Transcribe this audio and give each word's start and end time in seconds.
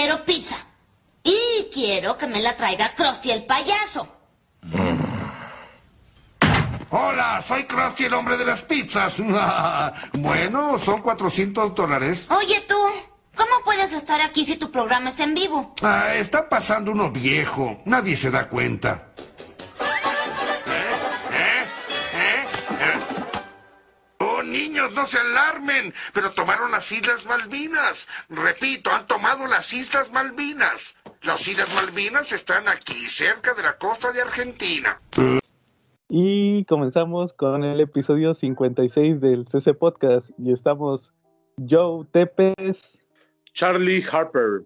quiero 0.00 0.24
pizza. 0.24 0.56
Y 1.22 1.68
quiero 1.70 2.16
que 2.16 2.26
me 2.26 2.40
la 2.40 2.56
traiga 2.56 2.94
Krusty 2.94 3.30
el 3.32 3.44
payaso. 3.44 4.08
Hola, 6.88 7.42
soy 7.46 7.64
Krusty, 7.64 8.04
el 8.04 8.14
hombre 8.14 8.38
de 8.38 8.46
las 8.46 8.62
pizzas. 8.62 9.20
bueno, 10.14 10.78
son 10.78 11.02
400 11.02 11.74
dólares. 11.74 12.26
Oye 12.30 12.62
tú, 12.66 12.78
¿cómo 13.36 13.50
puedes 13.62 13.92
estar 13.92 14.22
aquí 14.22 14.46
si 14.46 14.56
tu 14.56 14.70
programa 14.70 15.10
es 15.10 15.20
en 15.20 15.34
vivo? 15.34 15.74
Ah, 15.82 16.14
está 16.14 16.48
pasando 16.48 16.92
uno 16.92 17.10
viejo. 17.10 17.82
Nadie 17.84 18.16
se 18.16 18.30
da 18.30 18.48
cuenta. 18.48 19.12
No 24.94 25.06
se 25.06 25.18
alarmen. 25.18 25.94
Pero 26.12 26.32
tomaron 26.32 26.70
las 26.70 26.90
Islas 26.92 27.26
Malvinas. 27.26 28.06
Repito, 28.28 28.90
han 28.90 29.06
tomado 29.06 29.46
las 29.46 29.72
Islas 29.72 30.10
Malvinas. 30.12 30.94
Las 31.22 31.46
Islas 31.46 31.68
Malvinas 31.74 32.32
están 32.32 32.68
aquí, 32.68 33.06
cerca 33.06 33.54
de 33.54 33.62
la 33.62 33.76
costa 33.76 34.12
de 34.12 34.22
Argentina. 34.22 34.98
Y 36.08 36.64
comenzamos 36.64 37.32
con 37.32 37.62
el 37.62 37.80
episodio 37.80 38.34
56 38.34 39.20
del 39.20 39.46
CC 39.46 39.74
Podcast. 39.74 40.28
Y 40.38 40.52
estamos 40.52 41.12
Joe 41.68 42.06
Tepes, 42.12 42.98
Charlie 43.52 44.04
Harper. 44.10 44.64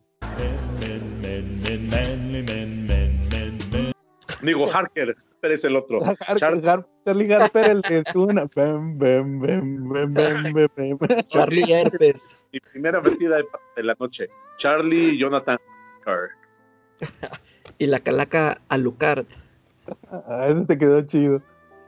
Digo, 4.44 4.66
Harker, 4.72 5.14
es 5.42 5.64
el 5.64 5.76
otro. 5.76 6.00
Har- 6.04 6.16
Char- 6.36 6.64
Har- 6.66 6.86
Charlie 7.04 7.32
Harper, 7.32 7.70
el 7.70 7.80
de 7.82 8.02
Tuna. 8.04 8.44
Bem, 8.54 8.98
bem, 8.98 9.40
bem, 9.40 9.88
bem, 9.88 10.12
bem, 10.14 10.68
bem, 10.76 10.96
bem. 10.98 11.22
Charlie 11.24 11.70
Herpes. 11.72 12.38
Mi 12.52 12.60
primera 12.60 13.00
metida 13.00 13.36
de, 13.36 13.44
de 13.76 13.82
la 13.82 13.96
noche. 13.98 14.28
Charlie 14.58 15.16
Jonathan 15.18 15.58
Harker. 16.04 16.30
Y 17.78 17.86
la 17.86 17.98
calaca 17.98 18.60
Alucard. 18.68 19.26
Ah, 20.12 20.46
ese 20.48 20.64
te 20.64 20.78
quedó 20.78 21.02
chido. 21.02 21.42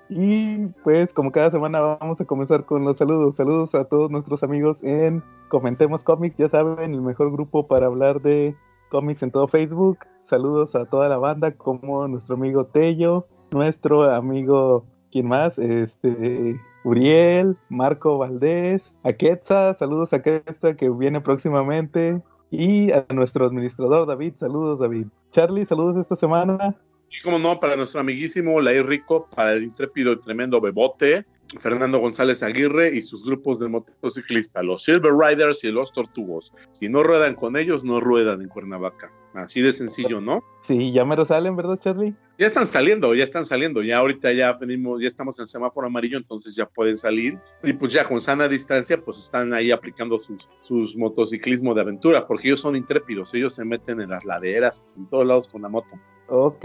Y 0.09 0.67
pues 0.83 1.13
como 1.13 1.31
cada 1.31 1.51
semana 1.51 1.81
vamos 1.81 2.21
a 2.21 2.25
comenzar 2.25 2.65
con 2.65 2.85
los 2.85 2.97
saludos. 2.97 3.37
Saludos 3.37 3.75
a 3.75 3.85
todos 3.85 4.11
nuestros 4.11 4.43
amigos 4.43 4.83
en 4.83 5.23
Comentemos 5.49 6.03
Comics, 6.03 6.37
ya 6.39 6.49
saben, 6.49 6.93
el 6.93 7.03
mejor 7.03 7.31
grupo 7.31 7.69
para 7.69 7.87
hablar 7.87 8.21
de 8.21 8.57
cómics 8.89 9.23
en 9.23 9.31
todo 9.31 9.49
Facebook. 9.49 9.99
Saludos 10.29 10.75
a 10.75 10.87
toda 10.87 11.09
la 11.09 11.19
banda 11.19 11.53
como 11.53 12.09
nuestro 12.09 12.35
amigo 12.35 12.67
Tello, 12.67 13.27
nuestro 13.51 14.11
amigo, 14.13 14.85
¿quién 15.13 15.29
más? 15.29 15.59
Este, 15.59 16.61
Uriel, 16.85 17.57
Marco 17.69 18.19
Valdés, 18.19 18.83
a 19.05 19.13
Quetza, 19.13 19.75
saludos 19.75 20.13
a 20.13 20.23
Quetza 20.23 20.75
que 20.75 20.89
viene 20.91 21.21
próximamente. 21.21 22.21
Y 22.51 22.93
a 22.93 23.05
nuestro 23.13 23.47
administrador 23.47 24.07
David, 24.07 24.35
saludos 24.39 24.79
David. 24.79 25.07
Charlie, 25.33 25.67
saludos 25.67 25.97
esta 25.97 26.15
semana. 26.15 26.77
Y 27.11 27.21
como 27.23 27.39
no, 27.39 27.59
para 27.61 27.77
nuestro 27.77 28.01
amiguísimo 28.01 28.61
Lair 28.61 28.87
Rico, 28.87 29.29
para 29.35 29.53
el 29.53 29.65
intrépido 29.65 30.13
y 30.13 30.21
tremendo 30.21 30.61
Bebote, 30.61 31.25
Fernando 31.59 31.99
González 31.99 32.43
Aguirre 32.43 32.95
y 32.95 33.03
sus 33.03 33.25
grupos 33.25 33.59
de 33.59 33.69
motociclistas, 33.69 34.65
los 34.65 34.85
Silver 34.85 35.13
Riders 35.13 35.65
y 35.65 35.71
los 35.71 35.93
Tortugos. 35.93 36.53
Si 36.73 36.89
no 36.89 37.03
ruedan 37.03 37.35
con 37.35 37.57
ellos, 37.57 37.85
no 37.85 38.01
ruedan 38.01 38.43
en 38.43 38.49
Cuernavaca. 38.49 39.13
Así 39.35 39.61
de 39.61 39.73
sencillo, 39.73 40.21
¿no? 40.21 40.43
Sí, 40.67 40.93
ya 40.93 41.05
me 41.05 41.15
lo 41.15 41.27
salen, 41.27 41.57
¿verdad, 41.57 41.79
Charlie? 41.79 42.15
Ya 42.39 42.47
están 42.47 42.67
saliendo, 42.67 43.15
ya 43.15 43.25
están 43.25 43.45
saliendo. 43.45 43.83
Ya 43.83 43.99
ahorita 43.99 44.33
ya 44.33 44.55
venimos, 44.55 45.01
ya 45.01 45.09
estamos 45.09 45.39
en 45.39 45.43
el 45.43 45.49
semáforo 45.49 45.87
amarillo, 45.87 46.17
entonces 46.17 46.57
ya 46.57 46.67
pueden 46.67 46.97
salir. 46.97 47.39
Y 47.63 47.75
pues 47.75 47.93
ya 47.93 48.05
con 48.05 48.21
sana 48.21 48.49
distancia, 48.49 48.99
pues 48.99 49.19
están 49.19 49.53
ahí 49.53 49.71
aplicando 49.71 50.19
sus, 50.19 50.49
sus 50.61 50.97
motociclismo 50.97 51.75
de 51.75 51.83
aventura, 51.83 52.27
porque 52.27 52.49
ellos 52.49 52.61
son 52.61 52.77
intrépidos, 52.77 53.35
ellos 53.35 53.55
se 53.55 53.65
meten 53.65 54.01
en 54.01 54.11
las 54.11 54.25
laderas, 54.25 54.89
en 54.97 55.07
todos 55.07 55.27
lados 55.27 55.49
con 55.49 55.63
la 55.63 55.69
moto. 55.69 55.97
Ok. 56.29 56.65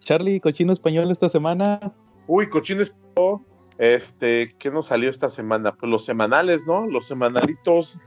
Charlie, 0.00 0.40
cochino 0.40 0.72
español 0.72 1.10
esta 1.10 1.28
semana. 1.28 1.80
Uy, 2.26 2.48
cochines, 2.48 2.94
este, 3.78 4.54
¿qué 4.58 4.70
nos 4.70 4.86
salió 4.86 5.10
esta 5.10 5.28
semana? 5.28 5.74
Pues 5.74 5.90
los 5.90 6.04
semanales, 6.04 6.66
¿no? 6.66 6.86
Los 6.86 7.06
semanalitos. 7.06 7.98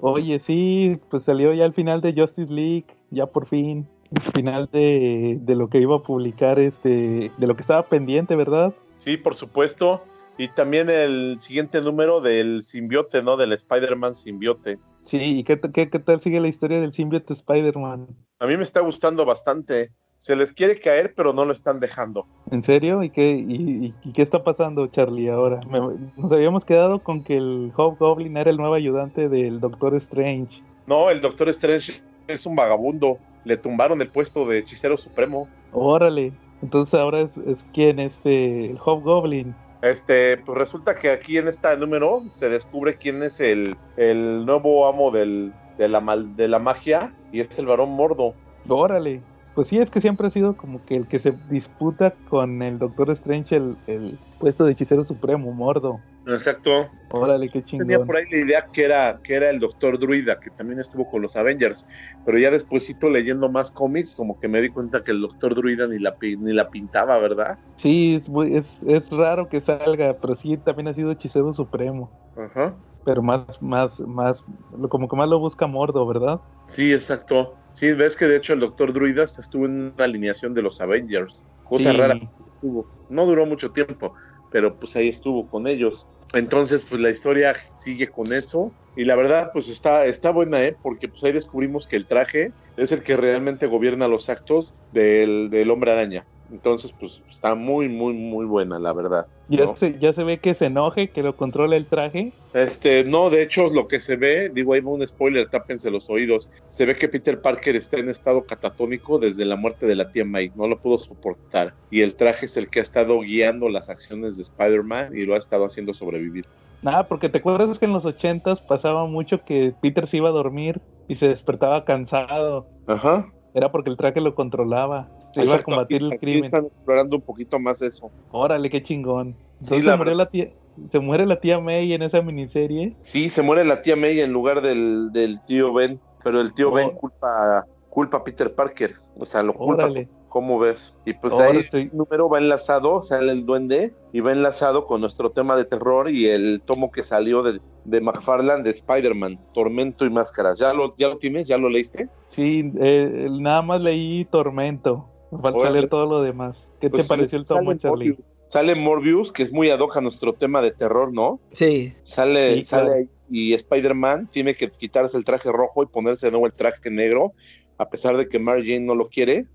Oye, 0.00 0.38
sí, 0.38 0.98
pues 1.10 1.24
salió 1.24 1.52
ya 1.52 1.64
el 1.64 1.72
final 1.72 2.00
de 2.00 2.14
Justice 2.14 2.52
League, 2.52 2.86
ya 3.10 3.26
por 3.26 3.46
fin. 3.46 3.88
El 4.10 4.32
final 4.32 4.68
de, 4.72 5.38
de 5.40 5.54
lo 5.56 5.68
que 5.68 5.78
iba 5.78 5.96
a 5.96 6.02
publicar, 6.02 6.58
este, 6.58 7.32
de 7.36 7.46
lo 7.46 7.56
que 7.56 7.62
estaba 7.62 7.88
pendiente, 7.88 8.36
¿verdad? 8.36 8.74
Sí, 8.96 9.16
por 9.16 9.34
supuesto. 9.34 10.02
Y 10.36 10.48
también 10.48 10.90
el 10.90 11.36
siguiente 11.38 11.80
número 11.80 12.20
del 12.20 12.62
simbiote, 12.62 13.22
¿no? 13.22 13.36
Del 13.36 13.52
Spider-Man 13.52 14.16
simbiote. 14.16 14.78
Sí, 15.02 15.38
¿y 15.38 15.44
qué, 15.44 15.60
qué, 15.72 15.90
qué 15.90 15.98
tal 15.98 16.20
sigue 16.20 16.40
la 16.40 16.48
historia 16.48 16.80
del 16.80 16.92
simbiote 16.92 17.32
Spider-Man? 17.32 18.08
A 18.40 18.46
mí 18.46 18.56
me 18.56 18.64
está 18.64 18.80
gustando 18.80 19.24
bastante. 19.24 19.92
Se 20.24 20.34
les 20.36 20.54
quiere 20.54 20.80
caer, 20.80 21.12
pero 21.14 21.34
no 21.34 21.44
lo 21.44 21.52
están 21.52 21.80
dejando. 21.80 22.24
¿En 22.50 22.62
serio? 22.62 23.02
¿Y 23.02 23.10
qué, 23.10 23.32
y, 23.32 23.56
y- 23.88 23.94
y 24.04 24.12
qué 24.14 24.22
está 24.22 24.42
pasando, 24.42 24.86
Charlie, 24.86 25.28
ahora? 25.28 25.60
Me- 25.68 25.80
nos 26.16 26.32
habíamos 26.32 26.64
quedado 26.64 27.00
con 27.00 27.22
que 27.22 27.36
el 27.36 27.70
Hobgoblin 27.76 28.34
era 28.38 28.48
el 28.50 28.56
nuevo 28.56 28.72
ayudante 28.72 29.28
del 29.28 29.60
Doctor 29.60 29.94
Strange. 29.96 30.62
No, 30.86 31.10
el 31.10 31.20
Doctor 31.20 31.50
Strange 31.50 32.00
es 32.26 32.46
un 32.46 32.56
vagabundo. 32.56 33.18
Le 33.44 33.58
tumbaron 33.58 34.00
el 34.00 34.08
puesto 34.08 34.46
de 34.46 34.60
hechicero 34.60 34.96
supremo. 34.96 35.46
Órale. 35.72 36.32
Entonces 36.62 36.98
ahora 36.98 37.20
es, 37.20 37.36
es 37.36 37.58
quién, 37.74 37.98
este, 37.98 38.70
el 38.70 38.78
Hobgoblin. 38.82 39.54
Este, 39.82 40.38
pues 40.38 40.56
resulta 40.56 40.94
que 40.94 41.10
aquí 41.10 41.36
en 41.36 41.48
este 41.48 41.76
número 41.76 42.22
se 42.32 42.48
descubre 42.48 42.96
quién 42.96 43.22
es 43.22 43.40
el, 43.40 43.76
el 43.98 44.46
nuevo 44.46 44.86
amo 44.88 45.10
del, 45.10 45.52
de, 45.76 45.86
la 45.90 46.00
mal- 46.00 46.34
de 46.34 46.48
la 46.48 46.58
magia 46.60 47.12
y 47.30 47.40
es 47.40 47.58
el 47.58 47.66
varón 47.66 47.90
mordo. 47.90 48.32
Órale. 48.66 49.20
Pues 49.54 49.68
sí, 49.68 49.78
es 49.78 49.90
que 49.90 50.00
siempre 50.00 50.26
ha 50.26 50.30
sido 50.30 50.56
como 50.56 50.84
que 50.84 50.96
el 50.96 51.08
que 51.08 51.18
se 51.20 51.32
disputa 51.32 52.18
con 52.24 52.60
el 52.62 52.78
Doctor 52.78 53.10
Strange 53.12 53.56
el, 53.56 53.78
el 53.86 54.20
puesto 54.38 54.64
de 54.64 54.72
hechicero 54.72 55.04
supremo, 55.04 55.52
Mordo. 55.52 56.04
Exacto. 56.26 56.90
Órale, 57.08 57.48
qué 57.50 57.64
Tenía 57.76 57.98
chingón. 57.98 58.06
por 58.06 58.16
ahí 58.16 58.24
la 58.30 58.38
idea 58.38 58.66
que 58.72 58.84
era, 58.84 59.20
que 59.22 59.34
era 59.34 59.50
el 59.50 59.60
Doctor 59.60 59.98
Druida, 59.98 60.38
que 60.40 60.50
también 60.50 60.80
estuvo 60.80 61.08
con 61.08 61.22
los 61.22 61.36
Avengers, 61.36 61.86
pero 62.24 62.38
ya 62.38 62.50
despuesito 62.50 63.10
leyendo 63.10 63.50
más 63.50 63.70
cómics, 63.72 64.14
como 64.16 64.38
que 64.38 64.48
me 64.48 64.60
di 64.62 64.70
cuenta 64.72 65.02
que 65.02 65.12
el 65.12 65.20
Doctor 65.20 65.54
Druida 65.56 65.86
ni 65.88 65.98
la, 65.98 66.16
ni 66.22 66.52
la 66.52 66.70
pintaba, 66.70 67.18
¿verdad? 67.18 67.58
Sí, 67.76 68.14
es, 68.16 68.28
muy- 68.28 68.56
es, 68.56 68.80
es 68.82 69.10
raro 69.10 69.48
que 69.48 69.60
salga, 69.60 70.18
pero 70.20 70.34
sí 70.34 70.56
también 70.58 70.88
ha 70.88 70.94
sido 70.94 71.10
hechicero 71.10 71.54
supremo. 71.54 72.14
Ajá. 72.36 72.78
Pero 73.04 73.22
más, 73.22 73.46
más, 73.62 74.00
más, 74.00 74.42
como 74.90 75.08
que 75.08 75.16
más 75.16 75.28
lo 75.28 75.38
busca 75.40 75.66
Mordo, 75.66 76.06
¿verdad? 76.06 76.42
Sí, 76.66 76.92
exacto. 76.92 77.63
Sí, 77.74 77.92
ves 77.92 78.16
que 78.16 78.26
de 78.26 78.36
hecho 78.36 78.52
el 78.54 78.60
Doctor 78.60 78.92
Druida 78.92 79.24
hasta 79.24 79.42
estuvo 79.42 79.66
en 79.66 79.92
una 79.96 80.04
alineación 80.04 80.54
de 80.54 80.62
los 80.62 80.80
Avengers. 80.80 81.44
Cosa 81.64 81.90
Sí. 81.90 81.96
rara. 81.96 82.18
Estuvo. 82.50 82.86
No 83.08 83.26
duró 83.26 83.46
mucho 83.46 83.70
tiempo, 83.72 84.14
pero 84.50 84.78
pues 84.78 84.94
ahí 84.96 85.08
estuvo 85.08 85.48
con 85.48 85.66
ellos. 85.66 86.06
Entonces, 86.32 86.84
pues 86.88 87.00
la 87.00 87.10
historia 87.10 87.54
sigue 87.78 88.08
con 88.08 88.32
eso. 88.32 88.72
Y 88.96 89.04
la 89.04 89.16
verdad, 89.16 89.50
pues 89.52 89.68
está, 89.68 90.06
está 90.06 90.30
buena, 90.30 90.64
¿eh? 90.64 90.76
Porque 90.82 91.08
pues 91.08 91.22
ahí 91.24 91.32
descubrimos 91.32 91.86
que 91.86 91.96
el 91.96 92.06
traje 92.06 92.50
es 92.76 92.92
el 92.92 93.02
que 93.02 93.16
realmente 93.16 93.66
gobierna 93.66 94.06
los 94.08 94.28
actos 94.28 94.72
del, 94.92 95.50
del 95.50 95.70
hombre 95.70 95.92
araña. 95.92 96.26
Entonces, 96.50 96.92
pues 96.98 97.22
está 97.28 97.54
muy, 97.54 97.88
muy, 97.88 98.12
muy 98.12 98.44
buena, 98.44 98.78
la 98.78 98.92
verdad. 98.92 99.26
Ya, 99.48 99.64
¿no? 99.64 99.76
se, 99.76 99.98
ya 99.98 100.12
se 100.12 100.24
ve 100.24 100.38
que 100.38 100.54
se 100.54 100.66
enoje, 100.66 101.08
que 101.08 101.22
lo 101.22 101.36
controla 101.36 101.76
el 101.76 101.86
traje. 101.86 102.32
Este, 102.52 103.04
no, 103.04 103.30
de 103.30 103.42
hecho, 103.42 103.68
lo 103.70 103.88
que 103.88 104.00
se 104.00 104.16
ve, 104.16 104.50
digo, 104.50 104.74
ahí 104.74 104.80
va 104.80 104.92
un 104.92 105.06
spoiler, 105.06 105.48
tápense 105.48 105.90
los 105.90 106.08
oídos. 106.10 106.50
Se 106.68 106.86
ve 106.86 106.96
que 106.96 107.08
Peter 107.08 107.40
Parker 107.40 107.76
está 107.76 107.98
en 107.98 108.08
estado 108.08 108.44
catatónico 108.44 109.18
desde 109.18 109.44
la 109.44 109.56
muerte 109.56 109.86
de 109.86 109.96
la 109.96 110.10
tía 110.10 110.24
May, 110.24 110.52
no 110.54 110.68
lo 110.68 110.78
pudo 110.78 110.98
soportar. 110.98 111.74
Y 111.90 112.02
el 112.02 112.14
traje 112.14 112.46
es 112.46 112.56
el 112.56 112.68
que 112.68 112.80
ha 112.80 112.82
estado 112.82 113.20
guiando 113.20 113.68
las 113.68 113.90
acciones 113.90 114.36
de 114.36 114.42
Spider-Man 114.42 115.16
y 115.16 115.24
lo 115.24 115.34
ha 115.34 115.38
estado 115.38 115.64
haciendo 115.64 115.94
sobrevivir. 115.94 116.46
Nada, 116.82 117.08
porque 117.08 117.30
te 117.30 117.38
acuerdas 117.38 117.78
que 117.78 117.86
en 117.86 117.92
los 117.92 118.04
ochentas 118.04 118.60
pasaba 118.60 119.06
mucho 119.06 119.42
que 119.44 119.74
Peter 119.80 120.06
se 120.06 120.18
iba 120.18 120.28
a 120.28 120.32
dormir 120.32 120.80
y 121.08 121.16
se 121.16 121.28
despertaba 121.28 121.84
cansado. 121.84 122.66
Ajá. 122.86 123.26
Era 123.54 123.72
porque 123.72 123.88
el 123.88 123.96
traje 123.96 124.20
lo 124.20 124.34
controlaba. 124.34 125.08
Se 125.34 125.42
iba 125.42 125.52
a 125.52 125.56
Exacto, 125.56 125.72
combatir 125.72 125.96
aquí- 125.96 126.04
el 126.06 126.12
aquí 126.12 126.18
crimen. 126.20 126.44
están 126.44 126.64
explorando 126.66 127.16
un 127.16 127.22
poquito 127.22 127.58
más 127.58 127.82
eso. 127.82 128.10
Órale, 128.30 128.70
qué 128.70 128.82
chingón. 128.82 129.32
Sí, 129.60 129.74
Entonces 129.74 129.84
la 129.86 129.92
se, 129.92 129.98
murió 129.98 130.14
la 130.14 130.26
tía, 130.30 130.48
se 130.90 130.98
muere 131.00 131.26
la 131.26 131.40
tía 131.40 131.58
May 131.60 131.92
en 131.92 132.02
esa 132.02 132.22
miniserie. 132.22 132.94
Sí, 133.00 133.28
se 133.30 133.42
muere 133.42 133.64
la 133.64 133.82
tía 133.82 133.96
May 133.96 134.20
en 134.20 134.32
lugar 134.32 134.62
del, 134.62 135.10
del 135.12 135.40
tío 135.44 135.72
Ben, 135.72 135.98
pero 136.22 136.40
el 136.40 136.52
tío 136.54 136.70
Oh. 136.70 136.74
Ben 136.74 136.90
culpa, 136.90 137.64
culpa 137.90 138.18
a 138.18 138.24
Peter 138.24 138.54
Parker. 138.54 138.94
O 139.18 139.26
sea, 139.26 139.42
lo 139.42 139.54
culpa 139.54 139.84
Órale. 139.84 140.08
¿Cómo 140.28 140.58
ves? 140.58 140.92
Y 141.06 141.12
pues 141.12 141.32
Ahora 141.32 141.50
ahí 141.50 141.58
estoy- 141.58 141.82
el 141.82 141.96
número 141.96 142.28
va 142.28 142.38
enlazado, 142.38 143.04
sale 143.04 143.30
el 143.30 143.46
duende 143.46 143.94
y 144.12 144.18
va 144.18 144.32
enlazado 144.32 144.84
con 144.84 145.00
nuestro 145.00 145.30
tema 145.30 145.54
de 145.56 145.64
terror 145.64 146.10
y 146.10 146.26
el 146.26 146.60
tomo 146.64 146.90
que 146.90 147.04
salió 147.04 147.44
de, 147.44 147.60
de 147.84 148.00
McFarlane 148.00 148.64
de 148.64 148.70
Spider-Man, 148.70 149.38
Tormento 149.54 150.04
y 150.04 150.10
Máscaras. 150.10 150.58
¿Ya 150.58 150.72
lo, 150.74 150.96
¿Ya 150.96 151.06
lo 151.06 151.18
tienes? 151.18 151.46
¿Ya 151.46 151.56
lo 151.56 151.68
leíste? 151.68 152.08
Sí, 152.30 152.72
eh, 152.80 153.28
nada 153.30 153.62
más 153.62 153.80
leí 153.80 154.24
Tormento. 154.24 155.08
Falta 155.40 155.70
leer 155.70 155.88
todo 155.88 156.06
lo 156.06 156.22
demás. 156.22 156.66
¿Qué 156.80 156.90
Pues 156.90 157.04
te 157.04 157.08
pareció 157.08 157.38
el 157.38 157.44
tomo, 157.44 157.74
Charlie? 157.74 158.10
Morbius. 158.10 158.34
Sale 158.48 158.74
Morbius, 158.74 159.32
que 159.32 159.42
es 159.42 159.52
muy 159.52 159.70
ad 159.70 159.80
hoc 159.80 159.96
a 159.96 160.00
nuestro 160.00 160.32
tema 160.34 160.62
de 160.62 160.70
terror, 160.70 161.12
¿no? 161.12 161.40
Sí, 161.52 161.94
Sale, 162.04 162.56
Sí, 162.56 162.62
sale 162.64 162.90
claro. 162.90 163.08
y 163.30 163.54
Spider-Man 163.54 164.28
tiene 164.30 164.54
que 164.54 164.70
quitarse 164.70 165.16
el 165.16 165.24
traje 165.24 165.50
rojo 165.50 165.82
y 165.82 165.86
ponerse 165.86 166.26
de 166.26 166.32
nuevo 166.32 166.46
el 166.46 166.52
traje 166.52 166.90
negro, 166.90 167.32
a 167.78 167.88
pesar 167.88 168.16
de 168.16 168.28
que 168.28 168.38
Mary 168.38 168.62
Jane 168.66 168.86
no 168.86 168.94
lo 168.94 169.06
quiere, 169.06 169.46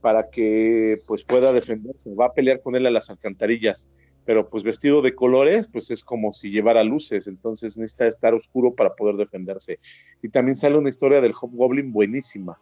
para 0.00 0.30
que 0.30 0.98
pues 1.06 1.24
pueda 1.24 1.52
defenderse. 1.52 2.14
Va 2.14 2.26
a 2.26 2.32
pelear 2.32 2.60
con 2.62 2.74
él 2.74 2.86
a 2.86 2.90
las 2.90 3.10
alcantarillas, 3.10 3.88
pero 4.24 4.48
pues 4.48 4.64
vestido 4.64 5.02
de 5.02 5.14
colores, 5.14 5.68
pues 5.68 5.90
es 5.90 6.02
como 6.04 6.32
si 6.32 6.50
llevara 6.50 6.82
luces, 6.84 7.26
entonces 7.26 7.76
necesita 7.78 8.06
estar 8.06 8.34
oscuro 8.34 8.74
para 8.74 8.94
poder 8.94 9.16
defenderse. 9.16 9.78
Y 10.22 10.28
también 10.30 10.56
sale 10.56 10.76
una 10.76 10.88
historia 10.88 11.20
del 11.20 11.32
Hobgoblin 11.32 11.92
buenísima. 11.92 12.58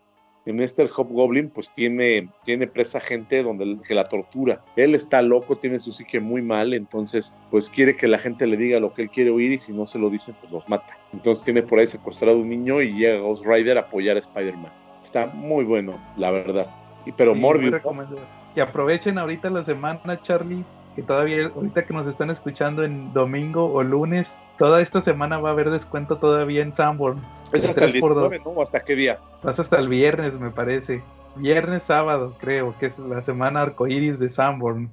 En 0.46 0.60
este 0.60 0.82
el 0.82 0.88
Hobgoblin 0.88 1.50
pues 1.50 1.72
tiene, 1.72 2.28
tiene 2.44 2.68
presa 2.68 3.00
gente 3.00 3.42
donde 3.42 3.78
que 3.86 3.94
la 3.94 4.04
tortura. 4.04 4.62
Él 4.76 4.94
está 4.94 5.20
loco, 5.20 5.56
tiene 5.56 5.80
su 5.80 5.92
psique 5.92 6.20
muy 6.20 6.40
mal, 6.40 6.72
entonces 6.72 7.34
pues 7.50 7.68
quiere 7.68 7.96
que 7.96 8.06
la 8.06 8.18
gente 8.18 8.46
le 8.46 8.56
diga 8.56 8.78
lo 8.78 8.92
que 8.92 9.02
él 9.02 9.10
quiere 9.10 9.30
oír 9.30 9.52
y 9.52 9.58
si 9.58 9.72
no 9.72 9.86
se 9.86 9.98
lo 9.98 10.08
dicen 10.08 10.36
pues 10.40 10.52
los 10.52 10.68
mata. 10.68 10.96
Entonces 11.12 11.44
tiene 11.44 11.62
por 11.62 11.80
ahí 11.80 11.88
secuestrado 11.88 12.38
un 12.38 12.48
niño 12.48 12.80
y 12.80 12.92
llega 12.92 13.20
Ghost 13.20 13.44
Rider 13.44 13.76
a 13.76 13.82
apoyar 13.82 14.16
a 14.16 14.20
Spider-Man. 14.20 14.72
Está 15.02 15.26
muy 15.26 15.64
bueno, 15.64 15.92
la 16.16 16.30
verdad. 16.30 16.68
Y, 17.04 17.12
pero 17.12 17.34
Sí, 17.34 17.40
Morbius. 17.40 17.74
Que 18.54 18.60
aprovechen 18.60 19.18
ahorita 19.18 19.50
la 19.50 19.64
semana, 19.64 20.20
Charlie, 20.22 20.64
que 20.94 21.02
todavía, 21.02 21.50
ahorita 21.54 21.84
que 21.84 21.92
nos 21.92 22.06
están 22.06 22.30
escuchando 22.30 22.84
en 22.84 23.12
domingo 23.12 23.72
o 23.72 23.82
lunes, 23.82 24.26
toda 24.58 24.80
esta 24.80 25.02
semana 25.02 25.38
va 25.38 25.50
a 25.50 25.52
haber 25.52 25.70
descuento 25.70 26.16
todavía 26.16 26.62
en 26.62 26.74
Sanborn. 26.76 27.20
es 27.52 27.68
hasta 27.68 27.84
el 27.84 27.92
3x2. 27.92 28.28
19, 28.28 28.38
¿no? 28.44 28.50
¿O 28.50 28.62
¿Hasta 28.62 28.80
qué 28.80 28.94
día? 28.94 29.18
Pasa 29.42 29.62
hasta 29.62 29.78
el 29.78 29.88
viernes, 29.88 30.34
me 30.34 30.50
parece. 30.50 31.02
Viernes, 31.36 31.82
sábado, 31.86 32.34
creo, 32.38 32.74
que 32.78 32.86
es 32.86 32.98
la 32.98 33.22
semana 33.22 33.62
arcoíris 33.62 34.18
de 34.18 34.32
Sanborn. 34.32 34.90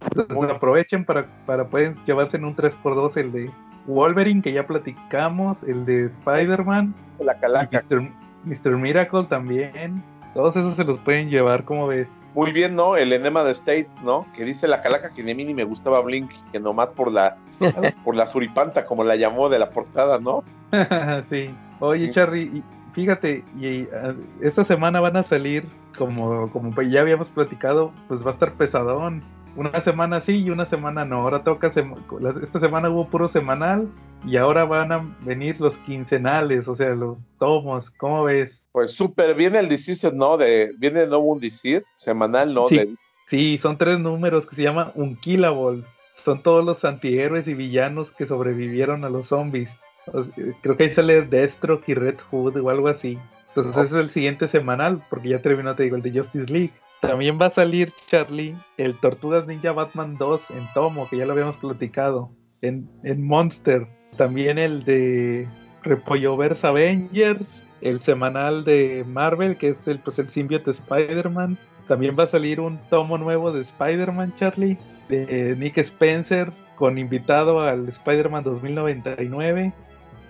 Entonces 0.00 0.50
aprovechen 0.50 1.04
para, 1.04 1.26
para 1.46 1.68
pueden 1.68 1.96
llevarse 2.06 2.36
en 2.36 2.44
un 2.44 2.56
3x2 2.56 3.16
el 3.16 3.32
de 3.32 3.50
Wolverine, 3.86 4.42
que 4.42 4.52
ya 4.52 4.66
platicamos, 4.66 5.56
el 5.66 5.84
de 5.84 6.06
Spider-Man, 6.06 6.94
La 7.20 7.38
calaca. 7.38 7.84
Mr. 7.88 8.08
Mr. 8.44 8.76
Miracle 8.76 9.24
también. 9.24 10.02
Todos 10.34 10.56
esos 10.56 10.76
se 10.76 10.84
los 10.84 10.98
pueden 11.00 11.30
llevar, 11.30 11.64
como 11.64 11.86
ves. 11.86 12.08
Muy 12.36 12.52
bien, 12.52 12.76
¿no? 12.76 12.96
El 12.96 13.12
enema 13.12 13.42
de 13.42 13.52
State, 13.52 13.88
¿no? 14.04 14.26
Que 14.34 14.44
dice 14.44 14.68
la 14.68 14.82
calaca 14.82 15.12
que 15.12 15.24
ni 15.24 15.32
a 15.32 15.34
mí 15.34 15.44
ni 15.44 15.54
me 15.54 15.64
gustaba 15.64 16.00
Blink, 16.02 16.30
que 16.52 16.60
nomás 16.60 16.90
por 16.90 17.10
la, 17.10 17.36
por 18.04 18.14
la 18.14 18.26
suripanta, 18.28 18.84
como 18.86 19.02
la 19.04 19.16
llamó 19.16 19.48
de 19.48 19.58
la 19.58 19.70
portada, 19.70 20.18
¿no? 20.20 20.44
sí. 21.30 21.50
Oye, 21.80 22.06
Sí. 22.08 22.12
Charlie, 22.12 22.42
y 22.58 22.62
fíjate, 22.92 23.42
y, 23.58 23.88
ah, 23.92 24.14
esta 24.42 24.64
semana 24.64 25.00
van 25.00 25.16
a 25.16 25.22
salir, 25.24 25.64
como, 25.98 26.50
como 26.52 26.80
ya 26.82 27.00
habíamos 27.00 27.28
platicado, 27.30 27.90
pues 28.08 28.24
va 28.24 28.30
a 28.30 28.34
estar 28.34 28.52
pesadón. 28.52 29.22
Una 29.56 29.80
semana 29.80 30.20
sí 30.20 30.36
y 30.44 30.50
una 30.50 30.66
semana 30.66 31.06
no. 31.06 31.22
Ahora 31.22 31.42
toca, 31.42 31.72
la- 32.20 32.34
esta 32.42 32.60
semana 32.60 32.90
hubo 32.90 33.08
puro 33.08 33.30
semanal 33.30 33.88
y 34.26 34.36
ahora 34.36 34.64
van 34.66 34.92
a 34.92 35.16
venir 35.22 35.58
los 35.58 35.74
quincenales, 35.86 36.68
o 36.68 36.76
sea, 36.76 36.90
los 36.90 37.16
tomos. 37.38 37.88
¿Cómo 37.96 38.24
ves? 38.24 38.50
Pues 38.76 38.92
súper 38.92 39.34
bien 39.34 39.56
el 39.56 39.70
Disease, 39.70 40.12
¿no? 40.12 40.36
De, 40.36 40.70
viene 40.76 41.00
de 41.00 41.06
nuevo 41.06 41.24
un 41.32 41.40
Disease 41.40 41.86
semanal, 41.96 42.52
¿no? 42.52 42.68
Sí. 42.68 42.76
De- 42.76 42.94
Sí, 43.30 43.58
son 43.62 43.78
tres 43.78 43.98
números 43.98 44.46
que 44.46 44.54
se 44.54 44.62
llaman 44.64 44.92
Unkillables. 44.94 45.82
Son 46.26 46.42
todos 46.42 46.62
los 46.62 46.84
antihéroes 46.84 47.48
y 47.48 47.54
villanos 47.54 48.10
que 48.18 48.26
sobrevivieron 48.26 49.02
a 49.06 49.08
los 49.08 49.28
zombies. 49.28 49.70
O 50.12 50.24
sea, 50.24 50.32
Creo 50.60 50.76
que 50.76 50.84
ahí 50.84 50.94
sale 50.94 51.22
Deathstroke 51.22 51.88
y 51.88 51.94
Red 51.94 52.16
Hood 52.30 52.58
o 52.58 52.68
algo 52.68 52.88
así. 52.88 53.16
Entonces 53.48 53.74
Oh. 53.74 53.80
ese 53.82 53.94
es 53.98 54.00
el 54.04 54.10
siguiente 54.10 54.46
semanal, 54.48 55.00
porque 55.08 55.30
ya 55.30 55.38
terminó, 55.40 55.74
te 55.74 55.84
digo, 55.84 55.96
el 55.96 56.02
de 56.02 56.20
Justice 56.20 56.52
League. 56.52 56.72
También 57.00 57.38
va 57.40 57.46
a 57.46 57.54
salir, 57.54 57.94
Charlie, 58.08 58.54
el 58.76 58.94
Tortugas 59.00 59.46
Ninja 59.46 59.72
Batman 59.72 60.18
2 60.18 60.50
en 60.50 60.66
Tomo, 60.74 61.08
que 61.08 61.16
ya 61.16 61.24
lo 61.24 61.32
habíamos 61.32 61.56
platicado, 61.56 62.28
en, 62.60 62.86
en 63.04 63.26
Monster. 63.26 63.86
También 64.18 64.58
el 64.58 64.84
de 64.84 65.48
Repolloverse 65.82 66.66
Avengers, 66.66 67.48
el 67.80 68.00
semanal 68.00 68.64
de 68.64 69.04
Marvel, 69.06 69.56
que 69.56 69.70
es 69.70 69.76
el, 69.86 69.98
pues, 70.00 70.18
el 70.18 70.30
symbiote 70.30 70.70
Spider-Man. 70.72 71.58
También 71.88 72.16
va 72.18 72.24
a 72.24 72.28
salir 72.28 72.60
un 72.60 72.78
tomo 72.90 73.16
nuevo 73.18 73.52
de 73.52 73.62
Spider-Man, 73.62 74.34
Charlie, 74.36 74.76
de 75.08 75.54
Nick 75.56 75.78
Spencer, 75.78 76.52
con 76.74 76.98
invitado 76.98 77.60
al 77.60 77.88
Spider-Man 77.88 78.42
2099. 78.44 79.72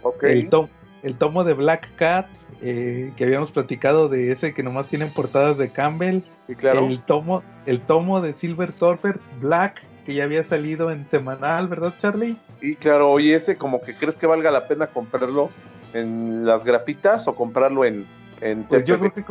Ok. 0.03 0.23
El, 0.25 0.49
to- 0.51 0.69
el 1.03 1.15
tomo 1.17 1.45
de 1.45 1.55
Black 1.55 1.89
Cat, 1.97 2.27
eh, 2.63 3.13
que 3.17 3.25
habíamos 3.25 3.51
platicado 3.53 4.09
de 4.09 4.33
ese 4.33 4.53
que 4.55 4.63
nomás 4.63 4.87
tienen 4.89 5.11
portadas 5.11 5.57
de 5.59 5.71
Campbell. 5.71 6.21
Sí, 6.47 6.55
claro. 6.55 6.87
El 6.87 7.01
tomo, 7.03 7.43
el 7.65 7.81
tomo 7.81 8.21
de 8.21 8.35
Silver 8.35 8.73
Surfer 8.73 9.19
Black, 9.41 9.83
que 10.05 10.15
ya 10.15 10.25
había 10.25 10.45
salido 10.45 10.91
en 10.91 11.09
semanal, 11.11 11.69
¿verdad, 11.69 11.93
Charlie? 12.01 12.37
Y 12.61 12.77
claro, 12.77 13.11
oye, 13.11 13.35
ese 13.35 13.57
como 13.57 13.81
que 13.81 13.95
crees 13.95 14.17
que 14.19 14.27
valga 14.27 14.51
la 14.51 14.69
pena 14.69 14.87
comprarlo 14.89 15.51
en 16.01 16.47
las 16.47 16.65
grapitas 16.65 17.27
o 17.29 17.35
comprarlo 17.35 17.85
en, 17.85 18.05
en 18.41 18.65
Pues 18.65 18.85
yo 18.85 18.99
creo 18.99 19.13
que 19.13 19.23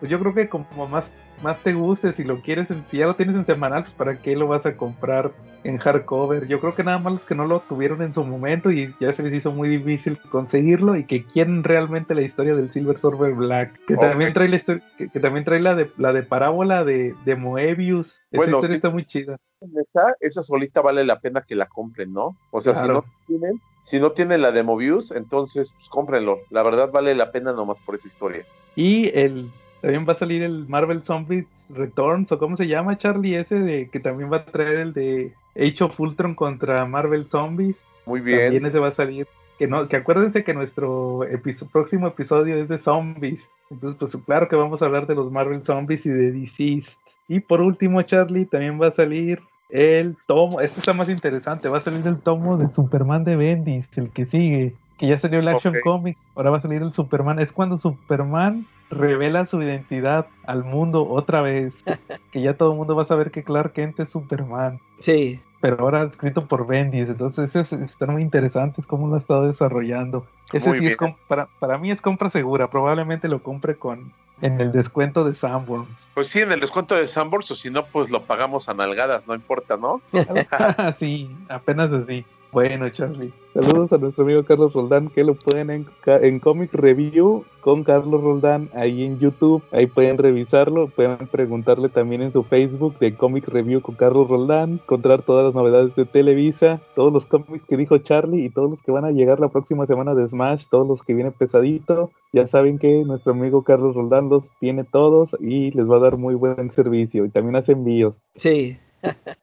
pues 0.00 0.10
yo 0.10 0.18
creo 0.20 0.32
que 0.34 0.48
como 0.48 0.86
más, 0.88 1.04
más 1.42 1.60
te 1.62 1.72
guste, 1.72 2.12
si 2.12 2.22
lo 2.24 2.40
quieres, 2.40 2.70
en- 2.70 2.84
si 2.88 2.98
ya 2.98 3.06
lo 3.06 3.14
tienes 3.14 3.34
en 3.34 3.46
semanal, 3.46 3.82
pues 3.84 3.94
para 3.94 4.18
qué 4.18 4.36
lo 4.36 4.46
vas 4.46 4.64
a 4.64 4.76
comprar 4.76 5.32
en 5.64 5.76
hardcover. 5.78 6.46
Yo 6.46 6.60
creo 6.60 6.74
que 6.76 6.84
nada 6.84 6.98
más 6.98 7.14
los 7.14 7.22
que 7.22 7.34
no 7.34 7.46
lo 7.46 7.60
tuvieron 7.60 8.00
en 8.02 8.14
su 8.14 8.22
momento 8.24 8.70
y 8.70 8.94
ya 9.00 9.12
se 9.14 9.22
les 9.24 9.34
hizo 9.34 9.50
muy 9.50 9.68
difícil 9.68 10.16
conseguirlo 10.30 10.94
y 10.96 11.04
que 11.04 11.24
quieren 11.24 11.64
realmente 11.64 12.14
la 12.14 12.22
historia 12.22 12.54
del 12.54 12.72
Silver 12.72 12.96
Surfer 12.98 13.32
Black, 13.34 13.72
que 13.86 13.96
también 13.96 14.32
trae 14.32 14.48
la 14.48 14.56
historia, 14.56 14.82
que, 14.96 15.08
que 15.08 15.18
también 15.20 15.44
trae 15.44 15.58
la 15.60 15.74
de 15.74 15.90
la 15.96 16.12
de 16.12 16.22
parábola 16.22 16.84
de, 16.84 17.14
de 17.24 17.34
Moebius. 17.34 18.06
Esa 18.30 18.36
Bueno, 18.36 18.56
historia 18.58 18.68
sí. 18.68 18.76
está 18.76 18.90
muy 18.90 19.04
chida. 19.04 19.38
Esa, 19.60 20.14
esa 20.20 20.42
solita 20.42 20.80
vale 20.80 21.04
la 21.04 21.20
pena 21.20 21.42
que 21.42 21.54
la 21.54 21.66
compren, 21.66 22.12
¿no? 22.12 22.36
O 22.50 22.60
sea, 22.60 22.72
Claro. 22.74 23.04
si 23.26 23.32
no 23.32 23.38
tienen, 23.40 23.60
si 23.84 24.00
no 24.00 24.12
tienen 24.12 24.42
la 24.42 24.52
de 24.52 24.62
Mobius, 24.62 25.10
entonces 25.10 25.72
pues 25.72 25.88
cómprenlo. 25.88 26.40
La 26.50 26.62
verdad 26.62 26.90
vale 26.92 27.14
la 27.14 27.32
pena 27.32 27.52
nomás 27.52 27.78
por 27.80 27.94
esa 27.94 28.08
historia. 28.08 28.44
Y 28.76 29.08
el 29.18 29.50
también 29.80 30.06
va 30.08 30.12
a 30.14 30.18
salir 30.18 30.42
el 30.42 30.66
Marvel 30.68 31.02
Zombies 31.02 31.46
Returns, 31.70 32.32
o 32.32 32.38
cómo 32.38 32.56
se 32.56 32.66
llama, 32.66 32.98
Charlie, 32.98 33.36
ese 33.36 33.54
de 33.56 33.88
que 33.90 34.00
también 34.00 34.32
va 34.32 34.38
a 34.38 34.44
traer 34.44 34.78
el 34.78 34.92
de 34.92 35.32
Age 35.56 35.84
of 35.84 35.98
Ultron 36.00 36.34
contra 36.34 36.84
Marvel 36.86 37.28
Zombies. 37.30 37.76
Muy 38.06 38.20
bien. 38.20 38.40
También 38.40 38.66
ese 38.66 38.78
va 38.78 38.88
a 38.88 38.94
salir. 38.94 39.26
Que 39.58 39.66
no, 39.66 39.86
que 39.88 39.96
acuérdense 39.96 40.44
que 40.44 40.54
nuestro 40.54 41.24
episo- 41.24 41.68
próximo 41.70 42.06
episodio 42.08 42.56
es 42.56 42.68
de 42.68 42.78
zombies. 42.78 43.40
Entonces, 43.70 43.98
pues 44.00 44.24
claro 44.24 44.48
que 44.48 44.56
vamos 44.56 44.80
a 44.80 44.86
hablar 44.86 45.06
de 45.06 45.14
los 45.14 45.30
Marvel 45.30 45.62
Zombies 45.64 46.06
y 46.06 46.08
de 46.08 46.32
Deceased. 46.32 46.90
Y 47.28 47.40
por 47.40 47.60
último, 47.60 48.02
Charlie, 48.02 48.46
también 48.46 48.80
va 48.80 48.88
a 48.88 48.92
salir 48.92 49.40
el 49.68 50.16
tomo. 50.26 50.60
Este 50.60 50.80
está 50.80 50.94
más 50.94 51.08
interesante. 51.08 51.68
Va 51.68 51.78
a 51.78 51.82
salir 51.82 52.06
el 52.06 52.18
tomo 52.18 52.56
de 52.56 52.68
Superman 52.74 53.24
de 53.24 53.36
Bendis, 53.36 53.86
el 53.96 54.10
que 54.10 54.26
sigue. 54.26 54.74
Que 54.96 55.06
ya 55.06 55.18
salió 55.18 55.38
el 55.38 55.48
Action 55.48 55.76
Ok. 55.76 55.82
Comics. 55.84 56.18
Ahora 56.34 56.50
va 56.50 56.58
a 56.58 56.62
salir 56.62 56.82
el 56.82 56.92
Superman. 56.92 57.38
Es 57.38 57.52
cuando 57.52 57.78
Superman 57.78 58.66
revela 58.90 59.46
su 59.46 59.62
identidad 59.62 60.26
al 60.46 60.64
mundo 60.64 61.06
otra 61.08 61.42
vez. 61.42 61.74
que 62.32 62.40
ya 62.40 62.54
todo 62.54 62.72
el 62.72 62.78
mundo 62.78 62.96
va 62.96 63.02
a 63.02 63.06
saber 63.06 63.30
que 63.30 63.44
Clark 63.44 63.74
Kent 63.74 64.00
es 64.00 64.08
Superman 64.10 64.80
Sí, 65.00 65.40
pero 65.60 65.76
ahora 65.80 66.04
escrito 66.04 66.46
por 66.46 66.66
Bendis, 66.66 67.08
entonces 67.08 67.54
es- 67.56 67.72
están 67.72 68.12
muy 68.12 68.22
interesantes 68.22 68.86
cómo 68.86 69.08
lo 69.08 69.16
ha 69.16 69.18
estado 69.18 69.46
desarrollando. 69.48 70.26
Ese 70.52 70.68
Muy 70.68 70.78
sí 70.78 70.84
bien. 70.86 70.96
es 71.00 71.14
para, 71.26 71.46
para 71.58 71.78
mí 71.78 71.90
es 71.90 72.00
compra 72.00 72.30
segura, 72.30 72.68
probablemente 72.70 73.28
lo 73.28 73.42
compre 73.42 73.76
con 73.76 74.12
en 74.40 74.60
el 74.60 74.70
descuento 74.70 75.24
de 75.24 75.34
Sanborn. 75.34 75.86
Pues 76.14 76.28
sí, 76.28 76.38
en 76.40 76.52
el 76.52 76.60
descuento 76.60 76.94
de 76.94 77.08
Sanborns, 77.08 77.50
o 77.50 77.54
si 77.56 77.70
no, 77.70 77.84
pues 77.84 78.08
lo 78.08 78.22
pagamos 78.22 78.68
a 78.68 78.74
nalgadas, 78.74 79.26
no 79.26 79.34
importa, 79.34 79.76
¿no? 79.76 80.00
sí, 81.00 81.28
apenas 81.48 81.92
así. 81.92 82.24
Bueno, 82.52 82.88
Charlie. 82.88 83.32
Saludos 83.52 83.92
a 83.92 83.98
nuestro 83.98 84.24
amigo 84.24 84.44
Carlos 84.44 84.72
Roldán, 84.72 85.08
que 85.08 85.24
lo 85.24 85.34
pueden 85.34 85.70
en, 85.70 85.86
en 86.06 86.38
Comic 86.38 86.72
Review 86.72 87.44
con 87.60 87.84
Carlos 87.84 88.22
Roldán 88.22 88.70
ahí 88.72 89.04
en 89.04 89.18
YouTube. 89.18 89.62
Ahí 89.72 89.86
pueden 89.86 90.16
revisarlo, 90.16 90.86
pueden 90.88 91.18
preguntarle 91.26 91.88
también 91.88 92.22
en 92.22 92.32
su 92.32 92.44
Facebook 92.44 92.98
de 92.98 93.14
Comic 93.14 93.48
Review 93.48 93.82
con 93.82 93.96
Carlos 93.96 94.28
Roldán, 94.28 94.80
encontrar 94.84 95.22
todas 95.22 95.44
las 95.44 95.54
novedades 95.54 95.94
de 95.94 96.06
Televisa, 96.06 96.80
todos 96.94 97.12
los 97.12 97.26
cómics 97.26 97.64
que 97.68 97.76
dijo 97.76 97.98
Charlie 97.98 98.44
y 98.44 98.50
todos 98.50 98.70
los 98.70 98.82
que 98.82 98.92
van 98.92 99.04
a 99.04 99.10
llegar 99.10 99.40
la 99.40 99.48
próxima 99.48 99.86
semana 99.86 100.14
de 100.14 100.28
Smash, 100.28 100.66
todos 100.70 100.86
los 100.86 101.02
que 101.02 101.14
vienen 101.14 101.32
pesadito. 101.32 102.10
Ya 102.32 102.46
saben 102.46 102.78
que 102.78 103.04
nuestro 103.04 103.32
amigo 103.32 103.64
Carlos 103.64 103.94
Roldán 103.94 104.28
los 104.28 104.44
tiene 104.60 104.84
todos 104.84 105.30
y 105.40 105.72
les 105.72 105.88
va 105.88 105.96
a 105.96 106.00
dar 106.00 106.16
muy 106.16 106.34
buen 106.34 106.70
servicio 106.72 107.24
y 107.24 107.30
también 107.30 107.56
hace 107.56 107.72
envíos. 107.72 108.14
sí. 108.36 108.78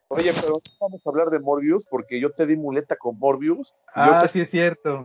Oye, 0.08 0.32
pero 0.40 0.60
vamos 0.80 1.00
a 1.04 1.10
hablar 1.10 1.30
de 1.30 1.38
Morbius, 1.40 1.86
porque 1.90 2.20
yo 2.20 2.30
te 2.30 2.46
di 2.46 2.56
muleta 2.56 2.96
con 2.96 3.18
Morbius. 3.18 3.74
Yo 3.96 4.12
Ah, 4.12 4.14
sé 4.14 4.28
sí 4.28 4.40
es 4.40 4.50
cierto. 4.50 5.04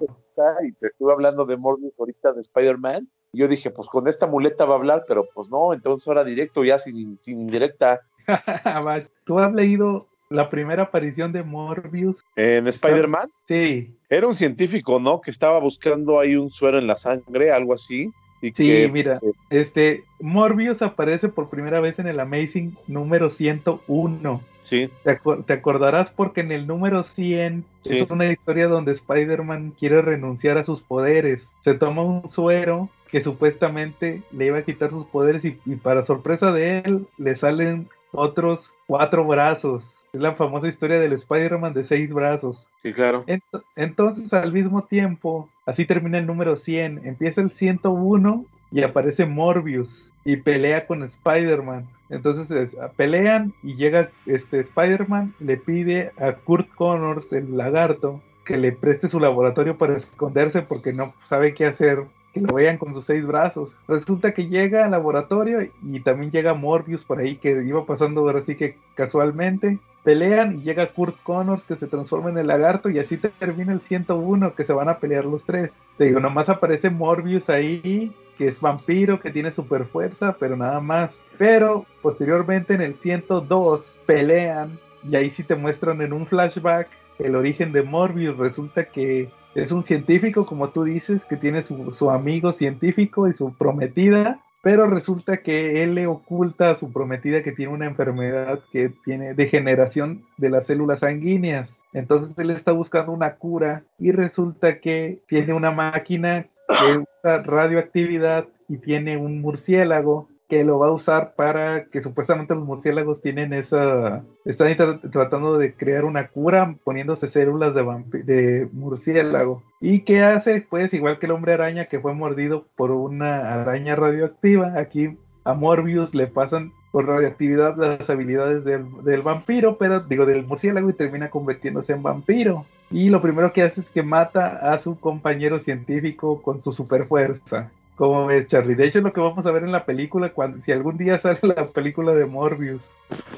y 0.64 0.72
te 0.74 0.88
estuve 0.88 1.12
hablando 1.14 1.46
de 1.46 1.58
Morbius 1.58 1.94
ahorita 1.98 2.34
de 2.34 2.42
Spider-Man. 2.42 3.08
Y 3.34 3.40
yo 3.40 3.48
dije, 3.48 3.72
pues 3.72 3.88
con 3.88 4.08
esta 4.08 4.28
muleta 4.28 4.66
va 4.66 4.76
a 4.76 4.78
hablar, 4.78 5.06
pero 5.08 5.26
pues 5.34 5.50
no, 5.50 5.74
entonces 5.74 6.08
ahora 6.08 6.24
directo, 6.24 6.64
ya 6.64 6.78
sin, 6.80 7.18
sin 7.22 7.42
indirecta. 7.42 8.02
Va, 8.88 8.98
¿Tú 9.24 9.40
has 9.40 9.54
leído 9.54 10.08
la 10.30 10.48
primera 10.50 10.84
aparición 10.84 11.32
de 11.32 11.44
Morbius? 11.44 12.18
En 12.36 12.68
Spider-Man 12.68 13.30
Sí, 13.48 13.98
era 14.10 14.28
un 14.28 14.36
científico, 14.36 15.00
¿no? 15.00 15.20
Que 15.22 15.32
estaba 15.32 15.60
buscando 15.60 16.20
ahí 16.20 16.36
un 16.36 16.50
suero 16.52 16.78
en 16.78 16.88
la 16.88 16.96
sangre, 16.96 17.52
algo 17.52 17.74
así. 17.74 18.10
Y 18.42 18.50
Sí, 18.52 18.68
que, 18.68 18.88
mira, 18.92 19.20
eh, 19.22 19.34
este 19.52 20.04
Morbius 20.20 20.82
aparece 20.82 21.30
por 21.30 21.50
primera 21.50 21.80
vez 21.80 22.00
en 22.00 22.08
el 22.08 22.20
Amazing 22.20 22.76
número 22.88 23.30
101. 23.30 24.42
sí, 24.64 24.90
Te, 25.04 25.20
acu- 25.20 25.44
te 25.46 25.54
acordarás 25.54 26.10
porque 26.12 26.42
en 26.42 26.52
el 26.52 26.66
número 26.68 27.04
100 27.04 27.64
Sí. 27.82 27.98
es 28.00 28.10
una 28.10 28.26
historia 28.32 28.68
donde 28.68 28.94
Spider-Man 28.94 29.74
quiere 29.80 30.02
renunciar 30.02 30.58
a 30.58 30.66
sus 30.66 30.82
poderes. 30.82 31.44
Se 31.64 31.74
toma 31.76 32.04
un 32.04 32.30
suero 32.32 32.90
que 33.12 33.22
supuestamente 33.22 34.22
le 34.32 34.46
iba 34.48 34.60
a 34.60 34.64
quitar 34.64 34.90
sus 34.90 35.06
poderes 35.06 35.44
y, 35.46 35.60
y 35.66 35.76
para 35.76 36.06
sorpresa 36.06 36.52
de 36.52 36.80
él 36.80 37.06
le 37.18 37.36
salen 37.36 37.90
otros 38.12 38.72
cuatro 38.88 39.26
brazos. 39.26 39.84
Es 40.14 40.20
la 40.20 40.34
famosa 40.34 40.68
historia 40.68 41.00
del 41.00 41.14
Spider-Man 41.14 41.74
de 41.74 41.86
seis 41.86 42.12
brazos. 42.14 42.68
sí, 42.78 42.92
claro. 42.92 43.24
Ent- 43.28 43.64
Entonces, 43.78 44.32
al 44.34 44.52
mismo 44.52 44.84
tiempo, 44.84 45.48
así 45.66 45.86
termina 45.86 46.18
el 46.18 46.26
número 46.28 46.58
100, 46.58 47.02
empieza 47.06 47.40
el 47.40 47.52
101 47.52 48.46
y 48.72 48.84
aparece 48.84 49.26
Morbius 49.26 49.88
y 50.26 50.36
pelea 50.38 50.86
con 50.86 51.04
Spider-Man. 51.04 51.88
Entonces 52.10 52.52
es- 52.52 52.76
pelean 52.98 53.54
y 53.64 53.76
llega 53.76 54.10
este 54.26 54.60
Spider-Man, 54.62 55.34
le 55.40 55.56
pide 55.56 56.12
a 56.20 56.34
Kurt 56.34 56.68
Connors, 56.76 57.32
el 57.32 57.56
lagarto, 57.56 58.22
que 58.46 58.58
le 58.58 58.74
preste 58.74 59.08
su 59.10 59.18
laboratorio 59.20 59.78
para 59.78 59.96
esconderse 59.96 60.62
porque 60.64 60.92
no 60.92 61.14
sabe 61.30 61.54
qué 61.54 61.68
hacer, 61.68 62.00
que 62.34 62.42
lo 62.42 62.54
vean 62.54 62.78
con 62.78 62.94
sus 62.94 63.06
seis 63.06 63.26
brazos. 63.26 63.70
Resulta 63.88 64.34
que 64.34 64.48
llega 64.50 64.84
al 64.84 64.92
laboratorio 64.92 65.60
y 65.84 66.00
también 66.02 66.32
llega 66.32 66.54
Morbius 66.54 67.06
por 67.06 67.20
ahí 67.20 67.38
que 67.38 67.64
iba 67.64 67.86
pasando 67.86 68.22
ahora 68.22 68.44
sí 68.46 68.56
que 68.56 68.76
casualmente. 68.96 69.80
Pelean 70.04 70.56
y 70.56 70.64
llega 70.64 70.92
Kurt 70.94 71.16
Connors 71.24 71.64
que 71.64 71.76
se 71.76 71.88
transforma 71.88 72.30
en 72.30 72.38
el 72.38 72.48
lagarto 72.48 72.90
y 72.90 73.00
así 73.00 73.18
termina 73.18 73.72
el 73.72 73.82
101 73.82 74.56
que 74.56 74.66
se 74.66 74.74
van 74.74 74.90
a 74.90 74.98
pelear 74.98 75.26
los 75.26 75.44
tres. 75.44 75.72
Te 75.98 76.06
digo, 76.06 76.20
nomás 76.20 76.50
aparece 76.50 76.90
Morbius 76.90 77.50
ahí, 77.50 78.12
que 78.38 78.48
es 78.48 78.60
vampiro, 78.60 79.20
que 79.20 79.32
tiene 79.32 79.52
super 79.52 79.86
fuerza, 79.86 80.36
pero 80.40 80.58
nada 80.58 80.80
más. 80.80 81.12
Pero 81.38 81.86
posteriormente 82.02 82.74
en 82.74 82.82
el 82.82 82.96
102 82.96 83.92
pelean 84.08 84.72
y 85.08 85.16
ahí 85.16 85.32
sí 85.32 85.44
te 85.44 85.56
muestran 85.56 86.02
en 86.02 86.14
un 86.14 86.26
flashback 86.26 86.90
el 87.20 87.36
origen 87.36 87.72
de 87.72 87.84
Morbius. 87.84 88.38
Resulta 88.38 88.86
que 88.86 89.30
es 89.54 89.72
un 89.72 89.84
científico, 89.84 90.46
como 90.46 90.70
tú 90.70 90.84
dices, 90.84 91.22
que 91.26 91.38
tiene 91.38 91.64
su, 91.64 91.94
su 91.98 92.10
amigo 92.10 92.54
científico 92.54 93.28
y 93.28 93.34
su 93.34 93.54
prometida, 93.54 94.40
pero 94.62 94.88
resulta 94.88 95.38
que 95.38 95.84
él 95.84 95.96
le 95.96 96.08
oculta 96.08 96.72
a 96.72 96.80
su 96.80 96.92
prometida 96.92 97.42
que 97.42 97.52
tiene 97.52 97.74
una 97.74 97.88
enfermedad 97.88 98.60
que 98.72 98.92
tiene 99.04 99.34
degeneración 99.34 100.24
de 100.38 100.50
las 100.50 100.68
células 100.68 101.00
sanguíneas. 101.00 101.70
Entonces 101.94 102.38
él 102.38 102.52
está 102.52 102.72
buscando 102.72 103.12
una 103.12 103.36
cura 103.36 103.84
y 103.98 104.12
resulta 104.12 104.80
que 104.80 105.20
tiene 105.28 105.54
una 105.54 105.72
máquina 105.72 106.46
que 106.68 106.98
usa 107.00 107.42
radioactividad 107.44 108.46
y 108.70 108.78
tiene 108.78 109.18
un 109.18 109.42
murciélago 109.42 110.30
que 110.52 110.66
lo 110.66 110.80
va 110.80 110.88
a 110.88 110.92
usar 110.92 111.34
para 111.38 111.86
que 111.86 112.04
supuestamente 112.04 112.54
los 112.54 112.66
murciélagos 112.66 113.22
tienen 113.22 113.54
esa 113.54 114.26
están 114.44 114.68
tra- 114.72 115.00
tratando 115.10 115.58
de 115.58 115.74
crear 115.76 116.04
una 116.04 116.28
cura 116.28 116.76
poniéndose 116.84 117.30
células 117.30 117.74
de, 117.74 118.68
murciélago. 118.74 119.64
Y 119.80 120.02
qué 120.02 120.24
hace 120.24 120.68
pues 120.70 120.94
igual 120.94 121.20
que 121.20 121.28
el 121.28 121.32
hombre 121.32 121.54
araña 121.54 121.86
que 121.86 122.02
fue 122.02 122.14
mordido 122.14 122.66
por 122.76 122.92
una 122.92 123.62
araña 123.62 123.96
radioactiva. 123.96 124.78
Aquí 124.78 125.18
a 125.46 125.54
Morbius 125.54 126.14
le 126.14 126.28
pasan 126.28 126.74
por 126.92 127.08
radioactividad 127.08 127.78
las 127.78 128.10
habilidades 128.10 128.66
del, 128.66 128.84
del 129.06 129.22
vampiro 129.22 129.78
pero 129.78 130.02
digo 130.02 130.26
del 130.26 130.46
murciélago 130.46 130.90
y 130.90 130.94
termina 130.94 131.30
convirtiéndose 131.30 131.94
en 131.94 132.04
vampiro. 132.04 132.66
Y 132.90 133.08
lo 133.08 133.22
primero 133.22 133.54
que 133.54 133.64
hace 133.64 133.80
es 133.80 133.90
que 133.92 134.04
mata 134.04 134.74
a 134.74 134.80
su 134.80 135.00
compañero 135.00 135.60
científico 135.60 136.42
con 136.42 136.62
su 136.62 136.74
super 136.74 137.06
fuerza 137.06 137.72
¿Cómo 138.02 138.26
ves, 138.26 138.48
Charlie? 138.48 138.74
De 138.74 138.88
hecho, 138.88 138.98
es 138.98 139.04
lo 139.04 139.14
que 139.14 139.22
vamos 139.22 139.46
a 139.46 139.52
ver 139.52 139.62
en 139.62 139.72
la 139.72 139.86
película, 139.86 140.30
cuando, 140.34 140.60
si 140.66 140.72
algún 140.72 140.98
día 140.98 141.20
sale 141.22 141.38
la 141.44 141.68
película 141.68 142.16
de 142.16 142.26
Morbius. 142.26 142.82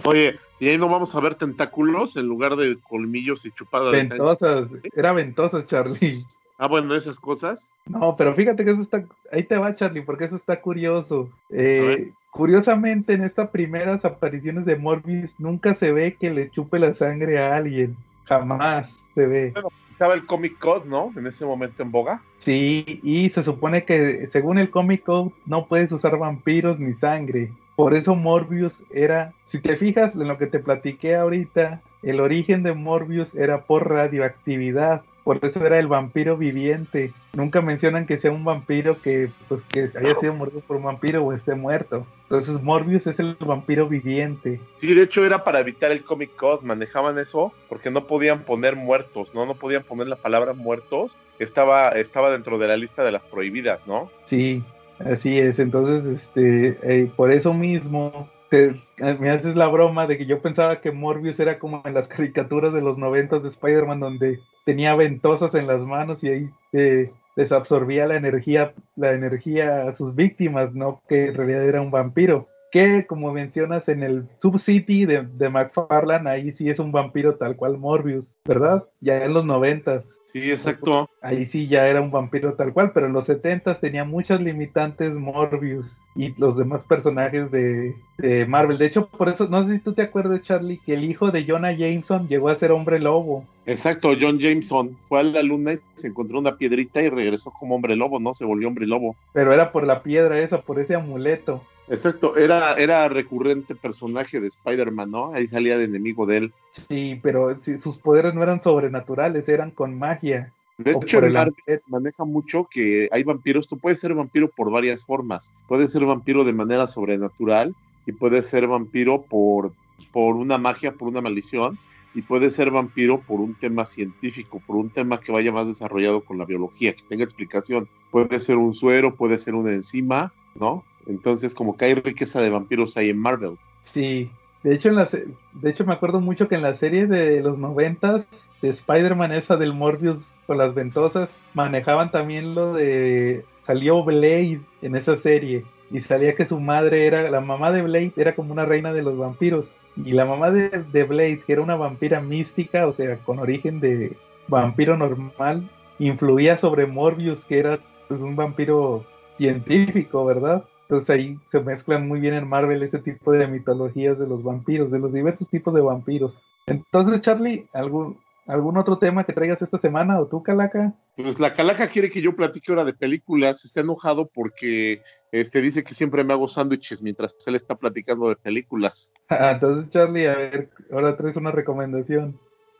Oye, 0.05 0.39
¿y 0.57 0.69
ahí 0.69 0.77
no 0.77 0.87
vamos 0.87 1.13
a 1.13 1.19
ver 1.19 1.35
tentáculos 1.35 2.15
en 2.15 2.27
lugar 2.27 2.55
de 2.55 2.77
colmillos 2.87 3.45
y 3.45 3.51
chupadas 3.51 3.91
de 3.91 4.05
sangre? 4.05 4.25
Ventosas, 4.25 4.69
era 4.95 5.11
ventosas, 5.11 5.67
Charlie. 5.67 6.23
Ah, 6.57 6.69
bueno, 6.69 6.95
esas 6.95 7.19
cosas. 7.19 7.73
No, 7.85 8.15
pero 8.15 8.33
fíjate 8.35 8.63
que 8.63 8.71
eso 8.71 8.83
está, 8.83 9.03
ahí 9.33 9.43
te 9.43 9.57
va, 9.57 9.75
Charlie, 9.75 10.01
porque 10.01 10.23
eso 10.23 10.37
está 10.37 10.61
curioso. 10.61 11.29
Eh, 11.49 12.13
curiosamente, 12.31 13.15
en 13.15 13.25
estas 13.25 13.49
primeras 13.49 14.05
apariciones 14.05 14.63
de 14.63 14.77
Morbius, 14.77 15.29
nunca 15.39 15.75
se 15.75 15.91
ve 15.91 16.15
que 16.17 16.29
le 16.29 16.49
chupe 16.51 16.79
la 16.79 16.93
sangre 16.93 17.37
a 17.37 17.57
alguien. 17.57 17.97
Jamás 18.25 18.93
se 19.15 19.25
ve. 19.25 19.53
Estaba 19.89 20.15
el 20.15 20.25
Comic 20.25 20.57
Code, 20.57 20.89
¿no? 20.89 21.11
En 21.15 21.27
ese 21.27 21.45
momento 21.45 21.83
en 21.83 21.91
boga. 21.91 22.21
Sí, 22.39 22.99
y 23.03 23.29
se 23.29 23.43
supone 23.43 23.85
que 23.85 24.27
según 24.33 24.57
el 24.57 24.69
Comic 24.69 25.03
Code 25.03 25.31
no 25.45 25.67
puedes 25.67 25.91
usar 25.91 26.17
vampiros 26.17 26.79
ni 26.79 26.93
sangre. 26.95 27.51
Por 27.75 27.95
eso 27.95 28.15
Morbius 28.15 28.73
era, 28.91 29.33
si 29.49 29.59
te 29.59 29.77
fijas 29.77 30.13
en 30.15 30.27
lo 30.27 30.37
que 30.37 30.47
te 30.47 30.59
platiqué 30.59 31.15
ahorita, 31.15 31.81
el 32.01 32.19
origen 32.19 32.63
de 32.63 32.73
Morbius 32.73 33.33
era 33.35 33.63
por 33.63 33.89
radioactividad. 33.89 35.03
Por 35.23 35.39
eso 35.41 35.65
era 35.65 35.79
el 35.79 35.87
vampiro 35.87 36.37
viviente. 36.37 37.13
Nunca 37.33 37.61
mencionan 37.61 38.05
que 38.05 38.19
sea 38.19 38.31
un 38.31 38.43
vampiro 38.43 39.01
que, 39.01 39.29
pues, 39.47 39.61
que 39.69 39.89
haya 39.97 40.15
sido 40.19 40.33
muerto 40.33 40.59
por 40.59 40.77
un 40.77 40.83
vampiro 40.83 41.23
o 41.23 41.33
esté 41.33 41.55
muerto. 41.55 42.05
Entonces 42.23 42.61
Morbius 42.61 43.05
es 43.07 43.19
el 43.19 43.37
vampiro 43.39 43.87
viviente. 43.87 44.59
Sí, 44.75 44.93
de 44.93 45.03
hecho 45.03 45.25
era 45.25 45.43
para 45.43 45.59
evitar 45.59 45.91
el 45.91 46.03
Comic 46.03 46.35
Code, 46.35 46.65
manejaban 46.65 47.19
eso 47.19 47.53
porque 47.69 47.91
no 47.91 48.07
podían 48.07 48.43
poner 48.43 48.75
muertos, 48.75 49.33
¿no? 49.35 49.45
No 49.45 49.55
podían 49.55 49.83
poner 49.83 50.07
la 50.07 50.15
palabra 50.15 50.53
muertos, 50.53 51.19
estaba, 51.39 51.89
estaba 51.89 52.31
dentro 52.31 52.57
de 52.57 52.67
la 52.67 52.75
lista 52.75 53.03
de 53.03 53.11
las 53.11 53.25
prohibidas, 53.25 53.87
¿no? 53.87 54.09
Sí, 54.25 54.63
así 54.99 55.39
es. 55.39 55.59
Entonces, 55.59 56.21
este, 56.21 56.77
eh, 56.81 57.11
por 57.15 57.31
eso 57.31 57.53
mismo 57.53 58.29
te- 58.53 58.83
eh, 58.99 59.17
me 59.19 59.31
haces 59.31 59.55
la 59.55 59.67
broma 59.67 60.05
de 60.05 60.15
que 60.15 60.27
yo 60.27 60.39
pensaba 60.39 60.79
que 60.79 60.91
Morbius 60.91 61.39
era 61.39 61.57
como 61.57 61.81
en 61.85 61.95
las 61.95 62.07
caricaturas 62.07 62.71
de 62.71 62.81
los 62.81 62.99
noventas 62.99 63.41
de 63.41 63.49
Spider-Man 63.49 63.99
donde 63.99 64.41
tenía 64.63 64.93
ventosas 64.95 65.55
en 65.55 65.65
las 65.65 65.81
manos 65.81 66.23
y 66.23 66.29
ahí 66.29 66.49
eh, 66.71 67.11
les 67.35 67.51
absorbía 67.51 68.05
la 68.05 68.15
energía, 68.15 68.75
la 68.95 69.13
energía 69.13 69.87
a 69.87 69.95
sus 69.95 70.15
víctimas, 70.15 70.71
no 70.75 71.01
que 71.09 71.29
en 71.29 71.33
realidad 71.35 71.65
era 71.67 71.81
un 71.81 71.89
vampiro. 71.89 72.45
Que 72.73 73.05
como 73.05 73.31
mencionas 73.31 73.87
en 73.87 74.01
el 74.01 74.27
Sub-City 74.41 75.05
de, 75.05 75.21
de 75.21 75.49
McFarlane, 75.49 76.27
ahí 76.29 76.51
sí 76.53 76.69
es 76.69 76.79
un 76.79 76.91
vampiro 76.91 77.35
tal 77.35 77.55
cual 77.55 77.77
Morbius, 77.77 78.25
¿verdad? 78.43 78.83
Ya 78.99 79.23
en 79.23 79.33
los 79.33 79.45
noventas 79.45 80.03
Sí, 80.33 80.51
exacto. 80.51 81.07
ahí 81.21 81.45
sí 81.45 81.67
ya 81.67 81.87
era 81.87 82.01
un 82.01 82.09
vampiro 82.09 82.55
tal 82.55 82.73
cual, 82.73 82.91
pero 82.91 83.05
en 83.05 83.13
los 83.13 83.27
70 83.27 83.79
tenía 83.79 84.03
muchas 84.03 84.41
limitantes 84.41 85.13
Morbius 85.13 85.85
y 86.15 86.33
los 86.39 86.57
demás 86.57 86.81
personajes 86.89 87.51
de, 87.51 87.93
de 88.17 88.45
Marvel. 88.47 88.79
De 88.79 88.87
hecho, 88.87 89.07
por 89.09 89.29
eso, 89.29 89.47
no 89.47 89.67
sé 89.67 89.75
si 89.75 89.83
tú 89.83 89.93
te 89.93 90.01
acuerdas, 90.01 90.41
Charlie, 90.41 90.79
que 90.83 90.95
el 90.95 91.03
hijo 91.03 91.29
de 91.29 91.45
Jonah 91.45 91.73
Jameson 91.73 92.27
llegó 92.27 92.49
a 92.49 92.57
ser 92.57 92.71
hombre 92.71 92.99
lobo. 92.99 93.45
Exacto, 93.67 94.09
John 94.19 94.39
Jameson 94.39 94.97
fue 95.07 95.19
a 95.19 95.23
la 95.23 95.43
luna 95.43 95.73
y 95.73 95.77
se 95.93 96.07
encontró 96.07 96.39
una 96.39 96.57
piedrita 96.57 96.99
y 97.03 97.09
regresó 97.09 97.51
como 97.51 97.75
hombre 97.75 97.95
lobo, 97.95 98.19
¿no? 98.19 98.33
Se 98.33 98.43
volvió 98.43 98.67
hombre 98.67 98.87
lobo. 98.87 99.15
Pero 99.33 99.53
era 99.53 99.71
por 99.71 99.85
la 99.85 100.01
piedra 100.01 100.39
esa, 100.39 100.61
por 100.61 100.79
ese 100.79 100.95
amuleto. 100.95 101.61
Exacto, 101.93 102.35
era, 102.35 102.73
era 102.73 103.07
recurrente 103.07 103.75
personaje 103.75 104.39
de 104.39 104.47
Spider-Man, 104.47 105.11
¿no? 105.11 105.33
Ahí 105.33 105.47
salía 105.47 105.77
de 105.77 105.83
enemigo 105.83 106.25
de 106.25 106.37
él. 106.37 106.53
Sí, 106.89 107.19
pero 107.21 107.59
sí, 107.63 107.77
sus 107.81 107.97
poderes 107.97 108.33
no 108.33 108.41
eran 108.41 108.63
sobrenaturales, 108.63 109.47
eran 109.47 109.69
con 109.69 109.97
magia. 109.97 110.51
De 110.79 110.91
hecho, 110.91 111.19
el 111.19 111.33
Marvel 111.33 111.53
amuleto. 111.67 111.85
maneja 111.87 112.25
mucho 112.25 112.67
que 112.69 113.07
hay 113.11 113.23
vampiros. 113.23 113.67
Tú 113.67 113.77
puedes 113.77 113.99
ser 113.99 114.15
vampiro 114.15 114.49
por 114.49 114.71
varias 114.71 115.05
formas. 115.05 115.53
Puedes 115.67 115.91
ser 115.91 116.03
vampiro 116.03 116.43
de 116.43 116.53
manera 116.53 116.87
sobrenatural 116.87 117.75
y 118.07 118.11
puedes 118.11 118.47
ser 118.47 118.67
vampiro 118.67 119.21
por, 119.21 119.71
por 120.11 120.35
una 120.35 120.57
magia, 120.57 120.93
por 120.93 121.09
una 121.09 121.21
maldición. 121.21 121.77
Y 122.15 122.21
puedes 122.21 122.53
ser 122.53 122.69
vampiro 122.69 123.19
por 123.19 123.39
un 123.39 123.55
tema 123.55 123.85
científico, 123.85 124.61
por 124.65 124.75
un 124.75 124.89
tema 124.89 125.19
que 125.19 125.31
vaya 125.31 125.51
más 125.51 125.67
desarrollado 125.67 126.21
con 126.21 126.37
la 126.37 126.45
biología, 126.45 126.93
que 126.93 127.03
tenga 127.03 127.23
explicación. 127.23 127.87
Puede 128.11 128.39
ser 128.39 128.57
un 128.57 128.73
suero, 128.73 129.15
puede 129.15 129.37
ser 129.37 129.55
una 129.55 129.73
enzima, 129.73 130.31
¿no? 130.55 130.83
Entonces, 131.07 131.55
como 131.55 131.75
que 131.75 131.85
hay 131.85 131.95
riqueza 131.95 132.41
de 132.41 132.49
vampiros 132.49 132.95
ahí 132.97 133.09
en 133.09 133.17
Marvel. 133.17 133.57
Sí, 133.93 134.29
de 134.63 134.75
hecho, 134.75 134.89
en 134.89 134.95
la, 134.95 135.09
de 135.53 135.69
hecho 135.69 135.85
me 135.85 135.93
acuerdo 135.93 136.21
mucho 136.21 136.47
que 136.47 136.55
en 136.55 136.61
la 136.61 136.75
serie 136.77 137.07
de 137.07 137.41
los 137.41 137.57
noventas 137.57 138.25
de 138.61 138.69
Spider-Man 138.69 139.33
esa 139.33 139.57
del 139.57 139.73
Morbius 139.73 140.17
con 140.47 140.57
las 140.57 140.73
ventosas 140.73 141.29
manejaban 141.53 142.11
también 142.11 142.55
lo 142.55 142.73
de 142.73 143.45
salió 143.65 144.03
Blade 144.03 144.61
en 144.81 144.95
esa 144.95 145.17
serie 145.17 145.65
y 145.91 146.01
salía 146.01 146.35
que 146.35 146.45
su 146.45 146.59
madre 146.59 147.07
era 147.07 147.29
la 147.29 147.41
mamá 147.41 147.71
de 147.71 147.81
Blade 147.81 148.13
era 148.17 148.35
como 148.35 148.51
una 148.51 148.65
reina 148.65 148.93
de 148.93 149.03
los 149.03 149.17
vampiros 149.17 149.65
y 149.95 150.11
la 150.11 150.25
mamá 150.25 150.51
de, 150.51 150.69
de 150.69 151.03
Blade 151.03 151.43
que 151.45 151.53
era 151.53 151.61
una 151.61 151.75
vampira 151.75 152.19
mística 152.19 152.87
o 152.87 152.93
sea 152.93 153.17
con 153.19 153.39
origen 153.39 153.79
de 153.79 154.15
vampiro 154.47 154.97
normal 154.97 155.69
influía 155.99 156.57
sobre 156.57 156.85
Morbius 156.85 157.39
que 157.45 157.59
era 157.59 157.79
pues, 158.07 158.19
un 158.21 158.35
vampiro 158.35 159.05
científico 159.37 160.25
verdad 160.25 160.63
entonces 160.83 161.09
ahí 161.09 161.39
se 161.51 161.59
mezclan 161.59 162.07
muy 162.07 162.19
bien 162.19 162.33
en 162.35 162.47
Marvel 162.47 162.83
ese 162.83 162.99
tipo 162.99 163.31
de 163.31 163.47
mitologías 163.47 164.19
de 164.19 164.27
los 164.27 164.43
vampiros, 164.43 164.91
de 164.91 164.99
los 164.99 165.11
diversos 165.11 165.47
tipos 165.47 165.73
de 165.73 165.81
vampiros. 165.81 166.37
Entonces, 166.67 167.21
Charlie, 167.21 167.67
¿algún, 167.73 168.17
algún 168.45 168.77
otro 168.77 168.97
tema 168.97 169.23
que 169.23 169.33
traigas 169.33 169.61
esta 169.61 169.79
semana 169.79 170.19
o 170.19 170.27
tú, 170.27 170.43
Calaca? 170.43 170.93
Pues 171.15 171.39
la 171.39 171.53
calaca 171.53 171.87
quiere 171.87 172.09
que 172.09 172.21
yo 172.21 172.35
platique 172.35 172.71
ahora 172.71 172.85
de 172.85 172.93
películas, 172.93 173.63
está 173.65 173.81
enojado 173.81 174.27
porque 174.33 175.01
este, 175.31 175.61
dice 175.61 175.83
que 175.83 175.93
siempre 175.93 176.23
me 176.23 176.33
hago 176.33 176.47
sándwiches 176.47 177.03
mientras 177.03 177.35
él 177.45 177.55
está 177.55 177.75
platicando 177.75 178.29
de 178.29 178.35
películas. 178.35 179.13
Entonces, 179.29 179.91
Charlie, 179.91 180.27
a 180.27 180.35
ver, 180.35 180.69
ahora 180.91 181.15
traes 181.15 181.35
una 181.35 181.51
recomendación. 181.51 182.39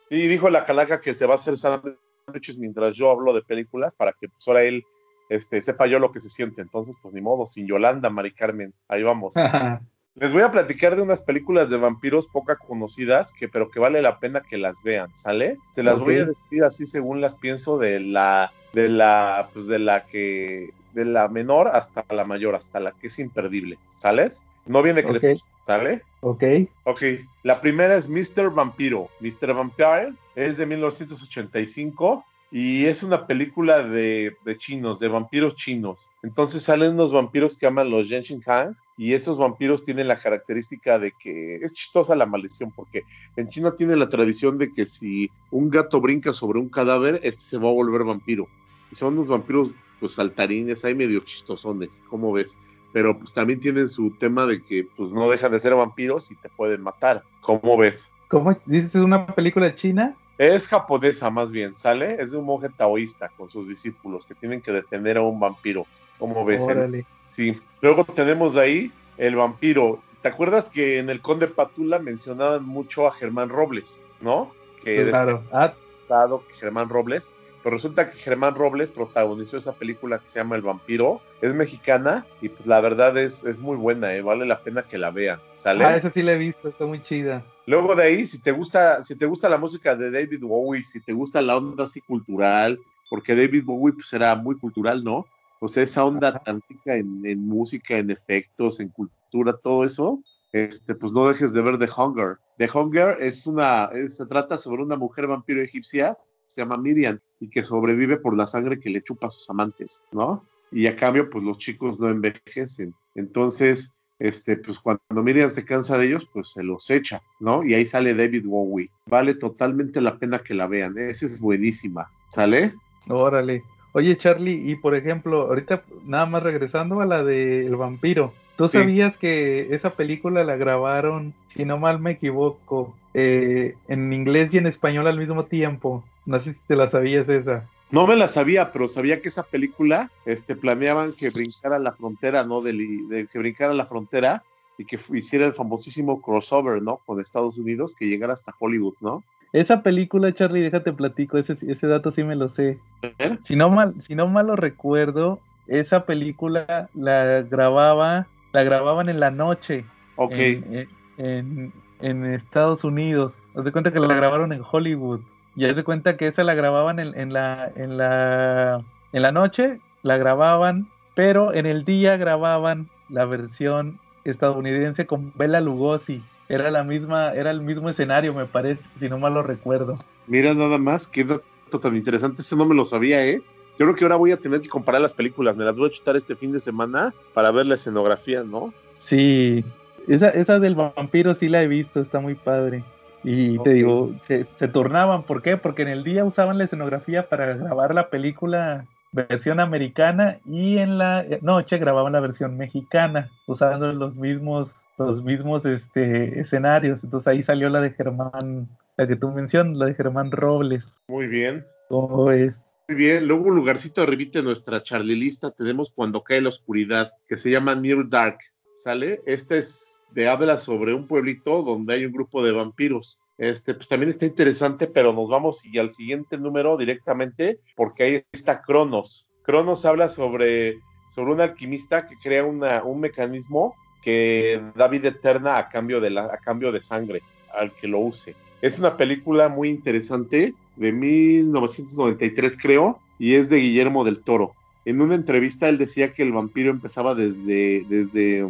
Sí, 0.10 0.28
dijo 0.28 0.50
la 0.50 0.63
calaca 0.63 1.00
que 1.00 1.13
se 1.13 1.28
va 1.28 1.34
a 1.34 1.36
hacer 1.36 1.58
sándwiches 1.58 2.58
mientras 2.58 2.96
yo 2.96 3.12
hablo 3.12 3.34
de 3.34 3.44
películas 3.44 3.94
para 3.94 4.13
que 4.13 4.28
pues 4.28 4.48
ahora 4.48 4.63
él 4.63 4.84
este, 5.30 5.62
sepa 5.62 5.86
yo 5.88 6.00
lo 6.00 6.12
que 6.12 6.20
se 6.20 6.30
siente. 6.30 6.62
Entonces, 6.62 6.96
pues 7.02 7.13
ni 7.13 7.22
modo, 7.22 7.46
sin 7.46 7.68
Yolanda, 7.68 8.10
Mari 8.10 8.34
Carmen, 8.34 8.74
ahí 8.88 9.04
vamos. 9.04 9.34
Les 10.15 10.32
voy 10.32 10.43
a 10.43 10.51
platicar 10.51 10.96
de 10.96 11.01
unas 11.01 11.22
películas 11.24 11.70
de 11.72 11.77
vampiros 11.77 12.27
poco 12.27 12.55
conocidas, 12.67 13.32
que, 13.32 13.48
pero 13.48 13.72
que 13.72 13.79
vale 13.79 14.01
la 14.01 14.20
pena 14.20 14.41
que 14.41 14.58
las 14.58 14.84
vean, 14.84 15.10
¿sale? 15.15 15.58
Se 15.72 15.82
las 15.82 16.00
voy 16.00 16.17
a 16.17 16.25
decir 16.25 16.63
así 16.63 16.86
según 16.86 17.20
las 17.20 17.36
pienso 17.36 17.79
de 17.79 18.00
la, 18.00 18.51
de 18.74 18.89
la, 18.89 19.50
pues 19.53 19.65
de 19.65 19.79
la 19.79 20.05
que, 20.05 20.70
de 20.93 21.05
la 21.05 21.27
menor 21.29 21.70
hasta 21.70 22.05
la 22.10 22.25
mayor, 22.25 22.53
hasta 22.53 22.79
la 22.79 22.91
que 22.91 23.08
es 23.08 23.17
imperdible, 23.17 23.79
¿sales? 23.89 24.43
No 24.67 24.84
viene 24.84 25.01
Ok. 25.01 25.10
crepúsculo, 25.10 25.55
¿sale? 25.65 26.01
ok, 26.22 26.43
Ok, 26.84 27.01
la 27.41 27.60
primera 27.60 27.96
es 27.96 28.08
Mr. 28.08 28.53
Vampiro. 28.53 29.10
Mr. 29.20 29.53
Vampire 29.53 30.13
es 30.36 30.58
de 30.58 30.65
1985 30.67 32.24
y 32.55 32.86
es 32.86 33.01
una 33.01 33.25
película 33.25 33.81
de, 33.81 34.38
de 34.45 34.57
chinos, 34.60 35.00
de 35.00 35.07
vampiros 35.07 35.55
chinos. 35.55 36.12
Entonces 36.22 36.62
salen 36.62 36.93
unos 36.93 37.12
vampiros 37.12 37.57
que 37.57 37.65
aman 37.65 37.89
los 37.89 38.07
Genshin 38.07 38.43
Han 38.45 38.75
y 38.95 39.13
esos 39.13 39.39
vampiros 39.39 39.83
tienen 39.83 40.07
la 40.07 40.15
característica 40.15 41.00
de 41.00 41.13
que 41.13 41.55
es 41.55 41.74
chistosa 41.74 42.15
la 42.15 42.27
maldición 42.27 42.72
porque 42.72 43.05
en 43.38 43.50
China 43.50 43.74
tiene 43.75 43.95
la 43.95 44.07
tradición 44.07 44.60
de 44.60 44.72
que 44.72 44.86
si 44.86 45.31
un 45.50 45.72
gato 45.72 46.00
brinca 46.00 46.31
sobre 46.31 46.60
un 46.60 46.69
cadáver, 46.69 47.19
este 47.24 47.41
se 47.41 47.57
va 47.57 47.69
a 47.69 47.74
volver 47.74 48.03
vampiro. 48.03 48.48
Y 48.91 48.95
son 48.95 49.17
unos 49.17 49.29
vampiros 49.29 49.72
pues 50.00 50.13
saltarines, 50.13 50.86
hay 50.86 50.93
medio 50.93 51.22
chistosones, 51.22 52.03
¿cómo 52.07 52.33
ves? 52.33 52.60
Pero 52.91 53.17
pues 53.17 53.33
también 53.33 53.62
tienen 53.62 53.89
su 53.89 54.12
tema 54.12 54.45
de 54.45 54.62
que 54.62 54.88
pues 54.95 55.12
no 55.12 55.27
dejan 55.27 55.51
de 55.53 55.60
ser 55.60 55.74
vampiros 55.74 56.29
y 56.29 56.36
te 56.36 56.50
pueden 56.50 56.83
matar. 56.83 57.24
¿Cómo 57.41 57.77
ves? 57.77 58.13
¿cómo 58.33 58.55
dices? 58.65 58.95
¿Es 58.95 59.01
una 59.01 59.27
película 59.27 59.75
china? 59.75 60.15
Es 60.38 60.68
japonesa 60.68 61.30
más 61.30 61.52
bien, 61.52 61.75
¿sale? 61.75 62.16
Es 62.20 62.32
de 62.32 62.38
un 62.38 62.46
monje 62.46 62.70
taoísta 62.70 63.30
con 63.38 63.50
sus 63.50 63.68
discípulos 63.68 64.25
que 64.25 64.34
tienen 64.36 64.62
que 64.62 64.72
detener 64.72 65.18
a 65.18 65.22
un 65.22 65.40
vampiro. 65.40 65.86
¿Cómo 66.18 66.44
ves? 66.44 66.63
Órale. 66.63 67.06
Sí. 67.30 67.60
Luego 67.82 68.04
tenemos 68.04 68.56
de 68.56 68.62
ahí 68.62 68.92
el 69.18 69.36
vampiro. 69.36 70.00
¿Te 70.22 70.30
acuerdas 70.30 70.70
que 70.70 71.00
en 71.00 71.10
el 71.10 71.22
Conde 71.22 71.48
Patula 71.48 72.00
mencionaban 72.00 72.66
mucho 72.66 73.08
a 73.08 73.12
Germán 73.12 73.50
Robles, 73.50 74.04
¿no? 74.22 74.52
Que 74.84 75.10
Claro. 75.10 75.44
Ah, 75.52 75.74
que 76.08 76.54
Germán 76.60 76.90
Robles. 76.90 77.32
Pero 77.63 77.75
resulta 77.77 78.12
que 78.12 78.17
Germán 78.17 78.55
Robles 78.55 78.91
protagonizó 78.91 79.55
esa 79.58 79.74
película 79.74 80.20
que 80.20 80.27
se 80.27 80.39
llama 80.39 80.55
El 80.58 80.62
vampiro. 80.63 81.22
Es 81.41 81.55
mexicana 81.55 82.25
y 82.41 82.50
pues 82.50 82.67
la 82.67 82.82
verdad 82.82 83.17
es, 83.17 83.43
es 83.46 83.60
muy 83.60 83.77
buena, 83.77 84.13
¿eh? 84.13 84.22
vale 84.22 84.46
la 84.46 84.62
pena 84.62 84.84
que 84.84 84.98
la 84.98 85.12
vean. 85.12 85.39
¿Sale? 85.55 85.86
ah, 85.86 85.96
esa 85.96 86.12
sí 86.12 86.22
la 86.22 86.34
he 86.34 86.38
visto, 86.38 86.67
está 86.67 86.86
muy 86.86 87.01
chida. 87.03 87.43
Luego 87.65 87.96
de 87.96 88.03
ahí, 88.03 88.27
si 88.27 88.41
te 88.41 88.51
gusta, 88.51 89.01
si 89.03 89.17
te 89.17 89.25
gusta 89.25 89.48
la 89.48 89.58
música 89.58 89.96
de 89.96 90.12
David 90.12 90.41
Bowie, 90.41 90.84
si 90.84 91.00
te 91.00 91.13
gusta 91.13 91.41
la 91.41 91.55
onda 91.55 91.86
así 91.86 92.01
cultural, 92.01 92.77
porque 93.10 93.34
David 93.36 93.63
Bowie 93.63 93.93
pues 93.93 94.12
era 94.12 94.36
muy 94.36 94.58
cultural, 94.58 95.01
¿no? 95.03 95.25
O 95.62 95.70
sea, 95.70 95.84
esa 95.84 96.03
onda 96.03 96.27
Ajá. 96.29 96.39
tan 96.43 96.62
rica 96.67 96.96
en, 96.98 97.22
en 97.25 97.39
música, 97.48 97.96
en 97.98 98.12
efectos, 98.12 98.82
en 98.82 98.89
cultura, 98.89 99.55
todo 99.63 99.86
eso, 99.86 100.22
este, 100.51 100.93
pues 100.96 101.13
no 101.13 101.29
dejes 101.29 101.53
de 101.53 101.62
ver 101.62 101.77
The 101.79 101.88
Hunger. 101.96 102.36
The 102.58 102.70
Hunger 102.74 103.17
es 103.22 103.48
una, 103.48 103.86
es- 103.93 104.17
se 104.17 104.25
trata 104.25 104.58
sobre 104.58 104.84
una 104.84 104.98
mujer 104.98 105.27
vampiro 105.27 105.62
egipcia, 105.62 106.17
se 106.48 106.62
llama 106.62 106.75
Miriam, 106.77 107.17
y 107.43 107.50
que 107.50 107.62
sobrevive 107.62 108.15
por 108.15 108.38
la 108.38 108.47
sangre 108.47 108.79
que 108.79 108.89
le 108.89 109.03
chupa 109.03 109.27
a 109.27 109.29
sus 109.29 109.50
amantes, 109.50 110.05
¿no? 110.13 110.45
Y 110.71 110.88
a 110.88 110.95
cambio, 110.95 111.29
pues 111.29 111.43
los 111.43 111.57
chicos 111.57 112.00
no 112.00 112.07
envejecen. 112.07 112.95
Entonces, 113.15 113.97
este, 114.17 114.55
pues 114.55 114.79
cuando 114.79 115.01
Miriam 115.09 115.50
se 115.50 115.65
cansa 115.65 115.97
de 115.97 116.05
ellos, 116.05 116.25
pues 116.31 116.53
se 116.53 116.63
los 116.63 116.89
echa, 116.89 117.21
¿no? 117.41 117.65
Y 117.65 117.73
ahí 117.73 117.85
sale 117.85 118.15
David 118.15 118.45
Bowie. 118.47 118.89
Vale 119.07 119.35
totalmente 119.35 120.00
la 120.00 120.17
pena 120.17 120.39
que 120.39 120.53
la 120.53 120.67
vean. 120.67 120.97
Esa 120.97 121.25
es 121.25 121.41
buenísima. 121.41 122.09
¿Sale? 122.29 122.73
Órale. 123.09 123.62
Oye, 123.91 124.17
Charlie, 124.17 124.71
y 124.71 124.77
por 124.77 124.95
ejemplo, 124.95 125.41
ahorita 125.41 125.83
nada 126.05 126.25
más 126.25 126.43
regresando 126.43 127.01
a 127.01 127.05
la 127.05 127.25
de 127.25 127.67
El 127.67 127.75
vampiro, 127.75 128.33
¿tú 128.65 128.77
Sí. 128.77 128.84
sabías 128.84 129.15
que 129.17 129.74
esa 129.75 129.91
película 129.91 130.43
la 130.43 130.55
grabaron, 130.55 131.34
si 131.56 131.65
no 131.65 131.78
mal 131.78 131.99
me 131.99 132.12
equivoco, 132.12 132.95
eh, 133.13 133.76
en 133.88 134.12
inglés 134.13 134.54
y 134.54 134.58
en 134.58 134.67
español 134.67 135.08
al 135.08 135.19
mismo 135.19 135.45
tiempo? 135.45 136.04
No 136.26 136.39
sé 136.39 136.54
si 136.54 136.60
te 136.67 136.76
la 136.76 136.89
sabías 136.89 137.28
esa. 137.30 137.67
No 137.91 138.08
me 138.08 138.15
la 138.15 138.28
sabía, 138.28 138.71
pero 138.71 138.88
sabía 138.88 139.21
que 139.21 139.28
esa 139.28 139.43
película 139.43 140.10
este, 140.26 140.56
planeaban 140.56 141.13
que 141.13 141.30
brincara 141.30 141.78
la 141.78 141.91
frontera, 141.91 142.43
¿no? 142.43 142.62
De, 142.62 143.28
que 143.32 143.39
brincara 143.39 143.73
la 143.73 143.86
frontera 143.86 144.41
y 144.80 144.86
que 144.86 144.97
hiciera 145.13 145.45
el 145.45 145.54
famosísimo 145.54 146.19
crossover, 146.21 146.82
¿no? 146.82 147.02
Con 147.06 147.19
Estados 147.19 147.58
Unidos, 147.60 147.93
que 147.95 148.08
llegara 148.08 148.34
hasta 148.34 148.54
Hollywood, 148.58 148.95
¿no? 149.02 149.23
Esa 149.52 149.84
película, 149.84 150.34
Charlie, 150.34 150.62
déjate 150.62 150.91
platico, 150.93 151.38
ese, 151.38 151.54
ese 151.67 151.86
dato 151.86 152.12
sí 152.12 152.23
me 152.23 152.36
lo 152.36 152.49
sé. 152.49 152.80
¿Eh? 153.19 153.38
Si 153.43 153.56
no 153.56 153.69
mal, 153.69 153.93
si 154.02 154.15
no 154.15 154.28
mal 154.28 154.47
lo 154.47 154.56
recuerdo, 154.56 155.39
esa 155.67 156.06
película 156.08 156.89
la 156.95 157.43
grababa, 157.43 158.26
la 158.54 158.63
grababan 158.63 159.10
en 159.10 159.20
la 159.20 159.30
noche. 159.32 159.84
Ok. 160.16 160.32
en, 160.38 160.88
en- 161.18 161.74
en 162.02 162.26
Estados 162.26 162.84
Unidos. 162.84 163.34
Haz 163.56 163.63
de 163.63 163.72
cuenta 163.72 163.92
que 163.94 164.00
la 164.00 164.13
grabaron 164.13 164.52
en 164.54 164.62
Hollywood. 164.70 165.22
Y 165.56 165.66
haz 165.66 165.76
de 165.76 165.84
cuenta 165.84 166.18
que 166.18 166.28
esa 166.28 166.44
la 166.44 166.54
grababan 166.54 167.00
en, 167.00 167.18
en 167.18 167.32
la, 167.32 167.72
en 167.76 167.98
la 167.98 168.82
en 169.13 169.22
la 169.22 169.32
noche, 169.32 169.80
la 170.02 170.18
grababan, 170.18 170.88
pero 171.16 171.54
en 171.54 171.66
el 171.66 171.86
día 171.86 172.18
grababan 172.18 172.89
la 173.10 173.26
versión 173.26 174.00
estadounidense 174.26 175.06
con 175.06 175.32
Bela 175.36 175.62
Lugosi. 175.62 176.24
Era 176.50 176.72
la 176.72 176.84
misma, 176.84 177.32
era 177.34 177.52
el 177.52 177.62
mismo 177.62 177.89
escenario, 177.89 178.34
me 178.34 178.46
parece, 178.48 178.82
si 179.00 179.08
no 179.08 179.18
mal 179.18 179.34
lo 179.36 179.44
recuerdo. 179.44 179.96
Mira 180.28 180.54
nada 180.54 180.78
más, 180.78 181.08
qué 181.08 181.24
dato 181.24 181.80
tan 181.80 181.96
interesante. 181.96 182.42
Ese 182.42 182.56
no 182.58 182.66
me 182.66 182.76
lo 182.76 182.86
sabía, 182.86 183.26
¿eh? 183.26 183.42
Yo 183.79 183.86
creo 183.86 183.95
que 183.95 184.05
ahora 184.05 184.15
voy 184.15 184.31
a 184.31 184.38
tener 184.38 184.62
que 184.62 184.69
comparar 184.69 185.01
las 185.01 185.13
películas. 185.13 185.57
Me 185.57 185.65
las 185.65 185.75
voy 185.75 185.89
a 185.89 185.91
chutar 185.91 186.15
este 186.15 186.36
fin 186.36 186.51
de 186.51 186.59
semana 186.59 187.13
para 187.33 187.51
ver 187.51 187.65
la 187.65 187.75
escenografía, 187.75 188.43
¿no? 188.43 188.73
Sí, 188.99 189.65
esa, 190.07 190.29
esa 190.29 190.59
del 190.59 190.75
vampiro 190.75 191.36
sí 191.36 191.49
la 191.49 191.63
he 191.63 191.67
visto, 191.67 192.01
está 192.01 192.19
muy 192.19 192.36
padre. 192.36 192.83
Y 193.23 193.57
te 193.59 193.71
digo, 193.71 194.12
se, 194.21 194.45
se 194.57 194.67
turnaban, 194.67 195.23
¿por 195.23 195.41
qué? 195.41 195.55
Porque 195.55 195.83
en 195.83 195.88
el 195.88 196.03
día 196.03 196.25
usaban 196.25 196.57
la 196.57 196.65
escenografía 196.65 197.29
para 197.29 197.55
grabar 197.55 197.95
la 197.95 198.09
película 198.09 198.86
versión 199.13 199.59
americana 199.59 200.39
y 200.45 200.77
en 200.77 200.97
la 200.97 201.25
noche 201.41 201.77
grababan 201.77 202.13
la 202.13 202.19
versión 202.19 202.57
mexicana, 202.57 203.29
usando 203.47 203.93
los 203.93 204.15
mismos, 204.15 204.69
los 204.97 205.23
mismos 205.23 205.63
este, 205.65 206.41
escenarios. 206.41 206.99
Entonces 207.03 207.27
ahí 207.27 207.43
salió 207.43 207.69
la 207.69 207.79
de 207.79 207.91
Germán, 207.91 208.67
la 208.97 209.07
que 209.07 209.15
tú 209.15 209.29
mencionas, 209.29 209.77
la 209.77 209.86
de 209.86 209.93
Germán 209.93 210.31
Robles. 210.31 210.83
Muy 211.07 211.27
bien. 211.27 211.63
¿Cómo 211.88 212.31
es? 212.31 212.53
Muy 212.89 212.98
bien, 212.98 213.28
luego 213.28 213.46
un 213.46 213.56
lugarcito 213.56 214.02
arribita 214.02 214.39
de 214.39 214.43
nuestra 214.43 214.84
Charlie 214.84 215.15
lista 215.15 215.52
tenemos 215.52 215.93
Cuando 215.93 216.22
cae 216.22 216.41
la 216.41 216.50
oscuridad, 216.50 217.13
que 217.30 217.38
se 217.38 217.50
llama 217.50 217.76
Near 217.76 218.10
Dark, 218.10 218.39
¿sale? 218.76 219.22
Este 219.26 219.60
es 219.60 220.04
de 220.12 220.28
habla 220.28 220.58
sobre 220.58 220.93
un 220.93 221.08
pueblito 221.08 221.63
donde 221.63 221.93
hay 221.93 222.06
un 222.06 222.12
grupo 222.12 222.43
de 222.43 222.52
vampiros. 222.52 223.22
Este, 223.38 223.74
pues 223.74 223.88
también 223.88 224.10
está 224.10 224.26
interesante, 224.26 224.88
pero 224.88 225.13
nos 225.13 225.30
vamos 225.30 225.65
y 225.65 225.80
al 225.80 225.91
siguiente 225.91 226.38
número 226.38 226.76
directamente, 226.76 227.60
porque 227.78 228.04
ahí 228.04 228.24
está 228.34 228.62
Cronos. 228.62 229.30
Cronos 229.43 229.86
habla 229.86 230.10
sobre, 230.10 230.80
sobre 231.15 231.32
un 231.32 231.39
alquimista 231.39 232.06
que 232.06 232.17
crea 232.17 232.43
una, 232.43 232.84
un 232.84 233.00
mecanismo 233.00 233.76
que 234.02 234.62
da 234.76 234.89
vida 234.89 235.08
eterna 235.08 235.58
a 235.58 235.69
cambio, 235.69 236.02
de 236.02 236.10
la, 236.10 236.26
a 236.26 236.38
cambio 236.38 236.74
de 236.74 236.82
sangre 236.82 237.22
al 237.54 237.72
que 237.72 237.88
lo 237.88 238.00
use. 238.00 238.36
Es 238.62 238.78
una 238.78 238.98
película 238.98 239.48
muy 239.48 239.69
interesante 239.69 240.54
de 240.75 240.91
1993 240.91 242.57
creo 242.62 242.99
y 243.19 243.36
es 243.36 243.49
de 243.49 243.59
Guillermo 243.59 244.03
del 244.03 244.21
Toro. 244.21 244.53
En 244.86 245.01
una 245.01 245.15
entrevista 245.15 245.69
él 245.69 245.77
decía 245.77 246.13
que 246.13 246.23
el 246.23 246.31
vampiro 246.31 246.69
empezaba 246.69 247.15
desde, 247.15 247.86
desde 247.88 248.47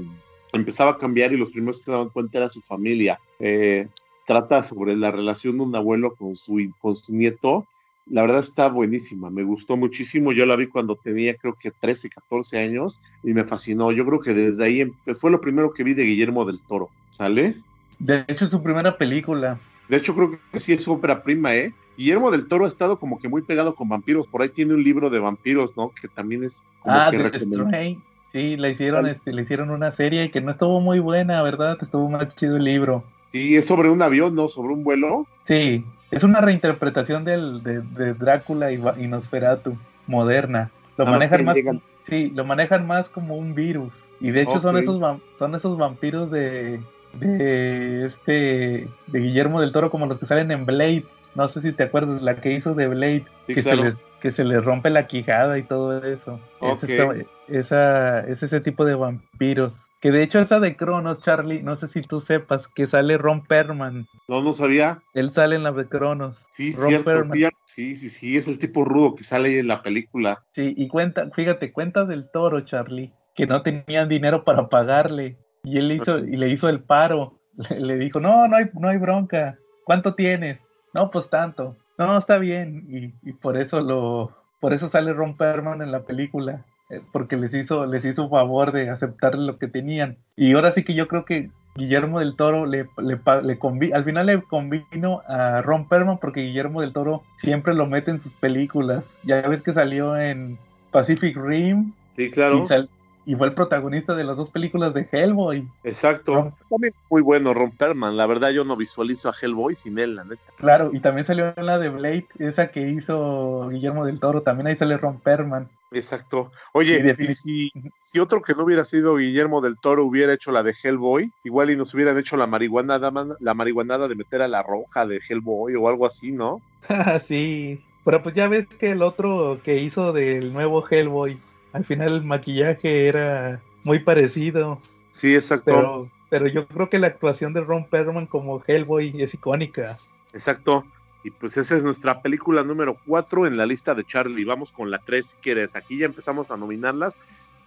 empezaba 0.51 0.91
a 0.91 0.97
cambiar 0.97 1.33
y 1.33 1.38
los 1.38 1.51
primeros 1.51 1.79
que 1.79 1.86
se 1.86 1.91
daban 1.91 2.09
cuenta 2.09 2.38
era 2.38 2.49
su 2.49 2.62
familia. 2.62 3.19
Eh, 3.39 3.88
trata 4.25 4.63
sobre 4.63 4.95
la 4.95 5.12
relación 5.12 5.57
de 5.57 5.63
un 5.63 5.75
abuelo 5.75 6.15
con 6.15 6.36
su, 6.36 6.71
con 6.79 6.95
su 6.95 7.15
nieto. 7.15 7.67
La 8.05 8.21
verdad 8.21 8.39
está 8.39 8.67
buenísima, 8.67 9.29
me 9.29 9.43
gustó 9.43 9.77
muchísimo. 9.77 10.33
Yo 10.33 10.45
la 10.45 10.55
vi 10.55 10.67
cuando 10.67 10.95
tenía 10.95 11.36
creo 11.36 11.55
que 11.55 11.71
13, 11.71 12.09
14 12.09 12.59
años 12.59 12.99
y 13.23 13.33
me 13.33 13.45
fascinó. 13.45 13.91
Yo 13.91 14.05
creo 14.05 14.19
que 14.19 14.33
desde 14.33 14.65
ahí 14.65 14.81
em- 14.81 14.93
fue 15.15 15.31
lo 15.31 15.39
primero 15.39 15.73
que 15.73 15.83
vi 15.83 15.93
de 15.93 16.03
Guillermo 16.03 16.45
del 16.45 16.59
Toro. 16.62 16.89
¿Sale? 17.12 17.55
De 17.99 18.25
hecho, 18.27 18.49
su 18.49 18.62
primera 18.62 18.97
película. 18.97 19.59
De 19.89 19.98
hecho, 19.98 20.15
creo 20.15 20.32
que 20.52 20.60
sí 20.60 20.74
es 20.74 20.84
su 20.84 20.93
ópera 20.93 21.24
prima, 21.24 21.56
¿eh? 21.56 21.74
Guillermo 21.98 22.32
del 22.32 22.48
Toro 22.48 22.65
ha 22.65 22.67
estado 22.67 22.98
como 23.00 23.19
que 23.19 23.28
muy 23.30 23.41
pegado 23.43 23.76
con 23.76 23.88
vampiros. 23.89 24.28
Por 24.28 24.41
ahí 24.41 24.50
tiene 24.50 24.74
un 24.74 24.84
libro 24.84 25.10
de 25.10 25.19
vampiros, 25.19 25.78
¿no? 25.78 25.91
Que 26.00 26.08
también 26.08 26.43
es 26.43 26.62
como 26.82 26.96
Ah, 26.96 27.08
que. 27.12 27.39
Strain. 27.39 28.02
Sí, 28.32 28.58
le 28.58 28.72
hicieron, 28.72 29.08
este, 29.08 29.32
le 29.32 29.43
hicieron 29.43 29.69
una 29.69 29.91
serie 29.91 30.32
que 30.32 30.41
no 30.41 30.52
estuvo 30.52 30.80
muy 30.82 30.98
buena, 31.00 31.43
¿verdad? 31.43 31.78
Estuvo 31.80 32.10
más 32.10 32.36
chido 32.36 32.58
el 32.58 32.63
libro. 32.63 33.04
Sí, 33.32 33.56
es 33.56 33.65
sobre 33.65 33.89
un 33.91 34.02
avión, 34.02 34.34
¿no? 34.34 34.48
Sobre 34.48 34.74
un 34.74 34.84
vuelo. 34.84 35.28
Sí, 35.46 35.86
es 36.10 36.24
una 36.24 36.41
reinterpretación 36.41 37.26
del, 37.26 37.62
de, 37.62 37.82
de 37.82 38.13
Drácula 38.15 38.72
y, 38.72 38.82
y 38.98 39.08
Nosferatu 39.08 39.78
moderna. 40.08 40.72
Lo 40.98 41.06
Nada 41.06 41.17
más 41.17 41.30
manejan 41.30 41.46
más, 41.46 41.56
llegan- 41.56 41.82
sí, 42.10 42.32
lo 42.34 42.43
manejan 42.46 42.88
más 42.88 43.08
como 43.10 43.36
un 43.38 43.54
virus. 43.54 43.93
Y 44.19 44.32
de 44.32 44.41
hecho 44.43 44.62
son 44.62 44.78
esos 44.78 45.00
son 45.38 45.54
esos 45.56 45.78
vampiros 45.78 46.32
de, 46.32 46.80
de 47.13 48.08
este 48.08 48.88
de 49.08 49.19
Guillermo 49.19 49.62
del 49.62 49.71
Toro 49.71 49.89
como 49.89 50.06
los 50.06 50.19
que 50.19 50.26
salen 50.26 50.52
en 50.52 50.65
Blade. 50.65 51.06
No 51.36 51.49
sé 51.49 51.62
si 51.62 51.71
te 51.71 51.84
acuerdas, 51.84 52.21
la 52.21 52.36
que 52.36 52.54
hizo 52.54 52.76
de 52.76 52.88
Blade, 52.88 53.26
Sí, 53.47 53.56
que, 53.56 53.63
claro. 53.63 53.78
se 53.80 53.84
les, 53.86 53.95
que 54.21 54.32
se 54.32 54.43
les 54.43 54.63
rompe 54.63 54.89
la 54.89 55.08
quijada 55.08 55.58
y 55.58 55.63
todo 55.63 55.97
eso. 56.04 56.39
Es, 56.62 57.26
esa, 57.47 58.19
es 58.21 58.43
ese 58.43 58.62
tipo 58.62 58.86
de 58.86 58.95
vampiros. 58.95 59.73
Que 60.04 60.12
de 60.12 60.21
hecho 60.21 60.39
esa 60.39 60.60
de 60.60 60.76
Cronos, 60.76 61.21
Charlie, 61.21 61.63
no 61.63 61.78
sé 61.78 61.88
si 61.88 62.02
tú 62.02 62.19
sepas, 62.19 62.67
que 62.76 62.88
sale 62.88 63.17
Ron 63.17 63.45
Perlman. 63.45 64.06
No, 64.28 64.41
no 64.41 64.52
sabía. 64.52 64.99
Él 65.13 65.32
sale 65.32 65.56
en 65.56 65.63
la 65.63 65.71
de 65.71 65.88
Cronos. 65.88 66.45
Sí, 66.52 66.73
Ron 66.73 66.89
cierto. 66.89 67.23
Sí, 67.67 67.95
sí, 67.95 68.10
sí, 68.10 68.36
es 68.36 68.49
el 68.49 68.60
tipo 68.60 68.84
rudo 68.84 69.15
que 69.15 69.23
sale 69.23 69.60
en 69.60 69.67
la 69.67 69.82
película. 69.82 70.43
Sí, 70.54 70.73
y 70.76 70.89
cuenta, 70.89 71.30
fíjate, 71.32 71.71
cuenta 71.71 72.04
del 72.04 72.30
toro, 72.32 72.62
Charlie, 72.65 73.13
que 73.34 73.47
no 73.47 73.62
tenían 73.62 74.10
dinero 74.10 74.43
para 74.43 74.67
pagarle. 74.67 75.38
Y 75.63 75.78
él 75.78 75.91
hizo, 75.91 76.19
y 76.19 76.36
le 76.36 76.49
hizo 76.49 76.69
el 76.69 76.82
paro. 76.82 77.34
Le, 77.69 77.80
le 77.80 77.97
dijo, 77.97 78.19
no, 78.19 78.47
no 78.47 78.56
hay, 78.58 78.65
no 78.73 78.89
hay 78.89 78.97
bronca. 78.97 79.58
¿Cuánto 79.86 80.15
tienes? 80.15 80.58
No, 80.93 81.12
pues 81.12 81.30
tanto. 81.30 81.76
No, 81.99 82.17
está 82.17 82.38
bien. 82.39 82.86
Y, 82.89 83.30
y 83.30 83.34
por 83.34 83.58
eso 83.58 83.80
lo, 83.82 84.32
por 84.60 84.73
eso 84.73 84.89
sale 84.89 85.13
Ron 85.13 85.38
Perlman 85.38 85.82
en 85.84 85.91
la 85.91 86.02
película. 86.02 86.65
eh, 86.89 87.02
Porque 87.12 87.38
les 87.38 87.54
hizo, 87.54 87.86
les 87.86 88.04
hizo 88.06 88.28
favor 88.30 88.71
de 88.71 88.89
aceptar 88.89 89.36
lo 89.36 89.58
que 89.60 89.67
tenían. 89.67 90.17
Y 90.36 90.54
ahora 90.54 90.71
sí 90.71 90.84
que 90.84 90.95
yo 90.95 91.08
creo 91.08 91.26
que 91.26 91.52
Guillermo 91.76 92.19
del 92.19 92.36
Toro 92.36 92.65
le, 92.65 92.88
le, 92.97 93.15
le 93.43 93.60
convi- 93.60 93.93
al 93.93 94.04
final 94.04 94.26
le 94.26 94.41
convino 94.41 95.21
a 95.28 95.62
Ron 95.62 95.88
Perlman 95.88 96.17
porque 96.17 96.41
Guillermo 96.41 96.82
del 96.82 96.91
Toro 96.93 97.21
siempre 97.41 97.73
lo 97.76 97.86
mete 97.86 98.10
en 98.12 98.21
sus 98.23 98.34
películas. 98.34 99.04
Ya 99.23 99.41
ves 99.47 99.62
que 99.62 99.73
salió 99.73 100.17
en 100.17 100.58
Pacific 100.91 101.38
Rim 101.38 101.93
Sí, 102.15 102.30
claro. 102.32 102.63
y, 102.63 102.67
sal- 102.67 102.89
y 103.25 103.36
fue 103.36 103.47
el 103.47 103.53
protagonista 103.53 104.13
de 104.15 104.23
las 104.23 104.36
dos 104.38 104.49
películas 104.49 104.93
de 104.93 105.07
Hellboy. 105.12 105.67
Exacto. 105.83 106.33
Ron- 106.33 106.53
También 106.69 106.93
es 106.97 107.05
muy 107.09 107.21
bueno 107.21 107.53
Ron 107.53 107.71
Perlman. 107.71 108.17
La 108.17 108.25
verdad, 108.25 108.49
yo 108.51 108.65
no 108.65 108.75
visualizo 108.75 109.29
a 109.29 109.33
Hellboy 109.39 109.75
sin 109.75 109.97
él, 109.99 110.15
la 110.15 110.23
neta. 110.25 110.41
Claro, 110.57 110.89
y 110.93 110.99
también 110.99 111.25
salió 111.27 111.53
en 111.55 111.65
la 111.65 111.79
de 111.79 111.89
Blade, 111.89 112.27
esa 112.39 112.67
que 112.71 112.81
hizo 112.89 113.69
Guillermo 113.69 114.05
del 114.05 114.19
Toro, 114.19 114.41
también 114.41 114.67
ahí 114.67 114.75
sale 114.75 114.97
Ron 114.97 115.19
Perlman. 115.19 115.69
Exacto. 115.91 116.51
Oye, 116.73 117.15
Y 117.19 117.33
si, 117.36 117.71
si 118.01 118.19
otro 118.19 118.41
que 118.41 118.55
no 118.55 118.63
hubiera 118.63 118.83
sido 118.83 119.15
Guillermo 119.17 119.62
del 119.62 119.77
Toro 119.77 120.03
hubiera 120.05 120.33
hecho 120.33 120.51
la 120.51 120.63
de 120.63 120.73
Hellboy, 120.83 121.31
igual 121.43 121.69
y 121.69 121.77
nos 121.77 121.93
hubieran 121.93 122.17
hecho 122.17 122.36
la 122.36 122.47
marihuanada, 122.47 123.12
man- 123.12 123.36
la 123.39 123.53
marihuanada 123.53 124.07
de 124.07 124.15
meter 124.15 124.41
a 124.41 124.47
la 124.47 124.63
roja 124.63 125.05
de 125.05 125.21
Hellboy 125.29 125.75
o 125.75 125.88
algo 125.88 126.05
así, 126.07 126.31
¿no? 126.31 126.62
Ah, 126.89 127.19
sí, 127.27 127.79
pero 128.03 128.23
pues 128.23 128.33
ya 128.36 128.47
ves 128.47 128.67
que 128.79 128.91
el 128.91 129.03
otro 129.03 129.59
que 129.63 129.77
hizo 129.77 130.12
del 130.13 130.51
nuevo 130.51 130.83
Hellboy, 130.89 131.38
al 131.73 131.86
final 131.86 132.13
el 132.13 132.23
maquillaje 132.23 133.07
era 133.07 133.59
muy 133.83 133.99
parecido, 133.99 134.79
Sí, 135.12 135.36
exacto. 135.36 135.65
pero, 135.65 136.09
pero 136.29 136.47
yo 136.47 136.65
creo 136.67 136.89
que 136.89 136.99
la 136.99 137.07
actuación 137.07 137.53
de 137.53 137.62
Ron 137.62 137.86
Perlman 137.86 138.25
como 138.25 138.63
Hellboy 138.65 139.21
es 139.21 139.33
icónica. 139.33 139.97
Exacto. 140.33 140.86
Y 141.23 141.31
pues 141.31 141.55
esa 141.57 141.77
es 141.77 141.83
nuestra 141.83 142.21
película 142.21 142.63
número 142.63 142.97
4 143.05 143.47
en 143.47 143.55
la 143.55 143.65
lista 143.65 143.93
de 143.95 144.03
Charlie. 144.03 144.43
Vamos 144.43 144.71
con 144.71 144.91
la 144.91 144.97
3 144.99 145.25
si 145.25 145.38
quieres. 145.38 145.75
Aquí 145.75 145.97
ya 145.97 146.05
empezamos 146.05 146.51
a 146.51 146.57
nominarlas 146.57 147.17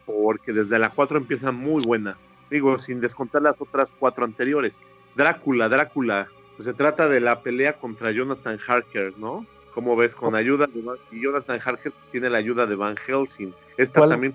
porque 0.04 0.52
desde 0.52 0.78
la 0.78 0.90
4 0.90 1.18
empieza 1.18 1.52
muy 1.52 1.82
buena. 1.84 2.16
Digo, 2.50 2.76
sin 2.78 3.00
descontar 3.00 3.42
las 3.42 3.60
otras 3.60 3.92
cuatro 3.92 4.24
anteriores. 4.24 4.82
Drácula, 5.14 5.68
Drácula. 5.68 6.28
Pues 6.56 6.66
se 6.66 6.74
trata 6.74 7.08
de 7.08 7.20
la 7.20 7.40
pelea 7.40 7.74
contra 7.74 8.12
Jonathan 8.12 8.58
Harker, 8.66 9.14
¿no? 9.18 9.46
Como 9.76 9.94
ves, 9.94 10.14
con 10.14 10.34
ayuda 10.34 10.66
de 10.66 10.80
Van- 10.80 10.96
y 11.12 11.20
Jonathan 11.22 11.60
Harker 11.62 11.92
pues, 11.92 12.06
tiene 12.10 12.30
la 12.30 12.38
ayuda 12.38 12.64
de 12.64 12.76
Van 12.76 12.96
Helsing. 12.96 13.52
Esta 13.76 14.00
¿Cuál? 14.00 14.08
también 14.08 14.34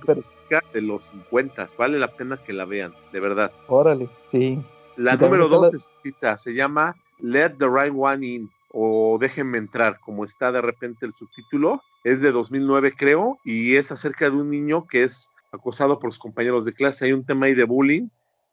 de 0.72 0.82
los 0.82 1.06
50. 1.06 1.66
Vale 1.80 1.98
la 1.98 2.10
pena 2.10 2.38
que 2.38 2.54
la 2.54 2.66
vean, 2.66 2.94
de 3.12 3.20
verdad. 3.20 3.52
Órale, 3.68 4.08
sí. 4.28 4.60
La 4.98 5.16
Y 5.16 5.18
número 5.18 5.48
dos 5.50 5.72
la- 5.72 5.78
es 5.78 5.90
cita, 6.04 6.38
se 6.38 6.54
llama 6.54 6.96
Let 7.18 7.56
the 7.58 7.66
Right 7.68 7.92
One 7.98 8.24
In 8.28 8.50
o 8.70 9.18
Déjenme 9.20 9.58
entrar, 9.58 10.00
como 10.00 10.26
está 10.26 10.52
de 10.52 10.62
repente 10.62 11.08
el 11.08 11.16
subtítulo. 11.16 11.82
Es 12.04 12.22
de 12.22 12.32
2009 12.32 12.94
creo 12.96 13.40
y 13.44 13.78
es 13.78 13.92
acerca 13.92 14.30
de 14.30 14.38
un 14.38 14.52
niño 14.52 14.86
que 14.86 15.02
es 15.06 15.32
acosado 15.52 15.98
por 15.98 16.12
sus 16.14 16.22
compañeros 16.22 16.66
de 16.66 16.74
clase. 16.74 17.06
Hay 17.06 17.14
un 17.14 17.26
tema 17.26 17.48
ahí 17.48 17.56
de 17.56 17.64
bullying, 17.64 18.10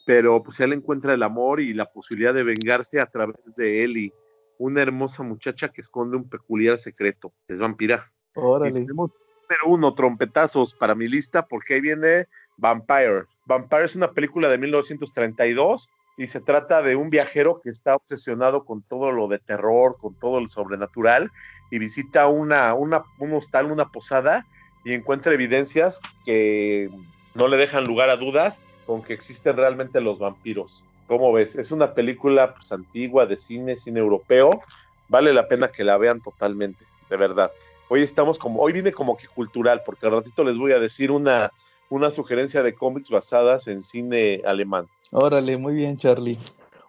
pero 0.07 0.43
pues 0.43 0.59
él 0.61 0.73
encuentra 0.73 1.13
el 1.13 1.23
amor 1.23 1.61
y 1.61 1.75
la 1.75 1.85
posibilidad 1.85 2.33
de 2.33 2.45
vengarse 2.45 2.99
a 2.99 3.05
través 3.07 3.37
de 3.59 3.85
Ellie, 3.85 4.11
una 4.59 4.83
hermosa 4.83 5.23
muchacha 5.23 5.69
que 5.69 5.81
esconde 5.81 6.17
un 6.17 6.29
peculiar 6.29 6.79
secreto. 6.79 7.33
Es 7.47 7.61
vampira. 7.61 8.05
Y 8.35 8.41
Órale. 8.41 8.73
tenemos 8.73 9.13
número 9.49 9.67
uno, 9.67 9.95
trompetazos 9.95 10.75
para 10.75 10.95
mi 10.95 11.07
lista, 11.07 11.47
porque 11.47 11.75
ahí 11.75 11.81
viene 11.81 12.27
Vampire. 12.57 13.25
Vampire 13.47 13.85
es 13.85 13.97
una 13.97 14.13
película 14.13 14.49
de 14.49 14.59
1932 14.59 15.89
y 16.19 16.27
se 16.27 16.41
trata 16.41 16.83
de 16.83 16.97
un 16.97 17.11
viajero 17.11 17.61
que 17.63 17.71
está 17.71 17.95
obsesionado 17.95 18.65
con 18.65 18.83
todo 18.83 19.13
lo 19.13 19.29
de 19.29 19.39
terror, 19.39 19.97
con 19.97 20.15
todo 20.15 20.41
lo 20.41 20.49
sobrenatural, 20.49 21.31
y 21.71 21.79
visita 21.79 22.27
una, 22.27 22.75
una, 22.75 23.05
un 23.19 23.33
hostal, 23.33 23.71
una 23.71 23.87
posada, 23.87 24.45
y 24.85 24.95
encuentra 24.95 25.33
evidencias 25.33 26.01
que 26.25 26.91
no 27.35 27.47
le 27.47 27.57
dejan 27.57 27.85
lugar 27.85 28.11
a 28.11 28.17
dudas 28.17 28.61
con 28.85 29.03
que 29.03 29.13
existen 29.13 29.57
realmente 29.57 30.01
los 30.01 30.19
vampiros. 30.19 30.85
¿Cómo 31.09 31.33
ves? 31.33 31.57
Es 31.57 31.73
una 31.73 31.95
película 31.95 32.55
pues, 32.55 32.71
antigua 32.71 33.25
de 33.25 33.39
cine, 33.39 33.77
cine 33.77 33.99
europeo. 33.99 34.61
Vale 35.09 35.33
la 35.33 35.49
pena 35.49 35.69
que 35.69 35.83
la 35.83 35.97
vean 35.97 36.21
totalmente, 36.21 36.85
de 37.09 37.17
verdad. 37.17 37.51
Hoy 37.89 38.03
estamos 38.03 38.39
como, 38.39 38.61
hoy 38.61 38.75
viene 38.75 38.93
como 38.93 39.17
que 39.17 39.27
cultural, 39.27 39.83
porque 39.87 40.05
al 40.05 40.13
ratito 40.13 40.45
les 40.45 40.59
voy 40.59 40.73
a 40.73 40.79
decir 40.79 41.11
una, 41.11 41.51
una 41.89 42.11
sugerencia 42.11 42.63
de 42.63 42.75
cómics 42.75 43.09
basadas 43.09 43.67
en 43.69 43.81
cine 43.81 44.43
alemán. 44.47 44.87
Órale, 45.11 45.57
muy 45.57 45.73
bien, 45.75 45.97
Charlie. 45.97 46.39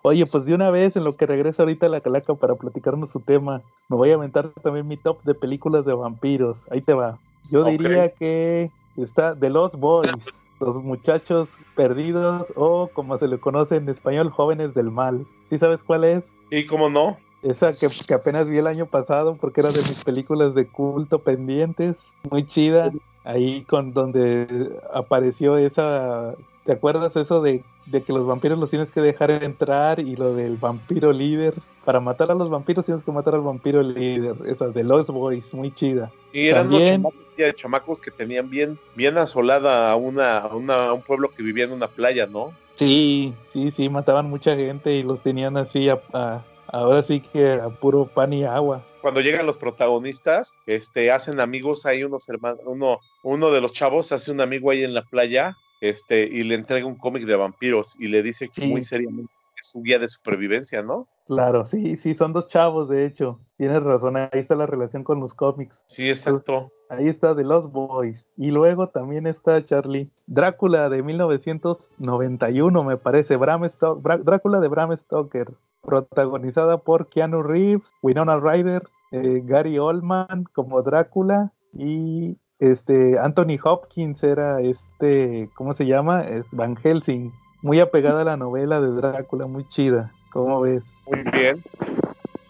Oye, 0.01 0.25
pues 0.25 0.43
de 0.43 0.53
una 0.53 0.69
vez, 0.69 0.97
en 0.97 1.05
lo 1.05 1.13
que 1.13 1.25
regresa 1.25 1.63
ahorita 1.63 1.88
la 1.88 2.01
calaca 2.01 2.34
para 2.34 2.55
platicarnos 2.55 3.12
su 3.12 3.21
tema, 3.21 3.62
me 3.88 3.95
voy 3.95 4.12
a 4.12 4.15
aventar 4.15 4.49
también 4.62 4.86
mi 4.86 4.97
top 4.97 5.23
de 5.23 5.34
películas 5.34 5.86
de 5.86 5.93
vampiros. 5.93 6.58
Ahí 6.69 6.82
te 6.82 6.93
va. 6.93 7.17
Yo 7.49 7.63
diría 7.63 8.10
que 8.10 8.69
está 8.97 9.34
The 9.34 9.49
Lost 9.49 9.75
Boys, 9.75 10.12
los 10.60 10.84
muchachos 10.84 11.50
perdidos 11.76 12.45
o 12.56 12.89
como 12.93 13.17
se 13.17 13.28
le 13.28 13.39
conoce 13.39 13.78
en 13.78 13.89
español, 13.89 14.30
jóvenes 14.30 14.74
del 14.74 14.91
mal. 14.91 15.26
¿Sí 15.50 15.58
sabes 15.58 15.84
cuál 15.84 16.04
es? 16.04 16.24
¿Y 16.52 16.65
cómo 16.65 16.89
no? 16.89 17.17
Esa 17.41 17.72
que, 17.72 17.88
que 18.06 18.13
apenas 18.13 18.50
vi 18.50 18.58
el 18.58 18.67
año 18.67 18.86
pasado 18.86 19.38
porque 19.39 19.62
era 19.62 19.72
de 19.72 19.80
mis 19.80 20.04
películas 20.04 20.54
de 20.56 20.67
culto 20.67 21.19
pendientes, 21.19 21.95
muy 22.30 22.45
chida. 22.48 22.91
Ahí 23.24 23.63
con 23.63 23.93
donde 23.93 24.80
apareció 24.93 25.58
esa, 25.58 26.36
¿te 26.65 26.74
acuerdas 26.74 27.15
eso 27.15 27.41
de, 27.41 27.63
de 27.86 28.02
que 28.02 28.13
los 28.13 28.26
vampiros 28.26 28.58
los 28.58 28.69
tienes 28.69 28.89
que 28.89 29.02
dejar 29.02 29.32
entrar 29.32 30.00
y 30.00 30.15
lo 30.15 30.34
del 30.34 30.58
vampiro 30.58 31.12
líder? 31.13 31.54
Para 31.89 31.99
matar 31.99 32.30
a 32.30 32.36
los 32.36 32.52
vampiros 32.52 32.86
tienes 32.86 33.04
que 33.04 33.12
matar 33.12 33.34
al 33.34 33.41
vampiro 33.41 33.82
líder. 33.82 34.36
Esa 34.45 34.67
de 34.67 34.84
Lost 34.84 35.10
Boys, 35.10 35.52
muy 35.56 35.73
chida. 35.73 36.12
Y 36.32 36.45
eran 36.49 36.69
También- 36.69 36.97
chamacos, 37.02 37.19
ya, 37.36 37.54
chamacos 37.56 37.99
que 38.04 38.12
tenían 38.12 38.47
bien, 38.47 38.78
bien 38.93 39.17
asolada 39.17 39.89
a, 39.91 39.95
una, 39.95 40.38
a, 40.38 40.56
una- 40.56 40.84
a 40.89 40.93
un 40.93 41.02
pueblo 41.02 41.32
que 41.32 41.41
vivía 41.41 41.63
en 41.63 41.71
una 41.71 41.88
playa, 41.88 42.28
¿no? 42.28 42.54
Sí, 42.75 43.34
sí, 43.54 43.71
sí, 43.71 43.89
mataban 43.89 44.30
mucha 44.30 44.56
gente 44.56 44.93
y 44.93 45.02
los 45.02 45.23
tenían 45.23 45.58
así, 45.58 45.89
a, 45.89 45.99
a- 46.13 46.43
ahora 46.67 47.02
sí 47.02 47.21
que 47.21 47.54
a 47.54 47.69
puro 47.69 48.06
pan 48.06 48.34
y 48.34 48.43
agua. 48.43 48.84
Cuando 49.02 49.21
llegan 49.21 49.47
los 49.47 49.58
protagonistas, 49.58 50.54
este, 50.67 51.10
hacen 51.10 51.39
amigos, 51.39 51.88
hay 51.88 52.04
unos 52.04 52.30
hermanos, 52.30 52.60
uno, 52.67 52.99
uno 53.23 53.49
de 53.49 53.62
los 53.62 53.73
chavos 53.73 54.12
hace 54.12 54.30
un 54.32 54.41
amigo 54.41 54.69
ahí 54.69 54.84
en 54.84 54.93
la 54.93 55.02
playa, 55.02 55.58
este, 55.82 56.21
y 56.32 56.43
le 56.43 56.54
entrega 56.54 56.86
un 56.86 56.97
cómic 56.99 57.23
de 57.23 57.36
vampiros 57.36 57.95
y 57.97 58.10
le 58.10 58.21
dice 58.21 58.47
que 58.49 58.62
Sí. 58.62 58.67
muy 58.67 58.84
seriamente 58.84 59.32
es 59.60 59.69
su 59.72 59.82
guía 59.82 60.00
de 60.00 60.08
supervivencia, 60.08 60.82
¿no? 60.82 61.08
Claro, 61.28 61.65
sí, 61.65 61.95
sí, 61.98 62.15
son 62.15 62.34
dos 62.34 62.48
chavos, 62.48 62.89
de 62.89 63.06
hecho. 63.06 63.39
Tienes 63.58 63.84
razón, 63.84 64.17
ahí 64.17 64.30
está 64.34 64.56
la 64.56 64.65
relación 64.65 65.04
con 65.04 65.19
los 65.19 65.34
cómics. 65.34 65.84
Sí, 65.88 66.10
exacto. 66.10 66.72
Ahí 66.89 67.08
está 67.08 67.36
The 67.36 67.43
Lost 67.43 67.72
Boys. 67.72 68.28
Y 68.36 68.50
luego 68.50 68.89
también 68.89 69.28
está 69.28 69.63
Charlie. 69.63 70.10
Drácula 70.26 70.89
de 70.89 71.04
1991, 71.04 72.84
me 72.84 72.98
parece. 72.98 73.36
Bram 73.36 73.63
Sto- 73.65 74.02
Bra- 74.02 74.24
Drácula 74.24 74.60
de 74.60 74.67
Bram 74.67 74.95
Stoker. 74.98 75.54
Protagonizada 75.82 76.78
por 76.80 77.08
Keanu 77.10 77.41
Reeves, 77.43 77.84
Winona 78.02 78.38
Ryder, 78.39 78.84
eh, 79.12 79.41
Gary 79.45 79.80
Oldman 79.80 80.43
como 80.54 80.82
Drácula 80.82 81.52
y 81.74 82.38
este 82.60 83.17
Anthony 83.17 83.58
Hopkins 83.63 84.22
era 84.24 84.62
este, 84.62 85.50
¿cómo 85.56 85.74
se 85.74 85.86
llama? 85.86 86.24
Es 86.24 86.45
Van 86.52 86.76
Helsing. 86.76 87.32
Muy 87.62 87.80
apegada 87.80 88.22
a 88.22 88.26
la 88.26 88.38
novela 88.38 88.80
de 88.80 88.89
Drácula, 88.89 89.45
muy 89.45 89.67
chida. 89.69 90.12
¿Cómo 90.32 90.62
ves? 90.62 90.84
Muy 91.06 91.24
bien. 91.32 91.62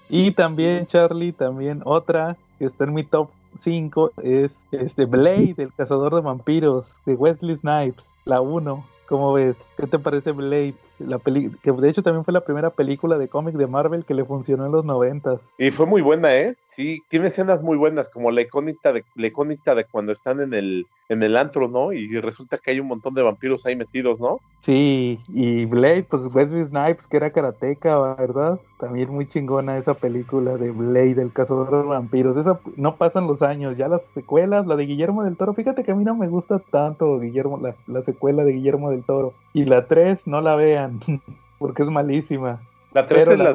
Y 0.07 0.31
también, 0.31 0.85
Charlie, 0.87 1.31
también 1.31 1.81
otra 1.85 2.37
que 2.57 2.65
está 2.65 2.83
en 2.83 2.93
mi 2.93 3.03
top 3.03 3.29
5 3.63 4.11
es 4.21 4.51
este 4.71 5.05
Blade, 5.05 5.55
el 5.57 5.73
cazador 5.73 6.13
de 6.15 6.21
vampiros, 6.21 6.85
de 7.05 7.15
Wesley 7.15 7.57
Snipes, 7.57 8.05
la 8.25 8.41
1. 8.41 8.85
¿Cómo 9.07 9.33
ves? 9.33 9.55
¿Qué 9.77 9.87
te 9.87 9.97
parece 9.97 10.31
Blade? 10.31 10.75
La 10.99 11.17
peli 11.17 11.51
que 11.61 11.71
de 11.71 11.89
hecho 11.89 12.03
también 12.03 12.23
fue 12.23 12.33
la 12.33 12.45
primera 12.45 12.69
película 12.69 13.17
de 13.17 13.27
cómic 13.27 13.55
de 13.55 13.67
Marvel 13.67 14.05
que 14.05 14.13
le 14.13 14.25
funcionó 14.25 14.65
en 14.65 14.71
los 14.71 14.85
noventas. 14.85 15.41
Y 15.57 15.71
fue 15.71 15.85
muy 15.85 16.01
buena, 16.01 16.35
¿eh? 16.35 16.55
Sí, 16.67 17.01
tiene 17.09 17.27
escenas 17.27 17.61
muy 17.61 17.77
buenas, 17.77 18.09
como 18.09 18.31
la 18.31 18.41
icónica 18.41 18.93
de, 18.93 19.03
la 19.15 19.27
icónica 19.27 19.75
de 19.75 19.85
cuando 19.85 20.11
están 20.11 20.39
en 20.39 20.53
el, 20.53 20.87
en 21.09 21.23
el 21.23 21.35
antro, 21.35 21.67
¿no? 21.67 21.91
Y 21.91 22.19
resulta 22.21 22.57
que 22.57 22.71
hay 22.71 22.79
un 22.79 22.87
montón 22.87 23.13
de 23.15 23.21
vampiros 23.21 23.65
ahí 23.65 23.75
metidos, 23.75 24.19
¿no? 24.19 24.39
Sí, 24.61 25.19
y 25.29 25.65
Blade, 25.65 26.03
pues 26.03 26.33
Wesley 26.33 26.65
Snipes, 26.65 27.07
que 27.07 27.17
era 27.17 27.31
karateca, 27.31 28.15
¿verdad? 28.15 28.59
También 28.79 29.09
muy 29.09 29.27
chingona 29.27 29.77
esa 29.77 29.93
película 29.93 30.55
de 30.57 30.71
Blade, 30.71 31.21
el 31.21 31.33
cazador 31.33 31.69
de 31.69 31.89
vampiros. 31.89 32.37
Esa 32.37 32.59
no 32.77 32.95
pasan 32.95 33.27
los 33.27 33.41
años, 33.41 33.75
ya 33.75 33.87
las 33.87 34.05
secuelas, 34.13 34.65
la 34.65 34.75
de 34.75 34.85
Guillermo 34.85 35.23
del 35.23 35.37
Toro, 35.37 35.53
fíjate 35.53 35.83
que 35.83 35.91
a 35.91 35.95
mí 35.95 36.03
no 36.03 36.15
me 36.15 36.27
gusta 36.27 36.59
tanto 36.71 37.19
Guillermo, 37.19 37.57
la, 37.57 37.75
la 37.87 38.03
secuela 38.03 38.43
de 38.43 38.53
Guillermo 38.53 38.91
del 38.91 39.03
Toro. 39.03 39.33
Y 39.53 39.65
la 39.65 39.85
3, 39.85 40.27
no 40.27 40.41
la 40.41 40.55
vean, 40.55 40.99
porque 41.59 41.83
es 41.83 41.89
malísima. 41.89 42.61
La 42.93 43.07
3 43.07 43.27
es 43.29 43.39
la, 43.39 43.53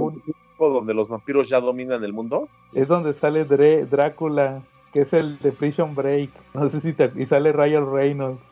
donde 0.59 0.95
los 0.95 1.09
vampiros 1.09 1.49
ya 1.49 1.61
dominan 1.61 2.03
el 2.05 2.13
mundo. 2.13 2.49
Es 2.73 2.89
donde 2.89 3.13
sale 3.13 3.45
Drácula, 3.45 4.63
que 4.93 5.03
es 5.03 5.13
el 5.13 5.39
de 5.39 5.53
Prison 5.53 5.95
Break. 5.95 6.31
No 6.55 6.69
sé 6.69 6.81
si 6.81 6.93
te... 6.93 7.11
Y 7.17 7.27
sale 7.27 7.53
Ryan 7.53 7.93
Reynolds. 7.93 8.43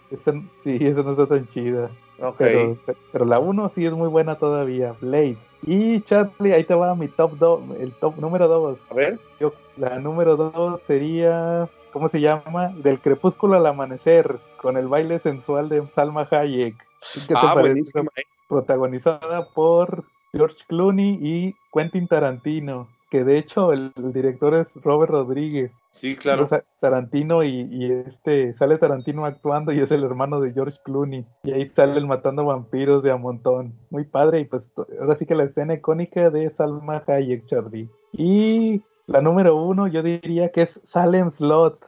sí, 0.64 0.78
eso 0.80 1.02
no 1.02 1.12
está 1.12 1.26
tan 1.26 1.46
chida. 1.48 1.90
Okay. 2.20 2.78
Pero, 3.10 3.24
la 3.24 3.40
1 3.40 3.70
sí 3.70 3.84
es 3.84 3.92
muy 3.92 4.08
buena 4.08 4.36
todavía, 4.36 4.94
Blade. 5.00 5.38
Y 5.64 6.00
Charlie, 6.02 6.52
ahí 6.52 6.64
te 6.64 6.74
va 6.74 6.94
mi 6.94 7.08
top 7.08 7.32
2, 7.38 7.60
el 7.80 7.92
top 7.92 8.16
número 8.18 8.48
2. 8.48 8.78
A 8.90 8.94
ver. 8.94 9.18
Yo, 9.40 9.52
la 9.76 9.98
número 9.98 10.36
2 10.36 10.80
sería, 10.86 11.68
¿cómo 11.92 12.08
se 12.08 12.20
llama? 12.20 12.68
Del 12.76 13.00
crepúsculo 13.00 13.56
al 13.56 13.66
amanecer, 13.66 14.38
con 14.56 14.76
el 14.76 14.88
baile 14.88 15.18
sensual 15.18 15.68
de 15.68 15.86
Salma 15.88 16.26
Hayek. 16.30 16.76
¿Qué 17.14 17.20
te 17.20 17.34
ah? 17.36 17.54
¿eh? 17.64 18.22
Protagonizada 18.48 19.48
por 19.48 20.04
George 20.32 20.56
Clooney 20.68 21.18
y 21.20 21.54
Quentin 21.72 22.08
Tarantino, 22.08 22.88
que 23.10 23.24
de 23.24 23.36
hecho 23.36 23.72
el, 23.72 23.92
director 23.96 24.54
es 24.54 24.68
Robert 24.82 25.12
Rodríguez. 25.12 25.70
Sí, 25.90 26.16
claro. 26.16 26.48
Tarantino 26.80 27.42
y, 27.42 28.04
este 28.06 28.54
sale 28.54 28.78
Tarantino 28.78 29.26
actuando 29.26 29.72
y 29.72 29.80
es 29.80 29.90
el 29.90 30.04
hermano 30.04 30.40
de 30.40 30.52
George 30.52 30.78
Clooney. 30.84 31.26
Y 31.42 31.52
ahí 31.52 31.70
sale 31.76 31.98
el 31.98 32.06
matando 32.06 32.46
vampiros 32.46 33.02
de 33.02 33.10
a 33.10 33.16
montón. 33.16 33.74
Muy 33.90 34.04
padre. 34.04 34.40
Y 34.40 34.44
pues 34.46 34.62
ahora 34.98 35.14
sí 35.16 35.26
que 35.26 35.34
la 35.34 35.44
escena 35.44 35.74
icónica 35.74 36.30
de 36.30 36.48
Salma 36.50 37.02
Hayek, 37.06 37.44
Charlie. 37.46 37.90
Y 38.12 38.82
la 39.06 39.20
número 39.20 39.56
uno, 39.56 39.88
yo 39.88 40.02
diría 40.02 40.50
que 40.50 40.62
es 40.62 40.80
Salem 40.84 41.30
Slot. 41.30 41.78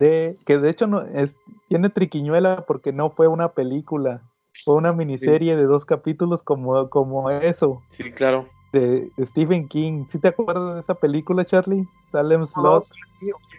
De, 0.00 0.36
que 0.46 0.58
de 0.58 0.68
hecho 0.68 0.88
no 0.88 1.02
es, 1.02 1.32
tiene 1.68 1.88
triquiñuela 1.88 2.64
porque 2.66 2.92
no 2.92 3.10
fue 3.10 3.28
una 3.28 3.50
película. 3.52 4.22
Fue 4.64 4.74
una 4.74 4.92
miniserie 4.92 5.56
de 5.56 5.64
dos 5.64 5.84
capítulos 5.84 6.42
como, 6.42 6.88
como 6.88 7.30
eso. 7.30 7.82
Sí, 7.90 8.12
claro. 8.12 8.46
De, 8.72 9.10
Stephen 9.30 9.68
King. 9.68 10.06
¿Sí 10.10 10.18
te 10.18 10.28
acuerdas 10.28 10.74
de 10.74 10.80
esa 10.80 10.94
película, 10.94 11.44
Charlie? 11.44 11.86
Salem 12.10 12.46
Slot. 12.46 12.84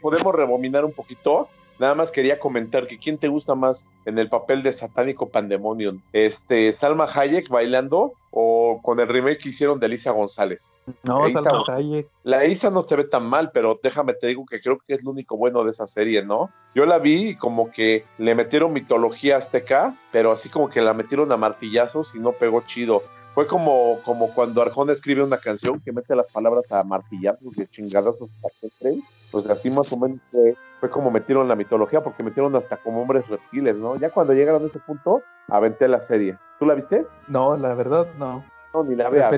podemos 0.01 0.35
rebominar 0.35 0.85
un 0.85 0.93
poquito. 0.93 1.49
Nada 1.83 1.95
más 1.95 2.13
quería 2.13 2.39
comentar 2.39 2.87
que 2.87 2.97
quién 2.97 3.17
te 3.17 3.27
gusta 3.27 3.55
más 3.55 3.85
en 4.05 4.17
el 4.17 4.29
papel 4.29 4.63
de 4.63 4.71
satánico 4.71 5.27
pandemonium, 5.27 5.99
este 6.13 6.71
Salma 6.71 7.09
Hayek 7.13 7.49
bailando 7.49 8.13
o 8.31 8.79
con 8.81 9.01
el 9.01 9.09
remake 9.09 9.39
que 9.39 9.49
hicieron 9.49 9.81
de 9.81 9.87
Elisa 9.87 10.11
González. 10.11 10.71
No, 11.03 11.27
Salma 11.41 11.65
Hayek. 11.67 12.07
La 12.23 12.45
Isa 12.45 12.69
no 12.69 12.83
se 12.83 12.95
ve 12.95 13.03
tan 13.03 13.25
mal, 13.25 13.51
pero 13.51 13.81
déjame 13.83 14.13
te 14.13 14.27
digo 14.27 14.45
que 14.45 14.61
creo 14.61 14.79
que 14.87 14.93
es 14.93 15.03
lo 15.03 15.11
único 15.11 15.35
bueno 15.35 15.65
de 15.65 15.71
esa 15.71 15.85
serie, 15.85 16.23
¿no? 16.23 16.49
Yo 16.73 16.85
la 16.85 16.99
vi 16.99 17.31
y 17.31 17.35
como 17.35 17.69
que 17.69 18.05
le 18.17 18.33
metieron 18.33 18.71
mitología 18.71 19.35
azteca, 19.35 19.99
pero 20.13 20.31
así 20.31 20.47
como 20.47 20.69
que 20.69 20.81
la 20.81 20.93
metieron 20.93 21.33
a 21.33 21.35
martillazos 21.35 22.15
y 22.15 22.19
no 22.19 22.31
pegó 22.31 22.61
chido. 22.61 23.03
Fue 23.33 23.45
como, 23.45 23.99
como 24.05 24.33
cuando 24.33 24.61
Arjona 24.61 24.93
escribe 24.93 25.21
una 25.21 25.37
canción 25.37 25.81
que 25.81 25.91
mete 25.91 26.15
las 26.15 26.31
palabras 26.31 26.71
a 26.71 26.81
martillazos 26.85 27.57
y 27.57 27.67
chingadas 27.67 28.21
hasta 28.21 28.47
que 28.61 29.01
Pues 29.31 29.45
así 29.47 29.69
más 29.69 29.91
o 29.91 29.97
menos 29.97 30.19
fue, 30.31 30.55
fue, 30.83 30.89
como 30.89 31.11
metieron 31.11 31.47
la 31.47 31.55
mitología, 31.55 32.01
porque 32.01 32.23
metieron 32.23 32.53
hasta 32.57 32.75
como 32.75 33.01
hombres 33.01 33.27
reptiles, 33.29 33.77
¿no? 33.77 33.95
Ya 33.95 34.09
cuando 34.09 34.33
llegaron 34.33 34.63
a 34.63 34.67
ese 34.67 34.79
punto, 34.79 35.21
aventé 35.47 35.87
la 35.87 36.03
serie. 36.03 36.37
¿Tú 36.59 36.65
la 36.65 36.73
viste? 36.73 37.05
No, 37.29 37.55
la 37.55 37.73
verdad 37.73 38.07
no. 38.19 38.43
No, 38.73 38.83
ni 38.83 38.95
la 38.95 39.09
veas. 39.09 39.33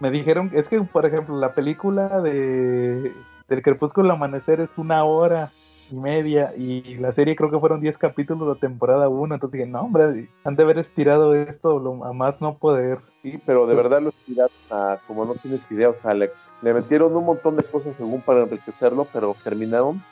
Me 0.00 0.10
dijeron, 0.10 0.50
es 0.52 0.68
que 0.68 0.78
por 0.82 1.06
ejemplo, 1.06 1.38
la 1.38 1.54
película 1.54 2.20
de 2.20 3.14
del 3.48 3.62
Crepúsculo 3.62 4.12
Amanecer 4.12 4.60
es 4.60 4.70
una 4.76 5.04
hora 5.04 5.50
y 5.90 5.94
media 5.94 6.52
y 6.56 6.96
la 6.96 7.12
serie 7.12 7.36
creo 7.36 7.50
que 7.50 7.60
fueron 7.60 7.80
10 7.80 7.96
capítulos 7.96 8.54
de 8.54 8.60
temporada 8.60 9.08
1, 9.08 9.34
entonces 9.34 9.58
dije, 9.58 9.70
no 9.70 9.82
hombre, 9.82 10.28
han 10.44 10.56
de 10.56 10.62
haber 10.62 10.78
estirado 10.78 11.34
esto 11.34 11.78
lo, 11.78 12.04
a 12.04 12.12
más 12.12 12.40
no 12.40 12.58
poder. 12.58 12.98
Sí, 13.22 13.40
pero 13.46 13.66
de 13.66 13.76
verdad 13.76 14.02
lo 14.02 14.10
estiraron 14.10 14.52
a 14.70 14.98
como 15.06 15.24
no 15.24 15.34
tienes 15.36 15.70
idea, 15.70 15.88
o 15.88 15.94
sea, 15.94 16.12
le, 16.12 16.30
metieron 16.60 17.14
un 17.16 17.24
montón 17.24 17.56
de 17.56 17.62
cosas 17.62 17.94
según 17.96 18.20
para 18.20 18.42
enriquecerlo, 18.42 19.06
pero 19.12 19.34
terminaron 19.42 20.02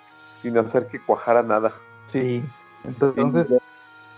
sin 0.44 0.58
hacer 0.58 0.86
que 0.86 1.00
cuajara 1.00 1.42
nada. 1.42 1.72
Sí, 2.08 2.44
entonces... 2.84 3.46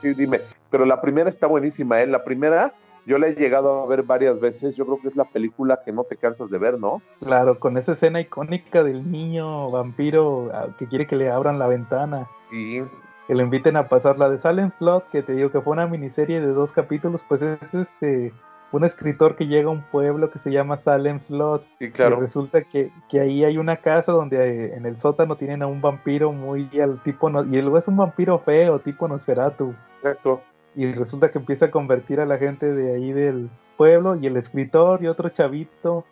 Sí, 0.02 0.12
dime, 0.12 0.40
pero 0.70 0.84
la 0.84 1.00
primera 1.00 1.30
está 1.30 1.46
buenísima, 1.46 2.02
¿eh? 2.02 2.06
La 2.06 2.24
primera 2.24 2.72
yo 3.06 3.18
la 3.18 3.28
he 3.28 3.34
llegado 3.36 3.84
a 3.84 3.86
ver 3.86 4.02
varias 4.02 4.40
veces. 4.40 4.74
Yo 4.74 4.84
creo 4.84 4.98
que 5.00 5.08
es 5.08 5.16
la 5.16 5.24
película 5.24 5.80
que 5.84 5.92
no 5.92 6.02
te 6.02 6.16
cansas 6.16 6.50
de 6.50 6.58
ver, 6.58 6.78
¿no? 6.80 7.00
Claro, 7.20 7.58
con 7.60 7.78
esa 7.78 7.92
escena 7.92 8.20
icónica 8.20 8.82
del 8.82 9.10
niño 9.10 9.70
vampiro 9.70 10.50
ah, 10.52 10.66
que 10.76 10.88
quiere 10.88 11.06
que 11.06 11.14
le 11.14 11.30
abran 11.30 11.60
la 11.60 11.68
ventana. 11.68 12.26
Sí. 12.50 12.82
Que 13.28 13.34
le 13.34 13.44
inviten 13.44 13.76
a 13.76 13.88
pasar 13.88 14.18
la 14.18 14.28
de 14.28 14.40
Silent 14.40 14.74
Slot, 14.78 15.08
que 15.10 15.22
te 15.22 15.34
digo 15.34 15.52
que 15.52 15.60
fue 15.60 15.74
una 15.74 15.86
miniserie 15.86 16.40
de 16.40 16.48
dos 16.48 16.72
capítulos, 16.72 17.20
pues 17.28 17.42
es 17.42 17.58
este 17.72 18.32
un 18.72 18.84
escritor 18.84 19.36
que 19.36 19.46
llega 19.46 19.68
a 19.68 19.72
un 19.72 19.82
pueblo 19.82 20.30
que 20.30 20.38
se 20.38 20.50
llama 20.50 20.76
Salem 20.76 21.20
Slot. 21.20 21.64
Sí, 21.78 21.90
claro. 21.90 22.18
Y 22.18 22.20
resulta 22.22 22.62
que, 22.62 22.90
que, 23.08 23.20
ahí 23.20 23.44
hay 23.44 23.58
una 23.58 23.76
casa 23.76 24.12
donde 24.12 24.36
eh, 24.36 24.74
en 24.74 24.86
el 24.86 24.98
sótano 25.00 25.36
tienen 25.36 25.62
a 25.62 25.66
un 25.66 25.80
vampiro 25.80 26.32
muy 26.32 26.68
al 26.80 27.00
tipo. 27.02 27.30
No, 27.30 27.42
y 27.44 27.60
luego 27.62 27.78
es 27.78 27.88
un 27.88 27.96
vampiro 27.96 28.38
feo, 28.38 28.78
tipo 28.80 29.08
Nosferatu. 29.08 29.74
Exacto 29.96 30.42
y 30.76 30.92
resulta 30.92 31.30
que 31.30 31.38
empieza 31.38 31.66
a 31.66 31.70
convertir 31.70 32.20
a 32.20 32.26
la 32.26 32.36
gente 32.36 32.70
de 32.70 32.94
ahí 32.94 33.12
del 33.12 33.48
pueblo 33.76 34.14
y 34.14 34.26
el 34.26 34.36
escritor 34.36 35.02
y 35.02 35.08
otro 35.08 35.30
chavito 35.30 36.04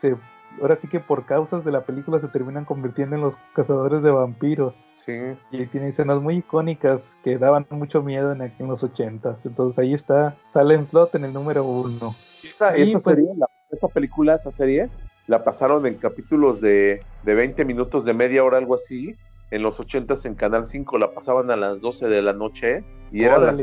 se, 0.00 0.16
ahora 0.60 0.76
sí 0.76 0.88
que 0.88 1.00
por 1.00 1.24
causas 1.24 1.64
de 1.64 1.72
la 1.72 1.82
película 1.82 2.20
se 2.20 2.28
terminan 2.28 2.64
convirtiendo 2.64 3.16
en 3.16 3.22
los 3.22 3.34
cazadores 3.54 4.02
de 4.02 4.10
vampiros. 4.10 4.74
Sí. 4.96 5.12
Y 5.50 5.66
tiene 5.66 5.88
escenas 5.88 6.22
muy 6.22 6.36
icónicas 6.36 7.00
que 7.24 7.38
daban 7.38 7.66
mucho 7.70 8.02
miedo 8.02 8.32
en, 8.32 8.42
en 8.42 8.68
los 8.68 8.82
ochentas. 8.82 9.36
Entonces 9.44 9.78
ahí 9.78 9.94
está 9.94 10.36
Salem 10.52 10.86
Slot 10.86 11.14
en 11.16 11.24
el 11.24 11.32
número 11.32 11.64
uno. 11.64 12.14
Esa, 12.44 12.76
esa, 12.76 13.00
pues 13.00 13.16
serie, 13.16 13.30
esa 13.70 13.88
película, 13.88 14.36
esa 14.36 14.52
serie, 14.52 14.88
la 15.26 15.42
pasaron 15.42 15.86
en 15.86 15.94
capítulos 15.94 16.60
de, 16.60 17.02
de 17.24 17.34
20 17.34 17.64
minutos, 17.64 18.04
de 18.04 18.14
media 18.14 18.44
hora, 18.44 18.58
algo 18.58 18.74
así 18.74 19.16
en 19.52 19.62
los 19.62 19.78
ochentas 19.78 20.24
en 20.24 20.34
Canal 20.34 20.66
5 20.66 20.98
la 20.98 21.12
pasaban 21.12 21.50
a 21.50 21.56
las 21.56 21.82
12 21.82 22.08
de 22.08 22.22
la 22.22 22.32
noche 22.32 22.82
y 23.12 23.22
era 23.22 23.38
la 23.38 23.54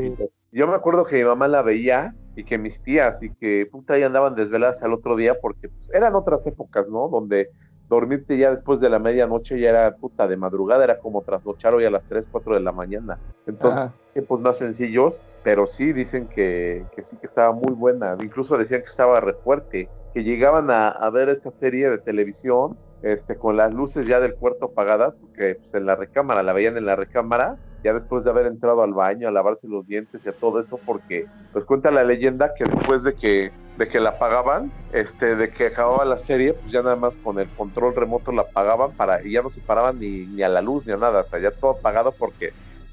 Yo 0.52 0.66
me 0.66 0.74
acuerdo 0.74 1.04
que 1.04 1.16
mi 1.16 1.24
mamá 1.24 1.46
la 1.48 1.62
veía 1.62 2.14
y 2.34 2.44
que 2.44 2.58
mis 2.58 2.82
tías 2.82 3.22
y 3.22 3.30
que 3.34 3.68
puta 3.70 3.94
ahí 3.94 4.02
andaban 4.02 4.34
desveladas 4.34 4.82
al 4.82 4.92
otro 4.92 5.16
día 5.16 5.34
porque 5.40 5.68
pues, 5.68 5.90
eran 5.92 6.14
otras 6.14 6.44
épocas, 6.46 6.88
¿no? 6.88 7.08
Donde 7.08 7.50
dormirte 7.88 8.38
ya 8.38 8.50
después 8.50 8.80
de 8.80 8.88
la 8.88 8.98
medianoche 8.98 9.60
ya 9.60 9.70
era 9.70 9.96
puta 9.96 10.26
de 10.28 10.36
madrugada, 10.36 10.84
era 10.84 10.98
como 10.98 11.22
trasnochar 11.22 11.74
hoy 11.74 11.84
a 11.84 11.90
las 11.90 12.04
3, 12.04 12.26
4 12.30 12.54
de 12.54 12.60
la 12.60 12.72
mañana. 12.72 13.18
Entonces, 13.46 13.90
tiempos 14.12 14.40
más 14.40 14.58
sencillos, 14.58 15.22
pero 15.42 15.66
sí 15.66 15.92
dicen 15.92 16.28
que, 16.28 16.84
que, 16.94 17.04
sí 17.04 17.16
que 17.16 17.26
estaba 17.26 17.52
muy 17.52 17.72
buena. 17.72 18.16
Incluso 18.20 18.56
decían 18.56 18.80
que 18.80 18.86
estaba 18.86 19.20
re 19.20 19.34
fuerte, 19.34 19.88
que 20.14 20.22
llegaban 20.22 20.70
a, 20.70 20.88
a 20.88 21.10
ver 21.10 21.28
esta 21.30 21.50
serie 21.50 21.90
de 21.90 21.98
televisión 21.98 22.76
este, 23.02 23.36
con 23.38 23.56
las 23.56 23.72
luces 23.72 24.06
ya 24.06 24.20
del 24.20 24.34
cuarto 24.36 24.66
apagadas, 24.66 25.14
porque 25.20 25.56
pues, 25.56 25.74
en 25.74 25.86
la 25.86 25.96
recámara, 25.96 26.42
la 26.42 26.52
veían 26.52 26.76
en 26.76 26.86
la 26.86 26.96
recámara, 26.96 27.56
ya 27.82 27.94
después 27.94 28.24
de 28.24 28.30
haber 28.30 28.46
entrado 28.46 28.82
al 28.82 28.92
baño 28.92 29.28
a 29.28 29.30
lavarse 29.32 29.66
los 29.68 29.86
dientes 29.86 30.20
y 30.24 30.28
a 30.28 30.32
todo 30.34 30.60
eso, 30.60 30.80
porque 30.84 31.26
pues 31.52 31.64
cuenta 31.64 31.90
la 31.90 32.04
leyenda 32.04 32.52
que 32.56 32.64
después 32.64 33.02
de 33.04 33.14
que, 33.14 33.50
de 33.74 33.88
que 33.88 34.00
la 34.00 34.10
apagaban, 34.10 34.72
este, 34.90 35.34
de 35.36 35.50
que 35.50 35.66
acababa 35.66 36.04
la 36.04 36.18
serie, 36.18 36.54
pues 36.54 36.72
ya 36.72 36.82
nada 36.82 36.96
más 36.96 37.18
con 37.18 37.38
el 37.38 37.50
control 37.52 37.94
remoto 37.96 38.32
la 38.32 38.42
apagaban 38.42 38.92
para, 38.94 39.24
y 39.26 39.32
ya 39.32 39.42
no 39.42 39.48
se 39.50 39.62
paraban 39.62 39.98
ni, 39.98 40.26
ni 40.28 40.42
a 40.42 40.48
la 40.48 40.60
luz 40.62 40.84
ni 40.86 40.92
a 40.92 40.96
nada, 40.96 41.20
o 41.20 41.24
sea, 41.24 41.40
ya 41.40 41.50
todo 41.52 41.72
apagado 41.72 42.14
porque 42.18 42.50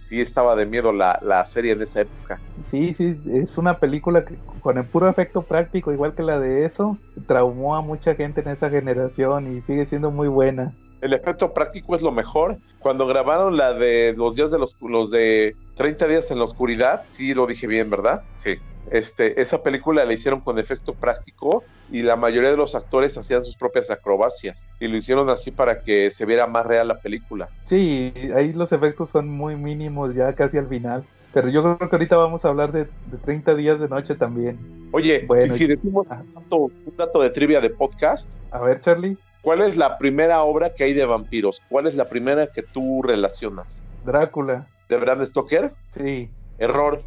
sí 0.08 0.22
estaba 0.22 0.56
de 0.56 0.66
miedo 0.66 0.92
la, 0.92 1.20
la, 1.22 1.46
serie 1.46 1.74
en 1.74 1.82
esa 1.82 2.02
época. 2.02 2.40
Sí, 2.72 2.94
sí, 2.94 3.16
es 3.34 3.58
una 3.58 3.78
película 3.80 4.24
que 4.26 4.36
con 4.62 4.78
el 4.78 4.86
puro 4.86 5.10
efecto 5.10 5.42
práctico, 5.42 5.92
igual 5.92 6.16
que 6.16 6.24
la 6.24 6.40
de 6.40 6.66
eso, 6.66 6.98
traumó 7.28 7.76
a 7.76 7.82
mucha 7.82 8.16
gente 8.16 8.42
en 8.42 8.50
esa 8.50 8.70
generación 8.70 9.56
y 9.56 9.62
sigue 9.62 9.86
siendo 9.86 10.12
muy 10.12 10.28
buena. 10.28 10.74
El 11.02 11.14
efecto 11.14 11.54
práctico 11.54 11.96
es 11.96 12.02
lo 12.02 12.12
mejor. 12.12 12.58
Cuando 12.80 13.06
grabaron 13.06 13.56
la 13.56 13.74
de 13.74 14.14
los 14.18 14.36
días 14.36 14.50
de 14.50 14.58
los, 14.58 14.76
los 14.82 15.12
de 15.12 15.56
30 15.76 16.08
días 16.08 16.32
en 16.32 16.40
la 16.40 16.46
oscuridad, 16.46 17.04
sí 17.10 17.34
lo 17.34 17.46
dije 17.46 17.68
bien, 17.68 17.90
¿verdad? 17.90 18.24
Sí. 18.38 18.56
Este, 18.92 19.40
esa 19.42 19.62
película 19.64 20.06
la 20.06 20.14
hicieron 20.14 20.42
con 20.42 20.60
efecto 20.60 20.94
práctico 20.94 21.64
y 21.92 22.02
la 22.02 22.16
mayoría 22.16 22.52
de 22.52 22.58
los 22.58 22.76
actores 22.76 23.18
hacían 23.18 23.44
sus 23.44 23.56
propias 23.56 23.90
acrobacias 23.90 24.66
y 24.80 24.88
lo 24.88 24.98
hicieron 24.98 25.30
así 25.30 25.52
para 25.52 25.82
que 25.82 26.10
se 26.12 26.26
viera 26.26 26.48
más 26.48 26.66
real 26.66 26.88
la 26.88 27.00
película. 27.00 27.50
Sí, 27.66 28.14
ahí 28.36 28.54
los 28.54 28.72
efectos 28.72 29.10
son 29.10 29.30
muy 29.30 29.56
mínimos 29.56 30.16
ya 30.16 30.34
casi 30.34 30.58
al 30.58 30.68
final. 30.68 31.06
Pero 31.34 31.50
yo 31.50 31.62
creo 31.62 31.78
que 31.78 31.96
ahorita 31.96 32.18
vamos 32.18 32.46
a 32.46 32.48
hablar 32.48 32.72
de, 32.72 32.86
de 32.86 33.18
30 33.24 33.54
días 33.56 33.80
de 33.80 33.88
noche 33.88 34.16
también. 34.16 34.90
Oye, 34.92 35.26
Bueno, 35.28 35.54
y 35.54 35.58
si 35.58 35.68
decimos 35.68 36.08
ah. 36.10 36.24
un 36.24 36.34
dato, 36.34 36.58
un 36.58 36.98
dato 36.98 37.22
de 37.22 37.30
trivia 37.30 37.60
de 37.60 37.70
podcast, 37.70 38.32
A 38.52 38.60
ver, 38.62 38.82
Charlie, 38.82 39.18
¿cuál 39.42 39.62
es 39.62 39.76
la 39.78 39.98
primera 39.98 40.42
obra 40.42 40.70
que 40.74 40.86
hay 40.86 40.94
de 40.94 41.06
vampiros? 41.06 41.62
¿Cuál 41.70 41.88
es 41.88 41.96
la 41.96 42.10
primera 42.10 42.48
que 42.48 42.64
tú 42.64 43.02
relacionas? 43.04 43.84
Drácula. 44.06 44.68
¿De 44.90 44.98
Bram 44.98 45.24
Stoker? 45.26 45.74
Sí. 45.92 46.30
Error. 46.58 47.04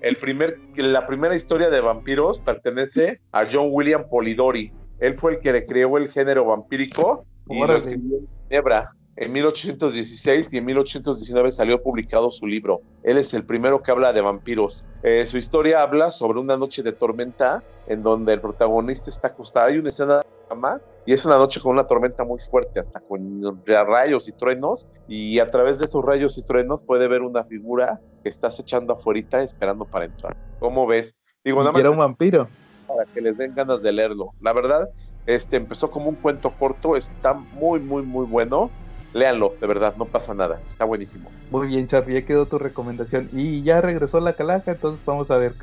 El 0.00 0.16
primer, 0.16 0.58
la 0.76 1.06
primera 1.06 1.34
historia 1.36 1.68
de 1.68 1.80
vampiros 1.80 2.38
pertenece 2.38 3.20
a 3.32 3.46
John 3.50 3.68
William 3.70 4.08
Polidori. 4.08 4.72
Él 4.98 5.18
fue 5.18 5.32
el 5.32 5.40
que 5.40 5.52
le 5.52 5.66
creó 5.66 5.98
el 5.98 6.10
género 6.10 6.46
vampírico 6.46 7.26
y 7.48 7.58
lo 7.58 7.76
escribió 7.76 8.18
en 8.18 8.28
Ginebra. 8.48 8.92
En 9.16 9.32
1816 9.32 10.50
y 10.52 10.56
en 10.56 10.64
1819 10.64 11.52
salió 11.52 11.82
publicado 11.82 12.30
su 12.30 12.46
libro. 12.46 12.80
Él 13.02 13.18
es 13.18 13.34
el 13.34 13.44
primero 13.44 13.82
que 13.82 13.90
habla 13.90 14.14
de 14.14 14.22
vampiros. 14.22 14.86
Eh, 15.02 15.26
su 15.26 15.36
historia 15.36 15.82
habla 15.82 16.10
sobre 16.10 16.38
una 16.38 16.56
noche 16.56 16.82
de 16.82 16.92
tormenta 16.92 17.62
en 17.86 18.02
donde 18.02 18.32
el 18.32 18.40
protagonista 18.40 19.10
está 19.10 19.28
acostado. 19.28 19.66
Hay 19.66 19.76
una 19.76 19.88
escena 19.88 20.18
de 20.18 20.24
cama 20.48 20.80
y 21.06 21.12
es 21.12 21.24
una 21.24 21.36
noche 21.36 21.60
con 21.60 21.72
una 21.72 21.86
tormenta 21.86 22.24
muy 22.24 22.40
fuerte, 22.50 22.80
hasta 22.80 23.00
con 23.00 23.42
rayos 23.64 24.28
y 24.28 24.32
truenos. 24.32 24.86
Y 25.08 25.38
a 25.38 25.50
través 25.50 25.78
de 25.78 25.86
esos 25.86 26.04
rayos 26.04 26.36
y 26.38 26.42
truenos 26.42 26.82
puede 26.82 27.08
ver 27.08 27.22
una 27.22 27.44
figura 27.44 28.00
que 28.22 28.28
está 28.28 28.48
echando 28.48 28.94
afuera 28.94 29.42
esperando 29.42 29.84
para 29.84 30.04
entrar. 30.04 30.36
¿Cómo 30.58 30.86
ves? 30.86 31.14
Digo, 31.44 31.60
nada 31.60 31.72
más 31.72 31.80
era 31.80 31.90
un 31.90 31.98
vampiro. 31.98 32.48
para 32.86 33.04
que 33.06 33.20
les 33.20 33.38
den 33.38 33.54
ganas 33.54 33.82
de 33.82 33.92
leerlo. 33.92 34.34
La 34.40 34.52
verdad, 34.52 34.88
este 35.26 35.56
empezó 35.56 35.90
como 35.90 36.08
un 36.08 36.16
cuento 36.16 36.50
corto, 36.58 36.96
está 36.96 37.34
muy, 37.34 37.80
muy, 37.80 38.02
muy 38.02 38.26
bueno. 38.26 38.70
Léanlo, 39.12 39.54
de 39.60 39.66
verdad, 39.66 39.96
no 39.96 40.04
pasa 40.04 40.34
nada, 40.34 40.60
está 40.64 40.84
buenísimo. 40.84 41.30
Muy 41.50 41.66
bien, 41.66 41.88
Charlie, 41.88 42.20
ya 42.20 42.26
quedó 42.26 42.46
tu 42.46 42.58
recomendación. 42.58 43.28
Y 43.32 43.62
ya 43.64 43.80
regresó 43.80 44.20
la 44.20 44.34
Calaca, 44.34 44.70
entonces 44.72 45.04
vamos 45.04 45.28
a 45.32 45.36
ver 45.36 45.54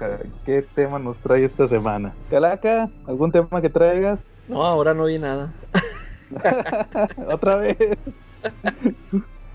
qué 0.45 0.65
tema 0.76 1.00
nos 1.00 1.15
trae 1.19 1.45
esta 1.45 1.65
semana. 1.67 2.13
Calaca, 2.30 2.89
¿algún 3.06 3.32
tema 3.32 3.62
que 3.62 3.69
traigas? 3.69 4.19
No, 4.47 4.65
ahora 4.65 4.93
no 4.93 5.05
vi 5.05 5.19
nada. 5.19 5.53
Otra 7.33 7.55
vez. 7.57 7.77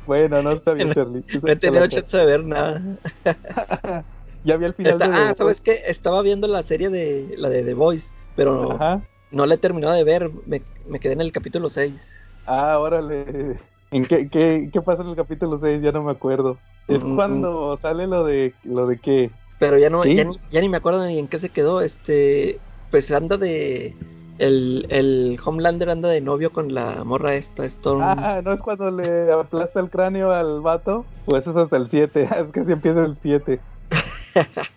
bueno, 0.05 0.43
no 0.43 0.53
está 0.53 0.75
bien, 0.75 0.91
Charlie. 0.93 1.25
No 1.43 1.53
he 1.53 1.57
tenido 1.57 1.87
chance 1.87 2.17
de 2.17 2.27
ver 2.27 2.45
nada. 2.45 2.99
Ya 4.45 4.57
vi 4.57 4.65
el 4.65 4.75
final 4.75 4.93
Está- 4.95 5.07
de 5.09 5.13
ah, 5.15 5.29
The 5.31 5.35
¿sabes 5.37 5.61
qué? 5.61 5.83
Estaba 5.87 6.21
viendo 6.23 6.49
la 6.49 6.63
serie 6.65 6.91
de 6.91 7.35
la 7.37 7.49
de 7.49 7.63
The 7.63 7.75
Voice, 7.75 8.13
pero 8.35 8.73
Ajá. 8.73 9.07
no 9.31 9.47
la 9.47 9.55
he 9.55 9.59
terminado 9.59 9.95
de 9.95 10.03
ver. 10.05 10.31
Me, 10.47 10.65
me 10.87 10.99
quedé 10.99 11.13
en 11.13 11.21
el 11.21 11.31
capítulo 11.33 11.71
6. 11.71 12.03
Ah, 12.45 12.79
órale. 12.79 13.61
¿En 13.91 14.05
qué, 14.05 14.29
qué, 14.29 14.69
qué 14.73 14.83
pasa 14.83 15.03
en 15.03 15.09
el 15.11 15.17
capítulo 15.17 15.61
6? 15.63 15.81
Ya 15.83 15.93
no 15.93 16.03
me 16.03 16.13
acuerdo. 16.13 16.61
Es 16.89 17.05
Mm, 17.05 17.15
cuando 17.15 17.79
sale 17.81 18.07
lo 18.07 18.25
de 18.25 18.57
lo 18.65 18.87
de 18.87 19.01
qué. 19.01 19.33
Pero 19.59 19.79
ya 19.79 19.91
no, 19.91 20.03
¿Sí? 20.05 20.17
ya, 20.17 20.25
ni, 20.25 20.37
ya 20.51 20.61
ni 20.61 20.69
me 20.69 20.77
acuerdo 20.79 21.07
ni 21.07 21.19
en 21.19 21.29
qué 21.29 21.39
se 21.39 21.51
quedó. 21.51 21.81
Este, 21.83 22.61
pues 22.91 23.11
anda 23.13 23.37
de. 23.37 23.97
El, 24.39 24.87
el 24.91 25.39
Homelander 25.45 25.91
anda 25.91 26.09
de 26.09 26.21
novio 26.21 26.53
con 26.53 26.75
la 26.75 27.05
morra 27.05 27.35
esta, 27.35 27.65
Storm. 27.65 28.03
Ah, 28.03 28.41
¿no 28.43 28.53
es 28.55 28.61
cuando 28.61 28.91
le 28.91 29.31
aplasta 29.31 29.81
el 29.81 29.91
cráneo 29.91 30.31
al 30.33 30.61
vato? 30.61 31.05
Pues 31.25 31.47
es 31.47 31.55
hasta 31.57 31.77
el 31.77 31.89
7. 31.91 32.23
Es 32.37 32.53
que 32.53 32.61
así 32.61 32.73
empieza 32.73 33.05
el 33.05 33.17
7. 33.23 33.61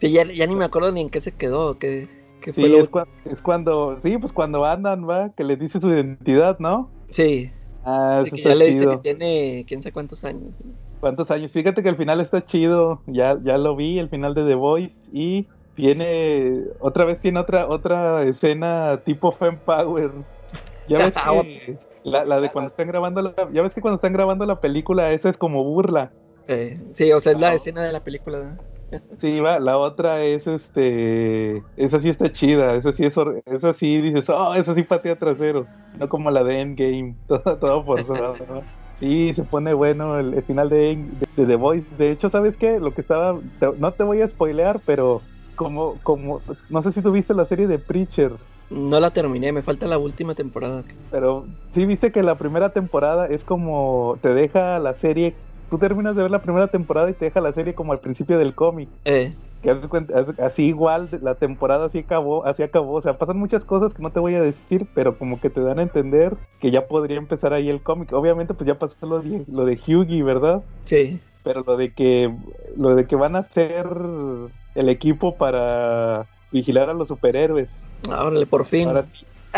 Sí, 0.00 0.10
ya, 0.12 0.24
ya 0.24 0.46
ni 0.46 0.54
me 0.56 0.64
acuerdo 0.64 0.92
ni 0.92 1.02
en 1.02 1.10
qué 1.10 1.20
se 1.20 1.30
quedó. 1.32 1.74
Fue 1.74 2.08
Sí, 2.54 2.62
lo- 2.62 2.78
es, 2.78 2.90
cua- 2.90 3.06
es 3.26 3.40
cuando, 3.42 3.98
sí, 4.02 4.16
pues 4.16 4.32
cuando 4.32 4.64
andan, 4.64 5.06
va, 5.06 5.30
que 5.36 5.44
les 5.44 5.58
dice 5.58 5.78
su 5.78 5.88
identidad, 5.90 6.58
¿no? 6.58 6.90
Sí, 7.10 7.50
Ah, 7.84 8.20
sí, 8.22 8.28
eso 8.28 8.36
que 8.36 8.42
ya 8.42 8.54
le 8.54 8.64
dice 8.66 8.80
chido. 8.80 8.90
que 8.92 8.96
tiene 9.14 9.64
quién 9.68 9.82
sabe 9.82 9.92
cuántos 9.92 10.24
años. 10.24 10.54
¿Cuántos 11.00 11.30
años? 11.30 11.52
Fíjate 11.52 11.82
que 11.82 11.90
el 11.90 11.96
final 11.96 12.20
está 12.20 12.44
chido. 12.46 13.02
Ya, 13.06 13.38
ya 13.42 13.58
lo 13.58 13.76
vi, 13.76 13.98
el 13.98 14.08
final 14.08 14.34
de 14.34 14.46
The 14.46 14.54
Voice. 14.54 14.94
Y 15.12 15.48
tiene, 15.80 16.64
otra 16.78 17.04
vez 17.04 17.20
tiene 17.20 17.40
otra, 17.40 17.68
otra 17.68 18.22
escena 18.24 19.02
tipo 19.04 19.32
Femme 19.32 19.60
Power. 19.64 20.12
Ya 20.86 20.98
ves 20.98 21.14
que 21.22 21.80
la, 22.02 22.24
la 22.24 22.40
de 22.40 22.50
cuando 22.50 22.70
están 22.70 22.88
grabando 22.88 23.22
la, 23.22 23.34
ya 23.52 23.62
ves 23.62 23.74
que 23.74 23.80
cuando 23.80 23.96
están 23.96 24.12
grabando 24.12 24.46
la 24.46 24.60
película, 24.60 25.12
esa 25.12 25.30
es 25.30 25.36
como 25.38 25.64
burla. 25.64 26.14
Eh, 26.46 26.80
sí, 26.92 27.12
o 27.12 27.20
sea, 27.20 27.32
es 27.32 27.38
la 27.38 27.48
Ah. 27.50 27.54
escena 27.54 27.82
de 27.84 27.92
la 27.92 28.00
película. 28.02 28.42
¿no? 28.42 28.58
Sí, 29.20 29.38
va, 29.40 29.60
la 29.60 29.78
otra 29.78 30.24
es 30.24 30.46
este, 30.48 31.64
esa 31.76 32.00
sí 32.00 32.08
está 32.08 32.32
chida, 32.32 32.74
esa 32.74 32.92
sí 32.92 33.04
es, 33.04 33.14
esa 33.46 33.72
sí 33.72 34.00
dices, 34.00 34.28
oh, 34.28 34.54
esa 34.54 34.74
sí 34.74 34.82
patea 34.82 35.16
trasero, 35.16 35.70
no 35.92 36.08
como 36.08 36.30
la 36.30 36.42
de 36.42 36.60
Endgame, 36.60 37.18
todo, 37.26 37.58
todo 37.58 37.84
forzado, 37.84 38.36
¿no? 38.46 38.70
Sí, 38.98 39.32
se 39.32 39.44
pone 39.44 39.72
bueno 39.74 40.18
el, 40.18 40.34
el 40.34 40.44
final 40.44 40.68
de, 40.68 40.92
End- 40.92 41.18
de 41.36 41.46
The 41.46 41.56
Voice. 41.56 41.86
De 41.94 42.10
hecho, 42.10 42.30
¿sabes 42.30 42.56
qué? 42.58 42.78
Lo 42.80 42.92
que 42.92 43.00
estaba, 43.00 43.40
te- 43.58 43.72
no 43.78 43.94
te 43.94 44.04
voy 44.04 44.20
a 44.22 44.28
spoilear, 44.28 44.82
pero 44.84 45.28
como, 45.64 46.00
como, 46.02 46.40
no 46.68 46.82
sé 46.82 46.92
si 46.92 47.02
tuviste 47.02 47.34
la 47.34 47.46
serie 47.46 47.66
de 47.66 47.78
Preacher, 47.78 48.32
No 48.70 49.00
la 49.00 49.10
terminé, 49.10 49.52
me 49.52 49.62
falta 49.62 49.86
la 49.86 49.98
última 49.98 50.34
temporada. 50.34 50.84
pero 51.10 51.46
sí 51.74 51.86
viste 51.86 52.12
que 52.12 52.22
la 52.22 52.38
primera 52.38 52.72
temporada 52.72 53.26
es 53.26 53.44
como, 53.44 54.18
te 54.22 54.28
deja 54.32 54.78
la 54.78 54.94
serie, 54.94 55.34
tú 55.68 55.78
terminas 55.78 56.14
de 56.16 56.22
ver 56.22 56.30
la 56.30 56.42
primera 56.42 56.68
temporada 56.68 57.10
y 57.10 57.14
te 57.14 57.26
deja 57.26 57.40
la 57.40 57.52
serie 57.52 57.74
como 57.74 57.92
al 57.92 58.00
principio 58.00 58.38
del 58.38 58.54
cómic. 58.54 58.88
Eh, 59.04 59.32
que 59.62 59.70
así 60.42 60.62
igual 60.64 61.08
la 61.20 61.34
temporada 61.34 61.86
así 61.86 61.98
acabó, 61.98 62.46
así 62.46 62.62
acabó, 62.62 62.94
o 62.94 63.02
sea, 63.02 63.18
pasan 63.18 63.38
muchas 63.38 63.64
cosas 63.64 63.92
que 63.92 64.02
no 64.02 64.10
te 64.12 64.20
voy 64.20 64.34
a 64.34 64.40
decir, 64.42 64.86
pero 64.94 65.18
como 65.18 65.38
que 65.40 65.50
te 65.50 65.60
dan 65.60 65.78
a 65.78 65.82
entender 65.82 66.36
que 66.60 66.70
ya 66.70 66.86
podría 66.88 67.18
empezar 67.18 67.52
ahí 67.52 67.68
el 67.68 67.82
cómic. 67.82 68.12
Obviamente 68.12 68.54
pues 68.54 68.66
ya 68.68 68.78
pasó 68.78 68.94
lo 69.06 69.20
de, 69.20 69.44
lo 69.48 69.64
de 69.66 69.74
Hughie, 69.86 70.22
¿verdad? 70.22 70.64
sí, 70.84 71.20
Pero 71.42 71.62
lo 71.66 71.76
de 71.76 71.94
que 71.94 72.34
lo 72.76 72.94
de 72.94 73.06
que 73.06 73.16
van 73.16 73.36
a 73.36 73.44
ser 73.50 73.86
el 74.74 74.88
equipo 74.88 75.36
para 75.36 76.26
vigilar 76.52 76.90
a 76.90 76.94
los 76.94 77.08
superhéroes. 77.08 77.68
órale, 78.08 78.46
por 78.46 78.66
fin. 78.66 78.88
Ahora 78.88 79.06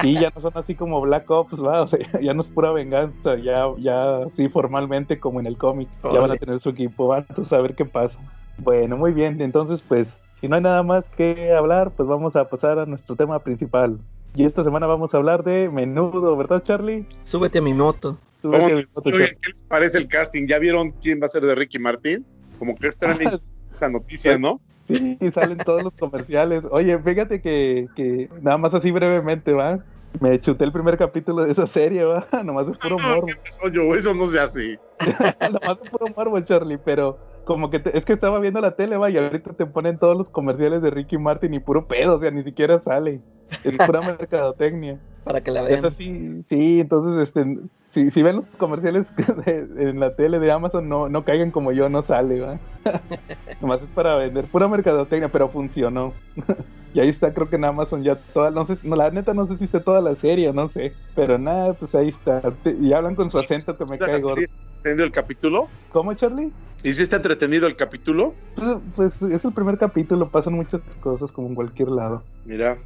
sí, 0.00 0.14
ya 0.14 0.30
no 0.34 0.40
son 0.42 0.52
así 0.56 0.74
como 0.74 1.00
Black 1.00 1.30
Ops, 1.30 1.62
¿va? 1.62 1.82
O 1.82 1.88
sea, 1.88 1.98
ya 2.20 2.34
no 2.34 2.42
es 2.42 2.48
pura 2.48 2.72
venganza, 2.72 3.36
ya 3.36 3.66
ya 3.78 4.20
sí 4.36 4.48
formalmente 4.48 5.18
como 5.18 5.40
en 5.40 5.46
el 5.46 5.56
cómic, 5.56 5.88
ya 6.02 6.20
van 6.20 6.30
a 6.32 6.36
tener 6.36 6.60
su 6.60 6.70
equipo, 6.70 7.08
van 7.08 7.26
a 7.50 7.58
ver 7.58 7.74
qué 7.74 7.84
pasa. 7.84 8.16
Bueno, 8.58 8.96
muy 8.96 9.12
bien, 9.12 9.40
entonces 9.40 9.82
pues 9.86 10.08
si 10.40 10.48
no 10.48 10.56
hay 10.56 10.62
nada 10.62 10.82
más 10.82 11.04
que 11.16 11.52
hablar, 11.52 11.92
pues 11.92 12.08
vamos 12.08 12.34
a 12.36 12.48
pasar 12.48 12.78
a 12.78 12.86
nuestro 12.86 13.16
tema 13.16 13.38
principal. 13.38 13.98
Y 14.34 14.44
esta 14.44 14.64
semana 14.64 14.86
vamos 14.86 15.12
a 15.12 15.18
hablar 15.18 15.44
de 15.44 15.68
menudo, 15.68 16.36
¿verdad, 16.36 16.62
Charlie? 16.62 17.06
Súbete 17.22 17.58
a 17.58 17.62
mi 17.62 17.74
moto. 17.74 18.18
Tú 18.40 18.50
¿Cómo 18.50 18.66
ves 18.66 18.76
les- 18.76 19.04
que- 19.04 19.14
oye, 19.14 19.38
¿Qué 19.40 19.50
les 19.50 19.62
parece 19.64 19.98
el 19.98 20.08
casting? 20.08 20.46
¿Ya 20.48 20.58
vieron 20.58 20.90
quién 21.02 21.20
va 21.20 21.26
a 21.26 21.28
ser 21.28 21.44
de 21.44 21.54
Ricky 21.54 21.78
Martin? 21.78 22.26
Como 22.58 22.74
que 22.74 22.88
es 22.88 22.96
trending 22.96 23.30
esa 23.72 23.88
noticia, 23.88 24.38
¿no? 24.38 24.60
Sí, 24.86 25.18
salen 25.32 25.58
todos 25.58 25.84
los 25.84 25.92
comerciales. 25.98 26.64
Oye, 26.70 26.98
fíjate 26.98 27.40
que, 27.40 27.88
que 27.94 28.28
nada 28.40 28.58
más 28.58 28.74
así 28.74 28.90
brevemente, 28.90 29.52
¿va? 29.52 29.78
Me 30.20 30.38
chuté 30.40 30.64
el 30.64 30.72
primer 30.72 30.96
capítulo 30.98 31.44
de 31.44 31.52
esa 31.52 31.66
serie, 31.66 32.04
¿va? 32.04 32.26
Nomás 32.44 32.68
es 32.68 32.78
puro 32.78 32.98
morbo. 32.98 33.26
¿Qué 33.26 33.34
pasó, 33.42 33.68
yo? 33.68 33.94
Eso 33.94 34.12
no 34.14 34.26
se 34.26 34.40
hace. 34.40 34.78
Nomás 35.40 35.78
es 35.82 35.90
puro 35.90 36.06
morbo, 36.16 36.40
Charlie, 36.40 36.78
pero 36.78 37.18
como 37.44 37.70
que 37.70 37.80
te- 37.80 37.96
es 37.96 38.04
que 38.04 38.12
estaba 38.12 38.38
viendo 38.38 38.60
la 38.60 38.76
tele, 38.76 38.96
va, 38.96 39.10
y 39.10 39.16
ahorita 39.16 39.52
te 39.54 39.66
ponen 39.66 39.98
todos 39.98 40.16
los 40.16 40.28
comerciales 40.30 40.82
de 40.82 40.90
Ricky 40.90 41.18
Martin 41.18 41.54
y 41.54 41.60
puro 41.60 41.86
pedo, 41.86 42.16
o 42.16 42.20
sea, 42.20 42.30
ni 42.30 42.42
siquiera 42.44 42.80
sale. 42.82 43.20
Es 43.48 43.76
pura 43.78 44.00
mercadotecnia. 44.02 44.98
Para 45.24 45.40
que 45.40 45.50
la 45.50 45.62
Eso 45.62 45.82
vean. 45.82 45.94
sí, 45.96 46.44
sí, 46.48 46.80
entonces, 46.80 47.28
este, 47.28 47.58
si, 47.92 48.10
si 48.10 48.22
ven 48.22 48.36
los 48.36 48.46
comerciales 48.58 49.06
de- 49.46 49.90
en 49.90 50.00
la 50.00 50.14
tele 50.14 50.38
de 50.38 50.50
Amazon, 50.52 50.88
no, 50.88 51.08
no 51.08 51.24
caigan 51.24 51.50
como 51.50 51.72
yo, 51.72 51.88
no 51.88 52.02
sale, 52.02 52.40
¿va? 52.40 52.58
Nomás 53.60 53.82
es 53.82 53.88
para 53.90 54.16
vender, 54.16 54.46
pura 54.48 54.68
mercadotecnia, 54.68 55.28
pero 55.28 55.48
funcionó. 55.50 56.14
y 56.94 57.00
ahí 57.00 57.08
está, 57.08 57.32
creo 57.32 57.48
que 57.48 57.56
en 57.56 57.64
Amazon 57.64 58.02
ya 58.02 58.16
toda, 58.34 58.50
no 58.50 58.66
sé, 58.66 58.76
no, 58.82 58.96
la 58.96 59.10
neta 59.10 59.34
no 59.34 59.46
sé 59.46 59.56
si 59.58 59.64
está 59.64 59.82
toda 59.82 60.00
la 60.00 60.14
serie, 60.16 60.52
no 60.52 60.68
sé, 60.70 60.94
pero 61.14 61.38
nada, 61.38 61.74
pues 61.74 61.94
ahí 61.94 62.08
está. 62.08 62.40
Te- 62.62 62.76
Y 62.80 62.92
hablan 62.92 63.14
con 63.14 63.30
su 63.30 63.38
acento 63.38 63.76
que 63.76 63.84
me 63.84 63.94
¿Está 63.94 64.06
cae 64.06 64.20
gordo. 64.20 64.40
entretenido 64.40 65.04
el 65.06 65.12
capítulo? 65.12 65.68
¿Cómo, 65.90 66.14
Charlie? 66.14 66.52
¿Y 66.82 66.92
si 66.94 67.02
está 67.04 67.16
entretenido 67.16 67.66
el 67.68 67.76
capítulo? 67.76 68.34
Pues, 68.56 69.12
pues 69.20 69.32
es 69.32 69.44
el 69.44 69.52
primer 69.52 69.78
capítulo, 69.78 70.28
pasan 70.30 70.54
muchas 70.54 70.80
cosas 71.00 71.30
como 71.30 71.48
en 71.48 71.54
cualquier 71.54 71.88
lado. 71.90 72.24
Mira. 72.44 72.76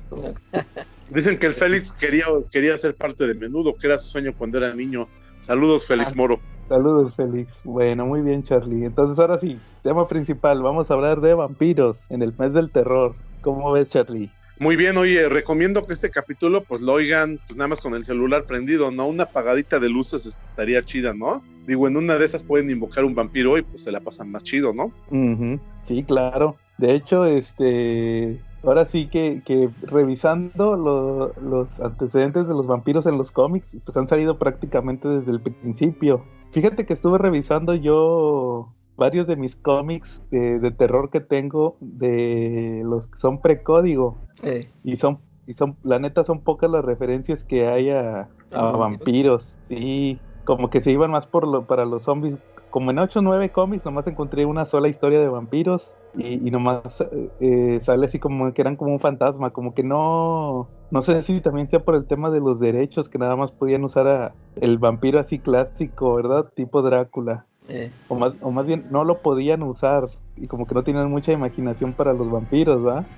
Dicen 1.10 1.38
que 1.38 1.46
el 1.46 1.54
Félix 1.54 1.92
quería, 1.92 2.24
quería 2.52 2.76
ser 2.76 2.94
parte 2.96 3.26
de 3.26 3.34
menudo, 3.34 3.74
que 3.76 3.86
era 3.86 3.98
su 3.98 4.08
sueño 4.08 4.32
cuando 4.36 4.58
era 4.58 4.74
niño. 4.74 5.08
Saludos, 5.40 5.86
Félix 5.86 6.12
Ah. 6.12 6.16
Moro. 6.16 6.40
Saludos, 6.68 7.14
Félix. 7.14 7.52
Bueno, 7.62 8.06
muy 8.06 8.22
bien, 8.22 8.42
Charlie. 8.42 8.84
Entonces, 8.86 9.16
ahora 9.18 9.38
sí, 9.38 9.56
tema 9.84 10.08
principal. 10.08 10.62
Vamos 10.62 10.90
a 10.90 10.94
hablar 10.94 11.20
de 11.20 11.34
vampiros 11.34 11.96
en 12.08 12.22
el 12.22 12.34
mes 12.36 12.52
del 12.52 12.70
terror. 12.72 13.14
¿Cómo 13.40 13.70
ves, 13.70 13.88
Charlie? 13.88 14.30
Muy 14.58 14.74
bien, 14.74 14.96
oye, 14.96 15.28
recomiendo 15.28 15.86
que 15.86 15.92
este 15.92 16.08
capítulo 16.10 16.64
pues 16.64 16.80
lo 16.80 16.94
oigan 16.94 17.38
pues 17.46 17.58
nada 17.58 17.68
más 17.68 17.78
con 17.80 17.94
el 17.94 18.04
celular 18.04 18.44
prendido, 18.44 18.90
¿no? 18.90 19.06
Una 19.06 19.24
apagadita 19.24 19.78
de 19.78 19.90
luces 19.90 20.24
estaría 20.24 20.82
chida, 20.82 21.12
¿no? 21.12 21.42
Digo, 21.66 21.86
en 21.86 21.96
una 21.98 22.16
de 22.16 22.24
esas 22.24 22.42
pueden 22.42 22.70
invocar 22.70 23.04
un 23.04 23.14
vampiro 23.14 23.58
y 23.58 23.62
pues 23.62 23.82
se 23.82 23.92
la 23.92 24.00
pasan 24.00 24.30
más 24.30 24.42
chido, 24.42 24.72
¿no? 24.72 24.86
Ujú, 25.10 25.60
Sí, 25.86 26.02
claro. 26.04 26.56
De 26.78 26.94
hecho, 26.94 27.26
este, 27.26 28.40
ahora 28.66 28.86
sí 28.86 29.08
que, 29.08 29.42
que 29.44 29.70
revisando 29.82 30.76
lo- 30.76 31.32
los 31.40 31.68
antecedentes 31.80 32.46
de 32.46 32.54
los 32.54 32.66
vampiros 32.66 33.06
en 33.06 33.18
los 33.18 33.30
cómics, 33.30 33.66
pues 33.84 33.96
han 33.96 34.08
salido 34.08 34.38
prácticamente 34.38 35.08
desde 35.08 35.30
el 35.32 35.40
principio. 35.40 36.24
Fíjate 36.52 36.86
que 36.86 36.92
estuve 36.92 37.18
revisando 37.18 37.74
yo 37.74 38.72
varios 38.96 39.26
de 39.26 39.36
mis 39.36 39.56
cómics 39.56 40.22
de, 40.30 40.58
de 40.58 40.70
terror 40.70 41.10
que 41.10 41.20
tengo 41.20 41.76
de 41.80 42.82
los 42.84 43.06
que 43.06 43.18
son 43.18 43.40
precódigo. 43.40 44.18
Eh, 44.42 44.68
y 44.84 44.96
son 44.96 45.18
y 45.46 45.54
son 45.54 45.76
la 45.82 45.98
neta 45.98 46.24
son 46.24 46.42
pocas 46.42 46.70
las 46.70 46.84
referencias 46.84 47.44
que 47.44 47.68
hay 47.68 47.90
a, 47.90 48.22
a 48.52 48.68
¿A 48.68 48.72
vampiros. 48.72 49.46
Y 49.68 50.18
como 50.44 50.70
que 50.70 50.80
se 50.80 50.90
iban 50.92 51.10
más 51.10 51.26
por 51.26 51.46
lo 51.46 51.66
para 51.66 51.84
los 51.84 52.02
zombies 52.04 52.36
como 52.76 52.90
en 52.90 52.98
8 52.98 53.20
o 53.20 53.22
9 53.22 53.52
cómics 53.52 53.86
nomás 53.86 54.06
encontré 54.06 54.44
una 54.44 54.66
sola 54.66 54.88
historia 54.88 55.18
de 55.18 55.30
vampiros 55.30 55.94
y, 56.14 56.46
y 56.46 56.50
nomás 56.50 57.02
eh, 57.40 57.80
sale 57.82 58.04
así 58.04 58.18
como 58.18 58.52
que 58.52 58.60
eran 58.60 58.76
como 58.76 58.92
un 58.92 59.00
fantasma 59.00 59.48
como 59.48 59.72
que 59.72 59.82
no 59.82 60.68
no 60.90 61.00
sé 61.00 61.22
si 61.22 61.40
también 61.40 61.70
sea 61.70 61.82
por 61.82 61.94
el 61.94 62.04
tema 62.04 62.28
de 62.28 62.40
los 62.40 62.60
derechos 62.60 63.08
que 63.08 63.16
nada 63.16 63.34
más 63.34 63.50
podían 63.50 63.82
usar 63.82 64.06
a 64.08 64.34
el 64.56 64.76
vampiro 64.76 65.18
así 65.18 65.38
clásico 65.38 66.16
verdad 66.16 66.52
tipo 66.54 66.82
Drácula. 66.82 67.46
Eh, 67.66 67.90
o 68.08 68.14
más, 68.14 68.34
o 68.42 68.50
más 68.50 68.66
bien 68.66 68.84
no 68.90 69.04
lo 69.04 69.22
podían 69.22 69.62
usar 69.62 70.10
y 70.36 70.46
como 70.48 70.66
que 70.66 70.74
no 70.74 70.84
tenían 70.84 71.10
mucha 71.10 71.32
imaginación 71.32 71.94
para 71.94 72.12
los 72.14 72.30
vampiros, 72.30 72.84
¿va? 72.86 73.08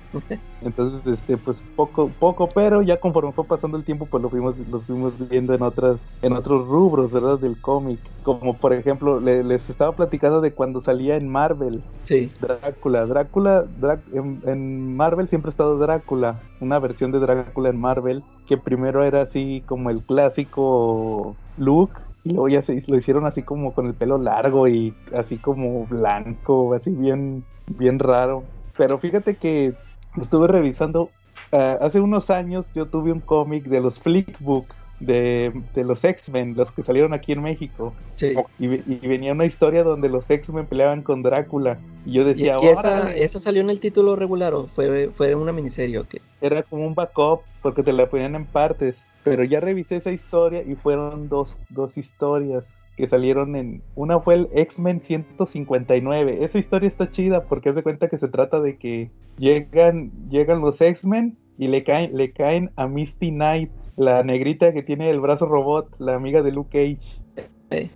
Entonces, 0.61 1.13
este, 1.13 1.37
pues 1.37 1.63
poco, 1.75 2.13
poco, 2.17 2.53
pero 2.53 2.81
ya 2.81 2.99
conforme 2.99 3.31
fue 3.33 3.47
pasando 3.47 3.77
el 3.77 3.85
tiempo, 3.85 4.09
pues 4.09 4.21
lo 4.23 4.29
fuimos, 4.29 4.57
lo 4.67 4.83
fuimos 4.83 5.17
viendo 5.29 5.53
en 5.53 5.61
otras, 5.63 6.01
en 6.21 6.33
otros 6.33 6.67
rubros, 6.67 7.11
¿verdad? 7.11 7.39
Del 7.39 7.59
cómic. 7.61 8.11
Como 8.23 8.59
por 8.59 8.73
ejemplo, 8.73 9.19
le- 9.21 9.43
les 9.43 9.69
estaba 9.69 9.95
platicando 9.95 10.41
de 10.41 10.53
cuando 10.53 10.81
salía 10.81 11.15
en 11.15 11.29
Marvel, 11.29 11.85
sí, 12.03 12.33
Drácula. 12.37 13.05
Drácula, 13.05 13.65
Drá- 13.67 14.03
en, 14.13 14.41
en 14.47 14.95
Marvel 14.95 15.27
siempre 15.29 15.49
ha 15.49 15.51
estado 15.51 15.77
Drácula, 15.77 16.45
una 16.59 16.79
versión 16.79 17.11
de 17.11 17.19
Drácula 17.19 17.69
en 17.69 17.79
Marvel, 17.79 18.25
que 18.45 18.57
primero 18.57 19.03
era 19.03 19.21
así 19.23 19.63
como 19.67 19.89
el 19.89 20.05
clásico 20.05 21.39
look, 21.55 21.93
y 22.29 22.33
luego 22.33 22.47
ya 22.49 22.61
se 22.61 22.83
lo 22.87 22.97
hicieron 22.97 23.25
así 23.25 23.41
como 23.43 23.73
con 23.73 23.87
el 23.87 23.95
pelo 23.95 24.17
largo 24.19 24.67
y 24.67 24.93
así 25.13 25.37
como 25.37 25.85
blanco, 25.87 26.73
así 26.75 26.91
bien, 26.91 27.43
bien 27.67 27.97
raro. 27.99 28.43
Pero 28.77 28.99
fíjate 28.99 29.35
que 29.35 29.73
estuve 30.21 30.47
revisando. 30.47 31.09
ah, 31.51 31.77
hace 31.81 31.99
unos 31.99 32.29
años 32.29 32.65
yo 32.75 32.85
tuve 32.87 33.11
un 33.11 33.21
cómic 33.21 33.65
de 33.65 33.81
los 33.81 33.99
Flickbook 33.99 34.73
de, 34.99 35.51
de 35.73 35.83
los 35.83 36.03
X-Men, 36.03 36.53
los 36.55 36.71
que 36.71 36.83
salieron 36.83 37.13
aquí 37.13 37.31
en 37.31 37.41
México. 37.41 37.95
sí. 38.15 38.33
Y, 38.59 38.65
y 38.93 39.07
venía 39.07 39.31
una 39.33 39.45
historia 39.45 39.83
donde 39.83 40.09
los 40.09 40.29
X-Men 40.29 40.67
peleaban 40.67 41.01
con 41.01 41.23
Drácula. 41.23 41.79
Y 42.05 42.13
yo 42.13 42.21
¿Y, 42.23 42.25
decía, 42.25 42.57
y 42.61 42.67
esa, 42.67 42.99
"Órale". 42.99 43.23
esa 43.23 43.39
salió 43.39 43.61
en 43.61 43.69
el 43.69 43.79
título 43.79 44.15
regular 44.15 44.53
o 44.53 44.67
fue, 44.67 45.09
fue 45.15 45.33
una 45.35 45.51
miniserie 45.51 45.97
o 45.99 46.03
qué? 46.07 46.21
era 46.41 46.63
como 46.63 46.87
un 46.87 46.95
backup 46.95 47.41
porque 47.61 47.83
te 47.83 47.93
la 47.93 48.09
ponían 48.09 48.35
en 48.35 48.45
partes. 48.45 48.97
Pero 49.23 49.43
ya 49.43 49.59
revisé 49.59 49.97
esa 49.97 50.11
historia 50.11 50.63
y 50.63 50.75
fueron 50.75 51.29
dos, 51.29 51.57
dos 51.69 51.97
historias 51.97 52.65
que 52.95 53.07
salieron 53.07 53.55
en... 53.55 53.81
Una 53.95 54.19
fue 54.19 54.35
el 54.35 54.49
X-Men 54.53 55.01
159. 55.01 56.43
Esa 56.43 56.59
historia 56.59 56.87
está 56.87 57.11
chida 57.11 57.43
porque 57.43 57.69
haz 57.69 57.75
de 57.75 57.83
cuenta 57.83 58.09
que 58.09 58.17
se 58.17 58.27
trata 58.27 58.59
de 58.59 58.77
que 58.77 59.09
llegan, 59.37 60.11
llegan 60.29 60.61
los 60.61 60.81
X-Men 60.81 61.37
y 61.57 61.67
le 61.67 61.83
caen, 61.83 62.15
le 62.15 62.31
caen 62.31 62.71
a 62.75 62.87
Misty 62.87 63.31
Knight, 63.31 63.71
la 63.95 64.23
negrita 64.23 64.73
que 64.73 64.83
tiene 64.83 65.09
el 65.09 65.19
brazo 65.19 65.45
robot, 65.45 65.93
la 65.99 66.15
amiga 66.15 66.41
de 66.41 66.51
Luke 66.51 66.69
Cage. 66.71 67.87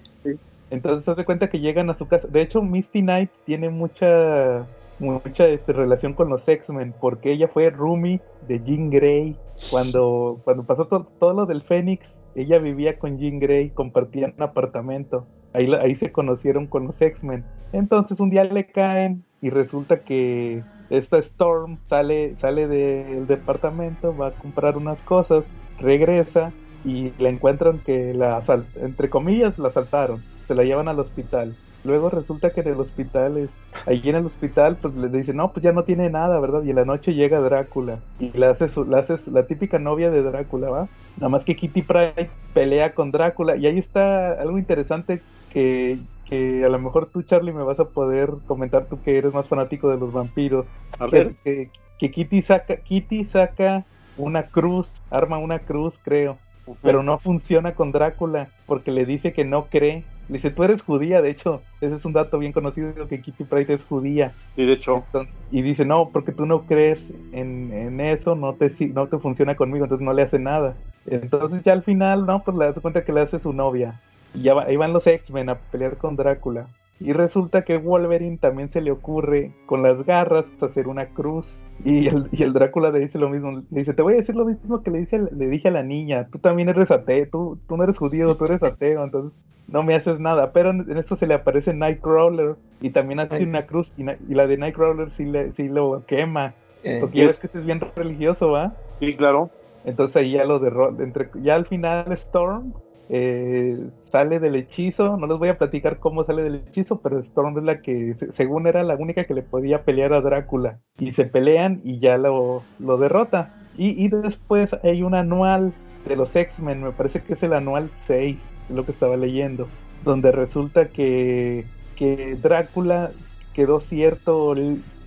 Entonces 0.69 1.15
se 1.15 1.25
cuenta 1.25 1.49
que 1.49 1.59
llegan 1.59 1.89
a 1.89 1.95
su 1.95 2.07
casa. 2.07 2.27
De 2.27 2.41
hecho, 2.41 2.61
Misty 2.61 3.01
Knight 3.01 3.29
tiene 3.45 3.69
mucha 3.69 4.65
mucha 4.99 5.47
este, 5.47 5.73
relación 5.73 6.13
con 6.13 6.29
los 6.29 6.47
X-Men 6.47 6.93
porque 6.99 7.31
ella 7.31 7.47
fue 7.47 7.69
roomie 7.69 8.21
de 8.47 8.61
Jean 8.63 8.89
Grey 8.89 9.35
cuando 9.67 10.41
cuando 10.43 10.65
pasó 10.65 10.87
to- 10.87 11.13
todo 11.19 11.33
lo 11.33 11.45
del 11.45 11.63
Fénix. 11.63 12.15
Ella 12.35 12.57
vivía 12.59 12.97
con 12.99 13.17
Jean 13.19 13.39
Grey, 13.39 13.71
compartían 13.73 14.33
un 14.37 14.43
apartamento. 14.43 15.29
Ahí, 15.53 15.71
ahí 15.75 15.95
se 15.95 16.11
conocieron 16.11 16.67
con 16.67 16.87
los 16.87 16.99
X-Men. 17.01 17.47
Entonces 17.71 18.19
un 18.19 18.29
día 18.29 18.43
le 18.45 18.67
caen 18.71 19.25
y 19.41 19.49
resulta 19.49 20.03
que 20.03 20.67
esta 20.89 21.17
Storm 21.19 21.81
sale, 21.87 22.35
sale 22.37 22.67
del 22.67 23.27
departamento, 23.27 24.15
va 24.15 24.27
a 24.29 24.37
comprar 24.37 24.77
unas 24.77 25.01
cosas, 25.03 25.53
regresa 25.77 26.55
y 26.83 27.15
la 27.21 27.29
encuentran 27.29 27.81
que 27.81 28.13
la 28.13 28.43
entre 28.75 29.09
comillas 29.09 29.57
la 29.57 29.69
asaltaron, 29.69 30.25
se 30.47 30.55
la 30.55 30.63
llevan 30.63 30.87
al 30.87 30.99
hospital. 30.99 31.57
Luego 31.83 32.09
resulta 32.09 32.51
que 32.53 32.61
en 32.61 32.67
el 32.69 32.79
hospital, 32.79 33.37
es, 33.37 33.51
ahí 33.85 34.01
en 34.05 34.15
el 34.15 34.25
hospital, 34.25 34.79
pues 34.79 34.93
le 34.95 35.09
dicen, 35.09 35.35
no, 35.37 35.51
pues 35.53 35.63
ya 35.63 35.71
no 35.73 35.83
tiene 35.85 36.09
nada, 36.09 36.39
¿verdad? 36.39 36.63
Y 36.63 36.69
en 36.69 36.77
la 36.77 36.85
noche 36.85 37.13
llega 37.13 37.39
Drácula 37.41 38.03
y 38.17 38.31
la 38.37 38.51
hace, 38.51 38.69
su, 38.69 38.85
la 38.85 38.99
hace 38.99 39.17
su- 39.17 39.31
la 39.31 39.47
típica 39.47 39.79
novia 39.79 40.09
de 40.11 40.23
Drácula, 40.23 40.69
¿va? 40.69 40.89
Nada 41.17 41.29
más 41.29 41.43
que 41.45 41.55
Kitty 41.55 41.81
Pryde 41.83 42.35
pelea 42.53 42.93
con 42.95 43.11
Drácula 43.11 43.57
y 43.57 43.65
ahí 43.67 43.77
está 43.79 44.31
algo 44.33 44.57
interesante 44.59 45.25
que, 45.49 46.01
que 46.25 46.63
a 46.65 46.69
lo 46.69 46.79
mejor 46.79 47.11
tú, 47.11 47.23
Charlie, 47.23 47.53
me 47.53 47.63
vas 47.63 47.79
a 47.79 47.89
poder 47.89 48.29
comentar 48.45 48.87
tú 48.87 49.01
que 49.01 49.17
eres 49.17 49.33
más 49.33 49.47
fanático 49.49 49.89
de 49.89 49.97
los 49.97 50.11
vampiros. 50.11 50.67
A 50.97 51.07
ver, 51.07 51.35
que- 51.43 51.71
que 51.97 52.11
Kitty 52.11 52.41
saca, 52.41 52.77
Kitty 52.81 53.25
saca 53.25 53.87
una 54.15 54.49
cruz, 54.49 54.87
arma 55.09 55.37
una 55.37 55.59
cruz, 55.59 55.99
creo, 56.03 56.41
pero 56.81 57.03
no 57.03 57.19
funciona 57.19 57.75
con 57.75 57.91
Drácula 57.91 58.53
porque 58.65 58.91
le 58.91 59.05
dice 59.05 59.33
que 59.33 59.45
no 59.45 59.69
cree. 59.69 60.09
Dice, 60.29 60.51
tú 60.51 60.63
eres 60.63 60.81
judía, 60.81 61.21
de 61.21 61.29
hecho, 61.29 61.61
ese 61.81 61.95
es 61.95 62.05
un 62.05 62.13
dato 62.13 62.39
bien 62.39 62.53
conocido 62.53 63.07
que 63.07 63.21
Kitty 63.21 63.43
Pryde 63.43 63.73
es 63.73 63.83
judía. 63.83 64.31
y 64.55 64.65
de 64.65 64.73
hecho, 64.73 65.03
Entonces- 65.07 65.33
y 65.51 65.61
dice, 65.61 65.85
no, 65.85 66.09
porque 66.11 66.31
tú 66.31 66.45
no 66.45 66.65
crees 66.65 67.03
en, 67.33 67.71
en 67.73 67.99
eso, 67.99 68.35
no 68.35 68.53
te, 68.55 68.69
si- 68.69 68.87
no 68.87 69.07
te 69.07 69.19
funciona 69.19 69.55
conmigo, 69.55 69.85
entonces 69.85 70.05
no 70.05 70.13
le 70.13 70.23
hace 70.23 70.39
nada. 70.39 70.75
Entonces 71.05 71.61
ya 71.63 71.73
al 71.73 71.83
final, 71.83 72.25
no, 72.25 72.43
pues 72.43 72.57
le 72.57 72.65
das 72.65 72.79
cuenta 72.81 73.03
que 73.03 73.11
le 73.13 73.21
hace 73.21 73.39
su 73.39 73.53
novia. 73.53 73.99
Y 74.33 74.43
ya 74.43 74.53
va- 74.53 74.63
ahí 74.63 74.77
van 74.77 74.93
los 74.93 75.05
X-Men 75.05 75.49
a 75.49 75.55
pelear 75.55 75.97
con 75.97 76.15
Drácula. 76.15 76.67
Y 76.99 77.11
resulta 77.11 77.63
que 77.63 77.77
Wolverine 77.77 78.37
también 78.37 78.69
se 78.71 78.79
le 78.81 78.91
ocurre 78.91 79.51
con 79.65 79.83
las 79.83 80.05
garras 80.05 80.45
hacer 80.61 80.87
una 80.87 81.07
cruz. 81.07 81.45
Y 81.83 82.07
el, 82.07 82.29
y 82.31 82.43
el 82.43 82.53
Drácula 82.53 82.91
le 82.91 82.99
dice 82.99 83.17
lo 83.17 83.29
mismo, 83.29 83.51
le 83.51 83.79
dice, 83.79 83.93
te 83.93 84.01
voy 84.03 84.13
a 84.13 84.17
decir 84.17 84.35
lo 84.35 84.45
mismo 84.45 84.83
que 84.83 84.91
le, 84.91 84.99
dice, 84.99 85.19
le 85.31 85.47
dije 85.47 85.67
a 85.67 85.71
la 85.71 85.83
niña, 85.83 86.27
tú 86.31 86.37
también 86.39 86.69
eres 86.69 86.91
ateo, 86.91 87.27
tú, 87.31 87.59
tú 87.67 87.75
no 87.77 87.83
eres 87.83 87.97
judío, 87.97 88.35
tú 88.35 88.45
eres 88.45 88.63
ateo, 88.63 89.03
entonces 89.03 89.31
no 89.67 89.83
me 89.83 89.95
haces 89.95 90.19
nada. 90.19 90.51
Pero 90.53 90.69
en, 90.69 90.89
en 90.89 90.97
esto 90.97 91.15
se 91.15 91.27
le 91.27 91.33
aparece 91.33 91.73
Nightcrawler 91.73 92.55
y 92.79 92.91
también 92.91 93.19
hace 93.19 93.35
Ay. 93.37 93.43
una 93.43 93.63
cruz 93.65 93.91
y, 93.97 94.03
la 94.03 94.47
de 94.47 94.57
Nightcrawler 94.57 95.09
sí, 95.11 95.25
le, 95.25 95.51
sí 95.53 95.67
lo 95.67 96.03
quema. 96.05 96.53
eh, 96.83 96.99
Porque 97.01 97.19
ya 97.19 97.25
ves 97.25 97.39
que 97.39 97.47
ese 97.47 97.59
es 97.59 97.65
bien 97.65 97.81
religioso, 97.95 98.51
¿va? 98.51 98.73
sí, 98.99 99.15
claro. 99.15 99.49
Entonces 99.83 100.15
ahí 100.15 100.31
ya 100.31 100.45
lo 100.45 100.59
derrota. 100.59 101.03
Ya 101.41 101.55
al 101.55 101.65
final 101.65 102.11
Storm 102.13 102.73
eh, 103.09 103.77
sale 104.11 104.39
del 104.39 104.55
hechizo. 104.55 105.17
No 105.17 105.27
les 105.27 105.37
voy 105.37 105.49
a 105.49 105.57
platicar 105.57 105.99
cómo 105.99 106.23
sale 106.25 106.43
del 106.43 106.55
hechizo, 106.55 107.01
pero 107.01 107.19
Storm 107.19 107.57
es 107.59 107.63
la 107.63 107.81
que, 107.81 108.13
se- 108.15 108.31
según 108.31 108.67
era 108.67 108.83
la 108.83 108.95
única 108.95 109.25
que 109.25 109.33
le 109.33 109.43
podía 109.43 109.83
pelear 109.85 110.13
a 110.13 110.21
Drácula. 110.21 110.81
Y 110.97 111.13
se 111.13 111.25
pelean 111.25 111.81
y 111.83 111.99
ya 111.99 112.17
lo, 112.17 112.69
lo 112.77 112.97
derrota. 112.97 113.53
Y, 113.73 114.03
y 114.05 114.09
después 114.09 114.71
hay 114.83 115.03
un 115.03 115.15
anual 115.15 115.75
de 116.03 116.15
los 116.15 116.35
X-Men, 116.35 116.81
me 116.83 116.93
parece 116.93 117.23
que 117.23 117.33
es 117.33 117.43
el 117.43 117.53
anual 117.53 117.91
6, 118.07 118.43
es 118.67 118.75
lo 118.75 118.85
que 118.85 118.91
estaba 118.91 119.17
leyendo, 119.17 119.73
donde 119.99 120.31
resulta 120.31 120.91
que, 120.91 121.71
que 121.95 122.35
Drácula 122.35 123.15
quedó 123.53 123.79
cierto 123.79 124.53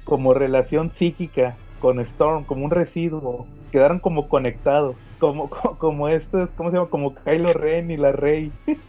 como 0.04 0.34
relación 0.34 0.92
psíquica 0.92 1.60
con 1.78 2.00
Storm, 2.00 2.44
como 2.46 2.64
un 2.64 2.70
residuo, 2.70 3.52
quedaron 3.76 3.98
como 4.00 4.26
conectados, 4.30 4.96
como, 5.18 5.50
co- 5.50 5.76
como 5.76 6.08
estos, 6.08 6.48
¿cómo 6.56 6.70
se 6.70 6.78
llama? 6.78 6.88
Como 6.88 7.14
Kylo 7.14 7.52
Ren 7.52 7.90
y 7.90 7.98
la 7.98 8.10
Rey. 8.12 8.50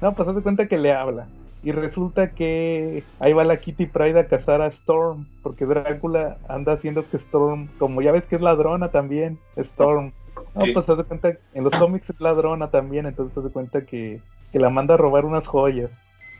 No, 0.00 0.14
pues 0.14 0.32
de 0.34 0.42
cuenta 0.42 0.68
que 0.68 0.78
le 0.78 0.92
habla. 0.92 1.28
Y 1.60 1.72
resulta 1.72 2.30
que 2.30 3.04
ahí 3.18 3.32
va 3.32 3.42
la 3.44 3.56
Kitty 3.60 3.86
Pride 3.86 4.20
a 4.20 4.28
cazar 4.28 4.62
a 4.62 4.68
Storm, 4.68 5.26
porque 5.42 5.66
Drácula 5.66 6.38
anda 6.48 6.72
haciendo 6.74 7.04
que 7.10 7.16
Storm, 7.18 7.68
como 7.78 8.00
ya 8.00 8.12
ves 8.12 8.26
que 8.26 8.36
es 8.36 8.40
ladrona 8.42 8.90
también, 8.90 9.38
Storm. 9.56 10.12
No, 10.54 10.64
Sí. 10.64 10.72
pues 10.72 10.88
haz 10.88 10.96
de 10.96 11.04
cuenta, 11.04 11.36
en 11.52 11.64
los 11.64 11.74
cómics 11.74 12.08
es 12.10 12.20
ladrona 12.20 12.70
también, 12.70 13.06
entonces 13.06 13.36
haz 13.36 13.44
de 13.44 13.50
cuenta 13.50 13.84
que, 13.84 14.22
que 14.52 14.58
la 14.60 14.70
manda 14.70 14.94
a 14.94 14.98
robar 14.98 15.24
unas 15.24 15.46
joyas. 15.48 15.90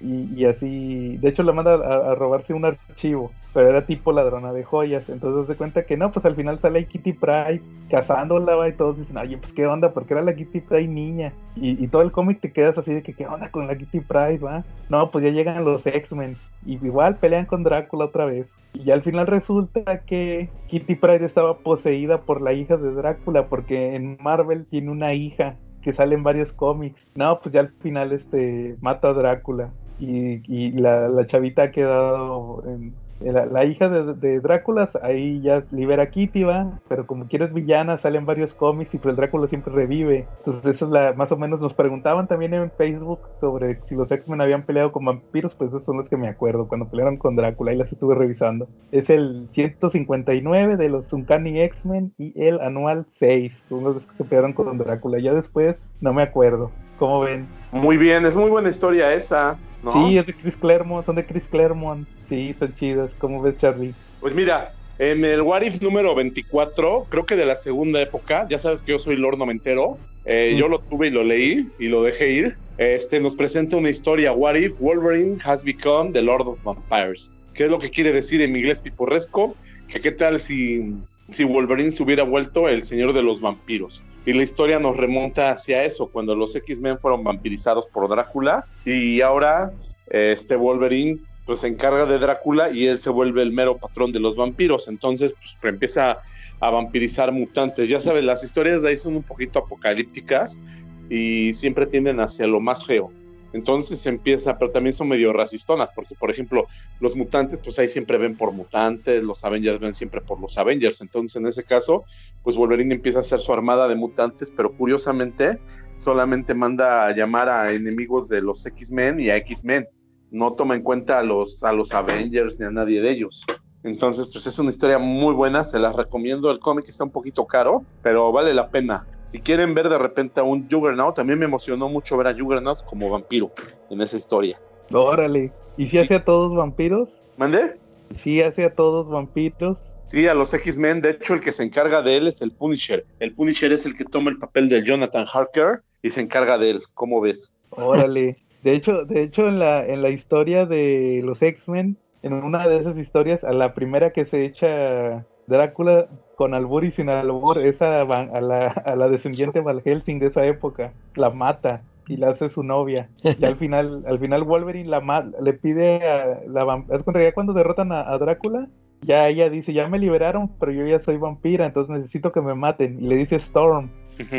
Y, 0.00 0.44
así, 0.44 1.16
de 1.16 1.28
hecho 1.28 1.42
la 1.42 1.52
manda 1.52 1.74
a, 1.74 2.14
robarse 2.14 2.54
un 2.54 2.64
archivo, 2.64 3.32
pero 3.52 3.68
era 3.68 3.84
tipo 3.84 4.12
ladrona 4.12 4.52
de 4.52 4.62
joyas. 4.62 5.08
Entonces 5.08 5.48
de 5.48 5.56
cuenta 5.56 5.84
que 5.84 5.96
no, 5.96 6.12
pues 6.12 6.24
al 6.24 6.36
final 6.36 6.60
sale 6.60 6.86
Kitty 6.86 7.14
Pryde 7.14 7.62
cazándola 7.90 8.68
y 8.68 8.72
todos 8.72 8.98
dicen, 8.98 9.16
oye, 9.16 9.36
pues 9.38 9.52
qué 9.52 9.66
onda, 9.66 9.92
porque 9.92 10.14
era 10.14 10.22
la 10.22 10.34
Kitty 10.34 10.60
Pryde 10.60 10.88
niña. 10.88 11.32
Y, 11.56 11.88
todo 11.88 12.02
el 12.02 12.12
cómic 12.12 12.40
te 12.40 12.52
quedas 12.52 12.78
así 12.78 12.94
de 12.94 13.02
que 13.02 13.14
qué 13.14 13.26
onda 13.26 13.50
con 13.50 13.66
la 13.66 13.76
Kitty 13.76 14.00
Pryde, 14.00 14.38
va. 14.38 14.64
No, 14.88 15.10
pues 15.10 15.24
ya 15.24 15.30
llegan 15.30 15.64
los 15.64 15.84
X-Men 15.84 16.36
y 16.64 16.74
igual 16.74 17.16
pelean 17.16 17.46
con 17.46 17.64
Drácula 17.64 18.04
otra 18.04 18.24
vez. 18.24 18.46
Y 18.74 18.90
al 18.90 19.02
final 19.02 19.26
resulta 19.26 20.02
que 20.02 20.50
Kitty 20.68 20.94
Pryde 20.94 21.24
estaba 21.24 21.58
poseída 21.58 22.22
por 22.22 22.40
la 22.40 22.52
hija 22.52 22.76
de 22.76 22.92
Drácula, 22.92 23.46
porque 23.48 23.96
en 23.96 24.18
Marvel 24.20 24.66
tiene 24.66 24.90
una 24.90 25.14
hija 25.14 25.56
que 25.82 25.92
sale 25.92 26.14
en 26.14 26.22
varios 26.22 26.52
cómics. 26.52 27.06
No, 27.14 27.40
pues 27.40 27.52
ya 27.54 27.60
al 27.60 27.70
final 27.80 28.12
este 28.12 28.76
mata 28.80 29.08
a 29.08 29.14
Drácula. 29.14 29.70
Y, 29.98 30.42
y 30.46 30.72
la, 30.72 31.08
la 31.08 31.26
chavita 31.26 31.64
ha 31.64 31.70
quedado 31.70 32.62
en, 32.66 32.94
la, 33.20 33.64
hija 33.64 33.88
de, 33.88 34.14
de, 34.14 34.40
Drácula, 34.40 34.90
ahí 35.02 35.40
ya 35.40 35.64
libera 35.72 36.04
a 36.04 36.10
Kitty, 36.10 36.44
va, 36.44 36.78
pero 36.88 37.06
como 37.06 37.26
quieres 37.26 37.52
villana, 37.52 37.98
salen 37.98 38.26
varios 38.26 38.54
cómics 38.54 38.94
y 38.94 38.98
pues 38.98 39.10
el 39.10 39.16
Drácula 39.16 39.48
siempre 39.48 39.72
revive. 39.72 40.26
Entonces 40.38 40.76
eso 40.76 40.86
es 40.86 40.92
la, 40.92 41.12
más 41.14 41.32
o 41.32 41.36
menos 41.36 41.60
nos 41.60 41.74
preguntaban 41.74 42.28
también 42.28 42.54
en 42.54 42.70
Facebook 42.70 43.20
sobre 43.40 43.80
si 43.88 43.94
los 43.94 44.10
X-Men 44.10 44.40
habían 44.40 44.62
peleado 44.62 44.92
con 44.92 45.04
vampiros, 45.04 45.54
pues 45.54 45.68
esos 45.70 45.84
son 45.84 45.96
los 45.96 46.08
que 46.08 46.16
me 46.16 46.28
acuerdo, 46.28 46.68
cuando 46.68 46.88
pelearon 46.88 47.16
con 47.16 47.34
Drácula, 47.34 47.72
ahí 47.72 47.76
las 47.76 47.92
estuve 47.92 48.14
revisando. 48.14 48.68
Es 48.92 49.10
el 49.10 49.48
159 49.52 50.76
de 50.76 50.88
los 50.88 51.12
Uncanny 51.12 51.60
X-Men 51.60 52.12
y 52.18 52.40
el 52.40 52.60
anual 52.60 53.06
6, 53.14 53.64
son 53.68 53.84
los 53.84 54.06
que 54.06 54.16
se 54.16 54.24
pelearon 54.24 54.52
con 54.52 54.78
Drácula. 54.78 55.18
Ya 55.18 55.34
después 55.34 55.76
no 56.00 56.12
me 56.12 56.22
acuerdo. 56.22 56.70
¿Cómo 56.98 57.20
ven? 57.20 57.46
Muy 57.72 57.96
bien, 57.96 58.26
es 58.26 58.34
muy 58.34 58.50
buena 58.50 58.68
historia 58.68 59.12
esa. 59.12 59.56
¿No? 59.82 59.92
Sí, 59.92 60.18
es 60.18 60.26
de 60.26 60.34
Chris 60.34 60.56
Claremont, 60.56 61.04
son 61.04 61.16
de 61.16 61.26
Chris 61.26 61.44
Claremont. 61.48 62.06
Sí, 62.28 62.54
son 62.58 62.74
chidas. 62.74 63.10
¿Cómo 63.18 63.42
ves, 63.42 63.58
Charlie? 63.58 63.94
Pues 64.20 64.34
mira, 64.34 64.72
en 64.98 65.24
el 65.24 65.42
What 65.42 65.62
If 65.62 65.80
número 65.80 66.14
24, 66.14 67.06
creo 67.08 67.24
que 67.24 67.36
de 67.36 67.46
la 67.46 67.56
segunda 67.56 68.00
época, 68.00 68.46
ya 68.50 68.58
sabes 68.58 68.82
que 68.82 68.92
yo 68.92 68.98
soy 68.98 69.16
Lord 69.16 69.38
Nomentero, 69.38 69.98
eh, 70.24 70.54
yo 70.58 70.68
lo 70.68 70.80
tuve 70.80 71.06
y 71.06 71.10
lo 71.10 71.22
leí 71.22 71.68
y 71.78 71.86
lo 71.86 72.02
dejé 72.02 72.30
ir. 72.30 72.56
Este 72.76 73.20
nos 73.20 73.34
presenta 73.34 73.76
una 73.76 73.90
historia, 73.90 74.32
What 74.32 74.56
If 74.56 74.80
Wolverine 74.80 75.38
has 75.44 75.64
become 75.64 76.12
the 76.12 76.22
Lord 76.22 76.46
of 76.46 76.62
Vampires. 76.62 77.30
¿Qué 77.54 77.64
es 77.64 77.70
lo 77.70 77.78
que 77.78 77.90
quiere 77.90 78.12
decir 78.12 78.42
en 78.42 78.56
inglés 78.56 78.80
piporresco? 78.80 79.56
Que 79.88 80.00
qué 80.00 80.12
tal 80.12 80.38
si, 80.38 80.94
si 81.30 81.44
Wolverine 81.44 81.90
se 81.92 82.02
hubiera 82.02 82.22
vuelto 82.24 82.68
el 82.68 82.84
señor 82.84 83.14
de 83.14 83.22
los 83.22 83.40
vampiros. 83.40 84.02
Y 84.28 84.34
la 84.34 84.42
historia 84.42 84.78
nos 84.78 84.94
remonta 84.94 85.50
hacia 85.50 85.84
eso, 85.84 86.10
cuando 86.10 86.34
los 86.34 86.54
X-Men 86.54 86.98
fueron 86.98 87.24
vampirizados 87.24 87.86
por 87.86 88.10
Drácula 88.10 88.66
y 88.84 89.22
ahora 89.22 89.72
este 90.06 90.54
Wolverine 90.54 91.18
pues 91.46 91.60
se 91.60 91.68
encarga 91.68 92.04
de 92.04 92.18
Drácula 92.18 92.68
y 92.68 92.88
él 92.88 92.98
se 92.98 93.08
vuelve 93.08 93.40
el 93.40 93.52
mero 93.52 93.78
patrón 93.78 94.12
de 94.12 94.20
los 94.20 94.36
vampiros. 94.36 94.86
Entonces, 94.86 95.32
pues 95.32 95.56
empieza 95.62 96.18
a 96.60 96.70
vampirizar 96.70 97.32
mutantes. 97.32 97.88
Ya 97.88 98.02
sabes, 98.02 98.22
las 98.22 98.44
historias 98.44 98.82
de 98.82 98.90
ahí 98.90 98.98
son 98.98 99.16
un 99.16 99.22
poquito 99.22 99.60
apocalípticas 99.60 100.60
y 101.08 101.54
siempre 101.54 101.86
tienden 101.86 102.20
hacia 102.20 102.46
lo 102.46 102.60
más 102.60 102.84
feo. 102.84 103.10
Entonces 103.52 104.04
empieza, 104.06 104.58
pero 104.58 104.70
también 104.70 104.94
son 104.94 105.08
medio 105.08 105.32
racistonas, 105.32 105.90
porque 105.94 106.14
por 106.14 106.30
ejemplo, 106.30 106.66
los 107.00 107.16
mutantes, 107.16 107.60
pues 107.62 107.78
ahí 107.78 107.88
siempre 107.88 108.18
ven 108.18 108.36
por 108.36 108.52
mutantes, 108.52 109.22
los 109.24 109.44
Avengers 109.44 109.80
ven 109.80 109.94
siempre 109.94 110.20
por 110.20 110.40
los 110.40 110.58
Avengers. 110.58 111.00
Entonces, 111.00 111.36
en 111.36 111.46
ese 111.46 111.64
caso, 111.64 112.04
pues 112.42 112.56
Wolverine 112.56 112.94
empieza 112.94 113.18
a 113.18 113.20
hacer 113.20 113.40
su 113.40 113.52
armada 113.52 113.88
de 113.88 113.94
mutantes, 113.94 114.52
pero 114.56 114.70
curiosamente 114.70 115.58
solamente 115.96 116.54
manda 116.54 117.06
a 117.06 117.14
llamar 117.14 117.48
a 117.48 117.72
enemigos 117.72 118.28
de 118.28 118.42
los 118.42 118.64
X-Men 118.66 119.20
y 119.20 119.30
a 119.30 119.36
X-Men 119.36 119.86
no 120.30 120.52
toma 120.54 120.74
en 120.76 120.82
cuenta 120.82 121.18
a 121.18 121.22
los, 121.22 121.62
a 121.64 121.72
los 121.72 121.92
Avengers 121.92 122.58
ni 122.60 122.66
a 122.66 122.70
nadie 122.70 123.00
de 123.00 123.10
ellos. 123.10 123.44
Entonces, 123.82 124.28
pues 124.32 124.46
es 124.46 124.58
una 124.58 124.70
historia 124.70 124.98
muy 124.98 125.34
buena, 125.34 125.64
se 125.64 125.78
las 125.78 125.94
recomiendo. 125.94 126.50
El 126.50 126.58
cómic 126.58 126.88
está 126.88 127.04
un 127.04 127.12
poquito 127.12 127.46
caro, 127.46 127.84
pero 128.02 128.32
vale 128.32 128.52
la 128.52 128.68
pena. 128.68 129.06
Si 129.28 129.40
quieren 129.40 129.74
ver 129.74 129.88
de 129.90 129.98
repente 129.98 130.40
a 130.40 130.42
un 130.42 130.68
Juggernaut, 130.70 131.14
también 131.14 131.38
me 131.38 131.44
emocionó 131.44 131.88
mucho 131.88 132.16
ver 132.16 132.28
a 132.28 132.34
Juggernaut 132.34 132.82
como 132.86 133.10
vampiro 133.10 133.50
en 133.90 134.00
esa 134.00 134.16
historia. 134.16 134.58
Órale. 134.90 135.52
¿Y 135.76 135.84
si 135.84 135.90
sí. 135.90 135.98
hace 135.98 136.14
a 136.14 136.24
todos 136.24 136.56
vampiros? 136.56 137.10
¿Mande? 137.36 137.76
Sí, 138.16 138.40
hace 138.40 138.64
a 138.64 138.74
todos 138.74 139.08
vampiros. 139.08 139.76
Sí, 140.06 140.26
a 140.26 140.32
los 140.32 140.54
X-Men. 140.54 141.02
De 141.02 141.10
hecho, 141.10 141.34
el 141.34 141.40
que 141.40 141.52
se 141.52 141.62
encarga 141.62 142.00
de 142.00 142.16
él 142.16 142.26
es 142.26 142.40
el 142.40 142.52
Punisher. 142.52 143.04
El 143.20 143.34
Punisher 143.34 143.70
es 143.72 143.84
el 143.84 143.94
que 143.94 144.04
toma 144.04 144.30
el 144.30 144.38
papel 144.38 144.70
de 144.70 144.82
Jonathan 144.82 145.26
Harker 145.30 145.82
y 146.02 146.08
se 146.08 146.22
encarga 146.22 146.56
de 146.56 146.70
él. 146.70 146.82
¿Cómo 146.94 147.20
ves? 147.20 147.52
Órale. 147.70 148.36
De 148.62 148.72
hecho, 148.72 149.04
de 149.04 149.22
hecho 149.22 149.46
en 149.46 149.58
la, 149.58 149.84
en 149.84 150.00
la 150.00 150.08
historia 150.08 150.64
de 150.64 151.20
los 151.22 151.42
X-Men, 151.42 151.98
en 152.22 152.32
una 152.32 152.66
de 152.66 152.78
esas 152.78 152.96
historias, 152.96 153.44
a 153.44 153.52
la 153.52 153.74
primera 153.74 154.12
que 154.12 154.24
se 154.24 154.44
echa 154.44 155.26
Drácula 155.46 156.08
con 156.38 156.54
albur 156.54 156.84
y 156.84 156.92
sin 156.92 157.08
albur, 157.08 157.58
es 157.58 157.82
a, 157.82 158.02
a, 158.02 158.40
la, 158.40 158.68
a 158.68 158.94
la 158.94 159.08
descendiente 159.08 159.60
Val 159.60 159.82
Helsing 159.82 160.20
de 160.20 160.26
esa 160.26 160.46
época, 160.46 160.92
la 161.16 161.30
mata 161.30 161.82
y 162.06 162.16
la 162.16 162.30
hace 162.30 162.48
su 162.48 162.62
novia. 162.62 163.08
Y 163.24 163.44
al 163.44 163.56
final, 163.56 164.04
al 164.06 164.20
final 164.20 164.44
Wolverine 164.44 164.88
la 164.88 165.26
le 165.42 165.52
pide 165.54 165.96
a 166.08 166.40
la 166.46 166.84
¿Es 166.92 167.02
cuenta 167.02 167.18
que 167.18 167.24
ya 167.24 167.34
cuando 167.34 167.54
derrotan 167.54 167.90
a, 167.90 168.08
a, 168.08 168.16
Drácula? 168.18 168.68
Ya 169.02 169.26
ella 169.26 169.50
dice, 169.50 169.72
ya 169.72 169.88
me 169.88 169.98
liberaron, 169.98 170.48
pero 170.60 170.70
yo 170.70 170.86
ya 170.86 171.00
soy 171.00 171.16
vampira, 171.16 171.66
entonces 171.66 171.96
necesito 171.96 172.30
que 172.30 172.40
me 172.40 172.54
maten. 172.54 173.02
Y 173.02 173.08
le 173.08 173.16
dice 173.16 173.34
Storm. 173.34 173.90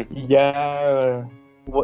y 0.10 0.28
ya 0.28 1.28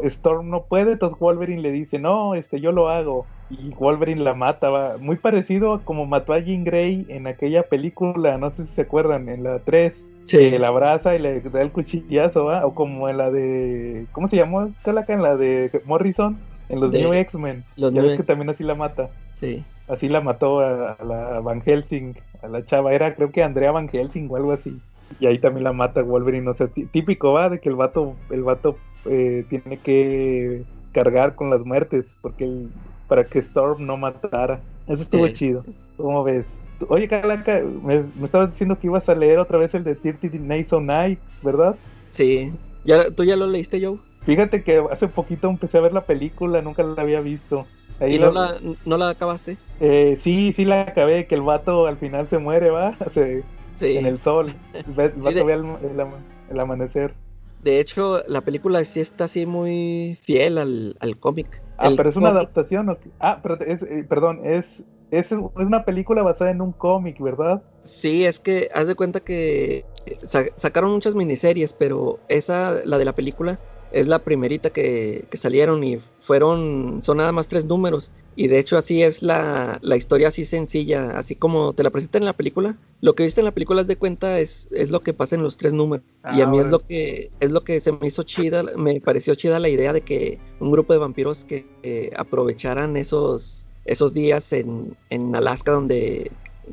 Storm 0.03 0.49
no 0.49 0.63
puede, 0.63 0.93
entonces 0.93 1.19
Wolverine 1.19 1.61
le 1.61 1.71
dice, 1.71 1.99
no, 1.99 2.35
este, 2.35 2.59
yo 2.59 2.71
lo 2.71 2.89
hago. 2.89 3.25
Y 3.49 3.69
Wolverine 3.75 4.21
la 4.23 4.33
mata, 4.33 4.69
va. 4.69 4.97
muy 4.97 5.17
parecido 5.17 5.73
a 5.73 5.81
como 5.83 6.05
mató 6.05 6.33
a 6.33 6.39
Jean 6.39 6.63
Grey 6.63 7.05
en 7.09 7.27
aquella 7.27 7.63
película, 7.63 8.37
no 8.37 8.49
sé 8.51 8.65
si 8.65 8.73
se 8.73 8.81
acuerdan, 8.81 9.29
en 9.29 9.43
la 9.43 9.59
3. 9.59 10.05
Sí. 10.25 10.49
Que 10.49 10.57
la 10.57 10.69
abraza 10.69 11.15
y 11.15 11.19
le 11.19 11.39
da 11.41 11.61
el 11.61 11.71
cuchillazo, 11.71 12.45
¿va? 12.45 12.65
O 12.65 12.73
como 12.73 13.07
en 13.09 13.17
la 13.17 13.29
de. 13.29 14.07
¿Cómo 14.11 14.27
se 14.27 14.35
llamó? 14.35 14.71
Calaca 14.83 15.13
en 15.13 15.21
la 15.21 15.35
de 15.37 15.69
Morrison, 15.85 16.35
en 16.67 16.79
los 16.79 16.91
De- 16.91 17.01
New 17.01 17.13
X-Men. 17.13 17.63
Ya 17.75 17.85
los 17.85 17.93
ves 17.93 18.03
New 18.05 18.17
que 18.17 18.23
también 18.23 18.49
así 18.49 18.63
la 18.63 18.73
mata. 18.73 19.09
Sí. 19.39 19.63
Así 19.87 20.09
la 20.09 20.21
mató 20.21 20.61
a, 20.61 20.93
a 20.93 21.03
la 21.03 21.39
Van 21.41 21.61
Helsing, 21.61 22.15
a 22.41 22.47
la 22.47 22.65
chava. 22.65 22.91
Era 22.93 23.13
creo 23.13 23.31
que 23.31 23.43
Andrea 23.43 23.71
Van 23.71 23.87
Helsing 23.87 24.27
o 24.31 24.35
algo 24.35 24.51
así. 24.51 24.75
Y 25.19 25.27
ahí 25.27 25.39
también 25.39 25.63
la 25.63 25.73
mata 25.73 26.01
Wolverine. 26.03 26.49
O 26.49 26.55
sea, 26.55 26.67
tí- 26.67 26.85
típico 26.87 27.33
va 27.33 27.49
de 27.49 27.59
que 27.59 27.69
el 27.69 27.75
vato, 27.75 28.15
el 28.29 28.43
vato 28.43 28.77
eh, 29.09 29.45
tiene 29.49 29.79
que 29.81 30.63
cargar 30.91 31.35
con 31.35 31.49
las 31.49 31.61
muertes 31.65 32.05
porque 32.21 32.45
el- 32.45 32.71
para 33.07 33.29
que 33.29 33.39
Storm 33.39 33.85
no 33.85 33.97
matara. 33.97 34.61
Eso 34.87 35.03
estuvo 35.03 35.27
Sí, 35.27 35.33
chido. 35.33 35.61
sí. 35.63 35.75
¿Cómo 35.97 36.23
ves? 36.23 36.45
Oye, 36.89 37.07
Calaca, 37.07 37.61
me, 37.61 38.03
me 38.15 38.25
estabas 38.25 38.51
diciendo 38.51 38.77
que 38.79 38.87
ibas 38.87 39.07
a 39.07 39.15
leer 39.15 39.39
otra 39.39 39.57
vez 39.57 39.73
el 39.75 39.83
de 39.83 39.95
30 39.95 40.27
Days 40.31 40.73
of 40.73 40.83
Night, 40.83 41.19
¿verdad? 41.41 41.75
Sí. 42.11 42.51
¿Ya, 42.83 43.09
¿Tú 43.11 43.23
ya 43.23 43.35
lo 43.35 43.47
leíste, 43.47 43.83
Joe? 43.83 43.99
Fíjate 44.25 44.63
que 44.63 44.83
hace 44.91 45.07
poquito 45.07 45.49
empecé 45.49 45.77
a 45.77 45.81
ver 45.81 45.93
la 45.93 46.05
película, 46.05 46.61
nunca 46.61 46.83
la 46.83 47.01
había 47.01 47.21
visto. 47.21 47.67
Ahí 47.99 48.15
¿Y 48.15 48.19
no 48.19 48.31
la, 48.31 48.59
no 48.85 48.97
la 48.97 49.09
acabaste? 49.09 49.57
eh, 49.79 50.17
sí, 50.21 50.53
sí 50.53 50.65
la 50.65 50.81
acabé, 50.81 51.27
que 51.27 51.35
el 51.35 51.41
vato 51.41 51.85
al 51.85 51.97
final 51.97 52.27
se 52.27 52.39
muere, 52.39 52.69
¿va? 52.71 52.97
Se- 53.13 53.43
Sí. 53.77 53.97
En 53.97 54.05
el 54.05 54.19
sol. 54.21 54.53
El 54.73 54.99
va- 54.99 55.05
el 55.05 55.21
Sí, 55.21 55.33
de- 55.33 55.43
ve 55.43 55.53
el, 55.53 55.65
el 55.91 55.99
ama- 55.99 56.25
el 56.47 56.59
amanecer. 56.59 57.15
De 57.59 57.79
hecho, 57.79 58.21
la 58.27 58.41
película 58.41 58.83
sí 58.85 58.99
está 58.99 59.25
así 59.25 59.45
muy 59.45 60.17
fiel 60.21 60.57
al, 60.57 60.95
al 60.99 61.19
cómic. 61.19 61.63
Ah, 61.77 61.89
El 61.89 61.95
pero 61.95 62.09
es 62.09 62.15
una 62.15 62.29
cómic- 62.29 62.37
adaptación. 62.37 62.99
Ah, 63.19 63.39
pero 63.41 63.59
es, 63.61 63.81
eh, 63.83 64.05
perdón, 64.07 64.39
es, 64.43 64.83
es, 65.11 65.31
es 65.31 65.39
una 65.55 65.83
película 65.83 66.21
basada 66.21 66.51
en 66.51 66.61
un 66.61 66.73
cómic, 66.73 67.19
¿verdad? 67.19 67.63
Sí, 67.83 68.25
es 68.25 68.39
que 68.39 68.69
haz 68.73 68.87
de 68.87 68.95
cuenta 68.95 69.19
que 69.19 69.85
sa- 70.23 70.45
sacaron 70.57 70.91
muchas 70.91 71.15
miniseries, 71.15 71.73
pero 71.73 72.21
esa, 72.27 72.81
la 72.85 72.97
de 72.97 73.05
la 73.05 73.13
película, 73.13 73.59
es 73.91 74.07
la 74.07 74.19
primerita 74.19 74.69
que, 74.69 75.25
que 75.29 75.37
salieron 75.37 75.83
y 75.83 75.99
fueron, 76.21 77.01
son 77.01 77.17
nada 77.17 77.31
más 77.31 77.47
tres 77.47 77.65
números. 77.65 78.11
Y 78.35 78.47
de 78.49 78.59
hecho 78.59 78.77
así 78.77 79.01
es 79.01 79.23
la, 79.23 79.79
la 79.81 79.95
historia 79.95 80.27
así 80.27 80.43
sencilla, 80.43 81.11
así 81.17 81.35
como 81.35 81.73
te 81.73 81.83
la 81.83 81.89
presentan 81.89 82.23
en 82.23 82.25
la 82.25 82.33
película. 82.33 82.77
Lo 83.01 83.15
que 83.15 83.23
viste 83.23 83.39
en 83.39 83.45
la 83.45 83.53
película, 83.53 83.81
haz 83.81 83.87
de 83.87 83.95
cuenta, 83.95 84.39
es, 84.39 84.67
es 84.71 84.91
lo 84.91 84.99
que 85.01 85.13
pasa 85.13 85.35
en 85.35 85.43
los 85.43 85.55
tres 85.57 85.71
números. 85.73 86.03
y 86.35 86.41
a 86.41 86.45
Ah, 86.45 86.47
mí 86.51 86.59
es 86.59 86.65
lo 86.65 86.79
que 86.79 87.31
es 87.39 87.51
lo 87.51 87.63
que 87.63 87.79
se 87.79 87.91
me 87.93 88.07
hizo 88.07 88.23
chida, 88.23 88.63
me 88.75 88.99
pareció 88.99 89.35
chida 89.35 89.59
la 89.59 89.69
idea 89.69 89.93
de 89.93 90.01
que 90.01 90.39
un 90.59 90.71
grupo 90.71 90.91
de 90.91 90.99
vampiros 90.99 91.45
que 91.45 91.65
eh, 91.83 92.09
aprovecharan 92.17 92.97
esos, 92.97 93.67
esos 93.85 94.13
días 94.13 94.51
en, 94.51 94.97
en 95.09 95.33
Alaska 95.35 95.71
donde 95.71 96.31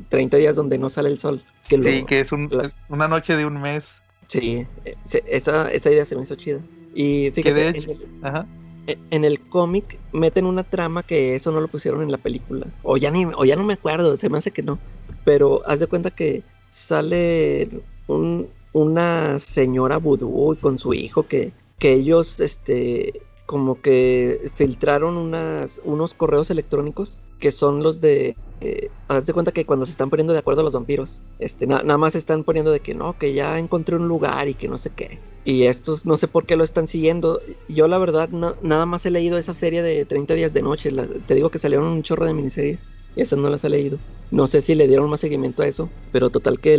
30 0.09 0.37
días 0.37 0.55
donde 0.57 0.77
no 0.77 0.89
sale 0.89 1.09
el 1.09 1.19
sol. 1.19 1.43
Que 1.69 1.77
lo- 1.77 1.83
Sí, 1.83 2.03
que 2.05 2.19
es 2.19 2.31
un- 2.33 2.49
la- 2.51 2.63
es 2.65 2.73
una 2.89 3.07
noche 3.07 3.37
de 3.37 3.45
un 3.45 3.61
mes. 3.61 3.85
Sí, 4.27 4.65
se- 5.05 5.23
esa, 5.27 5.71
esa 5.71 5.91
idea 5.91 6.03
se 6.05 6.15
me 6.15 6.23
hizo 6.23 6.35
chida. 6.35 6.59
Y 6.93 7.31
fíjate, 7.31 7.53
de 7.53 7.67
en 7.69 7.89
el, 7.89 8.07
Ajá. 8.21 8.47
en- 8.87 8.99
en 9.11 9.25
el 9.25 9.39
cómic 9.49 9.99
meten 10.11 10.45
una 10.45 10.63
trama 10.63 11.03
que 11.03 11.35
eso 11.35 11.51
no 11.51 11.61
lo 11.61 11.67
pusieron 11.67 12.01
en 12.01 12.11
la 12.11 12.17
película. 12.17 12.67
O 12.83 12.97
ya, 12.97 13.11
ni, 13.11 13.25
o 13.25 13.45
ya 13.45 13.55
no 13.55 13.63
me 13.63 13.73
acuerdo, 13.73 14.15
se 14.17 14.29
me 14.29 14.37
hace 14.37 14.51
que 14.51 14.63
no. 14.63 14.79
Pero 15.23 15.61
haz 15.65 15.79
de 15.79 15.87
cuenta 15.87 16.11
que 16.11 16.43
sale 16.69 17.81
un- 18.07 18.49
una 18.73 19.37
señora 19.39 19.97
vudú 19.97 20.57
con 20.59 20.79
su 20.79 20.93
hijo 20.93 21.27
que, 21.27 21.53
que 21.79 21.93
ellos, 21.93 22.39
este, 22.39 23.21
como 23.45 23.81
que 23.81 24.51
filtraron 24.55 25.17
unas, 25.17 25.79
unos 25.83 26.13
correos 26.13 26.49
electrónicos 26.49 27.17
que 27.43 27.51
son 27.51 27.83
los 27.83 28.01
de... 28.01 28.39
eh, 28.61 28.91
haz 29.09 29.25
de 29.27 29.33
cuenta 29.33 29.51
que 29.51 29.65
cuando 29.65 29.85
se 29.85 29.91
están 29.91 30.09
poniendo 30.09 30.33
de 30.33 30.39
acuerdo 30.39 30.63
los 30.63 30.73
vampiros, 30.73 31.23
este, 31.39 31.67
na- 31.67 31.83
nada 31.83 31.97
más 31.99 32.13
se 32.13 32.19
están 32.19 32.43
poniendo 32.45 32.71
de 32.71 32.81
que 32.81 32.95
no, 32.95 33.17
que 33.17 33.33
ya 33.33 33.59
encontré 33.59 33.95
un 33.97 34.07
lugar 34.07 34.47
y 34.49 34.55
que 34.55 34.69
no 34.69 34.77
sé 34.77 34.91
qué. 34.91 35.23
Y 35.43 35.63
estos 35.65 36.05
no 36.05 36.17
sé 36.17 36.27
por 36.29 36.45
qué 36.45 36.55
lo 36.55 36.63
están 36.63 36.87
siguiendo. 36.87 37.41
Yo 37.67 37.87
la 37.89 37.97
verdad 37.99 38.29
nada 38.61 38.85
más 38.85 39.05
he 39.05 39.11
leído 39.11 39.37
esa 39.37 39.53
serie 39.53 39.83
de 39.83 40.05
30 40.05 40.33
días 40.35 40.53
de 40.53 40.61
noche. 40.63 40.89
te 41.25 41.35
digo 41.35 41.51
que 41.51 41.59
salieron 41.59 41.87
un 41.87 42.03
chorro 42.03 42.25
de 42.25 42.33
miniseries. 42.33 42.95
Esas 43.15 43.39
no 43.39 43.49
las 43.49 43.63
he 43.65 43.69
leído. 43.69 44.01
No 44.31 44.47
sé 44.47 44.61
si 44.61 44.75
le 44.75 44.87
dieron 44.87 45.09
más 45.09 45.19
seguimiento 45.21 45.61
a 45.63 45.67
eso. 45.67 45.93
Pero 46.11 46.31
total 46.31 46.59
que 46.61 46.75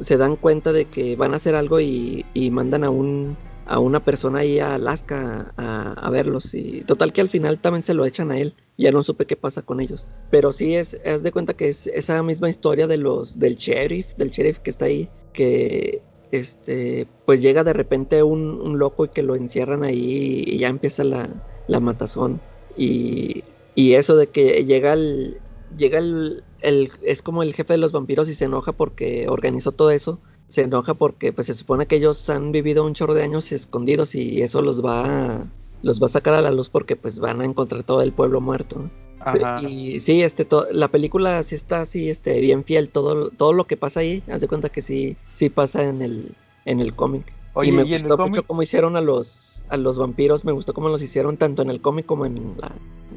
se 0.00 0.16
dan 0.16 0.36
cuenta 0.36 0.72
de 0.72 0.88
que 0.88 1.16
van 1.16 1.34
a 1.34 1.36
hacer 1.36 1.54
algo 1.54 1.80
y 1.80 2.50
mandan 2.50 2.84
a 2.84 2.90
un, 2.90 3.38
a 3.66 3.78
una 3.78 4.00
persona 4.00 4.40
ahí 4.40 4.58
a 4.58 4.74
Alaska 4.74 5.52
a, 5.56 5.92
a 5.92 6.10
verlos. 6.10 6.54
Y 6.54 6.82
total 6.82 7.12
que 7.12 7.20
al 7.20 7.28
final 7.28 7.58
también 7.58 7.82
se 7.82 7.94
lo 7.94 8.04
echan 8.04 8.30
a 8.30 8.38
él. 8.38 8.54
Ya 8.76 8.90
no 8.90 9.02
supe 9.02 9.26
qué 9.26 9.36
pasa 9.36 9.62
con 9.62 9.80
ellos. 9.80 10.06
Pero 10.30 10.52
sí 10.52 10.74
es, 10.74 10.92
de 10.92 11.32
cuenta 11.32 11.54
que 11.54 11.68
es 11.68 11.86
esa 11.86 12.22
misma 12.22 12.48
historia 12.48 12.86
de 12.86 12.96
los, 12.96 13.38
del 13.38 13.56
sheriff, 13.56 14.14
del 14.16 14.30
sheriff 14.30 14.58
que 14.58 14.70
está 14.70 14.86
ahí, 14.86 15.08
que 15.32 16.02
este, 16.30 17.06
pues 17.26 17.40
llega 17.40 17.62
de 17.62 17.72
repente 17.72 18.22
un, 18.22 18.78
loco 18.78 19.04
y 19.04 19.08
que 19.08 19.22
lo 19.22 19.36
encierran 19.36 19.84
ahí 19.84 20.44
y 20.46 20.58
ya 20.58 20.68
empieza 20.68 21.04
la, 21.04 21.28
la 21.68 21.80
matazón. 21.80 22.40
Y, 22.76 23.44
y 23.74 23.94
eso 23.94 24.16
de 24.16 24.28
que 24.28 24.64
llega 24.64 24.94
el, 24.94 25.40
llega 25.76 25.98
el, 25.98 26.42
es 26.62 27.22
como 27.22 27.42
el 27.42 27.54
jefe 27.54 27.74
de 27.74 27.78
los 27.78 27.92
vampiros 27.92 28.28
y 28.28 28.34
se 28.34 28.46
enoja 28.46 28.72
porque 28.72 29.26
organizó 29.28 29.72
todo 29.72 29.90
eso. 29.90 30.20
Se 30.48 30.62
enoja 30.62 30.94
porque 30.94 31.32
pues 31.32 31.46
se 31.46 31.54
supone 31.54 31.86
que 31.86 31.96
ellos 31.96 32.28
han 32.30 32.52
vivido 32.52 32.84
un 32.84 32.94
chorro 32.94 33.14
de 33.14 33.22
años 33.24 33.50
escondidos 33.52 34.14
y 34.14 34.42
eso 34.42 34.62
los 34.62 34.84
va 34.84 35.02
a, 35.36 35.46
los 35.82 36.00
va 36.00 36.06
a 36.06 36.10
sacar 36.10 36.34
a 36.34 36.42
la 36.42 36.50
luz 36.50 36.68
porque 36.68 36.96
pues 36.96 37.18
van 37.18 37.40
a 37.40 37.44
encontrar 37.44 37.82
todo 37.82 38.02
el 38.02 38.12
pueblo 38.12 38.40
muerto. 38.40 38.78
¿no? 38.78 38.90
Ajá. 39.20 39.60
Y 39.62 40.00
sí, 40.00 40.22
este, 40.22 40.46
la 40.70 40.88
película 40.88 41.42
sí 41.42 41.54
está 41.54 41.80
así, 41.80 42.10
este, 42.10 42.40
bien 42.40 42.62
fiel, 42.64 42.88
todo, 42.90 43.30
todo 43.30 43.52
lo 43.54 43.66
que 43.66 43.76
pasa 43.76 44.00
ahí, 44.00 44.22
haz 44.30 44.40
de 44.40 44.48
cuenta 44.48 44.68
que 44.68 44.82
sí, 44.82 45.16
sí 45.32 45.48
pasa 45.48 45.82
en 45.84 46.02
el, 46.02 46.34
en 46.66 46.80
el 46.80 46.94
cómic. 46.94 47.32
Oye, 47.54 47.70
y 47.70 47.72
me 47.72 47.82
¿y 47.84 47.86
en 47.86 47.92
el 47.94 48.02
gustó 48.02 48.18
mucho 48.28 48.42
cómo 48.46 48.62
hicieron 48.62 48.96
a 48.96 49.00
los, 49.00 49.64
a 49.70 49.76
los 49.78 49.96
vampiros, 49.98 50.44
me 50.44 50.52
gustó 50.52 50.74
cómo 50.74 50.88
los 50.88 51.00
hicieron 51.02 51.36
tanto 51.38 51.62
en 51.62 51.70
el 51.70 51.80
cómic 51.80 52.04
como 52.04 52.26
en 52.26 52.34
la, 52.58 52.70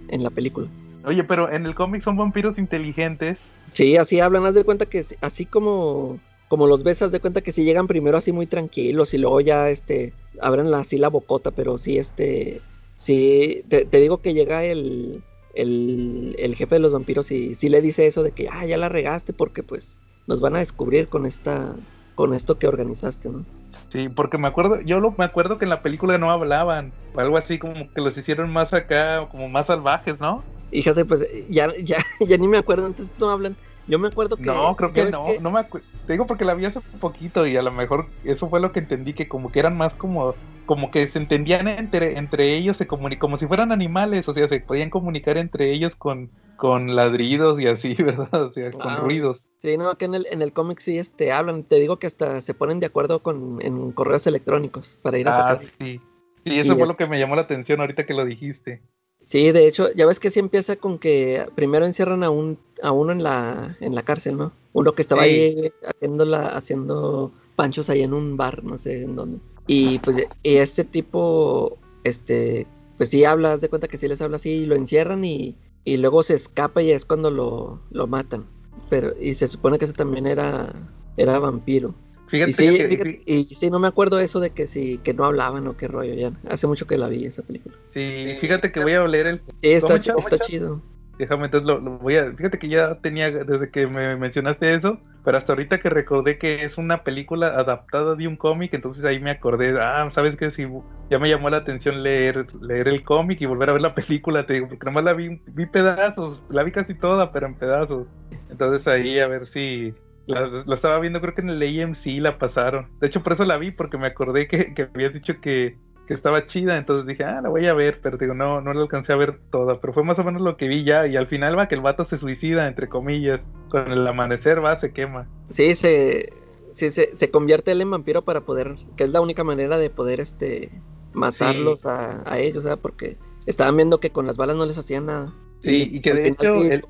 en 0.09 0.23
la 0.23 0.29
película. 0.29 0.67
Oye, 1.05 1.23
pero 1.23 1.51
en 1.51 1.65
el 1.65 1.75
cómic 1.75 2.03
son 2.03 2.15
vampiros 2.17 2.57
inteligentes. 2.57 3.37
Sí, 3.73 3.97
así 3.97 4.19
hablan, 4.19 4.45
haz 4.45 4.55
de 4.55 4.63
cuenta 4.63 4.85
que 4.85 5.03
sí- 5.03 5.15
así 5.21 5.45
como, 5.45 6.19
como 6.47 6.67
los 6.67 6.83
ves, 6.83 7.01
haz 7.01 7.11
de 7.11 7.19
cuenta 7.21 7.41
que 7.41 7.51
sí 7.51 7.63
llegan 7.63 7.87
primero 7.87 8.17
así 8.17 8.31
muy 8.31 8.47
tranquilos 8.47 9.13
y 9.13 9.17
luego 9.17 9.41
ya, 9.41 9.69
este, 9.69 10.15
abren 10.41 10.71
la, 10.71 10.79
así 10.79 10.97
la 10.97 11.09
bocota, 11.09 11.51
pero 11.51 11.77
sí, 11.77 11.97
este, 11.97 12.65
sí, 12.95 13.63
te, 13.69 13.85
te 13.85 13.99
digo 13.99 14.21
que 14.21 14.33
llega 14.33 14.63
el, 14.65 15.25
el, 15.49 16.35
el 16.39 16.55
jefe 16.55 16.75
de 16.75 16.79
los 16.79 16.93
vampiros 16.93 17.31
y 17.31 17.55
sí 17.55 17.69
le 17.69 17.81
dice 17.81 18.07
eso 18.07 18.23
de 18.23 18.33
que, 18.33 18.47
ah, 18.51 18.65
ya 18.65 18.77
la 18.77 18.89
regaste 18.89 19.33
porque 19.33 19.63
pues 19.63 20.03
nos 20.27 20.41
van 20.41 20.55
a 20.55 20.59
descubrir 20.59 21.09
con 21.09 21.25
esta, 21.25 21.77
con 22.15 22.33
esto 22.33 22.57
que 22.59 22.67
organizaste, 22.67 23.29
¿no? 23.29 23.47
Sí, 23.91 24.09
porque 24.09 24.37
me 24.37 24.47
acuerdo, 24.47 24.81
yo 24.81 24.99
lo, 24.99 25.13
me 25.17 25.25
acuerdo 25.25 25.57
que 25.57 25.65
en 25.65 25.69
la 25.69 25.81
película 25.81 26.17
no 26.17 26.31
hablaban, 26.31 26.97
o 27.13 27.19
algo 27.19 27.37
así 27.37 27.57
como 27.59 27.91
que 27.93 28.01
los 28.01 28.17
hicieron 28.17 28.51
más 28.51 28.73
acá, 28.73 29.27
como 29.29 29.47
más 29.49 29.67
salvajes, 29.67 30.19
¿no? 30.19 30.49
Fíjate, 30.69 31.05
pues 31.05 31.25
ya, 31.49 31.73
ya, 31.83 31.97
ya 32.27 32.37
ni 32.37 32.47
me 32.47 32.57
acuerdo, 32.57 32.87
entonces 32.87 33.15
no 33.17 33.29
hablan. 33.29 33.57
Yo 33.87 33.99
me 33.99 34.07
acuerdo 34.09 34.37
que... 34.37 34.43
No, 34.43 34.75
creo 34.75 34.91
que 34.91 35.11
no, 35.11 35.25
no 35.41 35.51
me 35.51 35.59
acuerdo. 35.61 35.87
Te 36.05 36.13
digo 36.13 36.25
porque 36.25 36.45
la 36.45 36.53
vi 36.53 36.65
hace 36.65 36.79
poquito 36.99 37.45
y 37.45 37.57
a 37.57 37.61
lo 37.61 37.71
mejor 37.71 38.05
eso 38.23 38.49
fue 38.49 38.59
lo 38.59 38.71
que 38.71 38.79
entendí, 38.79 39.13
que 39.13 39.27
como 39.27 39.51
que 39.51 39.59
eran 39.59 39.75
más 39.77 39.93
como, 39.95 40.35
como 40.65 40.89
que 40.91 41.09
se 41.09 41.19
entendían 41.19 41.67
entre, 41.67 42.17
entre 42.17 42.55
ellos, 42.55 42.77
se 42.77 42.87
comuni- 42.87 43.17
como 43.17 43.37
si 43.37 43.45
fueran 43.47 43.71
animales, 43.71 44.27
o 44.27 44.33
sea, 44.33 44.47
se 44.47 44.59
podían 44.61 44.89
comunicar 44.89 45.37
entre 45.37 45.71
ellos 45.71 45.93
con, 45.97 46.31
con 46.55 46.95
ladridos 46.95 47.59
y 47.59 47.67
así, 47.67 47.93
¿verdad? 48.03 48.43
O 48.43 48.53
sea, 48.53 48.71
con 48.71 48.95
ruidos. 48.97 49.41
Sí, 49.59 49.75
no, 49.77 49.97
que 49.97 50.05
en 50.05 50.13
el, 50.15 50.27
en 50.31 50.41
el 50.41 50.53
cómic 50.53 50.79
sí 50.79 50.97
este, 50.99 51.31
hablan. 51.31 51.63
Te 51.63 51.79
digo 51.79 51.97
que 51.97 52.07
hasta 52.07 52.41
se 52.41 52.53
ponen 52.53 52.79
de 52.79 52.85
acuerdo 52.85 53.23
con, 53.23 53.59
en 53.61 53.91
correos 53.91 54.27
electrónicos 54.27 54.97
para 55.01 55.17
ir 55.17 55.27
a 55.27 55.31
Ah, 55.31 55.39
atacar. 55.41 55.71
sí. 55.79 55.99
Sí, 56.45 56.59
eso 56.59 56.73
Y 56.73 56.77
fue 56.77 56.83
es- 56.83 56.87
lo 56.87 56.95
que 56.95 57.07
me 57.07 57.19
llamó 57.19 57.35
la 57.35 57.41
atención 57.41 57.81
ahorita 57.81 58.05
que 58.05 58.13
lo 58.13 58.23
dijiste. 58.23 58.81
Sí, 59.27 59.51
de 59.51 59.67
hecho, 59.67 59.91
ya 59.93 60.05
ves 60.05 60.19
que 60.21 60.31
sí 60.31 60.39
empieza 60.39 60.77
con 60.77 60.97
que 60.97 61.45
primero 61.53 61.85
encierran 61.85 62.23
a 62.23 62.29
un 62.29 62.57
a 62.81 62.91
uno 62.91 63.11
en 63.11 63.23
la 63.23 63.77
en 63.81 63.93
la 63.93 64.01
cárcel, 64.01 64.37
¿no? 64.37 64.53
Uno 64.71 64.93
que 64.93 65.01
estaba 65.01 65.23
ahí 65.23 65.71
haciendo 65.83 66.23
la, 66.23 66.47
haciendo 66.47 67.33
panchos 67.57 67.89
ahí 67.89 68.03
en 68.03 68.13
un 68.13 68.37
bar, 68.37 68.63
no 68.63 68.77
sé 68.77 69.03
en 69.03 69.17
dónde. 69.17 69.39
Y 69.67 69.99
pues 69.99 70.25
y 70.43 70.55
este 70.55 70.85
tipo 70.85 71.77
este 72.05 72.67
pues 72.97 73.09
sí 73.09 73.25
habla, 73.25 73.53
haz 73.53 73.61
de 73.61 73.69
cuenta 73.69 73.89
que 73.89 73.97
sí 73.97 74.07
les 74.07 74.21
habla 74.21 74.37
así 74.37 74.49
y 74.49 74.65
lo 74.65 74.75
encierran 74.75 75.25
y, 75.25 75.57
y 75.83 75.97
luego 75.97 76.23
se 76.23 76.33
escapa 76.33 76.81
y 76.81 76.91
es 76.91 77.03
cuando 77.03 77.29
lo, 77.29 77.81
lo 77.91 78.07
matan. 78.07 78.45
Pero 78.89 79.13
y 79.19 79.35
se 79.35 79.49
supone 79.49 79.77
que 79.77 79.85
ese 79.85 79.93
también 79.93 80.25
era 80.25 80.73
era 81.17 81.37
vampiro. 81.37 81.93
Fíjate 82.27 82.51
Y 82.51 82.53
sí, 82.53 82.77
que- 82.77 82.87
fíjate- 82.87 83.23
y 83.25 83.55
sí, 83.55 83.69
no 83.69 83.79
me 83.79 83.87
acuerdo 83.87 84.19
eso 84.19 84.39
de 84.39 84.51
que 84.51 84.67
sí, 84.67 84.99
que 84.99 85.13
no 85.13 85.25
hablaban 85.25 85.67
o 85.67 85.75
qué 85.77 85.87
rollo 85.87 86.13
ya. 86.13 86.31
Hace 86.49 86.67
mucho 86.67 86.85
que 86.85 86.97
la 86.97 87.07
vi 87.07 87.25
esa 87.25 87.43
película. 87.43 87.77
sí, 87.93 88.37
fíjate 88.39 88.71
que 88.71 88.79
voy 88.79 88.93
a 88.93 89.07
leer 89.07 89.27
el 89.27 89.43
está, 89.61 89.95
está 90.15 90.39
chido. 90.39 90.81
Déjame, 91.17 91.45
entonces 91.45 91.67
lo, 91.67 91.79
lo 91.79 91.97
voy 91.97 92.15
a. 92.17 92.31
Fíjate 92.35 92.59
que 92.59 92.69
ya 92.69 92.99
tenía 93.01 93.31
desde 93.31 93.71
que 93.71 93.87
me 93.87 94.15
mencionaste 94.17 94.75
eso, 94.75 95.01
pero 95.23 95.37
hasta 95.39 95.53
ahorita 95.53 95.79
que 95.79 95.89
recordé 95.89 96.37
que 96.37 96.63
es 96.63 96.77
una 96.77 97.03
película 97.03 97.47
adaptada 97.57 98.15
de 98.15 98.27
un 98.27 98.37
cómic, 98.37 98.73
entonces 98.75 99.03
ahí 99.03 99.19
me 99.19 99.31
acordé. 99.31 99.75
Ah, 99.81 100.11
sabes 100.13 100.37
que 100.37 100.51
sí, 100.51 100.65
ya 101.09 101.17
me 101.19 101.27
llamó 101.29 101.49
la 101.49 101.57
atención 101.57 102.03
leer 102.03 102.47
leer 102.61 102.87
el 102.87 103.03
cómic 103.03 103.41
y 103.41 103.47
volver 103.47 103.69
a 103.69 103.73
ver 103.73 103.81
la 103.81 103.95
película, 103.95 104.45
te 104.45 104.53
digo, 104.53 104.67
porque 104.69 104.85
nomás 104.85 105.03
la 105.05 105.13
vi, 105.13 105.41
vi 105.47 105.65
pedazos, 105.65 106.43
la 106.49 106.61
vi 106.63 106.71
casi 106.71 106.95
toda, 106.99 107.31
pero 107.31 107.47
en 107.47 107.57
pedazos. 107.57 108.09
Entonces 108.47 108.85
ahí 108.87 109.17
a 109.19 109.27
ver 109.27 109.47
si. 109.47 109.95
La, 110.27 110.47
la 110.65 110.75
estaba 110.75 110.99
viendo, 110.99 111.21
creo 111.21 111.33
que 111.35 111.41
en 111.41 111.49
el 111.49 111.61
AMC 111.63 112.19
la 112.19 112.37
pasaron. 112.37 112.91
De 112.99 113.07
hecho, 113.07 113.23
por 113.23 113.33
eso 113.33 113.45
la 113.45 113.57
vi, 113.57 113.71
porque 113.71 113.97
me 113.97 114.07
acordé 114.07 114.47
que, 114.47 114.73
que 114.73 114.89
habías 114.93 115.13
dicho 115.13 115.39
que, 115.41 115.79
que 116.05 116.13
estaba 116.13 116.45
chida, 116.47 116.77
entonces 116.77 117.07
dije, 117.07 117.23
ah, 117.23 117.41
la 117.41 117.49
voy 117.49 117.65
a 117.67 117.73
ver, 117.73 118.01
pero 118.01 118.17
digo, 118.17 118.33
no, 118.33 118.61
no 118.61 118.73
la 118.73 118.81
alcancé 118.81 119.13
a 119.13 119.15
ver 119.15 119.41
toda, 119.51 119.79
pero 119.81 119.93
fue 119.93 120.03
más 120.03 120.19
o 120.19 120.23
menos 120.25 120.41
lo 120.41 120.57
que 120.57 120.67
vi 120.67 120.83
ya, 120.83 121.07
y 121.07 121.15
al 121.15 121.27
final 121.27 121.57
va 121.57 121.67
que 121.69 121.75
el 121.75 121.81
vato 121.81 122.05
se 122.05 122.19
suicida, 122.19 122.67
entre 122.67 122.89
comillas, 122.89 123.41
con 123.69 123.89
el 123.91 124.05
amanecer 124.07 124.63
va, 124.63 124.79
se 124.79 124.91
quema. 124.93 125.31
Sí, 125.49 125.75
se, 125.75 126.29
sí, 126.73 126.91
se, 126.91 127.15
se 127.15 127.31
convierte 127.31 127.71
él 127.71 127.81
en 127.81 127.91
vampiro 127.91 128.23
para 128.25 128.41
poder, 128.41 128.77
que 128.97 129.05
es 129.05 129.09
la 129.11 129.21
única 129.21 129.43
manera 129.43 129.77
de 129.77 129.89
poder 129.89 130.19
este 130.19 130.83
matarlos 131.13 131.85
a, 131.85 132.29
a 132.31 132.39
ellos, 132.39 132.63
¿sabes? 132.63 132.79
Porque 132.79 133.17
estaban 133.45 133.75
viendo 133.77 133.99
que 133.99 134.11
con 134.11 134.27
las 134.27 134.37
balas 134.37 134.57
no 134.57 134.65
les 134.65 134.77
hacían 134.77 135.05
nada. 135.05 135.33
Sí, 135.61 135.89
y, 135.93 136.01
que 136.01 136.13
de 136.13 136.27
hecho, 136.29 136.47
sí, 136.49 136.67
el- 136.67 136.83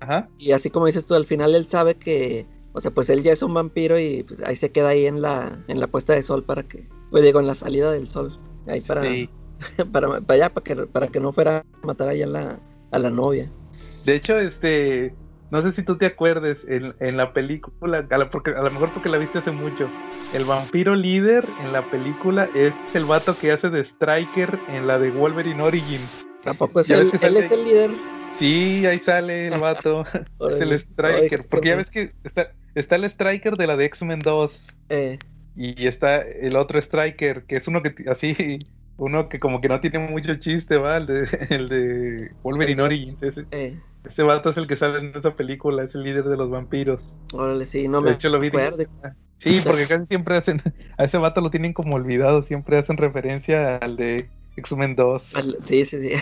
ajá, 0.00 0.28
y 0.38 0.52
así 0.52 0.70
como 0.70 0.86
dices 0.86 1.06
tú, 1.06 1.14
al 1.14 1.26
final 1.26 1.54
él 1.54 1.66
sabe 1.66 1.96
que, 1.96 2.46
o 2.74 2.80
sea, 2.80 2.90
pues 2.90 3.08
él 3.08 3.22
ya 3.22 3.32
es 3.32 3.42
un 3.42 3.54
vampiro 3.54 3.98
y 3.98 4.22
pues 4.24 4.42
ahí 4.42 4.56
se 4.56 4.70
queda 4.72 4.88
ahí 4.88 5.06
en 5.06 5.22
la, 5.22 5.64
en 5.68 5.80
la 5.80 5.86
puesta 5.86 6.12
de 6.12 6.22
sol 6.22 6.44
para 6.44 6.64
que, 6.64 6.86
pues 7.10 7.22
digo, 7.22 7.40
en 7.40 7.46
la 7.46 7.54
salida 7.54 7.90
del 7.92 8.08
sol, 8.08 8.38
ahí 8.66 8.80
para, 8.82 9.02
sí. 9.02 9.30
para, 9.92 10.20
para 10.20 10.34
allá, 10.34 10.48
para 10.52 10.64
que, 10.64 10.76
para 10.86 11.06
que 11.08 11.20
no 11.20 11.32
fuera 11.32 11.64
a 11.82 11.86
matar 11.86 12.08
allá 12.10 12.26
a 12.26 12.28
la, 12.28 12.58
a 12.90 12.98
la 12.98 13.10
novia. 13.10 13.48
De 14.04 14.14
hecho, 14.16 14.38
este, 14.38 15.14
no 15.50 15.62
sé 15.62 15.72
si 15.72 15.82
tú 15.82 15.96
te 15.96 16.06
acuerdes, 16.06 16.58
en, 16.68 16.94
en 17.00 17.16
la 17.16 17.32
película, 17.32 18.06
a 18.10 18.18
lo, 18.18 18.30
porque, 18.30 18.50
a 18.50 18.62
lo 18.62 18.70
mejor 18.70 18.90
porque 18.92 19.08
la 19.08 19.18
viste 19.18 19.38
hace 19.38 19.50
mucho, 19.52 19.88
el 20.34 20.44
vampiro 20.44 20.94
líder 20.94 21.46
en 21.62 21.72
la 21.72 21.82
película 21.90 22.48
es 22.54 22.74
el 22.92 23.04
vato 23.04 23.34
que 23.40 23.52
hace 23.52 23.70
de 23.70 23.80
Striker 23.84 24.58
en 24.68 24.86
la 24.86 24.98
de 24.98 25.10
Wolverine 25.10 25.62
Origins. 25.62 26.26
Tampoco 26.42 26.80
es 26.80 26.88
ves 26.88 27.00
él, 27.00 27.20
sale- 27.20 27.40
es 27.40 27.52
el 27.52 27.64
líder. 27.64 27.90
Sí, 28.38 28.84
ahí 28.84 28.98
sale 28.98 29.46
el 29.46 29.60
vato. 29.60 30.04
Es 30.50 30.60
el 30.60 30.72
Striker. 30.72 31.46
Porque 31.48 31.68
ya 31.68 31.76
ves 31.76 31.88
que 31.88 32.10
está, 32.24 32.50
está 32.74 32.96
el 32.96 33.04
Striker 33.04 33.56
de 33.56 33.66
la 33.66 33.76
de 33.76 33.86
X-Men 33.86 34.20
2. 34.20 34.60
Eh, 34.88 35.18
Y 35.54 35.86
está 35.86 36.22
el 36.22 36.56
otro 36.56 36.78
Striker, 36.80 37.46
que 37.46 37.56
es 37.56 37.68
uno 37.68 37.82
que 37.82 37.94
así, 38.10 38.58
uno 38.96 39.28
que 39.28 39.40
como 39.40 39.60
que 39.60 39.68
no 39.68 39.80
tiene 39.80 39.98
mucho 40.00 40.36
chiste, 40.36 40.76
¿va? 40.78 40.96
El 40.98 41.06
de, 41.06 41.22
el 41.50 41.68
de 41.68 42.36
Wolverine 42.42 42.82
de- 42.82 42.84
Origins. 42.84 43.22
Ese, 43.22 43.48
eh, 43.50 43.80
ese 44.04 44.22
vato 44.24 44.50
es 44.50 44.56
el 44.58 44.66
que 44.68 44.76
sale 44.76 44.98
en 45.00 45.16
esa 45.16 45.36
película, 45.36 45.84
es 45.84 45.94
el 45.94 46.04
líder 46.04 46.24
de 46.24 46.36
los 46.36 46.50
vampiros. 46.50 47.02
órale, 47.32 47.66
sí, 47.66 47.88
no 47.88 48.00
De 48.00 48.12
me 48.12 48.12
hecho, 48.12 48.28
lo 48.28 48.40
vi. 48.40 48.48
acuerdo. 48.48 48.84
Sí, 49.40 49.60
porque 49.66 49.88
casi 49.88 50.06
siempre 50.06 50.36
hacen, 50.36 50.62
a 50.98 51.04
ese 51.04 51.18
vato 51.18 51.40
lo 51.40 51.50
tienen 51.50 51.72
como 51.74 51.96
olvidado, 51.96 52.42
siempre 52.42 52.78
hacen 52.78 52.96
referencia 52.96 53.76
al 53.76 53.96
de 53.96 54.32
X-Men 54.56 54.96
2. 54.96 55.24
Al- 55.34 55.58
Sí, 55.64 55.84
sí, 55.86 56.00
sí. 56.08 56.14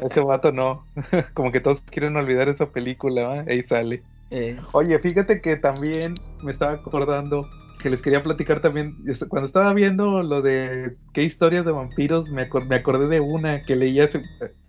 A 0.00 0.06
ese 0.06 0.20
vato 0.20 0.52
no. 0.52 0.88
Como 1.34 1.52
que 1.52 1.60
todos 1.60 1.80
quieren 1.82 2.16
olvidar 2.16 2.48
esa 2.48 2.70
película, 2.72 3.26
¿va? 3.26 3.40
Ahí 3.48 3.62
sale. 3.64 4.06
Eh, 4.32 4.56
Oye, 4.72 4.98
fíjate 4.98 5.40
que 5.40 5.56
también 5.56 6.14
me 6.42 6.52
estaba 6.52 6.72
acordando 6.72 7.48
que 7.82 7.90
les 7.90 8.00
quería 8.00 8.22
platicar 8.22 8.60
también. 8.60 8.96
Cuando 9.28 9.46
estaba 9.46 9.72
viendo 9.74 10.22
lo 10.22 10.40
de 10.40 10.96
qué 11.12 11.22
historias 11.24 11.64
de 11.64 11.72
vampiros, 11.72 12.30
me, 12.30 12.48
acor- 12.48 12.66
me 12.66 12.76
acordé 12.76 13.08
de 13.08 13.20
una 13.20 13.62
que 13.62 13.76
leí 13.76 14.00
hace, 14.00 14.22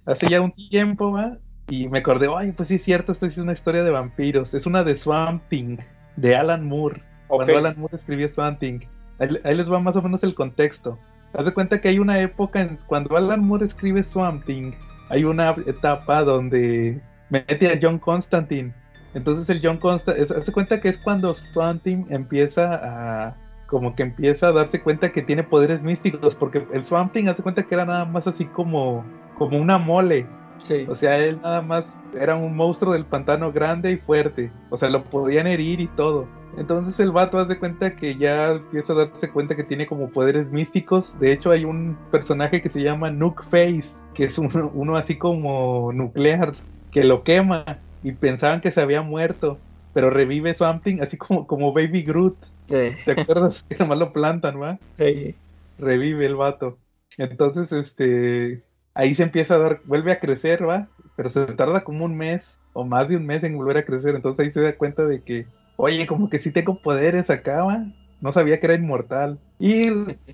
hace 0.05 0.27
ya 0.29 0.41
un 0.41 0.51
tiempo, 0.51 1.11
¿va? 1.11 1.37
Y 1.69 1.87
me 1.87 1.99
acordé, 1.99 2.27
ay, 2.35 2.51
pues 2.51 2.67
sí 2.67 2.75
es 2.75 2.83
cierto, 2.83 3.13
esta 3.13 3.27
es 3.27 3.37
una 3.37 3.53
historia 3.53 3.83
de 3.83 3.91
vampiros. 3.91 4.53
Es 4.53 4.65
una 4.65 4.83
de 4.83 4.97
Swamp 4.97 5.43
Thing, 5.49 5.77
de 6.17 6.35
Alan 6.35 6.65
Moore. 6.67 7.01
Cuando. 7.27 7.57
Alan 7.57 7.75
Moore 7.77 7.95
escribió 7.95 8.29
Swamp 8.33 8.59
Thing. 8.59 8.81
Ahí, 9.19 9.29
ahí 9.45 9.55
les 9.55 9.71
va 9.71 9.79
más 9.79 9.95
o 9.95 10.01
menos 10.01 10.23
el 10.23 10.35
contexto. 10.35 10.99
Haz 11.33 11.45
de 11.45 11.53
cuenta 11.53 11.79
que 11.79 11.87
hay 11.87 11.99
una 11.99 12.19
época, 12.19 12.61
en, 12.61 12.77
cuando 12.87 13.15
Alan 13.15 13.39
Moore 13.45 13.65
escribe 13.65 14.03
Swamp 14.03 14.43
Thing, 14.45 14.73
hay 15.09 15.23
una 15.23 15.51
etapa 15.65 16.23
donde 16.23 17.01
mete 17.29 17.69
a 17.71 17.79
John 17.81 17.97
Constantine. 17.99 18.73
Entonces 19.13 19.49
el 19.49 19.61
John 19.63 19.77
Constantine, 19.77 20.27
haz 20.37 20.45
de 20.45 20.51
cuenta 20.51 20.81
que 20.81 20.89
es 20.89 20.97
cuando 20.97 21.35
Swamp 21.35 21.83
Thing 21.83 22.05
empieza 22.09 22.73
a, 22.73 23.35
como 23.67 23.95
que 23.95 24.03
empieza 24.03 24.47
a 24.47 24.51
darse 24.51 24.81
cuenta 24.81 25.11
que 25.11 25.21
tiene 25.21 25.43
poderes 25.43 25.81
místicos, 25.81 26.35
porque 26.35 26.65
el 26.73 26.85
Swamp 26.85 27.13
Thing, 27.13 27.27
haz 27.27 27.37
de 27.37 27.43
cuenta 27.43 27.63
que 27.63 27.75
era 27.75 27.85
nada 27.85 28.05
más 28.05 28.27
así 28.27 28.45
como, 28.45 29.03
como 29.37 29.57
una 29.57 29.77
mole, 29.77 30.25
Sí. 30.57 30.85
O 30.87 30.95
sea, 30.95 31.17
él 31.17 31.39
nada 31.41 31.61
más 31.61 31.85
era 32.19 32.35
un 32.35 32.55
monstruo 32.55 32.93
del 32.93 33.05
pantano 33.05 33.51
grande 33.51 33.91
y 33.91 33.97
fuerte. 33.97 34.51
O 34.69 34.77
sea, 34.77 34.89
lo 34.89 35.03
podían 35.03 35.47
herir 35.47 35.79
y 35.79 35.87
todo. 35.87 36.27
Entonces 36.57 36.99
el 36.99 37.11
vato 37.11 37.39
hace 37.39 37.57
cuenta 37.57 37.95
que 37.95 38.15
ya 38.15 38.51
empieza 38.51 38.93
a 38.93 38.97
darse 38.97 39.29
cuenta 39.29 39.55
que 39.55 39.63
tiene 39.63 39.87
como 39.87 40.09
poderes 40.09 40.51
místicos. 40.51 41.13
De 41.19 41.31
hecho, 41.33 41.51
hay 41.51 41.65
un 41.65 41.97
personaje 42.11 42.61
que 42.61 42.69
se 42.69 42.81
llama 42.81 43.09
Nuke 43.09 43.43
Face, 43.43 43.85
que 44.13 44.25
es 44.25 44.37
uno, 44.37 44.71
uno 44.73 44.95
así 44.95 45.17
como 45.17 45.91
nuclear, 45.91 46.53
que 46.91 47.03
lo 47.03 47.23
quema 47.23 47.79
y 48.03 48.11
pensaban 48.13 48.61
que 48.61 48.71
se 48.71 48.81
había 48.81 49.01
muerto, 49.01 49.59
pero 49.93 50.09
revive 50.09 50.53
Something 50.55 51.01
así 51.01 51.17
como, 51.17 51.47
como 51.47 51.73
Baby 51.73 52.03
Groot. 52.03 52.37
Eh, 52.69 52.97
¿Te 53.05 53.11
acuerdas? 53.13 53.63
que 53.69 53.77
nomás 53.77 53.99
lo 53.99 54.13
plantan, 54.13 54.61
¿va? 54.61 54.79
eh, 54.97 55.35
revive 55.77 56.25
el 56.25 56.35
vato. 56.35 56.79
Entonces, 57.17 57.71
este, 57.71 58.63
ahí 58.93 59.15
se 59.15 59.23
empieza 59.23 59.55
a 59.55 59.59
dar, 59.59 59.81
vuelve 59.85 60.11
a 60.11 60.19
crecer, 60.19 60.67
¿va? 60.67 60.87
Pero 61.15 61.29
se 61.29 61.45
tarda 61.47 61.83
como 61.83 62.05
un 62.05 62.15
mes 62.17 62.43
o 62.73 62.85
más 62.85 63.07
de 63.09 63.17
un 63.17 63.25
mes 63.25 63.43
en 63.43 63.55
volver 63.57 63.77
a 63.77 63.85
crecer. 63.85 64.15
Entonces 64.15 64.45
ahí 64.45 64.51
se 64.51 64.61
da 64.61 64.77
cuenta 64.77 65.05
de 65.05 65.23
que, 65.23 65.47
oye, 65.75 66.07
como 66.07 66.29
que 66.29 66.39
sí 66.39 66.51
tengo 66.51 66.81
poderes 66.81 67.29
acá, 67.29 67.63
¿va? 67.63 67.85
No 68.19 68.33
sabía 68.33 68.59
que 68.59 68.65
era 68.67 68.75
inmortal. 68.75 69.39
Y 69.59 69.83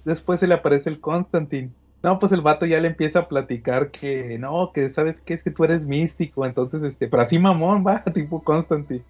después 0.06 0.40
se 0.40 0.48
le 0.48 0.54
aparece 0.56 0.90
el 0.90 1.00
Constantine. 1.02 1.72
No, 2.02 2.18
pues 2.18 2.32
el 2.32 2.41
vato 2.41 2.66
ya 2.66 2.80
le 2.80 2.88
empieza 2.88 3.20
a 3.20 3.28
platicar 3.28 3.91
que, 3.91 4.38
no, 4.39 4.72
que 4.74 4.89
sabes 4.89 5.20
que 5.22 5.34
es 5.34 5.43
que 5.43 5.52
tú 5.52 5.66
eres 5.66 5.82
místico, 5.82 6.45
entonces, 6.45 6.82
este, 6.84 7.10
pero 7.10 7.24
así 7.24 7.39
mamón, 7.39 7.86
va, 7.86 8.04
tipo 8.14 8.41
Constantine. 8.43 9.04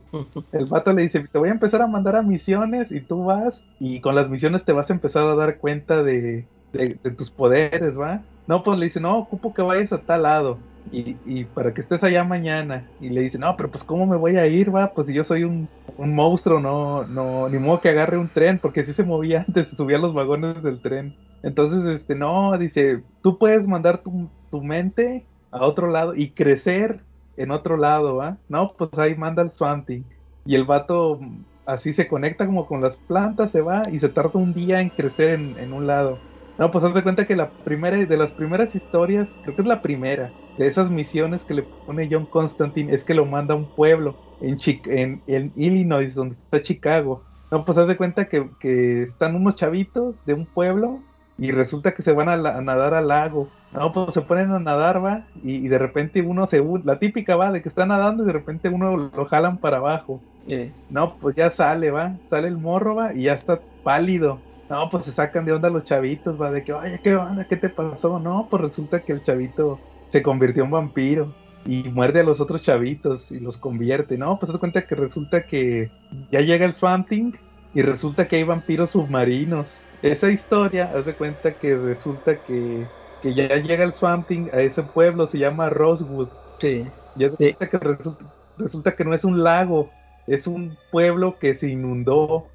El 0.51 0.65
vato 0.65 0.91
le 0.93 1.03
dice, 1.03 1.27
te 1.27 1.37
voy 1.37 1.49
a 1.49 1.51
empezar 1.51 1.81
a 1.83 1.87
mandar 1.87 2.15
a 2.15 2.23
misiones 2.23 2.91
y 2.91 3.01
tú 3.01 3.25
vas 3.25 3.63
y 3.79 4.01
con 4.01 4.15
las 4.15 4.29
misiones 4.29 4.65
te 4.65 4.73
vas 4.73 4.89
a 4.89 4.93
empezar 4.93 5.23
a 5.27 5.35
dar 5.35 5.59
cuenta 5.59 6.01
de, 6.03 6.49
de, 6.73 6.99
de 7.03 7.11
tus 7.11 7.29
poderes, 7.31 7.97
¿va? 7.97 8.27
No, 8.47 8.63
pues 8.63 8.79
le 8.79 8.85
dice, 8.87 8.99
no, 8.99 9.19
ocupo 9.19 9.53
que 9.53 9.61
vayas 9.61 9.93
a 9.93 10.03
tal 10.05 10.23
lado 10.23 10.63
y, 10.91 11.21
y 11.41 11.45
para 11.45 11.73
que 11.73 11.81
estés 11.81 12.03
allá 12.03 12.23
mañana. 12.23 12.91
Y 12.99 13.09
le 13.09 13.21
dice, 13.21 13.37
no, 13.37 13.55
pero 13.57 13.71
pues 13.71 13.83
¿cómo 13.83 14.05
me 14.07 14.17
voy 14.17 14.37
a 14.37 14.47
ir, 14.47 14.73
va? 14.73 14.93
Pues 14.93 15.07
si 15.07 15.13
yo 15.13 15.23
soy 15.23 15.43
un, 15.43 15.71
un 15.95 16.15
monstruo, 16.15 16.59
no, 16.59 17.05
no, 17.07 17.49
ni 17.49 17.59
modo 17.59 17.81
que 17.81 17.89
agarre 17.89 18.17
un 18.17 18.31
tren, 18.33 18.59
porque 18.59 18.85
si 18.85 18.93
se 18.93 19.03
movía 19.03 19.41
antes, 19.47 19.69
subía 19.69 19.97
los 19.99 20.13
vagones 20.13 20.63
del 20.63 20.81
tren. 20.81 21.17
Entonces, 21.41 21.99
este, 22.01 22.15
no, 22.15 22.57
dice, 22.57 23.05
tú 23.21 23.37
puedes 23.37 23.65
mandar 23.67 24.03
tu, 24.03 24.33
tu 24.49 24.61
mente 24.63 25.29
a 25.51 25.65
otro 25.65 25.89
lado 25.89 26.15
y 26.15 26.33
crecer 26.33 27.05
en 27.35 27.51
otro 27.51 27.77
lado, 27.77 28.15
¿va? 28.17 28.41
No, 28.47 28.75
pues 28.77 28.89
ahí 28.97 29.15
manda 29.15 29.41
el 29.43 29.51
Swanty. 29.51 30.07
Y 30.43 30.55
el 30.55 30.65
vato 30.65 31.19
mm, 31.21 31.45
así 31.65 31.93
se 31.93 32.07
conecta 32.07 32.45
como 32.45 32.65
con 32.65 32.81
las 32.81 32.97
plantas, 32.97 33.51
se 33.51 33.61
va 33.61 33.89
y 33.91 33.99
se 33.99 34.09
tarda 34.09 34.39
un 34.39 34.53
día 34.53 34.81
en 34.81 34.89
crecer 34.91 35.29
en 35.57 35.73
un 35.73 35.87
lado. 35.87 36.28
No, 36.59 36.71
pues 36.71 36.83
haz 36.85 36.93
de 36.93 37.03
cuenta 37.03 37.25
que 37.25 37.35
la 37.37 37.55
primera, 37.63 37.97
de 38.05 38.17
las 38.17 38.33
primeras 38.33 38.75
historias, 38.75 39.29
creo 39.41 39.55
que 39.55 39.61
es 39.61 39.67
la 39.67 39.81
primera, 39.81 40.35
de 40.57 40.67
esas 40.67 40.91
misiones 40.91 41.45
que 41.45 41.53
le 41.53 41.69
pone 41.85 42.09
John 42.11 42.27
Constantine, 42.27 42.93
es 42.93 43.05
que 43.05 43.13
lo 43.13 43.25
manda 43.25 43.53
a 43.53 43.57
un 43.57 43.71
pueblo 43.71 44.21
en, 44.41 44.57
Chi- 44.57 44.81
en, 44.85 45.23
en 45.25 45.53
Illinois, 45.55 46.13
donde 46.13 46.35
está 46.35 46.61
Chicago. 46.61 47.27
No, 47.49 47.63
pues 47.65 47.77
haz 47.77 47.87
de 47.87 47.95
cuenta 47.97 48.27
que, 48.27 48.51
que 48.59 49.03
están 49.03 49.35
unos 49.35 49.55
chavitos 49.55 50.17
de 50.25 50.33
un 50.33 50.51
pueblo 50.51 51.05
y 51.37 51.51
resulta 51.51 51.93
que 51.93 52.03
se 52.03 52.11
van 52.13 52.27
a, 52.29 52.35
la- 52.37 52.57
a 52.57 52.61
nadar 52.61 52.93
al 52.93 53.07
lago. 53.07 53.55
No, 53.71 53.91
pues 53.93 54.13
se 54.13 54.21
ponen 54.21 54.51
a 54.51 54.59
nadar, 54.59 55.03
va, 55.03 55.29
y, 55.35 55.65
y 55.65 55.67
de 55.69 55.77
repente 55.77 56.21
uno 56.21 56.45
se... 56.47 56.61
La 56.83 56.99
típica 56.99 57.35
va, 57.37 57.51
de 57.53 57.61
que 57.61 57.69
está 57.69 57.85
nadando 57.85 58.23
y 58.23 58.27
de 58.27 58.33
repente 58.33 58.67
uno 58.69 58.97
lo 58.97 59.25
jalan 59.27 59.59
para 59.59 59.77
abajo. 59.77 60.25
eh, 60.47 60.75
No, 60.89 61.17
pues 61.19 61.35
ya 61.35 61.51
sale, 61.51 61.91
va. 61.91 62.19
Sale 62.29 62.47
el 62.49 62.57
morro, 62.57 62.95
va, 62.95 63.13
y 63.15 63.23
ya 63.23 63.33
está 63.33 63.63
pálido. 63.83 64.45
No, 64.69 64.89
pues 64.89 65.05
se 65.05 65.11
sacan 65.13 65.45
de 65.45 65.51
onda 65.53 65.69
los 65.69 65.83
chavitos, 65.83 66.39
va, 66.39 66.51
de 66.51 66.63
que, 66.63 66.73
oye, 66.73 67.01
¿qué 67.03 67.15
onda? 67.15 67.47
¿Qué 67.47 67.57
te 67.57 67.69
pasó? 67.69 68.19
No, 68.19 68.47
pues 68.49 68.61
resulta 68.61 69.03
que 69.03 69.13
el 69.13 69.23
chavito 69.23 69.83
se 70.11 70.21
convirtió 70.21 70.63
en 70.63 70.69
vampiro 70.71 71.39
y 71.63 71.89
muerde 71.89 72.19
a 72.19 72.23
los 72.23 72.39
otros 72.39 72.61
chavitos 72.61 73.31
y 73.31 73.39
los 73.39 73.57
convierte. 73.57 74.17
No, 74.17 74.37
pues 74.37 74.49
se 74.49 74.53
da 74.53 74.59
cuenta 74.59 74.85
que 74.85 74.93
resulta 74.95 75.45
que 75.47 75.93
ya 76.29 76.41
llega 76.41 76.65
el 76.67 76.75
Swamp 76.75 77.09
Thing 77.09 77.33
y 77.73 77.81
resulta 77.81 78.27
que 78.27 78.35
hay 78.37 78.43
vampiros 78.43 78.91
submarinos. 78.91 79.83
Esa 80.01 80.29
historia, 80.31 80.91
haz 80.95 81.05
de 81.05 81.17
cuenta 81.17 81.57
que 81.57 81.75
resulta 81.75 82.41
que, 82.43 82.93
que 83.19 83.33
ya 83.33 83.47
llega 83.57 83.83
el 83.83 83.93
Swamp 83.95 84.27
Thing 84.27 84.49
a 84.53 84.61
ese 84.61 84.83
pueblo, 84.83 85.27
se 85.27 85.39
llama 85.39 85.69
Rosewood. 85.71 86.29
sí. 86.59 86.91
Y 87.15 87.25
haz 87.25 87.31
de 87.33 87.37
Sí. 87.37 87.57
cuenta 87.57 87.69
que 87.69 87.77
resulta, 87.85 88.25
resulta 88.57 88.95
que 88.95 89.05
no 89.05 89.13
es 89.15 89.23
un 89.23 89.43
lago, 89.43 89.95
es 90.25 90.47
un 90.47 90.79
pueblo 90.89 91.39
que 91.39 91.57
se 91.57 91.69
inundó. 91.69 92.53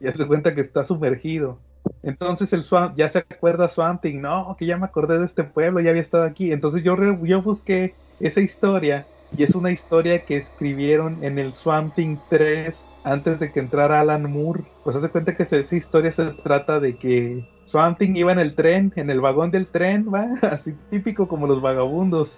Y 0.00 0.06
haz 0.06 0.16
de 0.16 0.26
cuenta 0.26 0.54
que 0.54 0.60
está 0.60 0.84
sumergido. 0.84 1.58
Entonces 2.02 2.52
el 2.52 2.64
Swamp, 2.64 2.96
ya 2.96 3.08
se 3.10 3.18
acuerda 3.18 3.68
Swamp 3.68 4.02
Thing, 4.02 4.20
no, 4.20 4.54
que 4.58 4.66
ya 4.66 4.76
me 4.76 4.86
acordé 4.86 5.18
de 5.18 5.26
este 5.26 5.44
pueblo, 5.44 5.80
ya 5.80 5.90
había 5.90 6.02
estado 6.02 6.24
aquí. 6.24 6.52
Entonces 6.52 6.84
yo, 6.84 6.96
yo 7.22 7.42
busqué 7.42 7.94
esa 8.20 8.40
historia 8.40 9.06
y 9.36 9.42
es 9.42 9.54
una 9.54 9.70
historia 9.70 10.24
que 10.24 10.38
escribieron 10.38 11.22
en 11.22 11.38
el 11.38 11.52
Swamp 11.54 11.94
Thing 11.94 12.16
3 12.28 12.74
antes 13.04 13.40
de 13.40 13.52
que 13.52 13.60
entrara 13.60 14.00
Alan 14.00 14.30
Moore. 14.30 14.64
Pues 14.84 14.96
haz 14.96 15.02
de 15.02 15.08
cuenta 15.08 15.36
que 15.36 15.44
esa 15.44 15.76
historia 15.76 16.12
se 16.12 16.24
trata 16.42 16.80
de 16.80 16.96
que 16.96 17.46
Swamp 17.66 17.98
Thing 17.98 18.16
iba 18.16 18.32
en 18.32 18.38
el 18.38 18.54
tren, 18.54 18.92
en 18.96 19.10
el 19.10 19.20
vagón 19.20 19.50
del 19.50 19.66
tren, 19.66 20.06
va, 20.12 20.28
así 20.50 20.74
típico 20.90 21.28
como 21.28 21.46
los 21.46 21.60
vagabundos 21.60 22.30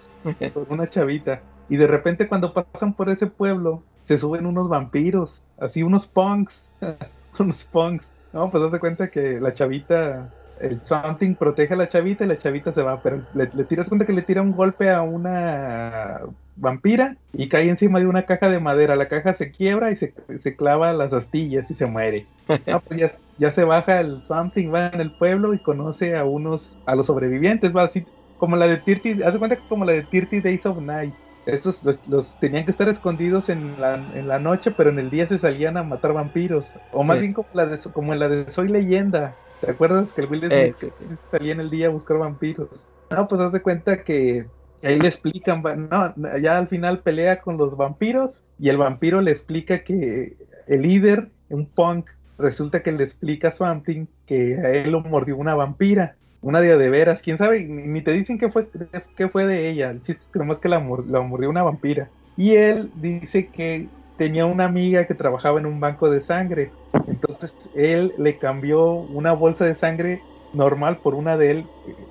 con 0.53 0.65
una 0.69 0.89
chavita. 0.89 1.41
Y 1.69 1.77
de 1.77 1.87
repente 1.87 2.27
cuando 2.27 2.53
pasan 2.53 2.93
por 2.93 3.09
ese 3.09 3.27
pueblo, 3.27 3.83
se 4.05 4.17
suben 4.17 4.45
unos 4.45 4.67
vampiros, 4.67 5.41
así 5.57 5.83
unos 5.83 6.07
punks, 6.07 6.61
unos 7.39 7.63
punks. 7.65 8.05
No, 8.33 8.49
pues 8.49 8.63
haz 8.63 8.71
de 8.71 8.79
cuenta 8.79 9.09
que 9.09 9.39
la 9.39 9.53
chavita, 9.53 10.29
el 10.59 10.79
something 10.85 11.35
protege 11.35 11.73
a 11.73 11.77
la 11.77 11.89
chavita 11.89 12.23
y 12.23 12.27
la 12.27 12.39
chavita 12.39 12.71
se 12.71 12.81
va, 12.81 13.01
pero 13.01 13.21
le, 13.33 13.49
le 13.53 13.63
tiras 13.65 13.87
cuenta 13.87 14.05
que 14.05 14.13
le 14.13 14.21
tira 14.21 14.41
un 14.41 14.53
golpe 14.53 14.89
a 14.89 15.01
una 15.01 16.21
vampira 16.55 17.17
y 17.33 17.49
cae 17.49 17.69
encima 17.69 17.99
de 17.99 18.07
una 18.07 18.25
caja 18.25 18.49
de 18.49 18.59
madera. 18.59 18.95
La 18.95 19.09
caja 19.09 19.33
se 19.35 19.51
quiebra 19.51 19.91
y 19.91 19.97
se, 19.97 20.13
se 20.41 20.55
clava 20.55 20.93
las 20.93 21.11
astillas 21.11 21.69
y 21.69 21.73
se 21.73 21.85
muere. 21.85 22.25
No, 22.67 22.79
pues 22.81 22.99
ya, 22.99 23.13
ya 23.37 23.51
se 23.51 23.63
baja 23.63 23.99
el 23.99 24.23
something, 24.27 24.73
va 24.73 24.87
en 24.87 25.01
el 25.01 25.11
pueblo 25.11 25.53
y 25.53 25.59
conoce 25.59 26.15
a 26.15 26.23
unos, 26.23 26.79
a 26.85 26.95
los 26.95 27.07
sobrevivientes, 27.07 27.75
va 27.75 27.83
así 27.83 28.05
como 28.37 28.55
la 28.55 28.67
de 28.67 28.77
Tirty, 28.77 29.21
haz 29.23 29.33
de 29.33 29.39
cuenta 29.39 29.55
que 29.55 29.67
como 29.67 29.85
la 29.85 29.93
de 29.93 30.03
Tirty 30.03 30.41
Days 30.41 30.65
of 30.65 30.79
Night. 30.81 31.15
Estos 31.45 31.81
los, 31.83 32.05
los 32.07 32.37
tenían 32.39 32.65
que 32.65 32.71
estar 32.71 32.87
escondidos 32.89 33.49
en 33.49 33.79
la, 33.79 33.95
en 33.95 34.27
la 34.27 34.39
noche, 34.39 34.71
pero 34.71 34.89
en 34.91 34.99
el 34.99 35.09
día 35.09 35.27
se 35.27 35.39
salían 35.39 35.77
a 35.77 35.83
matar 35.83 36.13
vampiros. 36.13 36.71
O 36.91 37.03
más 37.03 37.19
Sí. 37.19 37.21
bien 37.21 37.33
como, 37.33 37.49
la 37.53 37.65
de, 37.65 37.79
como 37.91 38.13
en 38.13 38.19
la 38.19 38.29
de 38.29 38.51
Soy 38.51 38.67
Leyenda. 38.69 39.39
¿Te 39.59 39.71
acuerdas 39.71 40.13
que 40.13 40.21
el 40.21 40.29
Will 40.29 40.51
Smith 40.51 40.53
Eh, 40.57 40.73
sí, 40.73 40.91
sí. 40.91 41.05
salía 41.31 41.53
en 41.53 41.59
el 41.61 41.69
día 41.69 41.87
a 41.87 41.89
buscar 41.89 42.17
vampiros? 42.17 42.69
No, 43.09 43.27
pues 43.27 43.41
haz 43.41 43.51
de 43.51 43.61
cuenta 43.61 44.03
que 44.03 44.51
ahí 44.81 44.99
le 44.99 45.07
explican, 45.09 45.61
no, 45.89 46.13
ya 46.41 46.57
al 46.57 46.67
final 46.69 47.01
pelea 47.03 47.41
con 47.41 47.57
los 47.57 47.75
vampiros 47.75 48.41
y 48.57 48.69
el 48.69 48.77
vampiro 48.77 49.21
le 49.21 49.31
explica 49.31 49.83
que 49.83 50.37
el 50.67 50.81
líder, 50.81 51.31
un 51.49 51.73
punk, 51.73 52.09
resulta 52.37 52.81
que 52.81 52.91
le 52.93 53.03
explica 53.03 53.49
a 53.49 53.51
Swamping 53.51 54.09
que 54.25 54.55
a 54.57 54.69
él 54.71 54.91
lo 54.91 55.01
mordió 55.01 55.35
una 55.37 55.55
vampira. 55.55 56.17
Una 56.41 56.61
de 56.61 56.71
a 56.71 56.77
de 56.77 56.89
veras, 56.89 57.21
quién 57.21 57.37
sabe, 57.37 57.63
ni, 57.65 58.01
te 58.01 58.11
dicen 58.11 58.39
qué 58.39 58.49
fue, 58.49 58.67
qué 59.15 59.29
fue 59.29 59.45
de 59.45 59.69
ella. 59.69 59.91
El 59.91 59.97
chiste 59.97 60.23
es 60.23 60.31
que 60.31 60.39
nomás 60.39 60.57
que 60.57 60.69
la, 60.69 60.83
la 61.07 61.21
mordió 61.21 61.49
una 61.49 61.63
vampira. 61.63 62.09
Y 62.35 62.55
él 62.55 62.89
dice 62.95 63.47
que 63.47 63.87
tenía 64.17 64.45
una 64.45 64.65
amiga 64.65 65.05
que 65.05 65.13
trabajaba 65.13 65.59
en 65.59 65.65
un 65.65 65.79
banco 65.79 66.09
de 66.09 66.21
sangre. 66.21 66.71
Entonces 67.07 67.53
él 67.75 68.13
le 68.17 68.37
cambió 68.37 68.93
una 68.93 69.33
bolsa 69.33 69.65
de 69.65 69.75
sangre 69.75 70.21
normal 70.53 70.97
por 70.97 71.15
una 71.15 71.37
de 71.37 71.51
él, 71.51 71.65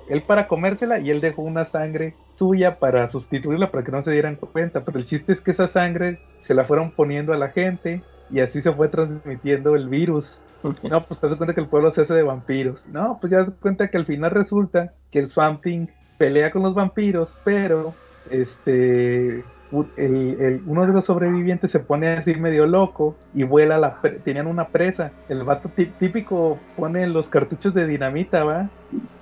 él 0.09 0.21
para 0.23 0.47
comérsela 0.47 0.99
y 0.99 1.11
él 1.11 1.21
dejó 1.21 1.41
una 1.41 1.65
sangre 1.65 2.15
suya 2.37 2.79
para 2.79 3.09
sustituirla 3.11 3.69
para 3.69 3.83
que 3.83 3.91
no 3.91 4.01
se 4.01 4.11
dieran 4.11 4.35
cuenta. 4.35 4.83
Pero 4.83 4.99
el 4.99 5.05
chiste 5.05 5.33
es 5.33 5.41
que 5.41 5.51
esa 5.51 5.67
sangre 5.67 6.19
se 6.47 6.53
la 6.53 6.65
fueron 6.65 6.91
poniendo 6.91 7.33
a 7.33 7.37
la 7.37 7.49
gente 7.49 8.01
y 8.29 8.39
así 8.39 8.61
se 8.61 8.71
fue 8.73 8.87
transmitiendo 8.87 9.75
el 9.75 9.89
virus. 9.89 10.37
No, 10.63 11.07
pues 11.07 11.19
te 11.19 11.27
das 11.27 11.37
cuenta 11.37 11.53
que 11.55 11.61
el 11.61 11.69
pueblo 11.69 11.91
se 11.93 12.01
hace 12.01 12.13
de 12.13 12.23
vampiros. 12.23 12.85
No, 12.85 13.17
pues 13.19 13.31
ya 13.31 13.39
das 13.45 13.55
cuenta 13.59 13.89
que 13.89 13.97
al 13.97 14.05
final 14.05 14.31
resulta 14.31 14.95
que 15.09 15.19
el 15.19 15.31
Swamp 15.31 15.61
Thing 15.63 15.87
pelea 16.17 16.51
con 16.51 16.61
los 16.63 16.75
vampiros, 16.75 17.37
pero 17.43 17.99
este 18.25 19.51
el- 19.95 20.37
el- 20.41 20.63
uno 20.65 20.85
de 20.85 20.91
los 20.93 21.05
sobrevivientes 21.05 21.71
se 21.71 21.79
pone 21.79 22.09
así 22.09 22.35
medio 22.35 22.67
loco 22.67 23.21
y 23.31 23.43
vuela 23.43 23.77
la 23.77 24.01
pre- 24.01 24.19
tenían 24.19 24.47
una 24.47 24.69
presa. 24.69 25.15
El 25.27 25.43
vato 25.45 25.71
tí- 25.73 25.95
típico 25.97 26.67
pone 26.75 27.07
los 27.07 27.29
cartuchos 27.29 27.73
de 27.73 27.87
dinamita, 27.87 28.43
va, 28.43 28.73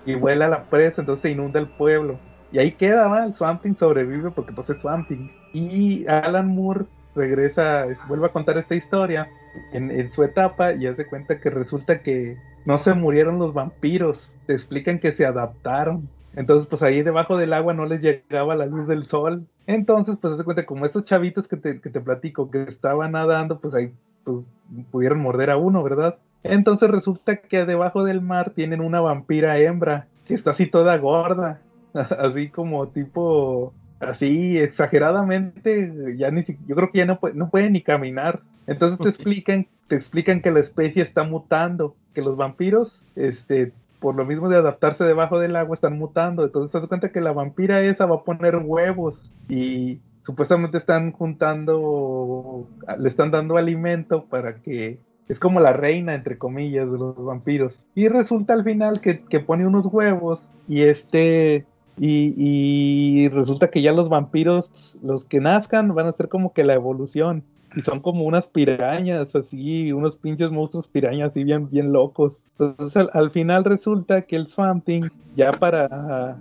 y 0.04 0.16
vuela 0.16 0.48
la 0.48 0.68
presa, 0.70 1.02
entonces 1.02 1.22
se 1.22 1.32
inunda 1.32 1.60
el 1.60 1.70
pueblo. 1.70 2.24
Y 2.50 2.58
ahí 2.60 2.76
queda, 2.78 3.08
va, 3.08 3.26
el 3.26 3.36
Swamp 3.36 3.62
Thing 3.62 3.76
sobrevive 3.78 4.32
porque 4.32 4.54
pues 4.54 4.70
es 4.72 4.80
Swamp 4.82 5.08
Thing. 5.08 5.30
Y 5.52 6.08
Alan 6.08 6.48
Moore 6.48 6.86
regresa, 7.20 7.86
vuelve 8.08 8.28
a 8.28 8.32
contar 8.32 8.58
esta 8.58 8.76
historia 8.76 9.30
en, 9.74 10.12
su 10.12 10.24
etapa 10.24 10.74
y 10.74 10.88
hace 10.88 11.06
cuenta 11.06 11.40
que 11.40 11.50
resulta 11.50 12.02
que 12.02 12.38
no 12.66 12.78
se 12.78 12.94
murieron 12.94 13.40
los 13.40 13.54
vampiros, 13.54 14.18
te 14.46 14.54
explican 14.54 15.00
que 15.00 15.12
se 15.12 15.26
adaptaron. 15.26 16.08
Entonces, 16.36 16.68
pues 16.68 16.82
ahí 16.84 17.02
debajo 17.02 17.38
del 17.38 17.54
agua 17.54 17.74
no 17.74 17.86
les 17.86 18.02
llegaba 18.02 18.56
la 18.56 18.66
luz 18.66 18.88
del 18.88 19.08
sol. 19.08 19.46
Entonces, 19.68 20.16
pues 20.22 20.34
hace 20.34 20.44
cuenta 20.44 20.66
como 20.66 20.86
estos 20.86 21.04
chavitos 21.06 21.48
que 21.48 21.58
te, 21.58 21.82
que 21.82 21.90
te 21.90 22.00
platico 22.00 22.50
que 22.50 22.64
estaban 22.64 23.12
nadando, 23.12 23.60
pues 23.60 23.74
ahí 23.74 23.92
pues, 24.24 24.46
pudieron 24.92 25.20
morder 25.20 25.50
a 25.50 25.58
uno, 25.58 25.84
¿verdad? 25.84 26.18
Entonces 26.44 26.90
resulta 26.90 27.38
que 27.38 27.66
debajo 27.66 28.04
del 28.04 28.22
mar 28.22 28.52
tienen 28.52 28.80
una 28.80 29.02
vampira 29.02 29.58
hembra 29.58 30.08
que 30.26 30.36
está 30.36 30.52
así 30.52 30.68
toda 30.68 30.98
gorda, 30.98 31.60
así 31.94 32.50
como 32.50 32.88
tipo 32.88 33.74
así 34.00 34.58
exageradamente, 34.58 36.16
ya 36.18 36.32
ni 36.32 36.44
yo 36.68 36.76
creo 36.76 36.92
que 36.92 37.00
ya 37.00 37.06
no 37.06 37.20
puede, 37.20 37.36
no 37.36 37.50
puede 37.50 37.70
ni 37.70 37.82
caminar. 37.82 38.42
Entonces 38.68 39.00
te 39.00 39.10
explican, 39.10 39.68
te 39.88 39.96
explican 39.96 40.42
que 40.42 40.52
la 40.52 40.60
especie 40.60 41.04
está 41.04 41.24
mutando, 41.24 41.96
que 42.14 42.22
los 42.22 42.38
vampiros, 42.38 43.02
este, 43.16 43.72
por 44.00 44.16
lo 44.16 44.26
mismo 44.26 44.48
de 44.50 44.58
adaptarse 44.58 45.04
debajo 45.04 45.40
del 45.40 45.56
agua, 45.56 45.76
están 45.76 45.98
mutando. 45.98 46.44
Entonces 46.44 46.72
te 46.72 46.80
das 46.80 46.88
cuenta 46.88 47.12
que 47.12 47.22
la 47.22 47.34
vampira 47.34 47.82
esa 47.82 48.06
va 48.06 48.18
a 48.18 48.24
poner 48.24 48.58
huevos 48.58 49.20
y 49.48 50.00
supuestamente 50.24 50.78
están 50.78 51.12
juntando, 51.12 52.68
le 52.98 53.10
están 53.10 53.32
dando 53.32 53.58
alimento 53.58 54.26
para 54.26 54.56
que 54.56 55.00
es 55.28 55.40
como 55.40 55.60
la 55.60 55.74
reina, 55.74 56.16
entre 56.16 56.38
comillas, 56.38 56.92
de 56.92 56.98
los 56.98 57.16
vampiros. 57.24 57.84
Y 57.96 58.08
resulta 58.08 58.54
al 58.54 58.64
final 58.64 59.02
que, 59.02 59.22
que 59.22 59.40
pone 59.40 59.66
unos 59.66 59.86
huevos 59.88 60.40
y 60.68 60.84
este 60.84 61.66
y, 62.00 63.28
resulta 63.30 63.70
que 63.70 63.82
ya 63.82 63.92
los 63.92 64.10
vampiros, 64.10 64.70
los 65.04 65.26
que 65.26 65.40
nazcan, 65.40 65.94
van 65.94 66.08
a 66.08 66.14
ser 66.14 66.30
como 66.30 66.54
que 66.54 66.64
la 66.64 66.74
evolución. 66.74 67.44
Y 67.76 67.82
son 67.82 68.00
como 68.00 68.24
unas 68.24 68.48
pirañas, 68.48 69.36
así, 69.36 69.92
unos 69.92 70.16
pinches 70.16 70.50
monstruos 70.50 70.88
pirañas, 70.88 71.32
así 71.32 71.44
bien, 71.44 71.70
bien 71.70 71.92
locos. 71.92 72.38
Entonces 72.58 73.08
al, 73.14 73.30
final 73.30 73.64
resulta 73.64 74.24
que 74.24 74.38
el 74.38 74.48
Swamp 74.48 74.88
ya 75.36 75.52
para, 75.52 76.38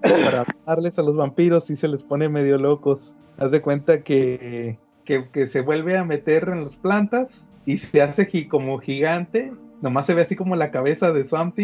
para 0.00 0.46
darles 0.64 0.96
a 0.98 1.02
los 1.02 1.16
vampiros, 1.16 1.64
sí 1.64 1.76
se 1.76 1.88
les 1.88 2.02
pone 2.02 2.28
medio 2.28 2.56
locos. 2.56 3.12
Haz 3.38 3.50
de 3.50 3.60
cuenta 3.60 4.02
que, 4.02 4.78
que, 5.04 5.48
se 5.48 5.60
vuelve 5.60 5.96
a 5.96 6.04
meter 6.04 6.48
en 6.50 6.64
las 6.64 6.76
plantas 6.76 7.44
y 7.66 7.78
se 7.78 8.00
hace 8.00 8.48
como 8.48 8.78
gigante. 8.78 9.52
Nomás 9.82 10.06
se 10.06 10.14
ve 10.14 10.22
así 10.22 10.36
como 10.36 10.54
la 10.54 10.70
cabeza 10.70 11.12
de 11.12 11.26
Swamp 11.26 11.58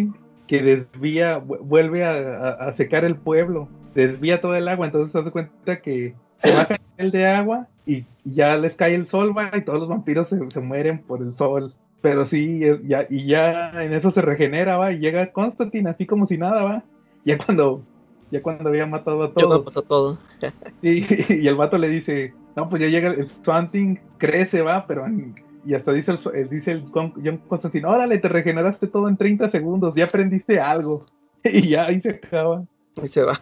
que 0.46 0.62
desvía, 0.62 1.38
vuelve 1.38 2.04
a, 2.04 2.70
secar 2.72 3.04
el 3.04 3.16
pueblo, 3.16 3.68
desvía 3.94 4.40
todo 4.40 4.54
el 4.54 4.68
agua, 4.68 4.86
entonces 4.86 5.12
se 5.12 5.18
hace 5.18 5.30
cuenta 5.30 5.80
que 5.80 6.14
se 6.42 6.52
baja 6.52 6.78
el 6.98 7.10
de 7.10 7.26
agua 7.26 7.66
y 7.84 8.04
ya 8.24 8.56
les 8.56 8.74
cae 8.74 8.94
el 8.94 9.06
sol, 9.06 9.34
y 9.54 9.60
todos 9.62 9.80
los 9.80 9.88
vampiros 9.88 10.28
se, 10.28 10.60
mueren 10.60 10.98
por 10.98 11.20
el 11.20 11.36
sol. 11.36 11.74
Pero 12.02 12.26
sí, 12.26 12.60
ya, 12.84 13.06
y 13.08 13.26
ya 13.26 13.82
en 13.82 13.92
eso 13.92 14.10
se 14.12 14.22
regenera, 14.22 14.76
va, 14.76 14.92
y 14.92 14.98
llega 14.98 15.32
Constantine 15.32 15.90
así 15.90 16.06
como 16.06 16.26
si 16.26 16.38
nada, 16.38 16.62
va. 16.62 16.84
Ya 17.24 17.38
cuando, 17.38 17.82
ya 18.30 18.42
cuando 18.42 18.68
había 18.68 18.86
matado 18.86 19.24
a 19.24 19.32
todos. 19.32 19.58
Ya 19.58 19.64
pasó 19.64 19.82
todo. 19.82 20.18
y, 20.82 21.04
y 21.34 21.48
el 21.48 21.56
vato 21.56 21.78
le 21.78 21.88
dice, 21.88 22.34
no, 22.54 22.68
pues 22.68 22.82
ya 22.82 22.88
llega 22.88 23.12
el 23.12 23.28
Swanting, 23.28 23.98
crece, 24.18 24.62
va, 24.62 24.86
pero 24.86 25.04
y 25.66 25.74
hasta 25.74 25.92
dice 25.92 26.12
el, 26.12 26.18
eh, 26.34 26.46
dice 26.48 26.70
el 26.70 26.84
John 26.92 27.40
Constantino, 27.48 27.90
órale, 27.90 28.18
te 28.18 28.28
regeneraste 28.28 28.86
todo 28.86 29.08
en 29.08 29.16
30 29.16 29.48
segundos, 29.48 29.94
ya 29.96 30.04
aprendiste 30.04 30.60
algo. 30.60 31.04
y 31.44 31.70
ya 31.70 31.86
ahí 31.86 32.00
se 32.00 32.10
acaba. 32.10 32.64
Y 33.02 33.08
se 33.08 33.22
va. 33.22 33.34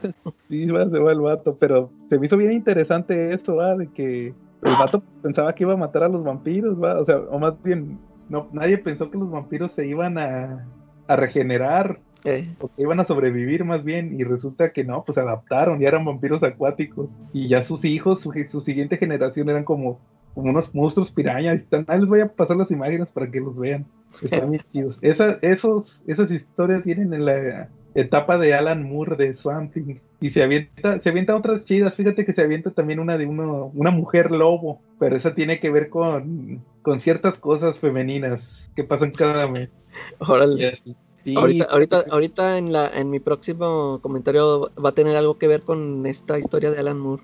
Sí, 0.49 0.67
va, 0.67 0.89
se 0.89 0.99
va 0.99 1.13
el 1.13 1.21
vato, 1.21 1.57
pero 1.61 1.91
se 2.09 2.19
me 2.19 2.27
hizo 2.27 2.37
bien 2.37 2.53
interesante 2.53 3.33
esto, 3.33 3.57
¿va? 3.57 3.77
De 3.77 3.89
que 3.89 4.29
el 4.29 4.73
vato 4.79 5.03
pensaba 5.23 5.55
que 5.55 5.65
iba 5.65 5.75
a 5.75 5.77
matar 5.77 6.05
a 6.05 6.09
los 6.09 6.25
vampiros, 6.25 6.83
¿va? 6.83 6.99
O 6.99 7.05
sea, 7.05 7.19
o 7.19 7.39
más 7.39 7.63
bien, 7.63 7.99
no, 8.29 8.49
nadie 8.53 8.79
pensó 8.79 9.11
que 9.11 9.19
los 9.19 9.31
vampiros 9.31 9.73
se 9.73 9.87
iban 9.87 10.19
a, 10.19 10.67
a 11.07 11.17
regenerar. 11.17 12.01
Eh. 12.25 12.55
O 12.59 12.69
que 12.69 12.81
iban 12.81 13.01
a 13.01 13.05
sobrevivir 13.05 13.65
más 13.65 13.85
bien, 13.85 14.19
y 14.19 14.25
resulta 14.25 14.73
que 14.73 14.83
no, 14.83 15.05
pues 15.05 15.17
se 15.17 15.21
adaptaron, 15.21 15.79
ya 15.79 15.89
eran 15.89 16.07
vampiros 16.07 16.43
acuáticos, 16.43 17.11
y 17.35 17.49
ya 17.49 17.67
sus 17.67 17.85
hijos, 17.85 18.21
su, 18.23 18.33
su 18.51 18.63
siguiente 18.63 18.97
generación 18.97 19.51
eran 19.51 19.65
como 19.65 20.01
como 20.35 20.51
unos 20.51 20.75
monstruos 20.75 21.11
pirañas. 21.11 21.63
Ahí 21.87 22.01
les 22.01 22.09
voy 22.09 22.21
a 22.21 22.29
pasar 22.29 22.57
las 22.57 22.71
imágenes 22.71 23.09
para 23.09 23.31
que 23.31 23.41
los 23.41 23.57
vean. 23.57 23.87
Están 24.23 24.51
bien 24.51 24.63
chidos. 24.73 24.99
esos, 25.01 26.03
esas 26.07 26.31
historias 26.31 26.85
vienen 26.85 27.13
en 27.15 27.25
la 27.25 27.69
etapa 27.95 28.39
de 28.39 28.55
Alan 28.55 28.83
Moore 28.83 29.17
de 29.17 29.37
Swamp 29.37 29.75
Y 30.21 30.31
se 30.31 30.43
avienta, 30.43 31.01
se 31.01 31.09
avienta 31.09 31.37
otras 31.37 31.65
chidas. 31.65 31.97
Fíjate 31.97 32.25
que 32.25 32.33
se 32.33 32.43
avienta 32.43 32.71
también 32.71 32.99
una 32.99 33.17
de 33.17 33.27
uno, 33.27 33.71
una 33.75 33.91
mujer 33.91 34.31
lobo. 34.31 34.81
Pero 34.99 35.17
esa 35.17 35.35
tiene 35.35 35.61
que 35.61 35.71
ver 35.71 35.89
con, 35.89 36.63
con 36.83 37.01
ciertas 37.01 37.39
cosas 37.39 37.79
femeninas 37.79 38.43
que 38.75 38.85
pasan 38.85 39.13
cada 39.13 39.47
mes. 39.49 39.71
Órale. 40.19 40.77
ahorita, 41.37 41.67
ahorita, 41.71 42.05
ahorita 42.11 42.59
en 42.59 42.73
la, 42.73 42.89
en 42.89 43.11
mi 43.11 43.21
próximo 43.21 44.01
comentario 44.03 44.73
va 44.85 44.91
a 44.91 44.95
tener 44.95 45.17
algo 45.17 45.39
que 45.39 45.49
ver 45.49 45.63
con 45.63 46.05
esta 46.07 46.39
historia 46.39 46.71
de 46.71 46.79
Alan 46.79 46.99
Moore. 46.99 47.23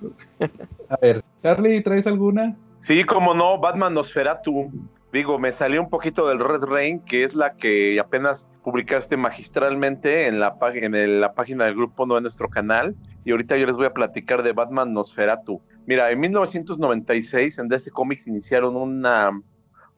a 0.89 0.97
ver, 1.03 1.25
Charlie, 1.43 1.83
¿traes 1.83 2.07
alguna? 2.07 2.57
Sí, 2.81 3.05
como 3.05 3.35
no, 3.35 3.59
Batman 3.59 3.93
Nosferatu. 3.93 4.71
Digo, 5.13 5.39
me 5.39 5.53
salió 5.53 5.83
un 5.83 5.91
poquito 5.91 6.29
del 6.29 6.39
Red 6.39 6.65
Rain, 6.65 7.01
que 7.01 7.25
es 7.25 7.35
la 7.35 7.55
que 7.55 8.01
apenas 8.01 8.49
publicaste 8.65 9.17
magistralmente 9.19 10.29
en 10.29 10.41
la, 10.41 10.57
en 10.73 11.21
la 11.21 11.35
página 11.35 11.67
del 11.67 11.75
grupo, 11.75 12.07
no 12.07 12.17
en 12.17 12.23
nuestro 12.23 12.49
canal. 12.49 12.97
Y 13.25 13.33
ahorita 13.33 13.59
yo 13.59 13.67
les 13.67 13.77
voy 13.77 13.87
a 13.87 13.93
platicar 13.93 14.43
de 14.43 14.53
Batman 14.53 14.95
Nosferatu. 14.95 15.61
Mira, 15.87 16.11
en 16.11 16.21
1996 16.21 17.59
en 17.59 17.69
DC 17.69 17.91
Comics 17.91 18.27
iniciaron 18.27 18.77
una, 18.77 19.31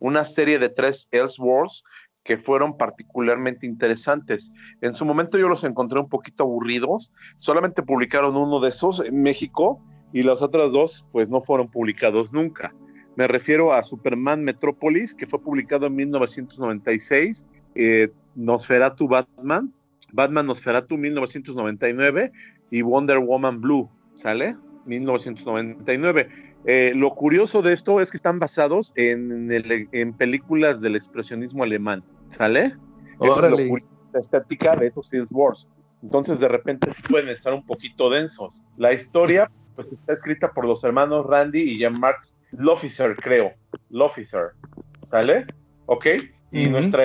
una 0.00 0.24
serie 0.24 0.58
de 0.58 0.68
tres 0.68 1.08
Elseworlds 1.12 1.84
que 2.24 2.36
fueron 2.36 2.76
particularmente 2.76 3.66
interesantes. 3.66 4.52
En 4.80 4.94
su 4.94 5.04
momento 5.04 5.38
yo 5.38 5.48
los 5.48 5.62
encontré 5.62 6.00
un 6.00 6.08
poquito 6.08 6.44
aburridos. 6.44 7.12
Solamente 7.38 7.82
publicaron 7.82 8.36
uno 8.36 8.58
de 8.58 8.70
esos 8.70 9.04
en 9.06 9.22
México 9.22 9.80
y 10.12 10.22
las 10.22 10.42
otras 10.42 10.72
dos 10.72 11.04
pues 11.12 11.28
no 11.28 11.40
fueron 11.40 11.68
publicados 11.68 12.32
nunca. 12.32 12.74
Me 13.16 13.26
refiero 13.28 13.72
a 13.72 13.82
Superman 13.82 14.42
Metropolis, 14.42 15.14
que 15.14 15.26
fue 15.26 15.40
publicado 15.40 15.86
en 15.86 15.94
1996, 15.96 17.46
eh, 17.74 18.08
Nosferatu 18.34 19.06
Batman, 19.06 19.72
Batman 20.12 20.46
Nosferatu 20.46 20.96
1999 20.96 22.32
y 22.70 22.82
Wonder 22.82 23.18
Woman 23.18 23.60
Blue, 23.60 23.90
¿sale? 24.14 24.56
1999. 24.86 26.28
Eh, 26.64 26.92
lo 26.94 27.10
curioso 27.10 27.60
de 27.60 27.72
esto 27.72 28.00
es 28.00 28.10
que 28.10 28.16
están 28.16 28.38
basados 28.38 28.92
en, 28.96 29.50
en 29.50 30.12
películas 30.14 30.80
del 30.80 30.96
expresionismo 30.96 31.64
alemán, 31.64 32.02
¿sale? 32.28 32.76
Eso 33.20 33.44
es 33.44 33.50
lo 33.50 33.56
curioso, 33.56 33.88
la 34.12 34.20
estética 34.20 34.76
de 34.76 34.86
estos 34.86 35.10
Wars. 35.30 35.68
Entonces, 36.02 36.40
de 36.40 36.48
repente, 36.48 36.88
pueden 37.08 37.28
estar 37.28 37.52
un 37.52 37.64
poquito 37.64 38.10
densos. 38.10 38.64
La 38.76 38.92
historia 38.92 39.50
pues 39.74 39.92
está 39.92 40.12
escrita 40.12 40.52
por 40.52 40.64
los 40.64 40.82
hermanos 40.84 41.26
Randy 41.26 41.60
y 41.60 41.78
Jean-Marc 41.78 42.28
Lofficer, 42.52 43.16
creo. 43.16 43.52
Lofficer. 43.90 44.50
¿Sale? 45.02 45.46
¿Ok? 45.86 46.06
Y 46.50 46.68
nuestra 46.68 47.04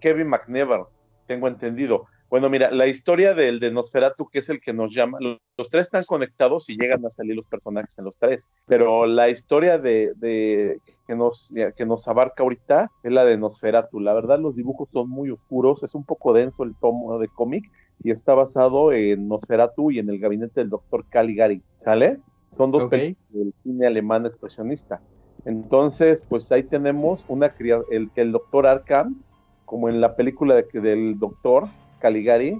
Kevin 0.00 0.28
McNever, 0.28 0.80
tengo 1.26 1.48
entendido. 1.48 2.06
Bueno, 2.30 2.48
mira, 2.48 2.70
la 2.70 2.86
historia 2.86 3.34
del 3.34 3.60
de 3.60 3.70
Nosferatu, 3.70 4.26
que 4.26 4.38
es 4.38 4.48
el 4.48 4.58
que 4.58 4.72
nos 4.72 4.94
llama, 4.94 5.18
los, 5.20 5.68
tres 5.68 5.82
están 5.82 6.04
conectados 6.04 6.70
y 6.70 6.78
llegan 6.78 7.04
a 7.04 7.10
salir 7.10 7.36
los 7.36 7.44
personajes 7.44 7.98
en 7.98 8.06
los 8.06 8.16
tres, 8.16 8.48
pero 8.64 9.04
la 9.04 9.28
historia 9.28 9.76
de, 9.76 10.12
de, 10.16 10.78
que, 11.06 11.14
nos, 11.14 11.52
que 11.76 11.84
nos 11.84 12.08
abarca 12.08 12.42
ahorita 12.42 12.90
es 13.02 13.12
la 13.12 13.26
de 13.26 13.36
Nosferatu. 13.36 14.00
La 14.00 14.14
verdad, 14.14 14.38
los 14.38 14.56
dibujos 14.56 14.88
son 14.90 15.10
muy 15.10 15.28
oscuros, 15.28 15.82
es 15.82 15.94
un 15.94 16.06
poco 16.06 16.32
denso 16.32 16.62
el 16.62 16.74
tomo 16.80 17.18
de 17.18 17.28
cómic, 17.28 17.70
y 18.04 18.10
está 18.10 18.34
basado 18.34 18.92
en 18.92 19.28
Nosferatu 19.28 19.90
y 19.90 19.98
en 19.98 20.08
el 20.08 20.18
gabinete 20.18 20.60
del 20.60 20.70
doctor 20.70 21.04
Caligari, 21.08 21.62
¿sale? 21.78 22.18
Son 22.56 22.70
dos 22.70 22.84
películas 22.84 23.32
del 23.32 23.54
cine 23.62 23.86
alemán 23.86 24.26
expresionista. 24.26 25.00
Entonces, 25.44 26.22
pues 26.28 26.50
ahí 26.52 26.62
tenemos 26.62 27.24
una 27.28 27.52
el 27.90 28.10
que 28.10 28.20
el 28.20 28.32
doctor 28.32 28.66
Arkham, 28.66 29.22
como 29.64 29.88
en 29.88 30.00
la 30.00 30.14
película 30.16 30.54
de, 30.54 30.80
del 30.80 31.18
doctor 31.18 31.64
Caligari, 32.00 32.58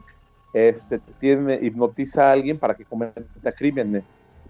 este, 0.54 1.00
tiene, 1.20 1.58
hipnotiza 1.62 2.28
a 2.28 2.32
alguien 2.32 2.58
para 2.58 2.74
que 2.74 2.84
cometa 2.84 3.52
crímenes. 3.52 4.04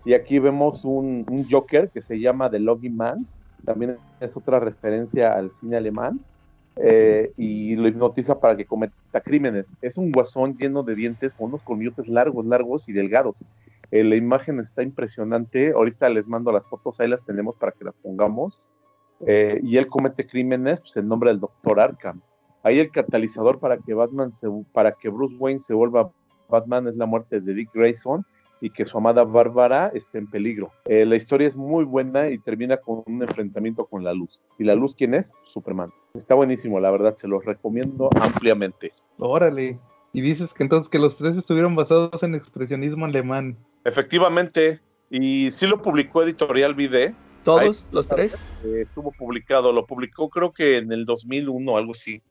Y 0.05 0.15
aquí 0.15 0.39
vemos 0.39 0.85
un, 0.85 1.27
un 1.31 1.49
Joker 1.49 1.91
que 1.91 2.03
se 2.03 2.19
llama 2.19 2.51
The 2.51 2.59
Logi 2.59 2.91
Man, 2.91 3.27
también 3.65 3.97
es 4.21 4.37
otra 4.37 4.59
referencia 4.59 5.33
al 5.35 5.53
cine 5.61 5.77
alemán. 5.77 6.21
Eh, 6.77 7.33
y 7.37 7.77
lo 7.77 7.87
hipnotiza 7.87 8.41
para 8.41 8.57
que 8.57 8.65
cometa 8.65 9.21
crímenes. 9.21 9.77
Es 9.83 9.99
un 9.99 10.11
guasón 10.11 10.57
lleno 10.57 10.83
de 10.83 10.95
dientes 10.95 11.35
con 11.35 11.49
unos 11.49 11.63
colmillotes 11.63 12.09
largos, 12.09 12.47
largos 12.47 12.89
y 12.89 12.93
delgados. 12.93 13.45
Eh, 13.91 14.05
la 14.05 14.17
imagen 14.17 14.59
está 14.61 14.83
impresionante. 14.83 15.73
Ahorita 15.73 16.09
les 16.09 16.27
mando 16.27 16.51
las 16.51 16.67
fotos, 16.69 16.99
ahí 17.01 17.09
las 17.09 17.25
tenemos 17.25 17.57
para 17.57 17.73
que 17.73 17.85
las 17.85 17.95
pongamos. 17.97 18.61
Eh, 19.27 19.61
y 19.63 19.77
él 19.77 19.87
comete 19.87 20.27
crímenes 20.27 20.81
pues, 20.81 20.97
en 20.97 21.09
nombre 21.09 21.31
del 21.31 21.41
doctor 21.41 21.79
Arkham. 21.79 22.21
Ahí 22.63 22.79
el 22.79 22.91
catalizador 22.91 23.59
para 23.59 23.77
que 23.79 23.93
Batman 23.93 24.33
se, 24.33 24.49
para 24.73 24.93
que 24.93 25.09
Bruce 25.09 25.37
Wayne 25.39 25.61
se 25.61 25.75
vuelva 25.75 26.11
Batman 26.49 26.87
es 26.87 26.97
la 26.97 27.07
muerte 27.07 27.41
de 27.41 27.55
Dick 27.55 27.71
Grayson 27.73 28.25
y 28.63 28.71
que 28.71 28.87
su 28.87 28.97
amada 28.97 29.25
Bárbara 29.25 29.91
esté 29.93 30.19
en 30.19 30.31
peligro. 30.31 30.71
la 30.87 31.17
historia 31.17 31.49
es 31.49 31.57
muy 31.57 31.85
buena 31.85 32.31
y 32.31 32.39
termina 32.39 32.77
con 32.77 33.03
un 33.07 33.23
enfrentamiento 33.23 33.85
con 33.87 34.05
la 34.05 34.15
luz. 34.15 34.41
¿Y 34.57 34.65
la 34.65 34.77
luz 34.77 34.95
quién 34.95 35.15
es? 35.15 35.33
Superman. 35.45 35.93
Está 36.15 36.35
buenísimo, 36.35 36.79
la 36.79 36.93
verdad, 36.93 37.17
se 37.17 37.27
los 37.27 37.45
recomiendo 37.45 38.09
ampliamente. 38.15 38.93
Órale. 39.19 39.77
Y 40.13 40.21
dices 40.21 40.53
que 40.55 40.63
entonces 40.63 40.89
que 40.89 41.01
los 41.01 41.17
tres 41.17 41.37
estuvieron 41.37 41.75
basados 41.75 42.23
en 42.23 42.37
expresionismo 42.37 43.05
alemán. 43.05 43.57
Efectivamente. 43.85 44.79
Y 45.11 45.51
sí 45.51 45.67
lo 45.67 45.83
publicó 45.83 46.23
Editorial 46.23 46.75
Vide. 46.75 47.15
¿Todos 47.45 47.89
los 47.91 48.07
tres? 48.07 48.39
estuvo 48.65 49.11
publicado, 49.11 49.73
lo 49.73 49.85
publicó 49.85 50.31
creo 50.31 50.53
que 50.53 50.77
en 50.77 50.93
el 50.93 51.05
2001, 51.05 51.77
algo 51.77 51.91
así. 51.91 52.23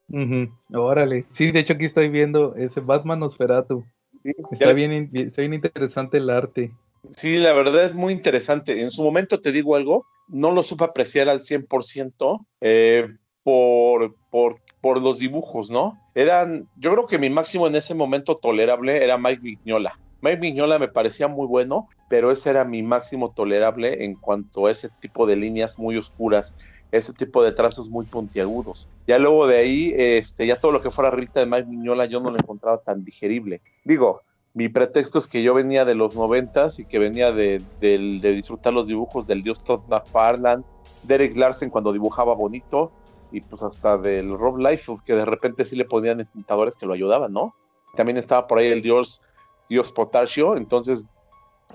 Órale. 0.73 1.23
Sí, 1.23 1.51
de 1.51 1.59
hecho 1.59 1.73
aquí 1.73 1.85
estoy 1.85 2.07
viendo 2.07 2.55
ese 2.55 2.79
Batman 2.79 3.19
Nosferatu. 3.19 3.83
Está, 4.23 4.73
bien, 4.73 5.09
está 5.13 5.41
bien 5.41 5.53
interesante 5.53 6.17
el 6.17 6.29
arte. 6.29 6.71
Sí, 7.09 7.37
la 7.37 7.53
verdad 7.53 7.83
es 7.83 7.93
muy 7.93 8.13
interesante. 8.13 8.81
En 8.81 8.91
su 8.91 9.03
momento 9.03 9.39
te 9.39 9.51
digo 9.51 9.75
algo, 9.75 10.05
no 10.27 10.51
lo 10.51 10.63
supe 10.63 10.83
apreciar 10.83 11.29
al 11.29 11.41
100% 11.41 12.45
eh, 12.61 13.07
por, 13.43 14.15
por, 14.29 14.61
por 14.81 15.01
los 15.01 15.19
dibujos, 15.19 15.71
¿no? 15.71 15.99
Eran, 16.15 16.69
yo 16.77 16.91
creo 16.91 17.07
que 17.07 17.19
mi 17.19 17.29
máximo 17.29 17.67
en 17.67 17.75
ese 17.75 17.93
momento 17.93 18.35
tolerable 18.35 19.03
era 19.03 19.17
Mike 19.17 19.41
Vignola. 19.41 19.99
Mike 20.21 20.39
Vignola 20.39 20.77
me 20.77 20.87
parecía 20.87 21.27
muy 21.27 21.47
bueno, 21.47 21.87
pero 22.07 22.31
ese 22.31 22.51
era 22.51 22.63
mi 22.63 22.83
máximo 22.83 23.33
tolerable 23.33 24.03
en 24.05 24.15
cuanto 24.15 24.67
a 24.67 24.71
ese 24.71 24.89
tipo 25.01 25.25
de 25.25 25.35
líneas 25.35 25.79
muy 25.79 25.97
oscuras, 25.97 26.53
ese 26.91 27.13
tipo 27.13 27.41
de 27.43 27.51
trazos 27.51 27.89
muy 27.89 28.05
puntiagudos. 28.05 28.89
Ya 29.07 29.17
luego 29.17 29.47
de 29.47 29.57
ahí, 29.57 29.93
este, 29.95 30.45
ya 30.45 30.59
todo 30.59 30.71
lo 30.71 30.81
que 30.81 30.91
fuera 30.91 31.09
Rita 31.09 31.39
de 31.39 31.45
Mike 31.45 31.69
Vignola 31.69 32.05
yo 32.05 32.19
no 32.19 32.31
lo 32.31 32.37
encontraba 32.37 32.79
tan 32.79 33.05
digerible. 33.05 33.61
Digo, 33.85 34.21
mi 34.53 34.67
pretexto 34.67 35.19
es 35.19 35.27
que 35.27 35.43
yo 35.43 35.53
venía 35.53 35.85
de 35.85 35.95
los 35.95 36.15
noventas 36.15 36.79
y 36.79 36.85
que 36.85 36.99
venía 36.99 37.31
de, 37.31 37.63
disfrutar 37.79 38.73
los 38.73 38.87
dibujos 38.87 39.25
del 39.25 39.43
dios 39.43 39.63
Todd 39.63 39.81
McFarlane, 39.87 40.63
Derek 41.03 41.37
Larsen 41.37 41.69
cuando 41.69 41.93
dibujaba 41.93 42.33
bonito, 42.33 42.91
y 43.31 43.39
pues 43.39 43.63
hasta 43.63 43.97
del 43.97 44.37
Rob 44.37 44.57
Liefeld, 44.57 45.03
que 45.03 45.15
de 45.15 45.23
repente 45.23 45.63
sí 45.63 45.77
le 45.77 45.85
ponían 45.85 46.27
pintadores 46.33 46.75
que 46.75 46.85
lo 46.85 46.93
ayudaban, 46.93 47.31
¿no? 47.31 47.55
También 47.95 48.17
estaba 48.17 48.45
por 48.45 48.59
ahí 48.59 48.67
el 48.67 48.81
dios, 48.81 49.21
dios 49.69 49.91
Potasio, 49.93 50.57
entonces 50.57 51.05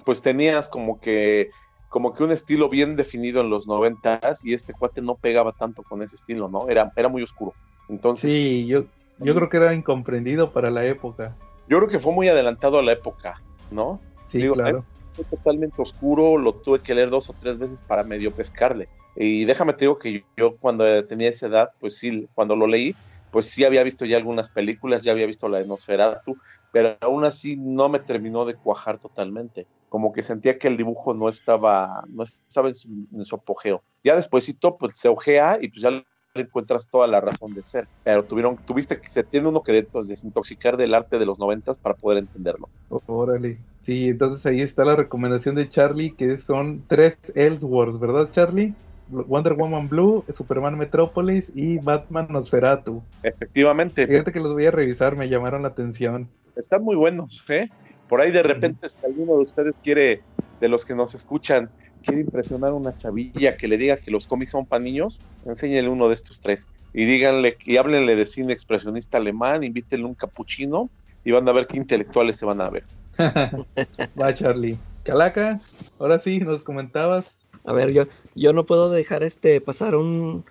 pues 0.05 0.21
tenías 0.21 0.69
como 0.69 1.01
que 1.01 1.49
como 1.97 2.13
que 2.13 2.23
un 2.25 2.31
estilo 2.31 2.69
bien 2.69 2.95
definido 2.95 3.41
en 3.41 3.49
los 3.49 3.67
noventas 3.67 4.45
y 4.45 4.53
este 4.53 4.75
cuate 4.75 5.01
no 5.01 5.15
pegaba 5.15 5.53
tanto 5.53 5.83
con 5.83 6.03
ese 6.03 6.17
estilo, 6.17 6.47
¿no? 6.47 6.69
Era, 6.69 6.93
era 6.95 7.09
muy 7.09 7.23
oscuro. 7.23 7.55
Entonces, 7.89 8.31
sí, 8.31 8.67
yo, 8.67 8.85
yo 9.19 9.35
creo 9.35 9.49
que 9.49 9.57
era 9.57 9.73
incomprendido 9.73 10.53
para 10.53 10.71
la 10.71 10.85
época 10.85 11.35
yo 11.69 11.79
creo 11.79 11.89
que 11.89 11.99
fue 11.99 12.13
muy 12.13 12.29
adelantado 12.29 12.79
a 12.79 12.83
la 12.83 12.93
época, 12.93 13.41
¿no? 13.71 14.01
Sí, 14.31 14.47
claro. 14.49 14.85
Fue 15.15 15.25
totalmente 15.25 15.81
oscuro, 15.81 16.37
lo 16.37 16.53
tuve 16.53 16.81
que 16.81 16.95
leer 16.95 17.09
dos 17.09 17.31
o 17.31 17.35
tres 17.39 17.59
veces 17.59 17.81
para 17.81 18.05
medio 18.05 18.31
pescarle. 18.33 18.89
Y 19.17 19.47
déjame 19.47 19.73
te 19.73 19.87
digo 19.87 19.99
que 19.99 20.25
yo, 20.37 20.57
cuando 20.59 20.85
tenía 21.07 21.31
esa 21.31 21.47
edad, 21.47 21.71
pues 21.81 21.97
sí, 21.97 22.29
cuando 22.35 22.55
lo 22.55 22.67
leí, 22.67 22.95
pues 23.31 23.47
sí 23.47 23.65
había 23.65 23.83
visto 23.83 24.05
ya 24.05 24.19
algunas 24.19 24.49
películas, 24.51 25.03
ya 25.03 25.13
había 25.13 25.27
visto 25.27 25.49
la 25.49 25.59
de 25.59 25.67
Nosferatu, 25.67 26.37
pero 26.71 26.97
aún 27.01 27.25
así 27.25 27.57
no 27.57 27.89
me 27.89 27.99
terminó 28.01 28.45
de 28.45 28.57
cuajar 28.57 28.99
totalmente. 28.99 29.67
Como 29.97 30.13
que 30.13 30.23
sentía 30.23 30.59
que 30.59 30.69
el 30.69 30.77
dibujo 30.77 31.15
no 31.15 31.27
estaba, 31.27 32.05
no 32.11 32.23
estaba 32.23 32.69
en 32.69 32.75
su, 32.75 32.87
en 33.15 33.25
su 33.25 33.35
apogeo. 33.35 33.83
Ya 34.05 34.15
despuésito, 34.15 34.77
pues 34.77 34.99
se 34.99 35.09
ojea 35.09 35.57
y 35.59 35.69
pues 35.69 35.81
ya 35.81 36.05
encuentras 36.35 36.87
toda 36.87 37.07
la 37.07 37.19
razón 37.19 37.55
de 37.55 37.63
ser. 37.63 37.89
Pero 38.05 38.23
tuvieron, 38.23 38.59
tuviste 38.59 39.01
que 39.01 39.09
se 39.09 39.25
tiene 39.25 39.49
uno 39.49 39.63
que 39.63 39.85
pues, 39.85 40.07
desintoxicar 40.07 40.77
del 40.77 40.93
arte 40.93 41.19
de 41.19 41.25
los 41.25 41.39
noventas 41.39 41.79
para 41.79 41.95
poder 41.95 42.19
entenderlo. 42.19 42.69
Órale. 43.07 43.57
Sí, 43.87 44.09
entonces 44.09 44.45
ahí 44.45 44.61
está 44.61 44.85
la 44.85 44.97
recomendación 44.97 45.55
de 45.55 45.71
Charlie, 45.71 46.13
que 46.15 46.37
son 46.43 46.85
tres 46.89 47.17
Elseworlds, 47.35 47.99
¿verdad, 47.99 48.29
Charlie? 48.33 48.75
Wonder 49.09 49.55
Woman 49.55 49.89
Blue, 49.89 50.27
Superman 50.37 50.77
Metropolis 50.77 51.47
y 51.55 51.79
Batman 51.79 52.27
Nosferatu. 52.29 53.03
Efectivamente. 53.23 54.07
Fíjate 54.07 54.31
que 54.31 54.41
los 54.41 54.53
voy 54.53 54.67
a 54.67 54.71
revisar, 54.73 55.17
me 55.17 55.31
llamaron 55.31 55.63
la 55.63 55.69
atención. 55.69 56.29
Están 56.55 56.85
muy 56.85 56.97
buenos, 56.97 57.43
¿eh? 57.49 57.71
Por 58.09 58.21
ahí 58.21 58.31
de 58.31 58.43
repente, 58.43 58.89
si 58.89 58.99
alguno 59.05 59.35
de 59.37 59.43
ustedes 59.43 59.81
quiere, 59.81 60.23
de 60.61 60.69
los 60.69 60.85
que 60.85 60.95
nos 60.95 61.15
escuchan, 61.15 61.71
quiere 62.03 62.21
impresionar 62.21 62.71
a 62.71 62.75
una 62.75 62.97
chavilla 62.99 63.57
que 63.57 63.69
le 63.69 63.77
diga 63.77 63.97
que 63.97 64.11
los 64.11 64.27
cómics 64.27 64.53
son 64.53 64.67
para 64.67 64.83
niños, 64.83 65.21
enséñele 65.45 65.89
uno 65.89 66.09
de 66.09 66.15
estos 66.15 66.41
tres. 66.41 66.67
Y 66.93 67.05
díganle, 67.05 67.57
y 67.65 67.77
háblenle 67.77 68.17
de 68.17 68.27
cine 68.27 68.53
expresionista 68.53 69.19
alemán, 69.19 69.65
invítenle 69.65 70.07
un 70.07 70.15
capuchino 70.15 70.89
y 71.25 71.33
van 71.33 71.49
a 71.49 71.53
ver 71.53 71.67
qué 71.67 71.77
intelectuales 71.77 72.37
se 72.37 72.47
van 72.47 72.61
a 72.61 72.71
ver. 72.71 72.85
Va, 74.21 74.35
Charlie. 74.35 74.79
Calaca, 75.03 75.61
ahora 75.99 76.19
sí, 76.19 76.39
nos 76.39 76.63
comentabas. 76.63 77.27
A 77.65 77.73
ver, 77.73 77.93
yo, 77.93 78.05
yo 78.35 78.53
no 78.53 78.65
puedo 78.65 78.91
dejar 78.91 79.23
este 79.23 79.61
pasar 79.61 79.97
un, 79.97 80.45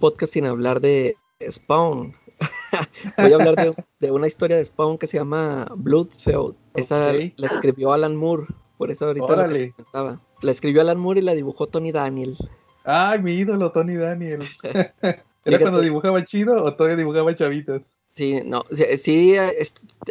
podcast 0.00 0.32
sin 0.32 0.46
hablar 0.46 0.80
de 0.80 1.16
Spawn. 1.40 2.14
Voy 3.18 3.32
a 3.32 3.36
hablar 3.36 3.74
de, 4.00 4.10
una 4.10 4.26
historia 4.26 4.56
de 4.56 4.64
Spawn 4.64 4.98
que 4.98 5.06
se 5.06 5.18
llama 5.18 5.66
Bloodfeud. 5.76 6.54
Esa 6.74 7.12
la 7.12 7.46
escribió 7.46 7.92
Alan 7.92 8.16
Moore, 8.16 8.46
por 8.76 8.90
eso 8.90 9.06
ahorita 9.06 9.36
lo 9.36 9.46
comentaba. 9.46 10.20
La 10.42 10.50
escribió 10.50 10.82
Alan 10.82 10.98
Moore 10.98 11.20
y 11.20 11.24
la 11.24 11.34
dibujó 11.34 11.66
Tony 11.66 11.92
Daniel. 11.92 12.36
Ay, 12.84 13.20
mi 13.20 13.32
ídolo, 13.32 13.72
Tony 13.72 13.96
Daniel. 13.96 14.40
¿Era 15.44 15.60
cuando 15.60 15.80
dibujaba 15.80 16.24
chido 16.24 16.62
o 16.62 16.74
todavía 16.74 16.96
dibujaba 16.96 17.34
chavitas? 17.34 17.82
Sí, 18.06 18.40
no, 18.44 18.64
sí, 18.70 19.34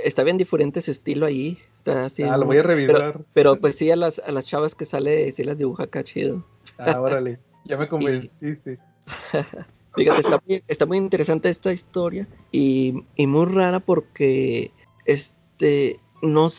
está 0.04 0.24
bien 0.24 0.38
diferente 0.38 0.80
ese 0.80 0.92
estilo 0.92 1.26
ahí. 1.26 1.58
Está 1.74 2.06
así, 2.06 2.24
ah, 2.24 2.38
lo 2.38 2.46
voy 2.46 2.58
a 2.58 2.64
revisar. 2.64 3.22
Pero, 3.34 3.56
pues 3.58 3.76
sí, 3.76 3.90
a 3.92 3.96
las, 3.96 4.20
a 4.20 4.32
las 4.32 4.46
chavas 4.46 4.76
que 4.76 4.86
sale, 4.86 5.32
sí 5.32 5.44
las 5.44 5.58
dibuja 5.58 5.86
acá 5.86 6.04
chido. 6.04 6.46
Ah, 6.78 7.00
órale, 7.00 7.40
ya 7.66 7.78
me 7.78 7.88
convenciste. 7.90 8.80
Fíjate, 9.96 10.22
está 10.22 10.40
muy, 10.46 10.64
está 10.68 10.86
muy 10.86 10.98
interesante 10.98 11.50
esta 11.50 11.72
historia 11.72 12.28
y, 12.52 13.04
y 13.16 13.28
muy 13.28 13.46
rara 13.46 13.80
porque 13.80 14.72
este 15.06 16.00
no, 16.22 16.50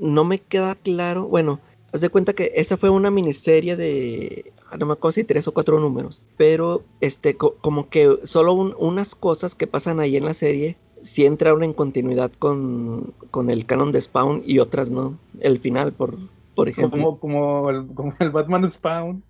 no 0.00 0.24
me 0.24 0.40
queda 0.40 0.74
claro. 0.74 1.26
Bueno, 1.26 1.60
Haz 1.96 2.02
de 2.02 2.10
cuenta 2.10 2.34
que 2.34 2.52
esa 2.54 2.76
fue 2.76 2.90
una 2.90 3.10
miniserie 3.10 3.74
de, 3.74 4.52
ah, 4.70 4.76
no 4.76 4.84
me 4.84 4.92
acuerdo 4.92 5.12
si 5.12 5.24
tres 5.24 5.48
o 5.48 5.54
cuatro 5.54 5.80
números, 5.80 6.26
pero 6.36 6.82
este, 7.00 7.38
como 7.38 7.88
que 7.88 8.18
solo 8.24 8.52
unas 8.52 9.14
cosas 9.14 9.54
que 9.54 9.66
pasan 9.66 9.98
ahí 9.98 10.14
en 10.14 10.26
la 10.26 10.34
serie 10.34 10.76
sí 11.00 11.24
entraron 11.24 11.62
en 11.62 11.72
continuidad 11.72 12.30
con, 12.38 13.14
con, 13.30 13.48
el 13.48 13.64
canon 13.64 13.92
de 13.92 14.02
Spawn 14.02 14.42
y 14.44 14.58
otras 14.58 14.90
no. 14.90 15.16
El 15.40 15.58
final, 15.58 15.92
por, 15.92 16.18
por 16.54 16.68
ejemplo. 16.68 16.90
Como, 16.90 17.18
como, 17.18 17.70
el, 17.70 17.86
como 17.94 18.12
el 18.18 18.30
Batman 18.30 18.70
Spawn. 18.70 19.22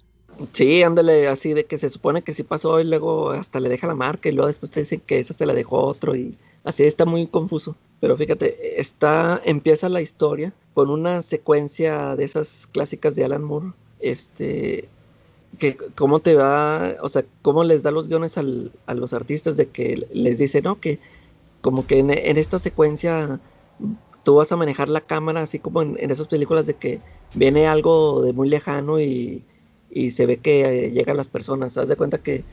Sí, 0.53 0.83
ándale, 0.83 1.29
así 1.29 1.55
de 1.55 1.65
que 1.65 1.79
se 1.79 1.91
supone 1.91 2.23
que 2.23 2.35
sí 2.35 2.43
pasó 2.43 2.81
y 2.81 2.85
luego 2.85 3.31
hasta 3.31 3.61
le 3.61 3.69
deja 3.69 3.87
la 3.87 3.95
marca 3.95 4.29
y 4.29 4.33
luego 4.33 4.49
después 4.49 4.71
te 4.71 4.81
dicen 4.81 5.01
que 5.07 5.19
esa 5.19 5.33
se 5.33 5.47
la 5.47 5.55
dejó 5.55 5.83
otro 5.85 6.15
y 6.15 6.37
así 6.65 6.85
está 6.85 7.07
muy 7.07 7.27
confuso. 7.27 7.77
Pero 8.01 8.17
fíjate, 8.17 8.81
está, 8.81 9.41
empieza 9.45 9.89
la 9.89 10.03
historia 10.03 10.53
con 10.75 10.91
una 10.91 11.23
secuencia 11.23 12.17
de 12.17 12.25
esas 12.25 12.67
clásicas 12.67 13.15
de 13.15 13.25
Alan 13.25 13.45
Moore, 13.45 13.73
este, 13.99 14.91
que 15.59 15.77
cómo 15.95 16.21
te 16.21 16.35
va, 16.35 16.97
o 17.03 17.09
sea, 17.09 17.25
cómo 17.43 17.65
les 17.65 17.83
da 17.83 17.91
los 17.91 18.09
guiones 18.09 18.37
al, 18.37 18.73
a 18.87 18.95
los 18.95 19.15
artistas 19.15 19.57
de 19.57 19.69
que 19.69 20.07
les 20.11 20.39
dice, 20.39 20.61
no, 20.61 20.81
que 20.81 20.99
como 21.63 21.87
que 21.87 21.99
en, 21.99 22.11
esta 22.11 22.59
secuencia 22.59 23.41
tú 24.23 24.37
vas 24.37 24.53
a 24.53 24.57
manejar 24.57 24.89
la 24.89 25.01
cámara 25.01 25.43
así 25.43 25.59
como 25.59 25.83
en, 25.83 26.11
esas 26.11 26.29
películas 26.29 26.67
de 26.67 26.75
que 26.75 27.01
viene 27.35 27.67
algo 27.67 28.23
de 28.23 28.33
muy 28.33 28.49
lejano 28.49 29.01
y, 29.01 29.45
y 29.91 30.11
se 30.11 30.27
ve 30.27 30.39
que 30.39 30.91
llegan 30.93 31.17
las 31.17 31.29
personas. 31.29 31.77
Haz 31.79 31.89
de 31.89 31.97
cuenta 31.97 32.19
que 32.19 32.45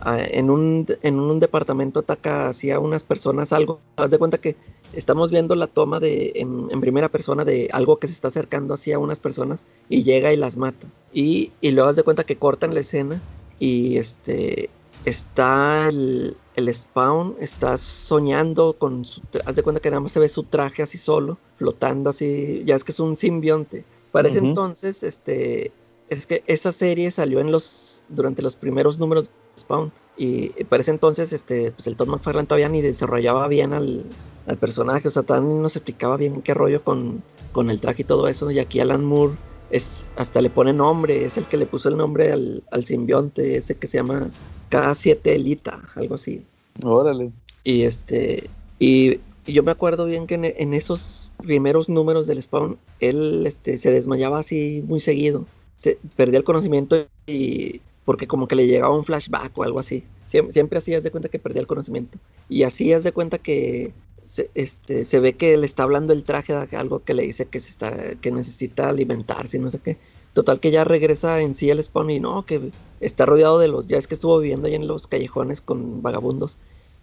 ah, 0.00 0.18
en, 0.20 0.50
un, 0.50 0.86
en 1.02 1.20
un 1.20 1.40
departamento 1.40 2.00
ataca 2.00 2.48
hacia 2.48 2.78
unas 2.80 3.02
personas 3.02 3.52
algo. 3.52 3.80
Haz 3.96 4.10
de 4.10 4.18
cuenta 4.18 4.38
que 4.38 4.56
estamos 4.92 5.30
viendo 5.30 5.54
la 5.54 5.66
toma 5.66 6.00
de, 6.00 6.32
en, 6.36 6.68
primera 6.80 7.08
persona 7.08 7.44
de 7.44 7.68
algo 7.72 7.98
que 7.98 8.08
se 8.08 8.14
está 8.14 8.28
acercando 8.28 8.74
hacia 8.74 8.98
unas 8.98 9.18
personas 9.18 9.64
y 9.88 10.02
llega 10.02 10.32
y 10.32 10.36
las 10.36 10.56
mata. 10.56 10.86
Y, 11.12 11.52
y 11.60 11.70
luego 11.70 11.90
haz 11.90 11.96
de 11.96 12.02
cuenta 12.02 12.24
que 12.24 12.36
cortan 12.36 12.74
la 12.74 12.80
escena 12.80 13.20
y 13.58 13.96
este 13.98 14.70
está 15.04 15.88
el, 15.88 16.36
el 16.56 16.74
spawn, 16.74 17.36
está 17.38 17.76
soñando 17.76 18.74
con 18.74 19.04
su, 19.04 19.20
haz 19.44 19.54
de 19.54 19.62
cuenta 19.62 19.80
que 19.80 19.90
nada 19.90 20.00
más 20.00 20.12
se 20.12 20.20
ve 20.20 20.28
su 20.28 20.44
traje 20.44 20.82
así 20.82 20.98
solo, 20.98 21.38
flotando 21.56 22.10
así, 22.10 22.62
ya 22.64 22.76
es 22.76 22.84
que 22.84 22.92
es 22.92 23.00
un 23.00 23.16
simbionte. 23.16 23.84
Para 24.12 24.28
ese 24.28 24.38
entonces, 24.38 25.02
este, 25.02 25.72
es 26.08 26.26
que 26.26 26.42
esa 26.46 26.72
serie 26.72 27.10
salió 27.10 27.40
en 27.40 27.50
los, 27.50 28.02
durante 28.08 28.42
los 28.42 28.56
primeros 28.56 28.98
números 28.98 29.26
de 29.26 29.60
Spawn. 29.60 29.92
Y 30.16 30.48
para 30.64 30.80
ese 30.80 30.90
entonces, 30.90 31.32
este, 31.32 31.72
pues 31.72 31.86
el 31.86 31.96
Todd 31.96 32.08
McFarlane 32.08 32.46
todavía 32.46 32.68
ni 32.68 32.82
desarrollaba 32.82 33.48
bien 33.48 33.72
al, 33.72 34.06
al 34.46 34.56
personaje, 34.58 35.08
o 35.08 35.10
sea, 35.10 35.22
también 35.22 35.60
nos 35.62 35.76
explicaba 35.76 36.16
bien 36.16 36.42
qué 36.42 36.54
rollo 36.54 36.84
con, 36.84 37.22
con 37.52 37.70
el 37.70 37.80
traje 37.80 38.02
y 38.02 38.04
todo 38.04 38.28
eso, 38.28 38.50
y 38.50 38.58
aquí 38.58 38.80
Alan 38.80 39.04
Moore 39.04 39.34
es, 39.70 40.08
hasta 40.16 40.40
le 40.40 40.50
pone 40.50 40.72
nombre, 40.72 41.24
es 41.24 41.36
el 41.36 41.46
que 41.46 41.56
le 41.56 41.66
puso 41.66 41.88
el 41.88 41.96
nombre 41.96 42.32
al, 42.32 42.62
al 42.70 42.84
simbionte, 42.84 43.56
ese 43.56 43.76
que 43.76 43.86
se 43.86 43.98
llama 43.98 44.30
K7 44.70 45.18
Elita, 45.24 45.82
algo 45.96 46.14
así. 46.14 46.44
Órale. 46.82 47.32
Y 47.64 47.82
este, 47.82 48.50
y, 48.78 49.20
yo 49.46 49.62
me 49.62 49.72
acuerdo 49.72 50.06
bien 50.06 50.26
que 50.26 50.34
en, 50.56 50.74
esos 50.74 51.30
primeros 51.38 51.88
números 51.88 52.26
del 52.26 52.40
Spawn, 52.40 52.78
él 53.00 53.44
este, 53.46 53.76
se 53.76 53.90
desmayaba 53.90 54.38
así 54.38 54.82
muy 54.86 55.00
seguido, 55.00 55.46
se, 55.84 55.98
perdía 56.16 56.38
el 56.38 56.44
conocimiento 56.44 57.06
y 57.26 57.82
porque 58.06 58.26
como 58.26 58.48
que 58.48 58.56
le 58.56 58.66
llegaba 58.66 58.96
un 58.96 59.04
flashback 59.04 59.56
o 59.58 59.64
algo 59.64 59.78
así. 59.78 60.04
Siempre, 60.26 60.78
así, 60.78 60.94
haz 60.94 61.04
de 61.04 61.10
cuenta 61.10 61.28
que 61.28 61.38
perdía 61.38 61.60
el 61.60 61.66
conocimiento. 61.66 62.18
Y 62.48 62.62
así 62.62 62.92
haz 62.92 63.04
de 63.04 63.12
cuenta 63.12 63.38
que 63.38 63.92
se, 64.24 64.50
este, 64.54 65.04
se 65.04 65.20
ve 65.20 65.34
que 65.34 65.56
le 65.56 65.66
está 65.66 65.84
hablando 65.84 66.12
el 66.12 66.24
traje 66.24 66.54
de 66.54 66.76
algo 66.76 67.04
que 67.04 67.14
le 67.14 67.22
dice 67.22 67.46
que, 67.46 67.58
está, 67.58 68.14
que 68.16 68.32
necesita 68.32 68.88
alimentarse 68.88 69.58
y 69.58 69.60
no 69.60 69.70
sé 69.70 69.78
qué. 69.78 69.98
Total 70.32 70.58
que 70.58 70.72
ya 70.72 70.82
regresa 70.82 71.40
en 71.40 71.54
sí 71.54 71.70
el 71.70 71.82
spawn 71.82 72.10
y 72.10 72.18
no, 72.18 72.44
que 72.44 72.72
está 73.00 73.26
rodeado 73.26 73.58
de 73.58 73.68
los, 73.68 73.86
ya 73.86 73.98
es 73.98 74.08
que 74.08 74.14
estuvo 74.14 74.38
viviendo 74.40 74.66
ahí 74.66 74.74
en 74.74 74.88
los 74.88 75.06
callejones 75.06 75.60
con 75.60 76.02
vagabundos. 76.02 76.56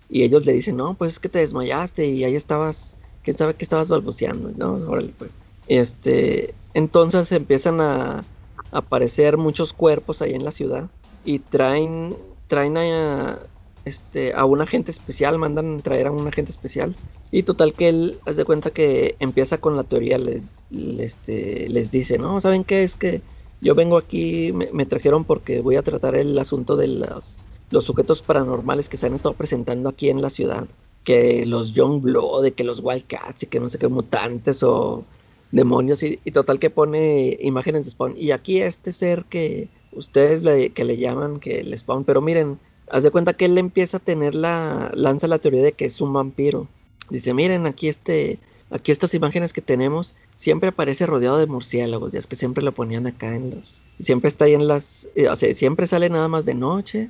Y 0.10 0.24
ellos 0.24 0.46
le 0.46 0.54
dicen, 0.54 0.76
no, 0.76 0.96
pues 0.96 1.14
es 1.14 1.20
que 1.20 1.30
te 1.30 1.40
desmayaste 1.40 2.08
y 2.08 2.24
ahí 2.26 2.36
estabas, 2.36 2.98
quién 3.24 3.38
sabe 3.38 3.54
que 3.54 3.64
estabas 3.64 3.88
balbuceando. 3.88 4.52
No, 4.58 4.78
pues. 5.18 5.34
Este, 5.68 6.54
entonces 6.74 7.32
empiezan 7.32 7.80
a 7.80 8.26
aparecer 8.72 9.38
muchos 9.38 9.74
cuerpos 9.74 10.22
ahí 10.22 10.34
en 10.34 10.46
la 10.46 10.52
ciudad 10.52 10.90
y 11.24 11.40
traen, 11.40 12.16
traen 12.48 12.78
a, 12.78 13.40
este, 13.86 14.34
a 14.34 14.46
un 14.46 14.62
agente 14.62 14.92
especial, 14.92 15.38
mandan 15.38 15.82
traer 15.82 16.08
a 16.08 16.12
un 16.12 16.28
agente 16.28 16.52
especial. 16.52 16.96
Y 17.32 17.44
total 17.44 17.74
que 17.74 17.90
él, 17.90 18.20
haz 18.26 18.36
de 18.36 18.46
cuenta 18.46 18.72
que 18.72 19.16
empieza 19.20 19.60
con 19.60 19.76
la 19.76 19.84
teoría, 19.84 20.18
les, 20.18 20.52
les, 20.70 21.14
este, 21.14 21.70
les 21.70 21.92
dice, 21.92 22.18
no, 22.18 22.42
¿saben 22.42 22.64
qué? 22.64 22.84
Es 22.84 22.96
que 22.96 23.22
yo 23.62 23.76
vengo 23.76 23.98
aquí, 23.98 24.52
me, 24.54 24.86
trajeron 24.86 25.24
porque 25.24 25.62
voy 25.62 25.76
a 25.76 25.84
tratar 25.84 26.16
el 26.16 26.38
asunto 26.40 26.76
de 26.76 26.88
los, 26.88 27.38
los 27.70 27.86
sujetos 27.86 28.22
paranormales 28.22 28.90
que 28.90 28.98
se 28.98 29.06
han 29.06 29.14
estado 29.14 29.36
presentando 29.36 29.90
aquí 29.90 30.10
en 30.10 30.22
la 30.22 30.30
ciudad. 30.30 30.66
Que 31.04 31.46
los 31.46 31.74
Young 31.74 32.02
Blood, 32.02 32.52
que 32.52 32.64
los 32.64 32.82
Wildcats 32.84 33.44
y 33.44 33.46
que 33.48 33.60
no 33.60 33.70
sé 33.70 33.80
qué 33.80 33.88
mutantes 33.88 34.62
o 34.62 35.04
demonios. 35.52 36.04
Y, 36.04 36.18
total 36.32 36.60
que 36.60 36.70
pone 36.70 37.38
imágenes 37.42 37.86
de 37.86 37.92
Spawn. 37.92 38.16
Y 38.18 38.32
aquí 38.32 38.62
este 38.62 38.92
ser 38.92 39.26
que 39.26 39.70
ustedes 39.92 40.44
le, 40.44 40.72
que 40.72 40.84
le 40.84 40.98
llaman 40.98 41.40
que 41.40 41.60
el 41.60 41.78
Spawn, 41.78 42.04
pero 42.04 42.22
miren, 42.22 42.60
haz 42.90 43.04
de 43.04 43.12
cuenta 43.12 43.34
que 43.34 43.46
él 43.46 43.58
empieza 43.58 43.98
a 43.98 44.02
tener 44.02 44.36
la, 44.36 44.92
lanza 44.94 45.28
la 45.28 45.40
teoría 45.40 45.64
de 45.64 45.74
que 45.74 45.86
es 45.86 46.02
un 46.02 46.14
vampiro. 46.14 46.68
Dice, 47.10 47.34
miren, 47.34 47.66
aquí 47.66 47.88
este, 47.88 48.40
aquí 48.72 48.92
estas 48.92 49.14
imágenes 49.14 49.54
que 49.54 49.62
tenemos, 49.62 50.16
siempre 50.38 50.70
aparece 50.70 51.06
rodeado 51.06 51.38
de 51.38 51.46
murciélagos, 51.46 52.12
ya 52.12 52.20
es 52.20 52.28
que 52.28 52.36
siempre 52.36 52.64
lo 52.64 52.72
ponían 52.72 53.06
acá 53.06 53.36
en 53.36 53.52
los, 53.52 53.82
siempre 54.00 54.30
está 54.30 54.46
ahí 54.46 54.54
en 54.54 54.68
las, 54.68 55.10
eh, 55.16 55.28
o 55.28 55.36
sea, 55.36 55.54
siempre 55.54 55.88
sale 55.88 56.10
nada 56.10 56.28
más 56.28 56.46
de 56.46 56.56
noche, 56.56 57.10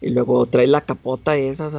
y 0.00 0.10
luego 0.10 0.46
trae 0.46 0.66
la 0.66 0.82
capota 0.82 1.36
esa, 1.36 1.70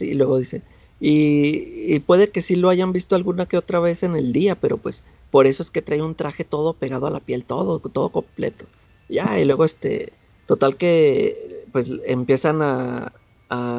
y 0.00 0.14
luego 0.14 0.38
dice, 0.38 0.62
y, 1.00 1.94
y, 1.94 2.00
puede 2.00 2.30
que 2.30 2.42
sí 2.42 2.56
lo 2.56 2.68
hayan 2.68 2.92
visto 2.92 3.14
alguna 3.14 3.46
que 3.46 3.56
otra 3.56 3.78
vez 3.78 4.02
en 4.02 4.16
el 4.16 4.32
día, 4.32 4.56
pero 4.56 4.78
pues 4.78 5.04
por 5.30 5.46
eso 5.46 5.62
es 5.62 5.70
que 5.70 5.82
trae 5.82 6.02
un 6.02 6.14
traje 6.14 6.44
todo 6.44 6.74
pegado 6.74 7.06
a 7.06 7.10
la 7.10 7.20
piel, 7.20 7.44
todo, 7.44 7.80
todo 7.80 8.08
completo. 8.10 8.66
Ya, 9.08 9.38
y 9.38 9.44
luego 9.44 9.64
este, 9.64 10.12
Total 10.48 10.78
que 10.78 11.66
pues 11.72 11.92
empiezan 12.06 12.62
a, 12.62 13.12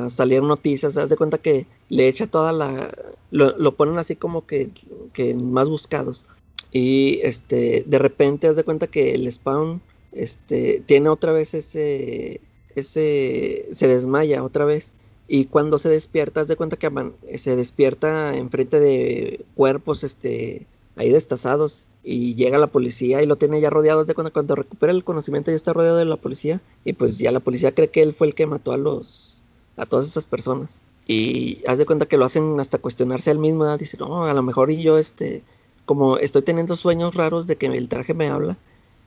salir 0.10 0.44
noticias, 0.44 0.98
haz 0.98 1.10
de 1.10 1.18
cuenta 1.18 1.40
que 1.40 1.66
le 1.90 2.08
echa 2.08 2.28
toda 2.28 2.52
la... 2.52 2.92
Lo, 3.32 3.76
ponen 3.76 3.98
así 3.98 4.16
como 4.16 4.46
que, 4.46 4.70
que, 5.14 5.34
más 5.34 5.68
buscados. 5.68 6.28
Y 6.72 7.22
este, 7.24 7.84
de 7.88 8.00
repente 8.00 8.48
haz 8.48 8.56
de 8.56 8.64
cuenta 8.64 8.86
que 8.86 9.16
el 9.16 9.32
spawn 9.32 9.82
este, 10.12 10.84
tiene 10.86 11.10
otra 11.10 11.32
vez 11.32 11.56
ese, 11.56 12.40
ese... 12.76 13.68
se 13.74 13.88
desmaya 13.88 14.44
otra 14.44 14.66
vez. 14.66 14.94
Y 15.28 15.46
cuando 15.46 15.80
se 15.80 15.90
despierta, 15.90 16.42
haz 16.42 16.48
de 16.48 16.56
cuenta 16.56 16.78
que 16.78 16.92
se 17.40 17.56
despierta 17.56 18.38
enfrente 18.38 18.80
de 18.80 19.44
cuerpos 19.56 20.04
este, 20.04 20.68
ahí 21.00 21.10
destazados 21.12 21.88
y 22.04 22.36
llega 22.36 22.58
la 22.58 22.68
policía 22.68 23.24
y 23.24 23.26
lo 23.26 23.38
tiene 23.38 23.62
ya 23.62 23.70
rodeado. 23.70 24.04
De 24.04 24.14
cuando, 24.14 24.34
cuando 24.34 24.56
recupera 24.56 24.92
el 24.92 25.06
conocimiento 25.06 25.50
ya 25.50 25.56
está 25.56 25.72
rodeado 25.72 25.98
de 25.98 26.06
la 26.06 26.18
policía 26.18 26.62
y 26.84 26.94
pues 26.94 27.18
ya 27.18 27.32
la 27.32 27.40
policía 27.40 27.74
cree 27.74 27.90
que 27.90 28.02
él 28.02 28.14
fue 28.14 28.28
el 28.28 28.36
que 28.36 28.46
mató 28.46 28.74
a 28.74 28.78
los 28.78 29.42
a 29.78 29.86
todas 29.86 30.08
esas 30.08 30.28
personas. 30.28 30.82
Y 31.08 31.64
haz 31.68 31.78
de 31.78 31.86
cuenta 31.86 32.06
que 32.06 32.18
lo 32.18 32.26
hacen 32.26 32.60
hasta 32.60 32.78
cuestionarse 32.78 33.32
él 33.32 33.40
mismo 33.40 33.78
dice 33.78 33.98
no 33.98 34.26
a 34.26 34.34
lo 34.34 34.44
mejor 34.44 34.72
yo 34.72 34.98
este 34.98 35.42
como 35.86 36.18
estoy 36.18 36.44
teniendo 36.44 36.76
sueños 36.76 37.16
raros 37.16 37.48
de 37.48 37.56
que 37.56 37.66
el 37.68 37.88
traje 37.88 38.14
me 38.14 38.28
habla 38.28 38.58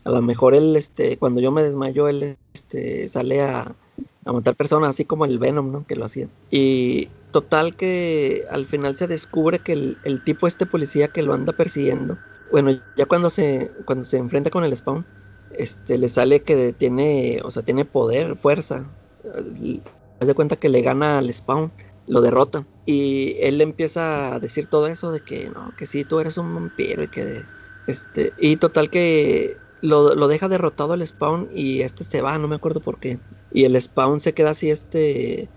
a 0.05 0.11
lo 0.11 0.20
mejor 0.22 0.55
él 0.55 0.74
este 0.74 1.18
cuando 1.18 1.40
yo 1.40 1.53
me 1.53 1.62
desmayo 1.62 2.09
él 2.09 2.36
este 2.55 3.09
sale 3.09 3.43
a, 3.43 3.76
a 4.24 4.32
matar 4.32 4.57
personas 4.57 4.90
así 4.90 5.05
como 5.05 5.26
el 5.26 5.38
Venom 5.38 5.70
no 5.70 5.86
que 5.86 5.95
lo 5.95 6.07
hacía. 6.07 6.28
Y 6.51 7.11
total 7.33 7.74
que 7.74 8.45
al 8.51 8.66
final 8.66 8.97
se 8.97 9.09
descubre 9.09 9.59
que 9.59 9.72
el, 9.72 10.24
tipo 10.24 10.47
este 10.47 10.66
policía 10.66 11.09
que 11.09 11.22
lo 11.22 11.35
anda 11.35 11.53
persiguiendo 11.53 12.18
bueno, 12.53 12.78
ya 12.97 13.07
cuando 13.07 13.30
se, 13.30 13.72
cuando 13.87 14.05
se 14.05 14.18
enfrenta 14.18 14.51
con 14.51 14.62
el 14.62 14.76
spawn, 14.76 15.07
este, 15.53 15.97
le 15.97 16.09
sale 16.09 16.43
que 16.43 16.74
tiene, 16.74 17.41
o 17.43 17.51
sea, 17.51 17.62
tiene 17.62 17.87
poder, 17.87 18.37
fuerza. 18.37 18.85
Haz 20.20 20.26
de 20.26 20.35
cuenta 20.35 20.57
que 20.57 20.68
le 20.68 20.83
gana 20.83 21.18
al 21.18 21.33
spawn, 21.33 21.72
lo 22.07 22.20
derrota. 22.20 22.66
Y 22.85 23.37
él 23.41 23.61
empieza 23.62 24.35
a 24.35 24.39
decir 24.39 24.66
todo 24.66 24.87
eso 24.87 25.11
de 25.11 25.20
que 25.20 25.49
no, 25.49 25.74
que 25.76 25.87
sí, 25.87 26.05
tú 26.05 26.20
eres 26.20 26.37
un 26.37 26.55
vampiro 26.55 27.03
y 27.03 27.09
que 27.09 27.43
este, 27.87 28.33
y 28.39 28.57
total 28.57 28.91
que 28.91 29.57
lo, 29.80 30.14
lo, 30.14 30.28
deja 30.28 30.49
derrotado 30.49 30.95
el 30.95 31.05
spawn 31.05 31.49
y 31.55 31.80
este 31.80 32.05
se 32.05 32.20
va, 32.20 32.39
no 32.39 32.49
me 32.49 32.57
acuerdo 32.57 32.80
por 32.80 33.01
qué. 33.01 33.18
Y 33.51 33.64
el 33.64 33.80
spawn 33.80 34.20
se 34.20 34.35
queda 34.35 34.51
así, 34.51 34.70
este, 34.70 35.49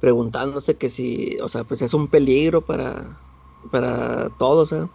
preguntándose 0.00 0.76
que 0.76 0.90
si, 0.90 1.38
o 1.42 1.48
sea, 1.48 1.64
pues 1.64 1.82
es 1.82 1.94
un 1.94 2.08
peligro 2.08 2.64
para, 2.64 3.20
para 3.70 4.30
todos, 4.38 4.72
¿eh? 4.72 4.88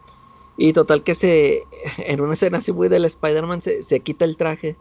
Y 0.57 0.73
total 0.73 1.03
que 1.03 1.15
se, 1.15 1.63
en 1.97 2.21
una 2.21 2.33
escena 2.33 2.59
así 2.59 2.71
muy 2.71 2.89
del 2.89 3.05
Spider-Man, 3.05 3.61
se, 3.61 3.99
quita 4.01 4.25
el 4.25 4.37
traje. 4.37 4.77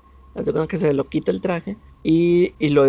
que 0.68 0.78
se 0.78 0.94
lo 0.94 1.04
quita 1.08 1.30
el 1.30 1.40
traje 1.40 1.78
y, 2.02 2.54
y 2.58 2.70
lo, 2.70 2.86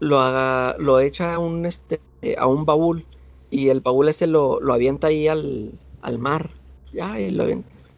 lo, 0.00 0.78
lo 0.78 1.00
echa 1.00 1.34
a 1.34 1.38
un, 1.38 1.66
este, 1.66 2.02
a 2.38 2.46
un 2.46 2.64
baúl. 2.66 3.06
Y 3.50 3.68
el 3.68 3.80
baúl 3.80 4.08
ese 4.08 4.26
lo, 4.26 4.60
lo 4.60 4.74
avienta 4.74 5.08
ahí 5.08 5.28
al, 5.28 5.80
al 6.00 6.18
mar. 6.18 6.50
Ya, 6.92 7.18
y 7.20 7.30
lo 7.30 7.46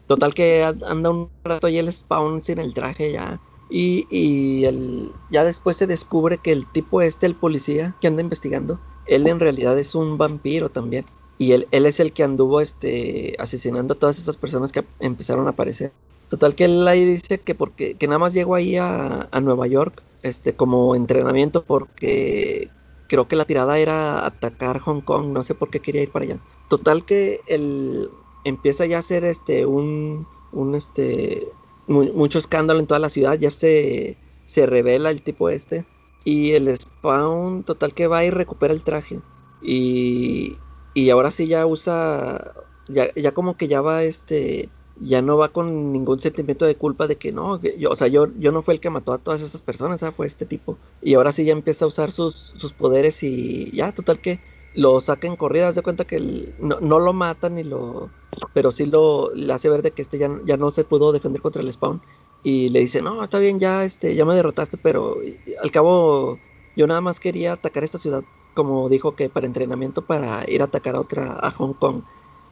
Total 0.05 0.33
que 0.33 0.63
anda 0.63 1.09
un 1.09 1.31
rato 1.43 1.67
ahí 1.67 1.77
el 1.77 1.91
spawn 1.91 2.41
sin 2.41 2.59
el 2.59 2.73
traje 2.73 3.11
ya. 3.11 3.41
Y, 3.69 4.07
y 4.09 4.65
el, 4.65 5.11
ya 5.29 5.43
después 5.43 5.77
se 5.77 5.87
descubre 5.87 6.37
que 6.37 6.51
el 6.51 6.65
tipo 6.71 7.01
este, 7.01 7.25
el 7.25 7.35
policía 7.35 7.95
que 7.99 8.07
anda 8.07 8.21
investigando, 8.21 8.79
él 9.05 9.27
en 9.27 9.39
realidad 9.39 9.77
es 9.77 9.95
un 9.95 10.17
vampiro 10.17 10.69
también. 10.69 11.05
Y 11.37 11.51
él, 11.51 11.67
él 11.71 11.85
es 11.85 11.99
el 11.99 12.13
que 12.13 12.23
anduvo 12.23 12.61
este, 12.61 13.35
asesinando 13.39 13.93
a 13.93 13.97
todas 13.97 14.17
esas 14.19 14.37
personas 14.37 14.71
que 14.71 14.83
empezaron 14.99 15.47
a 15.47 15.51
aparecer. 15.51 15.91
Total 16.29 16.55
que 16.55 16.65
él 16.65 16.87
ahí 16.87 17.05
dice 17.05 17.39
que 17.39 17.55
porque 17.55 17.95
que 17.95 18.07
nada 18.07 18.19
más 18.19 18.33
llegó 18.33 18.55
ahí 18.55 18.75
a, 18.75 19.29
Nueva 19.41 19.67
York 19.67 20.03
este, 20.23 20.55
como 20.55 20.93
entrenamiento 20.95 21.63
porque 21.63 22.69
creo 23.07 23.27
que 23.29 23.37
la 23.37 23.45
tirada 23.45 23.77
era 23.77 24.25
atacar 24.25 24.79
Hong 24.79 25.01
Kong, 25.01 25.27
no 25.27 25.43
sé 25.43 25.55
por 25.55 25.69
qué 25.69 25.79
quería 25.79 26.03
ir 26.03 26.11
para 26.11 26.25
allá. 26.25 26.39
Total 26.67 27.05
que 27.05 27.39
él 27.47 28.09
empieza 28.43 28.85
ya 28.85 28.97
a 28.97 28.99
hacer 28.99 29.23
este 29.23 29.65
un, 29.65 30.27
un 30.51 30.75
este 30.75 31.47
mucho 31.87 32.37
escándalo 32.39 32.79
en 32.79 32.87
toda 32.87 32.99
la 32.99 33.09
ciudad, 33.09 33.37
ya 33.39 33.49
se, 33.51 34.19
se 34.45 34.65
revela 34.65 35.09
el 35.11 35.23
tipo 35.23 35.49
este 35.49 35.87
y 36.23 36.51
el 36.53 36.75
spawn 36.77 37.63
total 37.63 37.93
que 37.93 38.07
va 38.07 38.25
y 38.25 38.29
recupera 38.31 38.73
el 38.73 38.83
traje 38.83 39.23
y, 39.59 40.63
y 40.93 41.09
ahora 41.09 41.31
sí 41.31 41.47
ya 41.47 41.65
usa, 41.65 42.53
ya, 42.87 43.13
ya 43.15 43.33
como 43.33 43.57
que 43.57 43.67
ya 43.67 43.81
va 43.81 44.03
este, 44.03 44.73
ya 44.95 45.21
no 45.21 45.37
va 45.37 45.51
con 45.53 45.91
ningún 45.93 46.19
sentimiento 46.19 46.65
de 46.65 46.77
culpa 46.77 47.07
de 47.07 47.17
que 47.17 47.31
no, 47.31 47.61
yo, 47.61 47.91
o 47.91 47.95
sea, 47.95 48.07
yo, 48.07 48.27
yo 48.37 48.51
no 48.51 48.63
fue 48.63 48.73
el 48.75 48.79
que 48.79 48.89
mató 48.89 49.13
a 49.13 49.19
todas 49.19 49.41
esas 49.41 49.61
personas, 49.61 50.01
fue 50.15 50.25
este 50.27 50.45
tipo. 50.45 50.79
Y 51.01 51.13
ahora 51.15 51.31
sí 51.31 51.45
ya 51.45 51.53
empieza 51.53 51.85
a 51.85 51.87
usar 51.87 52.11
sus, 52.11 52.35
sus 52.55 52.73
poderes 52.73 53.23
y 53.23 53.71
ya, 53.75 53.93
total 53.93 54.19
que 54.19 54.41
lo 54.77 55.01
saca 55.01 55.27
en 55.27 55.35
corridas, 55.35 55.75
de 55.75 55.81
cuenta 55.81 56.05
que 56.05 56.19
no, 56.59 56.79
no, 56.79 56.99
lo 56.99 57.11
matan 57.11 57.57
y 57.57 57.63
lo, 57.63 58.11
pero 58.53 58.71
sí 58.71 58.85
lo 58.85 59.33
le 59.33 59.51
hace 59.51 59.69
ver 59.69 59.81
de 59.81 59.91
que 59.91 60.03
este 60.03 60.19
ya, 60.19 60.29
ya 60.45 60.55
no 60.55 60.69
se 60.69 60.83
pudo 60.83 61.11
defender 61.11 61.41
contra 61.41 61.63
el 61.63 61.71
spawn 61.73 61.99
y 62.43 62.69
le 62.69 62.81
dice, 62.81 63.01
no, 63.01 63.23
está 63.23 63.39
bien, 63.39 63.59
ya, 63.59 63.83
este, 63.83 64.13
ya 64.13 64.23
me 64.23 64.35
derrotaste, 64.35 64.77
pero 64.77 65.17
al 65.63 65.71
cabo 65.71 66.37
yo 66.75 66.85
nada 66.85 67.01
más 67.01 67.19
quería 67.19 67.53
atacar 67.53 67.83
esta 67.83 67.97
ciudad 67.97 68.23
como 68.53 68.87
dijo 68.89 69.15
que 69.15 69.29
para 69.29 69.47
entrenamiento 69.47 70.03
para 70.05 70.43
ir 70.49 70.61
a 70.61 70.65
atacar 70.65 70.95
a 70.95 71.01
otra, 71.01 71.37
a 71.41 71.51
Hong 71.51 71.73
Kong. 71.73 72.03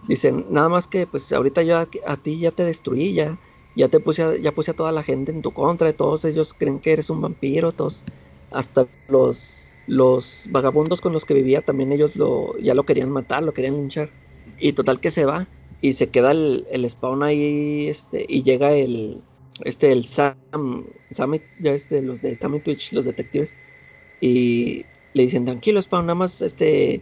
Dicen, 0.08 0.46
nada 0.50 0.70
más 0.70 0.88
que 0.88 1.08
pues 1.08 1.32
ahorita 1.32 1.64
yo 1.64 1.78
a, 1.78 2.18
ti 2.18 2.40
ya 2.40 2.52
te 2.52 2.64
destruí, 2.64 3.14
ya, 3.14 3.40
ya 3.76 3.90
te 3.90 4.00
puse 4.00 4.24
a, 4.24 4.36
ya 4.38 4.52
puse 4.52 4.72
a 4.72 4.76
toda 4.76 4.92
la 4.92 5.04
gente 5.04 5.32
en 5.32 5.42
tu 5.42 5.52
contra, 5.52 5.92
todos 5.94 6.26
ellos 6.26 6.54
creen 6.54 6.80
que 6.80 6.94
eres 6.94 7.10
un 7.10 7.22
vampiro, 7.22 7.72
todos, 7.72 8.04
hasta 8.52 8.88
los, 9.08 9.72
los 9.88 10.48
vagabundos 10.52 11.02
con 11.02 11.14
los 11.14 11.26
que 11.26 11.34
vivía 11.34 11.62
también 11.62 11.92
ellos 11.92 12.16
lo, 12.16 12.58
ya 12.58 12.74
lo 12.74 12.86
querían 12.86 13.12
matar, 13.12 13.44
lo 13.44 13.54
querían 13.54 13.76
linchar. 13.78 14.10
Y 14.60 14.74
total 14.74 15.00
que 15.00 15.12
se 15.12 15.26
va 15.26 15.48
y 15.82 15.94
se 15.94 16.10
queda 16.10 16.32
el, 16.32 16.66
el 16.72 16.90
spawn 16.90 17.24
ahí, 17.24 17.88
este, 17.88 18.26
y 18.28 18.44
llega 18.44 18.72
el, 18.74 19.22
este, 19.64 19.92
el 19.92 20.06
Sam, 20.06 20.36
Sam 21.12 21.40
ya 21.60 21.74
es 21.74 21.90
de 21.90 22.02
los 22.02 22.22
de 22.22 22.36
Sam 22.36 22.60
Twitch, 22.62 22.94
los 22.94 23.06
detectives, 23.06 23.56
y 24.22 24.86
le 25.14 25.24
dicen, 25.24 25.46
tranquilo, 25.46 25.82
Spawn, 25.82 26.08
nada 26.08 26.16
más, 26.16 26.42
este, 26.42 27.02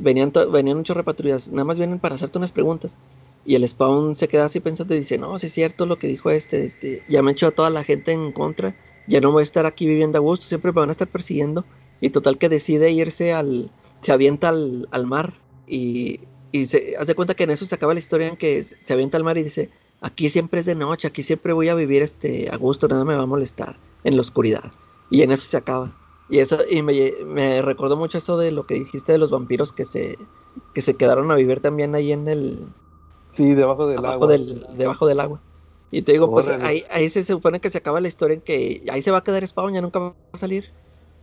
venían, 0.00 0.32
venían 0.52 0.84
repatrullas, 0.84 1.50
nada 1.50 1.64
más 1.64 1.78
vienen 1.78 1.98
para 2.00 2.14
hacerte 2.14 2.38
unas 2.38 2.52
preguntas. 2.52 2.96
Y 3.44 3.54
el 3.54 3.66
Spawn 3.66 4.14
se 4.14 4.28
queda 4.28 4.46
así 4.46 4.60
pensando 4.60 4.94
y 4.94 5.00
dice, 5.00 5.18
no, 5.18 5.38
si 5.38 5.46
es 5.48 5.52
cierto 5.52 5.86
lo 5.86 5.98
que 5.98 6.06
dijo 6.08 6.30
este, 6.30 6.64
este, 6.64 7.04
ya 7.08 7.22
me 7.22 7.32
hecho 7.32 7.48
a 7.48 7.50
toda 7.52 7.70
la 7.70 7.84
gente 7.84 8.12
en 8.12 8.32
contra, 8.32 8.76
ya 9.06 9.20
no 9.20 9.32
voy 9.32 9.40
a 9.40 9.44
estar 9.44 9.66
aquí 9.66 9.86
viviendo 9.86 10.18
a 10.18 10.20
gusto, 10.20 10.46
siempre 10.46 10.72
me 10.72 10.80
van 10.80 10.90
a 10.90 10.92
estar 10.92 11.08
persiguiendo. 11.08 11.66
Y 12.00 12.10
total 12.10 12.38
que 12.38 12.48
decide 12.48 12.90
irse 12.90 13.32
al, 13.32 13.70
se 14.02 14.12
avienta 14.12 14.50
al, 14.50 14.88
al 14.90 15.06
mar 15.06 15.34
y, 15.66 16.20
y 16.52 16.66
se 16.66 16.96
hace 16.98 17.14
cuenta 17.14 17.34
que 17.34 17.44
en 17.44 17.50
eso 17.50 17.66
se 17.66 17.74
acaba 17.74 17.94
la 17.94 18.00
historia 18.00 18.28
en 18.28 18.36
que 18.36 18.64
se 18.64 18.92
avienta 18.92 19.16
al 19.16 19.24
mar 19.24 19.38
y 19.38 19.42
dice, 19.42 19.70
aquí 20.00 20.30
siempre 20.30 20.60
es 20.60 20.66
de 20.66 20.74
noche, 20.74 21.08
aquí 21.08 21.22
siempre 21.22 21.52
voy 21.52 21.68
a 21.68 21.74
vivir 21.74 22.02
este, 22.02 22.48
a 22.50 22.56
gusto, 22.56 22.88
nada 22.88 23.04
me 23.04 23.16
va 23.16 23.22
a 23.22 23.26
molestar 23.26 23.76
en 24.04 24.16
la 24.16 24.22
oscuridad. 24.22 24.72
Y 25.10 25.22
en 25.22 25.32
eso 25.32 25.46
se 25.46 25.56
acaba. 25.56 25.96
Y 26.28 26.38
eso, 26.38 26.58
y 26.70 26.82
me, 26.82 27.12
me, 27.24 27.62
recordó 27.62 27.96
mucho 27.96 28.18
eso 28.18 28.36
de 28.36 28.50
lo 28.50 28.66
que 28.66 28.74
dijiste 28.74 29.12
de 29.12 29.18
los 29.18 29.30
vampiros 29.30 29.72
que 29.72 29.86
se, 29.86 30.18
que 30.74 30.82
se 30.82 30.94
quedaron 30.94 31.30
a 31.30 31.34
vivir 31.34 31.60
también 31.60 31.94
ahí 31.94 32.12
en 32.12 32.28
el. 32.28 32.68
Sí, 33.32 33.54
debajo 33.54 33.86
del 33.86 34.04
agua. 34.04 34.26
debajo 34.76 35.06
del 35.06 35.20
agua. 35.20 35.40
Y 35.90 36.02
te 36.02 36.12
digo, 36.12 36.30
pues 36.30 36.48
Órale. 36.48 36.64
ahí, 36.64 36.84
ahí 36.90 37.08
se 37.08 37.22
supone 37.22 37.60
que 37.60 37.70
se 37.70 37.78
acaba 37.78 38.00
la 38.00 38.08
historia 38.08 38.34
en 38.34 38.40
que 38.42 38.84
ahí 38.90 39.00
se 39.00 39.10
va 39.10 39.18
a 39.18 39.24
quedar 39.24 39.46
Spawn, 39.46 39.72
ya 39.72 39.80
nunca 39.80 39.98
va 39.98 40.14
a 40.32 40.36
salir. 40.36 40.66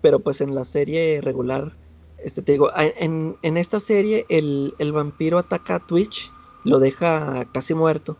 Pero 0.05 0.19
pues 0.19 0.41
en 0.41 0.53
la 0.55 0.65
serie 0.65 1.19
regular, 1.21 1.77
este 2.19 2.41
te 2.43 2.51
digo, 2.53 2.69
en, 2.77 3.37
en 3.41 3.57
esta 3.57 3.79
serie 3.79 4.25
el, 4.29 4.75
el 4.77 4.91
vampiro 4.91 5.39
ataca 5.39 5.75
a 5.75 5.79
Twitch, 5.79 6.31
lo 6.63 6.79
deja 6.79 7.45
casi 7.53 7.73
muerto. 7.73 8.17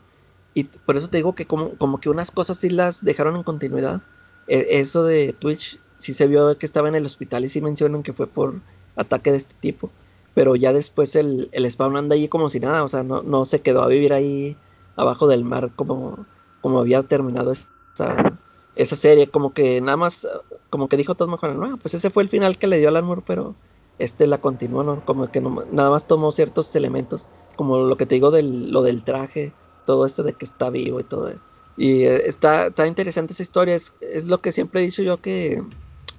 Y 0.53 0.65
por 0.65 0.97
eso 0.97 1.09
te 1.09 1.17
digo 1.17 1.35
que 1.35 1.45
como, 1.47 1.77
como 1.77 1.99
que 1.99 2.09
unas 2.09 2.31
cosas 2.31 2.57
sí 2.57 2.69
las 2.69 3.03
dejaron 3.03 3.35
en 3.35 3.43
continuidad. 3.43 4.01
E- 4.47 4.79
eso 4.79 5.03
de 5.03 5.33
Twitch 5.33 5.79
sí 5.97 6.13
se 6.13 6.27
vio 6.27 6.57
que 6.57 6.65
estaba 6.65 6.87
en 6.89 6.95
el 6.95 7.05
hospital 7.05 7.45
y 7.45 7.49
sí 7.49 7.61
mencionan 7.61 8.03
que 8.03 8.13
fue 8.13 8.27
por 8.27 8.61
ataque 8.95 9.31
de 9.31 9.37
este 9.37 9.55
tipo. 9.59 9.91
Pero 10.33 10.55
ya 10.55 10.73
después 10.73 11.15
el, 11.15 11.49
el 11.51 11.69
Spawn 11.71 11.97
anda 11.97 12.15
allí 12.15 12.27
como 12.27 12.49
si 12.49 12.59
nada, 12.59 12.83
o 12.83 12.87
sea, 12.87 13.03
no, 13.03 13.21
no 13.23 13.45
se 13.45 13.61
quedó 13.61 13.83
a 13.83 13.87
vivir 13.87 14.13
ahí 14.13 14.57
abajo 14.95 15.27
del 15.27 15.43
mar 15.43 15.71
como, 15.75 16.25
como 16.61 16.79
había 16.79 17.03
terminado 17.03 17.51
esa, 17.53 18.39
esa 18.75 18.95
serie. 18.95 19.31
Como 19.31 19.53
que 19.53 19.81
nada 19.81 19.97
más, 19.97 20.27
como 20.69 20.89
que 20.89 20.97
dijo 20.97 21.15
Todd 21.15 21.29
McFarlane, 21.29 21.69
no, 21.71 21.77
pues 21.79 21.93
ese 21.93 22.09
fue 22.09 22.23
el 22.23 22.29
final 22.29 22.57
que 22.57 22.67
le 22.67 22.77
dio 22.79 22.89
Alan 22.89 23.05
Moore, 23.05 23.23
pero 23.25 23.57
este 23.97 24.27
la 24.27 24.39
continuó, 24.41 24.83
¿no? 24.83 25.03
Como 25.05 25.31
que 25.31 25.41
no- 25.41 25.65
nada 25.71 25.89
más 25.89 26.07
tomó 26.07 26.31
ciertos 26.31 26.75
elementos, 26.75 27.29
como 27.55 27.77
lo 27.79 27.97
que 27.97 28.05
te 28.05 28.15
digo 28.15 28.31
del, 28.31 28.71
lo 28.71 28.81
del 28.81 29.03
traje, 29.03 29.55
todo 29.85 30.05
esto 30.05 30.23
de 30.23 30.35
que 30.35 30.45
está 30.45 30.69
vivo 30.69 30.99
y 30.99 31.03
todo 31.03 31.29
eso. 31.29 31.47
Y 31.75 32.03
eh, 32.03 32.27
está, 32.27 32.67
está 32.67 32.87
interesante 32.87 33.33
esa 33.33 33.43
historia, 33.43 33.75
es, 33.75 33.95
es 34.01 34.25
lo 34.25 34.41
que 34.41 34.51
siempre 34.51 34.81
he 34.81 34.85
dicho 34.85 35.03
yo 35.03 35.21
que 35.21 35.61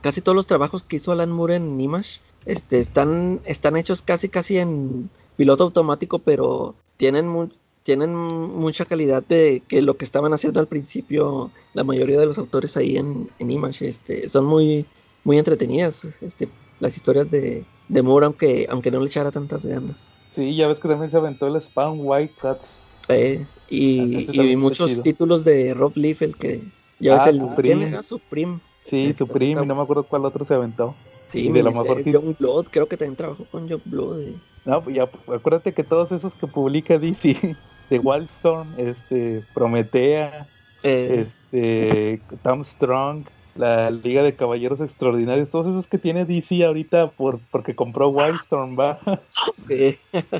casi 0.02 0.22
todos 0.22 0.36
los 0.36 0.46
trabajos 0.46 0.84
que 0.84 0.96
hizo 0.96 1.12
Alan 1.12 1.30
Moore 1.30 1.56
en 1.56 1.80
Image 1.80 2.20
este, 2.44 2.78
están, 2.78 3.40
están 3.44 3.76
hechos 3.76 4.02
casi 4.02 4.28
casi 4.28 4.58
en 4.58 5.10
piloto 5.36 5.64
automático, 5.64 6.20
pero 6.20 6.76
tienen, 6.96 7.28
mu- 7.28 7.48
tienen 7.86 8.12
mucha 8.14 8.84
calidad 8.84 9.22
de 9.22 9.62
que 9.68 9.80
lo 9.80 9.96
que 9.96 10.04
estaban 10.04 10.34
haciendo 10.34 10.58
al 10.58 10.66
principio 10.66 11.52
la 11.72 11.84
mayoría 11.84 12.18
de 12.18 12.26
los 12.26 12.36
autores 12.36 12.76
ahí 12.76 12.96
en, 12.96 13.30
en 13.38 13.50
Image. 13.52 13.86
Este, 13.88 14.28
son 14.28 14.44
muy, 14.44 14.84
muy 15.22 15.38
entretenidas 15.38 16.04
este, 16.20 16.48
las 16.80 16.96
historias 16.96 17.30
de, 17.30 17.64
de 17.88 18.02
Moore, 18.02 18.26
aunque, 18.26 18.66
aunque 18.68 18.90
no 18.90 18.98
le 18.98 19.06
echara 19.06 19.30
tantas 19.30 19.64
ganas. 19.64 20.10
Sí, 20.34 20.56
ya 20.56 20.66
ves 20.66 20.80
que 20.80 20.88
también 20.88 21.12
se 21.12 21.16
aventó 21.16 21.46
el 21.46 21.62
Spawn 21.62 21.98
White 22.02 22.34
Cats. 22.42 22.68
Eh, 23.08 23.46
Ah, 23.46 23.52
y, 23.68 24.30
ese 24.30 24.44
y 24.52 24.56
muchos 24.56 24.90
chido. 24.90 25.02
títulos 25.02 25.44
de 25.44 25.72
Rob 25.74 25.92
Liefeld 25.96 26.34
que 26.36 26.60
ya 26.98 27.14
ves 27.14 27.22
Ah, 27.26 27.30
el 27.30 27.38
Supreme. 27.40 27.62
¿quién 27.62 27.82
era? 27.82 28.02
Supreme. 28.02 28.58
Sí, 28.84 29.06
Sí, 29.08 29.14
Supreme, 29.18 29.62
y 29.62 29.66
no 29.66 29.74
me 29.76 29.82
acuerdo 29.82 30.04
cuál 30.04 30.24
otro 30.24 30.44
se 30.44 30.54
aventó. 30.54 30.94
Sí, 31.30 31.50
de 31.50 31.62
lo 31.62 31.70
mejor 31.70 32.02
sí- 32.02 32.10
John 32.12 32.36
Blood, 32.38 32.66
creo 32.70 32.86
que 32.88 32.96
también 32.96 33.16
trabajó 33.16 33.44
con 33.46 33.68
John 33.68 33.82
Blood. 33.84 34.20
eh. 34.22 34.34
No, 34.64 34.82
pues 34.82 34.96
ya, 34.96 35.04
acuérdate 35.04 35.72
que 35.72 35.84
todos 35.84 36.10
esos 36.12 36.34
que 36.34 36.46
publica 36.46 36.98
DC, 36.98 37.34
de 37.90 37.98
Wildstorm, 37.98 38.74
este, 38.78 39.42
Prometea, 39.54 40.46
Eh, 40.82 41.26
este, 41.52 42.20
Tom 42.42 42.64
Strong, 42.64 43.24
la 43.56 43.90
Liga 43.90 44.22
de 44.22 44.34
Caballeros 44.34 44.80
Extraordinarios, 44.80 45.50
todos 45.50 45.66
esos 45.68 45.86
que 45.86 45.98
tiene 45.98 46.24
DC 46.26 46.64
ahorita 46.64 47.10
por 47.10 47.40
porque 47.50 47.74
compró 47.74 48.10
Wildstorm, 48.10 48.78
va, 48.78 49.00
sí. 49.54 49.96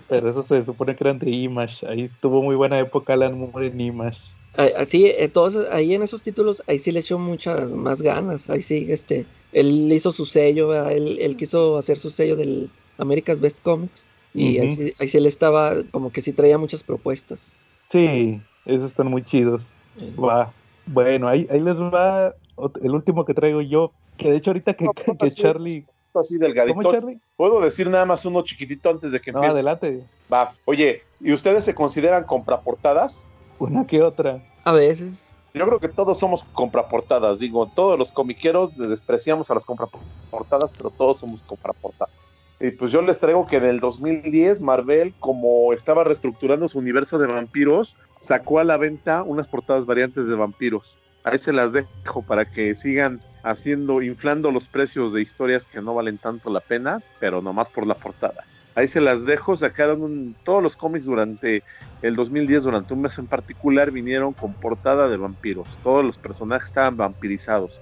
pero 0.08 0.30
esos 0.30 0.46
se 0.46 0.64
supone 0.64 0.94
que 0.94 1.04
eran 1.04 1.18
de 1.18 1.30
Image, 1.30 1.86
ahí 1.86 2.10
tuvo 2.20 2.42
muy 2.42 2.54
buena 2.54 2.78
época 2.78 3.14
Alan 3.14 3.38
Moore 3.38 3.68
en 3.68 3.80
Image. 3.80 4.18
Ah, 4.58 4.68
Así, 4.78 5.06
eh, 5.06 5.28
todos 5.28 5.56
ahí 5.70 5.94
en 5.94 6.02
esos 6.02 6.22
títulos, 6.22 6.62
ahí 6.66 6.78
sí 6.78 6.90
le 6.92 7.00
echó 7.00 7.18
muchas 7.18 7.70
más 7.70 8.00
ganas. 8.02 8.48
Ahí 8.48 8.62
sí, 8.62 8.86
este, 8.88 9.26
él 9.52 9.90
hizo 9.92 10.12
su 10.12 10.24
sello, 10.26 10.88
él, 10.88 11.18
él 11.20 11.36
quiso 11.36 11.76
hacer 11.78 11.98
su 11.98 12.10
sello 12.10 12.36
del 12.36 12.70
America's 12.98 13.40
Best 13.40 13.58
Comics. 13.62 14.06
Y 14.36 14.58
ahí, 14.58 14.66
Ujú. 14.66 14.76
sí, 14.76 14.92
ahí 15.00 15.08
sí 15.08 15.16
él 15.16 15.26
estaba, 15.26 15.72
como 15.90 16.12
que 16.12 16.20
sí 16.20 16.32
traía 16.32 16.58
muchas 16.58 16.82
propuestas. 16.82 17.58
Sí, 17.90 18.38
esos 18.66 18.90
están 18.90 19.06
muy 19.06 19.24
chidos. 19.24 19.62
Eh, 19.98 20.14
Va. 20.20 20.52
Bueno, 20.84 21.26
ahí, 21.26 21.46
ahí 21.50 21.58
les 21.60 21.76
va 21.76 22.34
el 22.82 22.90
último 22.90 23.24
que 23.24 23.32
traigo 23.32 23.62
yo, 23.62 23.92
que 24.18 24.30
de 24.30 24.36
hecho 24.36 24.50
ahorita 24.50 24.74
que, 24.74 24.84
No, 24.84 24.92
que 24.92 25.30
Charlie... 25.30 25.86
Así 26.14 26.38
delgadito. 26.38 26.74
¿Cómo 26.76 26.90
Charlie? 26.90 27.20
Puedo 27.36 27.60
decir 27.60 27.90
nada 27.90 28.06
más 28.06 28.24
uno 28.24 28.42
chiquitito 28.42 28.88
antes 28.88 29.12
de 29.12 29.20
que 29.20 29.32
No, 29.32 29.42
adelante. 29.42 30.02
Va. 30.32 30.54
Oye, 30.64 31.02
¿y 31.20 31.32
ustedes 31.32 31.64
se 31.64 31.74
consideran 31.74 32.24
compraportadas? 32.24 33.26
Una 33.58 33.86
que 33.86 34.02
otra. 34.02 34.42
A 34.64 34.72
veces. 34.72 35.34
Yo 35.52 35.66
creo 35.66 35.78
que 35.78 35.88
todos 35.88 36.18
somos 36.18 36.42
compraportadas. 36.42 37.38
Digo, 37.38 37.70
todos 37.74 37.98
los 37.98 38.12
comiqueros 38.12 38.74
despreciamos 38.76 39.50
a 39.50 39.54
las 39.54 39.64
compraportadas, 39.66 40.72
pero 40.76 40.90
todos 40.90 41.20
somos 41.20 41.42
compraportadas. 41.42 42.25
Y 42.58 42.70
pues 42.70 42.90
yo 42.90 43.02
les 43.02 43.18
traigo 43.18 43.46
que 43.46 43.56
en 43.58 43.64
el 43.64 43.80
2010 43.80 44.62
Marvel, 44.62 45.14
como 45.20 45.72
estaba 45.72 46.04
reestructurando 46.04 46.68
su 46.68 46.78
universo 46.78 47.18
de 47.18 47.26
vampiros, 47.26 47.96
sacó 48.20 48.60
a 48.60 48.64
la 48.64 48.78
venta 48.78 49.22
unas 49.22 49.48
portadas 49.48 49.84
variantes 49.84 50.26
de 50.26 50.34
vampiros. 50.34 50.96
Ahí 51.22 51.38
se 51.38 51.52
las 51.52 51.72
dejo 51.72 52.22
para 52.22 52.44
que 52.44 52.74
sigan 52.74 53.20
haciendo, 53.42 54.00
inflando 54.00 54.50
los 54.50 54.68
precios 54.68 55.12
de 55.12 55.20
historias 55.22 55.66
que 55.66 55.82
no 55.82 55.94
valen 55.94 56.18
tanto 56.18 56.50
la 56.50 56.60
pena, 56.60 57.02
pero 57.20 57.42
nomás 57.42 57.68
por 57.68 57.86
la 57.86 57.94
portada. 57.94 58.44
Ahí 58.74 58.88
se 58.88 59.00
las 59.00 59.24
dejo, 59.24 59.56
sacaron 59.56 60.02
un- 60.02 60.36
todos 60.44 60.62
los 60.62 60.76
cómics 60.76 61.06
durante 61.06 61.62
el 62.02 62.14
2010, 62.14 62.62
durante 62.64 62.94
un 62.94 63.02
mes 63.02 63.18
en 63.18 63.26
particular, 63.26 63.90
vinieron 63.90 64.32
con 64.34 64.54
portada 64.54 65.08
de 65.08 65.16
vampiros. 65.16 65.66
Todos 65.82 66.04
los 66.04 66.18
personajes 66.18 66.66
estaban 66.66 66.96
vampirizados. 66.96 67.80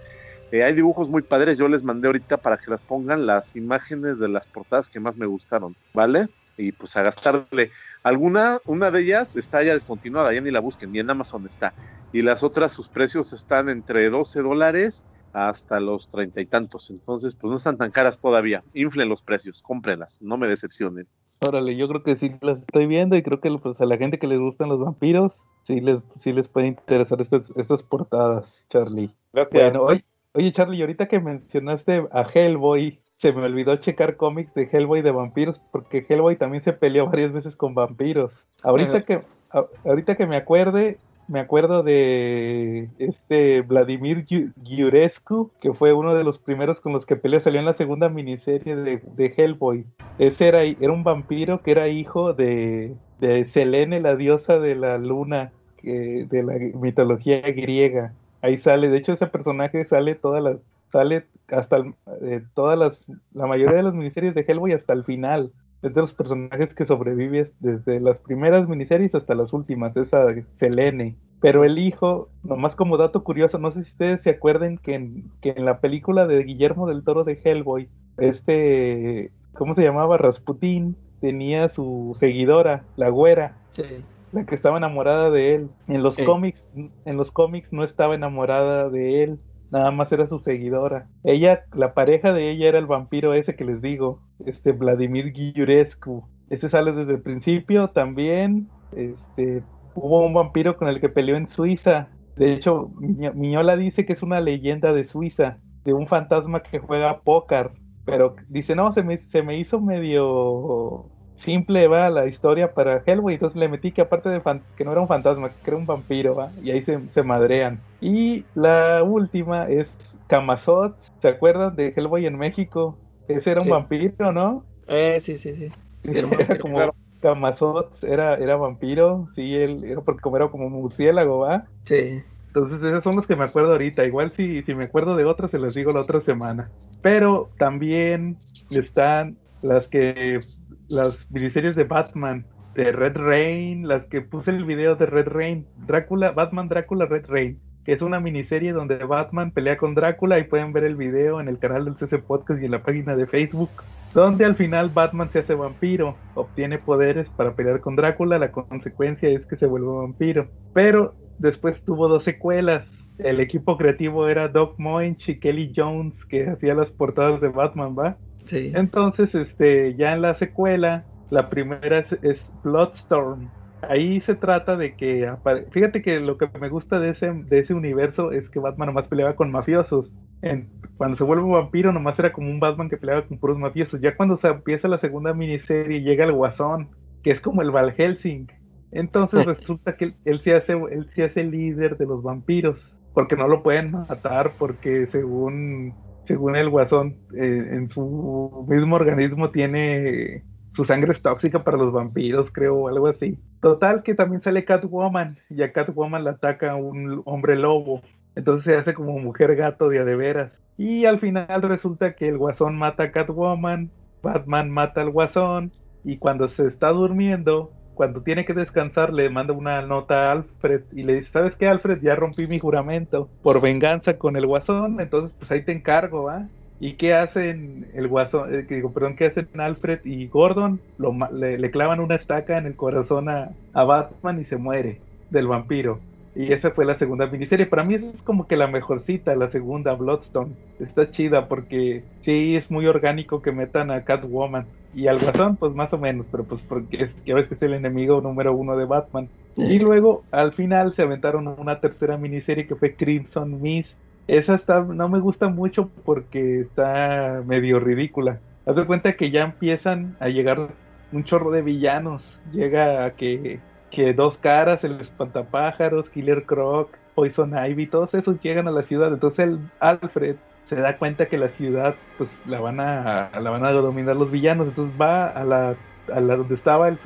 Eh, 0.53 0.62
hay 0.62 0.73
dibujos 0.75 1.09
muy 1.09 1.23
padres, 1.23 1.59
yo 1.59 1.69
les 1.69 1.83
mandé 1.83 2.07
ahorita 2.07 2.37
para 2.37 2.57
que 2.57 2.71
las 2.71 2.81
pongan 2.81 3.27
las 3.27 3.57
imágenes 3.57 4.19
de 4.19 4.29
las 4.29 4.47
portadas 4.47 4.89
que 4.89 5.01
más 5.01 5.16
me 5.16 5.27
gustaron, 5.27 5.75
¿vale? 5.93 6.29
Y 6.57 6.73
pues 6.73 6.97
a 6.97 7.03
gastarle. 7.03 7.71
Alguna, 8.03 8.59
una 8.65 8.91
de 8.91 9.01
ellas 9.01 9.37
está 9.37 9.62
ya 9.62 9.73
descontinuada, 9.73 10.33
ya 10.33 10.41
ni 10.41 10.51
la 10.51 10.61
busquen, 10.61 10.93
ni 10.93 11.01
en 11.01 11.11
Amazon 11.11 11.47
está. 11.47 11.75
Y 12.12 12.23
las 12.23 12.45
otras, 12.45 12.73
sus 12.73 12.89
precios 12.89 13.33
están 13.33 13.69
entre 13.69 14.09
12 14.11 14.43
dólares 14.43 15.05
hasta 15.33 15.81
los 15.81 16.09
treinta 16.09 16.41
y 16.41 16.47
tantos. 16.47 16.91
Entonces, 16.91 17.35
pues 17.35 17.51
no 17.51 17.57
están 17.57 17.77
tan 17.77 17.91
caras 17.91 18.21
todavía. 18.21 18.62
Inflen 18.73 19.09
los 19.09 19.23
precios, 19.23 19.62
cómprenlas, 19.62 20.23
no 20.23 20.37
me 20.37 20.47
decepcionen. 20.47 21.09
Órale, 21.41 21.77
yo 21.77 21.89
creo 21.89 22.03
que 22.03 22.16
sí 22.16 22.33
las 22.41 22.61
estoy 22.61 22.87
viendo 22.87 23.16
y 23.16 23.23
creo 23.23 23.41
que 23.41 23.51
pues, 23.59 23.81
a 23.81 23.85
la 23.85 23.97
gente 23.97 24.19
que 24.19 24.29
les 24.29 24.39
gustan 24.39 24.69
los 24.69 24.81
vampiros, 24.81 25.35
sí 25.66 25.81
les, 25.81 25.99
sí 26.21 26.33
les 26.33 26.49
puede 26.49 26.69
interesar 26.69 27.21
estas, 27.21 27.43
estas 27.57 27.83
portadas, 27.83 28.47
Charlie. 28.71 29.11
Gracias. 29.33 29.62
Bueno, 29.62 29.83
oye, 29.83 30.05
oye, 30.35 30.52
Charlie, 30.52 30.81
ahorita 30.82 31.06
que 31.06 31.20
mencionaste 31.20 32.05
a 32.12 32.23
Hellboy, 32.32 33.01
se 33.16 33.32
me 33.32 33.43
olvidó 33.43 33.77
checar 33.77 34.16
cómics 34.16 34.52
de 34.55 34.69
Hellboy 34.70 35.01
de 35.02 35.11
vampiros, 35.12 35.61
porque 35.73 36.05
Hellboy 36.09 36.36
también 36.36 36.62
se 36.65 36.73
peleó 36.73 37.06
varias 37.06 37.32
veces 37.32 37.56
con 37.56 37.74
vampiros. 37.74 38.32
Ahorita 38.62 38.98
Ajá. 38.98 39.02
que, 39.02 39.20
a- 39.51 39.66
ahorita 39.85 40.16
que 40.16 40.27
me 40.27 40.36
acuerde, 40.36 40.98
me 41.28 41.40
acuerdo 41.40 41.82
de 41.82 42.89
este 42.98 43.62
Vladimir 43.62 44.27
Giurescu, 44.62 45.52
que 45.61 45.73
fue 45.73 45.93
uno 45.93 46.15
de 46.15 46.24
los 46.24 46.39
primeros 46.39 46.81
con 46.81 46.93
los 46.93 47.06
que 47.06 47.16
peleó, 47.16 47.40
salió 47.40 47.61
en 47.61 47.66
la 47.66 47.74
segunda 47.74 48.09
miniserie 48.09 48.77
de, 48.77 49.01
de 49.16 49.35
Hellboy. 49.36 49.86
Ese 50.19 50.48
era, 50.48 50.62
era 50.65 50.93
un 50.93 51.05
vampiro 51.05 51.62
que 51.62 51.70
era 51.70 51.89
hijo 51.89 52.35
de, 52.35 52.94
de 53.20 53.47
Selene, 53.47 54.01
la 54.01 54.16
diosa 54.16 54.59
de 54.59 54.74
la 54.74 54.98
luna, 54.98 55.52
que, 55.78 56.27
de 56.28 56.43
la 56.43 56.55
mitología 56.78 57.40
griega. 57.40 58.12
Ahí 58.45 58.59
sale, 58.59 58.91
de 58.91 58.99
hecho 58.99 59.15
ese 59.15 59.27
personaje 59.27 59.87
sale 59.87 60.15
todas 60.16 60.43
las, 60.43 60.59
sale 60.93 61.25
hasta 61.49 61.77
el- 61.79 61.95
eh, 62.21 62.43
todas 62.55 62.79
las, 62.79 63.03
la 63.33 63.47
mayoría 63.47 63.77
de 63.79 63.83
las 63.85 63.95
miniseries 63.95 64.35
de 64.35 64.43
Hellboy 64.47 64.73
hasta 64.75 64.93
el 64.93 65.05
final. 65.05 65.51
Es 65.81 65.95
de 65.95 66.01
los 66.03 66.12
personajes 66.12 66.75
que 66.75 66.85
sobrevive 66.85 67.51
desde 67.61 68.01
las 68.01 68.19
primeras 68.19 68.69
miniseries 68.69 69.15
hasta 69.15 69.35
las 69.35 69.53
últimas, 69.55 69.97
esa 69.97 70.27
Selene. 70.59 71.16
Pero 71.41 71.65
el 71.65 71.79
hijo, 71.79 72.29
nomás 72.43 72.75
como 72.75 72.99
dato 72.99 73.25
curioso, 73.25 73.57
no 73.59 73.71
sé 73.71 73.85
si 73.85 73.91
ustedes 73.93 74.21
se 74.23 74.31
acuerden 74.31 74.77
que 74.77 74.95
en, 74.95 75.25
que 75.41 75.55
en 75.57 75.65
la 75.65 75.79
película 75.81 76.27
de 76.27 76.43
Guillermo 76.43 76.87
del 76.87 77.03
Toro 77.03 77.25
de 77.25 77.41
Hellboy, 77.43 77.89
este, 78.19 79.31
¿cómo 79.55 79.75
se 79.75 79.83
llamaba? 79.83 80.16
Rasputín 80.19 80.97
tenía 81.21 81.69
su 81.71 82.15
seguidora, 82.21 82.85
la 82.97 83.09
güera, 83.09 83.57
Sí. 83.71 84.05
La 84.35 84.44
que 84.47 84.55
estaba 84.55 84.78
enamorada 84.78 85.31
de 85.31 85.55
él. 85.55 85.69
En 85.89 86.02
los 86.02 86.16
cómics, 86.27 86.65
en 87.05 87.16
los 87.16 87.32
cómics 87.32 87.73
no 87.73 87.85
estaba 87.85 88.15
enamorada 88.15 88.89
de 88.90 89.23
él, 89.24 89.39
nada 89.70 89.90
más 89.90 90.11
era 90.12 90.27
su 90.28 90.39
seguidora. 90.40 91.09
Ella, 91.23 91.65
la 91.73 91.94
pareja 91.94 92.32
de 92.32 92.51
ella 92.51 92.69
era 92.69 92.78
el 92.78 92.86
vampiro 92.86 93.35
ese 93.35 93.56
que 93.56 93.65
les 93.65 93.81
digo, 93.81 94.20
este 94.47 94.73
Vladimir 94.73 95.32
Giurescu. 95.32 96.24
Ese 96.51 96.69
sale 96.69 96.93
desde 96.93 97.12
el 97.15 97.23
principio 97.23 97.89
también. 97.89 98.69
Este, 98.93 99.62
hubo 99.94 100.24
un 100.27 100.35
vampiro 100.35 100.77
con 100.77 100.89
el 100.89 101.01
que 101.01 101.09
peleó 101.09 101.36
en 101.36 101.48
Suiza. 101.48 102.09
De 102.36 102.52
hecho, 102.52 102.90
Miño- 102.98 103.32
Miñola 103.35 103.77
dice 103.77 104.05
que 104.05 104.12
es 104.12 104.23
una 104.23 104.40
leyenda 104.40 104.93
de 104.93 105.05
Suiza, 105.05 105.59
de 105.85 105.93
un 105.94 106.06
fantasma 106.06 106.62
que 106.62 106.78
juega 106.78 107.20
póker. 107.20 107.70
Pero 108.05 108.36
dice, 108.48 108.74
no, 108.74 108.93
se 108.93 109.02
me, 109.02 109.19
se 109.19 109.43
me 109.43 109.56
hizo 109.59 109.81
medio 109.81 111.06
simple, 111.45 111.89
va, 111.89 112.11
la 112.11 112.27
historia 112.27 112.75
para 112.75 113.03
Hellboy, 113.07 113.35
entonces 113.35 113.57
le 113.59 113.69
metí 113.69 113.93
que 113.93 114.03
aparte 114.03 114.29
de 114.31 114.41
fan- 114.41 114.66
que 114.77 114.85
no 114.85 114.93
era 114.93 115.01
un 115.01 115.09
fantasma, 115.09 115.55
que 115.62 115.71
era 115.71 115.77
un 115.77 115.87
vampiro, 115.87 116.35
va, 116.37 116.53
y 116.62 116.71
ahí 116.71 116.85
se, 116.85 117.09
se 117.11 117.23
madrean. 117.23 117.87
Y 118.01 118.49
la 118.55 119.03
última 119.05 119.69
es 119.71 119.95
Camazot, 120.27 120.99
¿se 121.21 121.29
acuerdan 121.29 121.77
de 121.77 121.89
Hellboy 121.97 122.27
en 122.27 122.39
México? 122.39 123.01
Ese 123.29 123.51
era 123.53 123.62
un 123.62 123.69
Sí. 123.69 123.71
vampiro, 123.71 124.33
¿no? 124.33 124.69
Eh, 124.87 125.21
sí, 125.21 125.39
sí, 125.39 125.57
sí. 125.57 125.73
Sí, 126.03 126.11
era 126.39 126.59
como, 126.59 126.83
Claro. 126.83 126.95
Camazot 127.21 128.03
era, 128.05 128.35
era 128.37 128.57
vampiro, 128.57 129.31
sí, 129.35 129.55
él 129.55 129.85
era 129.85 130.03
porque 130.03 130.21
como 130.21 130.37
era 130.37 130.51
como 130.51 130.69
murciélago, 130.69 131.39
¿va? 131.41 131.71
Sí. 131.87 132.25
Entonces 132.55 132.83
esos 132.83 133.05
son 133.05 133.16
los 133.16 133.27
que 133.27 133.37
me 133.37 133.45
acuerdo 133.45 133.73
ahorita. 133.73 134.05
Igual 134.07 134.33
si, 134.33 134.62
si 134.65 134.75
me 134.75 134.85
acuerdo 134.85 135.16
de 135.16 135.25
otros 135.27 135.51
se 135.51 135.59
los 135.59 135.75
digo 135.75 135.93
la 135.93 136.01
otra 136.03 136.21
semana. 136.21 136.73
Pero 137.03 137.55
también 137.59 138.43
están 138.71 139.41
las 139.62 139.89
que 139.89 140.47
las 140.90 141.31
miniseries 141.31 141.74
de 141.74 141.85
Batman, 141.85 142.47
de 142.74 142.93
Red 142.93 143.16
Rain, 143.16 143.89
las 143.89 144.05
que 144.06 144.20
puse 144.20 144.51
el 144.51 144.65
video 144.65 144.97
de 144.97 145.06
Red 145.06 145.28
Rain, 145.28 145.66
Drácula, 145.86 146.32
Batman 146.32 146.69
Drácula 146.69 147.06
Red 147.06 147.27
Rain, 147.28 147.61
que 147.85 147.93
es 147.93 148.02
una 148.02 148.20
miniserie 148.20 148.73
donde 148.73 148.97
Batman 149.05 149.52
pelea 149.52 149.77
con 149.77 149.94
Drácula 149.94 150.39
y 150.39 150.44
pueden 150.44 150.73
ver 150.73 150.85
el 150.85 150.97
video 150.97 151.40
en 151.40 151.48
el 151.48 151.59
canal 151.59 151.85
del 151.85 151.97
CC 151.97 152.19
Podcast 152.19 152.61
y 152.61 152.65
en 152.65 152.73
la 152.73 152.82
página 152.82 153.15
de 153.15 153.27
Facebook, 153.27 153.70
donde 154.12 154.44
al 154.44 154.56
final 154.56 154.90
Batman 154.90 155.31
se 155.32 155.40
hace 155.40 155.55
vampiro, 155.55 156.16
obtiene 156.35 156.78
poderes 156.78 157.28
para 157.31 157.55
pelear 157.55 157.81
con 157.81 157.97
Drácula, 157.97 158.39
la 158.39 158.52
consecuencia 158.52 159.28
es 159.28 159.44
que 159.47 159.56
se 159.56 159.66
vuelve 159.66 159.89
vampiro. 159.89 160.48
Pero 160.73 161.15
después 161.39 161.81
tuvo 161.85 162.09
dos 162.09 162.24
secuelas. 162.24 162.86
El 163.19 163.39
equipo 163.39 163.77
creativo 163.77 164.28
era 164.28 164.48
Doc 164.48 164.78
Moench 164.78 165.28
y 165.28 165.39
Kelly 165.39 165.73
Jones, 165.74 166.15
que 166.24 166.48
hacía 166.48 166.74
las 166.74 166.90
portadas 166.90 167.40
de 167.40 167.48
Batman, 167.48 167.94
¿va? 167.97 168.16
Sí. 168.47 168.73
Entonces, 168.73 169.35
este, 169.35 169.97
ya 169.97 170.12
en 170.12 170.23
la 170.23 170.35
secuela, 170.35 171.07
la 171.31 171.49
primera 171.51 171.99
es, 172.01 172.12
es 172.23 172.45
Bloodstorm. 172.62 173.53
Ahí 173.83 174.21
se 174.23 174.35
trata 174.35 174.77
de 174.77 174.97
que, 174.97 175.31
fíjate 175.73 176.03
que 176.03 176.21
lo 176.21 176.39
que 176.39 176.51
me 176.59 176.69
gusta 176.71 176.99
de 176.99 177.11
ese, 177.11 177.31
de 177.33 177.59
ese 177.61 177.75
universo 177.75 178.33
es 178.33 178.49
que 178.51 178.59
Batman 178.59 178.89
nomás 178.89 179.09
peleaba 179.09 179.37
con 179.37 179.51
mafiosos. 179.51 180.12
En- 180.43 180.73
cuando 180.97 181.16
se 181.16 181.25
vuelve 181.25 181.51
vampiro, 181.51 181.93
nomás 181.93 182.19
era 182.19 182.33
como 182.33 182.51
un 182.51 182.61
Batman 182.61 182.89
que 182.89 182.97
peleaba 182.97 183.27
con 183.27 183.39
puros 183.39 183.59
mafiosos. 183.59 184.01
Ya 184.01 184.16
cuando 184.16 184.37
se 184.39 184.49
empieza 184.49 184.89
la 184.89 184.99
segunda 184.99 185.35
miniserie, 185.35 186.01
llega 186.03 186.25
el 186.25 186.33
Guasón, 186.33 186.91
que 187.23 187.31
es 187.31 187.41
como 187.41 187.62
el 187.62 187.71
Val 187.71 187.93
Helsing. 187.93 188.49
Entonces 188.91 189.45
resulta 189.45 189.97
que 189.97 190.05
él, 190.07 190.19
él 190.25 190.43
se 190.43 190.55
hace, 190.55 190.73
él 190.73 191.11
se 191.15 191.25
hace 191.25 191.45
líder 191.45 191.97
de 191.97 192.07
los 192.07 192.23
vampiros, 192.23 192.79
porque 193.12 193.37
no 193.37 193.49
lo 193.49 193.62
pueden 193.62 193.91
matar, 193.91 194.57
porque 194.59 195.07
según 195.09 195.99
según 196.26 196.56
el 196.56 196.70
guasón, 196.70 197.16
eh, 197.36 197.68
en 197.72 197.90
su 197.90 198.66
mismo 198.68 198.96
organismo 198.96 199.51
tiene 199.51 200.42
su 200.74 200.84
sangre 200.84 201.12
es 201.12 201.22
tóxica 201.22 201.62
para 201.62 201.76
los 201.76 201.92
vampiros, 201.92 202.51
creo, 202.51 202.76
o 202.76 202.88
algo 202.88 203.06
así. 203.06 203.38
Total, 203.60 204.02
que 204.02 204.14
también 204.14 204.42
sale 204.42 204.64
Catwoman, 204.64 205.38
y 205.48 205.62
a 205.62 205.72
Catwoman 205.72 206.24
la 206.24 206.32
ataca 206.32 206.74
un 206.74 207.22
hombre 207.24 207.56
lobo. 207.56 208.02
Entonces 208.34 208.64
se 208.64 208.76
hace 208.76 208.94
como 208.94 209.18
mujer 209.20 209.55
gato 209.55 209.88
de 209.88 210.01
a 210.01 210.05
de 210.05 210.16
veras. 210.16 210.52
Y 210.76 211.05
al 211.05 211.20
final 211.20 211.62
resulta 211.62 212.14
que 212.14 212.28
el 212.28 212.38
guasón 212.38 212.76
mata 212.76 213.05
a 213.05 213.12
Catwoman, 213.12 213.90
Batman 214.22 214.70
mata 214.70 215.01
al 215.01 215.10
guasón, 215.10 215.72
y 216.02 216.18
cuando 216.18 216.48
se 216.48 216.66
está 216.66 216.88
durmiendo, 216.88 217.70
cuando 217.95 218.23
tiene 218.23 218.45
que 218.45 218.55
descansar, 218.55 219.12
le 219.12 219.31
manda 219.31 219.53
una 219.53 219.83
nota 219.83 220.29
a 220.29 220.33
Alfred 220.33 220.83
y 220.93 221.03
le 221.03 221.16
dice, 221.16 221.31
¿sabes 221.33 221.55
qué, 221.57 221.69
Alfred? 221.69 222.01
Ya 222.03 222.15
rompí 222.15 222.47
mi 222.47 222.59
juramento 222.59 223.29
por 223.43 223.61
venganza 223.61 224.19
con 224.19 224.37
el 224.37 224.47
guasón, 224.47 225.01
entonces 225.01 225.33
pues 225.39 225.51
ahí 225.51 225.62
te 225.62 225.73
encargo, 225.73 226.25
¿va? 226.25 226.47
¿Y 226.81 226.95
qué 226.95 227.15
hacen 227.15 227.87
el 227.95 228.09
guasón, 228.09 228.55
eh, 228.55 228.66
digo, 228.69 228.93
perdón, 228.93 229.16
qué 229.16 229.27
hacen 229.27 229.49
Alfred 229.59 230.01
y 230.05 230.27
Gordon? 230.27 230.81
Lo, 230.99 231.15
le, 231.33 231.59
le 231.59 231.71
clavan 231.71 232.01
una 232.01 232.16
estaca 232.16 232.59
en 232.59 232.66
el 232.66 232.77
corazón 232.77 233.29
a, 233.29 233.51
a 233.73 233.85
Batman 233.85 234.41
y 234.41 234.45
se 234.45 234.57
muere 234.57 235.01
del 235.31 235.47
vampiro. 235.47 236.01
Y 236.35 236.53
esa 236.53 236.73
fue 236.73 236.85
la 236.85 236.99
segunda 236.99 237.27
miniserie. 237.27 237.66
Para 237.66 237.85
mí 237.85 237.95
es 237.95 238.23
como 238.25 238.49
que 238.49 238.57
la 238.57 238.66
mejorcita, 238.66 239.37
la 239.37 239.51
segunda, 239.51 239.95
Bloodstone. 239.95 240.53
Está 240.81 241.11
chida 241.11 241.47
porque 241.47 242.03
sí 242.25 242.57
es 242.57 242.71
muy 242.71 242.87
orgánico 242.87 243.41
que 243.41 243.53
metan 243.53 243.91
a 243.91 244.05
Catwoman. 244.05 244.66
Y 244.95 245.09
al 245.09 245.19
Guasón, 245.19 245.57
pues 245.57 245.75
más 245.75 245.93
o 245.93 245.99
menos, 245.99 246.27
pero 246.31 246.45
pues 246.45 246.61
porque 246.69 247.05
es, 247.05 247.11
ya 247.25 247.35
ves 247.35 247.49
que 247.49 247.55
es 247.55 247.62
el 247.62 247.75
enemigo 247.75 248.21
número 248.21 248.55
uno 248.55 248.77
de 248.77 248.85
Batman. 248.85 249.29
Y 249.57 249.79
luego 249.79 250.25
al 250.31 250.53
final 250.53 250.95
se 250.95 251.03
aventaron 251.03 251.49
una 251.49 251.81
tercera 251.81 252.16
miniserie 252.16 252.66
que 252.66 252.77
fue 252.77 252.95
Crimson 252.95 253.61
Mist. 253.61 253.91
Esa 254.27 254.55
está, 254.55 254.81
no 254.81 255.09
me 255.09 255.21
gusta 255.21 255.49
mucho 255.49 255.91
porque 256.05 256.61
está 256.61 257.43
medio 257.45 257.81
ridícula. 257.81 258.41
Haz 258.66 258.77
de 258.77 258.87
cuenta 258.87 259.16
que 259.16 259.31
ya 259.31 259.43
empiezan 259.43 260.16
a 260.21 260.29
llegar 260.29 260.69
un 261.12 261.25
chorro 261.25 261.51
de 261.51 261.62
villanos. 261.62 262.23
Llega 262.53 263.05
a 263.05 263.11
que, 263.12 263.61
que 263.91 264.15
dos 264.15 264.39
caras, 264.39 264.83
el 264.85 265.01
espantapájaros, 265.01 266.09
Killer 266.11 266.45
Croc, 266.45 266.97
Poison 267.15 267.53
Ivy, 267.57 267.87
todos 267.87 268.15
esos 268.15 268.41
llegan 268.41 268.69
a 268.69 268.73
la 268.73 268.83
ciudad. 268.83 269.12
Entonces 269.12 269.41
el 269.41 269.59
Alfred 269.81 270.37
se 270.74 270.80
da 270.80 270.98
cuenta 270.98 271.28
que 271.28 271.38
la 271.38 271.51
ciudad 271.51 272.01
pues 272.16 272.30
la 272.44 272.60
van 272.60 272.80
a 272.80 273.30
la 273.40 273.51
van 273.51 273.64
a 273.64 273.72
dominar 273.72 274.16
los 274.16 274.30
villanos. 274.30 274.68
Entonces 274.68 274.96
va 275.01 275.28
a 275.28 275.44
la, 275.44 275.80
a 276.12 276.20
la 276.20 276.36
donde 276.36 276.55
estaba 276.55 276.88
el, 276.88 277.01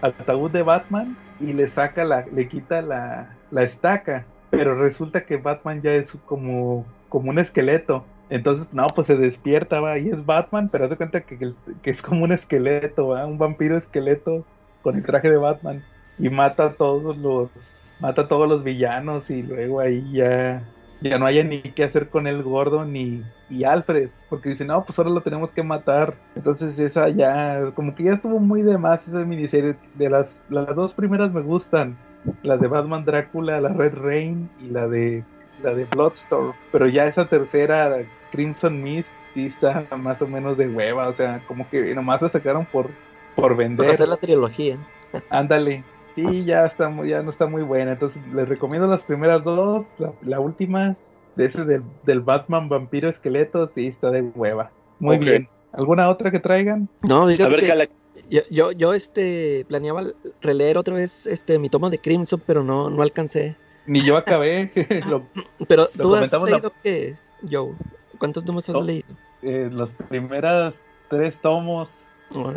ataúd 0.00 0.50
de 0.52 0.62
Batman 0.62 1.18
y 1.38 1.52
le 1.52 1.68
saca 1.68 2.04
la, 2.04 2.26
le 2.30 2.48
quita 2.48 2.82
la, 2.82 3.40
la 3.50 3.62
estaca. 3.64 4.30
Pero 4.50 4.74
resulta 4.76 5.26
que 5.26 5.36
Batman 5.36 5.82
ya 5.82 5.92
es 5.94 6.10
como, 6.24 6.94
como 7.08 7.30
un 7.30 7.38
esqueleto. 7.38 8.12
Entonces, 8.28 8.72
no, 8.72 8.94
pues 8.94 9.06
se 9.08 9.16
despierta, 9.16 9.80
va, 9.80 9.98
y 9.98 10.08
es 10.08 10.24
Batman, 10.24 10.68
pero 10.70 10.84
haz 10.84 10.90
de 10.90 10.96
cuenta 10.96 11.24
que, 11.24 11.38
que- 11.38 11.90
es 11.90 12.02
como 12.02 12.24
un 12.24 12.32
esqueleto, 12.32 13.08
un 13.26 13.38
vampiro 13.38 13.76
esqueleto 13.76 14.48
con 14.80 14.96
el 14.96 15.04
traje 15.04 15.30
de 15.30 15.36
Batman. 15.36 15.86
Y 16.18 16.30
mata 16.30 16.64
a 16.66 16.76
todos 16.76 17.16
los, 17.18 17.52
mata 17.98 18.22
a 18.22 18.28
todos 18.28 18.48
los 18.48 18.64
villanos, 18.64 19.30
y 19.30 19.42
luego 19.42 19.80
ahí 19.80 20.12
ya, 20.12 20.72
ya 21.00 21.18
no 21.18 21.26
haya 21.26 21.44
ni 21.44 21.60
qué 21.60 21.84
hacer 21.84 22.08
con 22.08 22.26
el 22.26 22.42
gordo 22.42 22.84
ni 22.84 23.22
y 23.48 23.64
Alfred, 23.64 24.08
porque 24.28 24.50
dice, 24.50 24.64
no, 24.64 24.84
pues 24.84 24.98
ahora 24.98 25.10
lo 25.10 25.20
tenemos 25.20 25.50
que 25.50 25.62
matar. 25.62 26.14
Entonces 26.34 26.78
esa 26.78 27.08
ya, 27.08 27.70
como 27.74 27.94
que 27.94 28.04
ya 28.04 28.14
estuvo 28.14 28.38
muy 28.40 28.62
de 28.62 28.78
más 28.78 29.06
esa 29.06 29.18
miniserie. 29.18 29.76
De 29.94 30.10
las, 30.10 30.26
las 30.48 30.74
dos 30.74 30.92
primeras 30.94 31.32
me 31.32 31.42
gustan, 31.42 31.96
la 32.42 32.56
de 32.56 32.66
Batman 32.66 33.04
Drácula, 33.04 33.60
la 33.60 33.68
Red 33.68 33.94
Rain 33.94 34.50
y 34.60 34.70
la 34.70 34.88
de 34.88 35.24
la 35.62 35.74
de 35.74 35.84
Bloodstorm. 35.84 36.52
Pero 36.72 36.88
ya 36.88 37.06
esa 37.06 37.26
tercera, 37.26 37.98
Crimson 38.32 38.82
Mist, 38.82 39.08
sí 39.34 39.46
está 39.46 39.86
más 39.96 40.20
o 40.20 40.26
menos 40.26 40.56
de 40.58 40.68
hueva, 40.68 41.08
o 41.08 41.14
sea, 41.14 41.40
como 41.46 41.68
que 41.68 41.94
nomás 41.94 42.20
la 42.22 42.30
sacaron 42.30 42.66
por, 42.66 42.90
por 43.34 43.56
vender. 43.56 43.90
hacer 43.90 44.08
la 44.08 44.16
trilogía. 44.16 44.76
Ándale. 45.30 45.84
Sí, 46.16 46.44
ya 46.44 46.66
está 46.66 46.88
muy, 46.88 47.10
ya 47.10 47.22
no 47.22 47.30
está 47.30 47.46
muy 47.46 47.62
buena. 47.62 47.92
Entonces 47.92 48.20
les 48.34 48.48
recomiendo 48.48 48.88
las 48.88 49.02
primeras 49.02 49.44
dos. 49.44 49.86
La, 49.98 50.12
la 50.22 50.40
última, 50.40 50.96
de 51.36 51.44
ese 51.44 51.64
del, 51.64 51.82
del 52.04 52.20
Batman 52.20 52.68
vampiro 52.68 53.08
esqueleto, 53.10 53.70
sí 53.74 53.88
está 53.88 54.10
de 54.10 54.22
hueva. 54.22 54.72
Muy 54.98 55.18
bien. 55.18 55.48
¿Alguna 55.72 56.08
otra 56.08 56.30
que 56.30 56.40
traigan? 56.40 56.88
No, 57.02 57.24
A 57.24 57.26
ver, 57.26 57.66
Cala, 57.66 57.86
yo, 58.30 58.40
yo, 58.50 58.72
yo, 58.72 58.94
este, 58.94 59.64
planeaba 59.68 60.04
releer 60.40 60.78
otra 60.78 60.94
vez 60.94 61.26
este, 61.26 61.58
mi 61.58 61.68
toma 61.68 61.90
de 61.90 61.98
Crimson, 61.98 62.42
pero 62.46 62.64
no, 62.64 62.88
no 62.88 63.02
alcancé. 63.02 63.56
Ni 63.86 64.02
yo 64.02 64.16
acabé. 64.16 64.72
Lo- 65.10 65.28
Pero 65.68 65.86
Lo 65.96 66.02
tú 66.02 66.14
has 66.14 66.32
la- 66.32 66.38
leído 66.44 66.72
que, 66.82 67.14
Joe, 67.50 67.74
¿cuántos 68.18 68.44
tomos 68.44 68.66
has 68.68 68.74
No. 68.74 68.82
leído? 68.82 69.04
eh, 69.42 69.68
las 69.70 69.90
primeras 70.08 70.74
tres 71.10 71.36
tomos. 71.42 71.88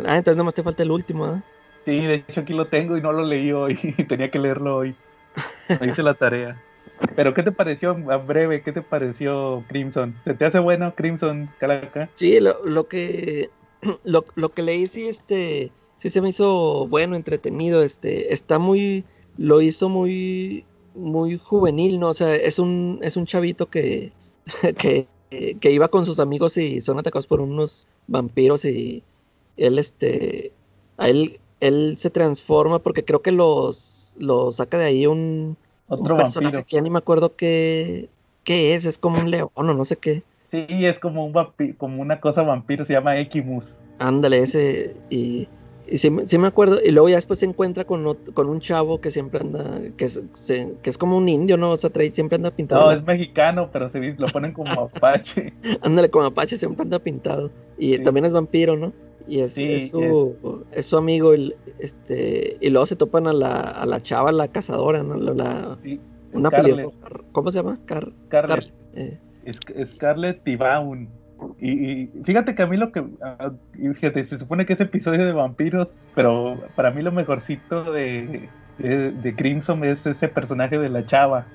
Ah, 0.06 0.16
entonces 0.16 0.36
nomás 0.36 0.54
te 0.54 0.62
falta 0.62 0.82
el 0.82 0.90
último, 0.90 1.26
¿ah? 1.26 1.42
Sí, 1.84 1.96
de 2.00 2.14
hecho 2.14 2.40
aquí 2.40 2.52
lo 2.52 2.66
tengo 2.66 2.96
y 2.96 3.00
no 3.00 3.12
lo 3.12 3.24
leí 3.24 3.52
hoy. 3.52 3.76
Tenía 4.08 4.30
que 4.30 4.38
leerlo 4.38 4.76
hoy. 4.76 4.94
Hice 5.80 6.02
la 6.02 6.14
tarea. 6.14 6.60
Pero 7.16 7.32
¿qué 7.32 7.42
te 7.42 7.52
pareció, 7.52 7.96
a 8.10 8.16
breve, 8.16 8.62
qué 8.62 8.72
te 8.72 8.82
pareció 8.82 9.64
Crimson? 9.68 10.14
¿Se 10.24 10.34
te 10.34 10.44
hace 10.44 10.58
bueno 10.58 10.94
Crimson, 10.94 11.50
Calaca? 11.58 12.10
Sí, 12.14 12.38
lo, 12.40 12.64
lo 12.66 12.88
que 12.88 13.50
lo, 14.04 14.24
lo 14.34 14.50
que 14.50 14.62
leí 14.62 14.86
sí 14.86 15.06
este 15.06 15.72
sí 15.96 16.10
se 16.10 16.20
me 16.20 16.30
hizo 16.30 16.86
bueno, 16.88 17.16
entretenido, 17.16 17.82
este 17.82 18.34
está 18.34 18.58
muy 18.58 19.04
lo 19.38 19.62
hizo 19.62 19.88
muy 19.88 20.64
muy 20.94 21.38
juvenil, 21.38 21.98
¿no? 22.00 22.10
O 22.10 22.14
sea, 22.14 22.34
es 22.34 22.58
un 22.58 22.98
es 23.02 23.16
un 23.16 23.26
chavito 23.26 23.66
que 23.70 24.12
que, 24.78 25.06
que 25.30 25.70
iba 25.70 25.88
con 25.88 26.04
sus 26.04 26.20
amigos 26.20 26.56
y 26.56 26.82
son 26.82 26.98
atacados 26.98 27.26
por 27.26 27.40
unos 27.40 27.88
vampiros 28.08 28.64
y 28.64 29.02
él 29.56 29.78
este 29.78 30.52
a 30.98 31.08
él 31.08 31.40
él 31.60 31.94
se 31.98 32.10
transforma 32.10 32.78
porque 32.80 33.04
creo 33.04 33.22
que 33.22 33.32
los 33.32 34.14
los 34.18 34.56
saca 34.56 34.76
de 34.78 34.84
ahí 34.86 35.06
un, 35.06 35.56
un 35.88 35.98
Otro 36.00 36.16
personaje 36.16 36.56
vampiro. 36.56 36.66
que 36.68 36.76
ya 36.76 36.82
ni 36.82 36.90
me 36.90 36.98
acuerdo 36.98 37.36
qué 37.36 38.08
qué 38.44 38.74
es, 38.74 38.84
es 38.86 38.98
como 38.98 39.20
un 39.20 39.30
león 39.30 39.50
o 39.54 39.62
no 39.62 39.84
sé 39.84 39.96
qué. 39.96 40.22
Sí, 40.50 40.66
es 40.68 40.98
como 40.98 41.24
un 41.24 41.32
vampi- 41.32 41.76
como 41.76 42.02
una 42.02 42.20
cosa 42.20 42.42
vampiro, 42.42 42.84
se 42.84 42.94
llama 42.94 43.16
Equimus. 43.18 43.64
Ándale, 44.00 44.38
ese. 44.38 44.96
Y, 45.08 45.46
y 45.86 45.98
sí, 45.98 46.10
me- 46.10 46.26
sí 46.26 46.38
me 46.38 46.48
acuerdo. 46.48 46.78
Y 46.84 46.90
luego 46.90 47.08
ya 47.08 47.14
después 47.16 47.38
se 47.38 47.46
encuentra 47.46 47.84
con, 47.84 48.04
ot- 48.04 48.32
con 48.34 48.48
un 48.48 48.58
chavo 48.60 49.00
que 49.00 49.10
siempre 49.12 49.40
anda. 49.40 49.80
Que 49.96 50.06
es, 50.06 50.20
se- 50.32 50.72
que 50.82 50.90
es 50.90 50.98
como 50.98 51.16
un 51.16 51.28
indio, 51.28 51.56
¿no? 51.56 51.70
O 51.70 51.76
sea, 51.78 51.90
trae, 51.90 52.10
siempre 52.10 52.34
anda 52.36 52.50
pintado. 52.50 52.86
No, 52.86 52.90
es 52.90 53.04
mexicano, 53.04 53.68
pero 53.72 53.90
se 53.90 54.00
lo 54.00 54.26
ponen 54.28 54.52
como 54.52 54.72
Apache. 54.80 55.52
Ándale, 55.82 56.10
como 56.10 56.24
Apache 56.26 56.56
siempre 56.56 56.82
anda 56.82 56.98
pintado. 56.98 57.50
Y 57.78 57.96
Sí. 57.96 58.02
también 58.02 58.24
es 58.24 58.32
vampiro, 58.32 58.76
¿no? 58.76 58.92
Y 59.28 59.40
es, 59.40 59.52
Sí, 59.54 59.72
es 59.72 59.90
su, 59.90 60.64
es 60.72 60.86
su 60.86 60.96
amigo. 60.96 61.32
el- 61.32 61.54
este, 61.78 62.56
y 62.60 62.70
luego 62.70 62.86
se 62.86 62.96
topan 62.96 63.26
a 63.26 63.32
la, 63.32 63.60
a 63.60 63.86
la 63.86 64.00
chava, 64.00 64.32
la 64.32 64.48
cazadora, 64.48 65.02
¿no? 65.02 65.16
La, 65.16 65.34
la- 65.34 65.78
Sí, 65.82 66.00
una 66.32 66.50
pelirroja. 66.50 66.96
¿Cómo 67.32 67.50
se 67.52 67.58
llama? 67.62 67.78
Car- 67.86 68.12
Scarlett. 68.26 68.72
eh. 68.94 69.18
Sc- 69.46 69.86
Scarlett 69.86 70.42
Tibaun. 70.44 71.08
Y, 71.58 71.70
y 72.02 72.06
fíjate 72.24 72.54
que 72.54 72.62
a 72.62 72.66
mí 72.66 72.76
lo 72.76 72.92
que. 72.92 73.02
ah, 73.22 73.52
fíjate, 73.94 74.26
se 74.26 74.38
supone 74.38 74.66
que 74.66 74.74
es 74.74 74.80
episodio 74.80 75.24
de 75.24 75.32
vampiros, 75.32 75.88
pero 76.14 76.60
para 76.76 76.90
mí 76.90 77.00
lo 77.02 77.12
mejorcito 77.12 77.90
de, 77.92 78.48
de, 78.78 79.10
de 79.12 79.34
Crimson 79.36 79.82
es 79.84 80.04
ese 80.06 80.28
personaje 80.28 80.78
de 80.78 80.90
la 80.90 81.06
chava. 81.06 81.46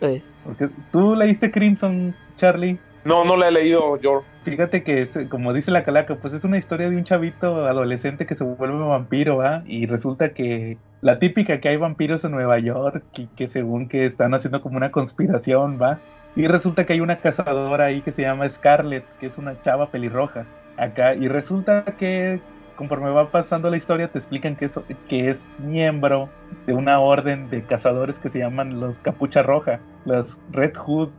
Eh, 0.00 0.20
Porque 0.44 0.68
tú 0.90 1.14
leíste 1.14 1.52
Crimson, 1.52 2.14
Charlie. 2.36 2.78
No, 3.04 3.24
no 3.24 3.36
la 3.36 3.48
he 3.48 3.52
leído, 3.52 3.98
George. 4.00 4.26
Fíjate 4.44 4.82
que, 4.82 5.02
es, 5.02 5.28
como 5.28 5.52
dice 5.52 5.70
la 5.70 5.84
calaca, 5.84 6.16
pues 6.16 6.34
es 6.34 6.44
una 6.44 6.58
historia 6.58 6.88
de 6.88 6.96
un 6.96 7.04
chavito 7.04 7.66
adolescente 7.66 8.26
que 8.26 8.34
se 8.34 8.44
vuelve 8.44 8.78
vampiro, 8.78 9.38
¿va? 9.38 9.62
Y 9.66 9.86
resulta 9.86 10.30
que 10.30 10.78
la 11.00 11.18
típica 11.18 11.60
que 11.60 11.68
hay 11.68 11.76
vampiros 11.76 12.24
en 12.24 12.30
Nueva 12.32 12.58
York, 12.58 13.02
que, 13.12 13.28
que 13.36 13.48
según 13.48 13.88
que 13.88 14.06
están 14.06 14.34
haciendo 14.34 14.62
como 14.62 14.76
una 14.76 14.92
conspiración, 14.92 15.78
¿va? 15.80 15.98
Y 16.36 16.46
resulta 16.46 16.86
que 16.86 16.94
hay 16.94 17.00
una 17.00 17.18
cazadora 17.18 17.86
ahí 17.86 18.02
que 18.02 18.12
se 18.12 18.22
llama 18.22 18.48
Scarlett, 18.48 19.04
que 19.18 19.26
es 19.26 19.36
una 19.36 19.60
chava 19.62 19.90
pelirroja, 19.90 20.46
acá. 20.76 21.14
Y 21.14 21.28
resulta 21.28 21.84
que 21.98 22.40
conforme 22.76 23.10
va 23.10 23.28
pasando 23.28 23.68
la 23.68 23.76
historia 23.76 24.08
te 24.08 24.18
explican 24.18 24.56
que 24.56 24.64
es, 24.66 24.72
que 25.08 25.30
es 25.30 25.36
miembro 25.58 26.28
de 26.66 26.72
una 26.72 27.00
orden 27.00 27.50
de 27.50 27.62
cazadores 27.62 28.16
que 28.16 28.30
se 28.30 28.38
llaman 28.38 28.80
los 28.80 28.96
Capucha 29.02 29.42
Roja, 29.42 29.80
los 30.04 30.36
Red 30.50 30.74
Hood 30.76 31.10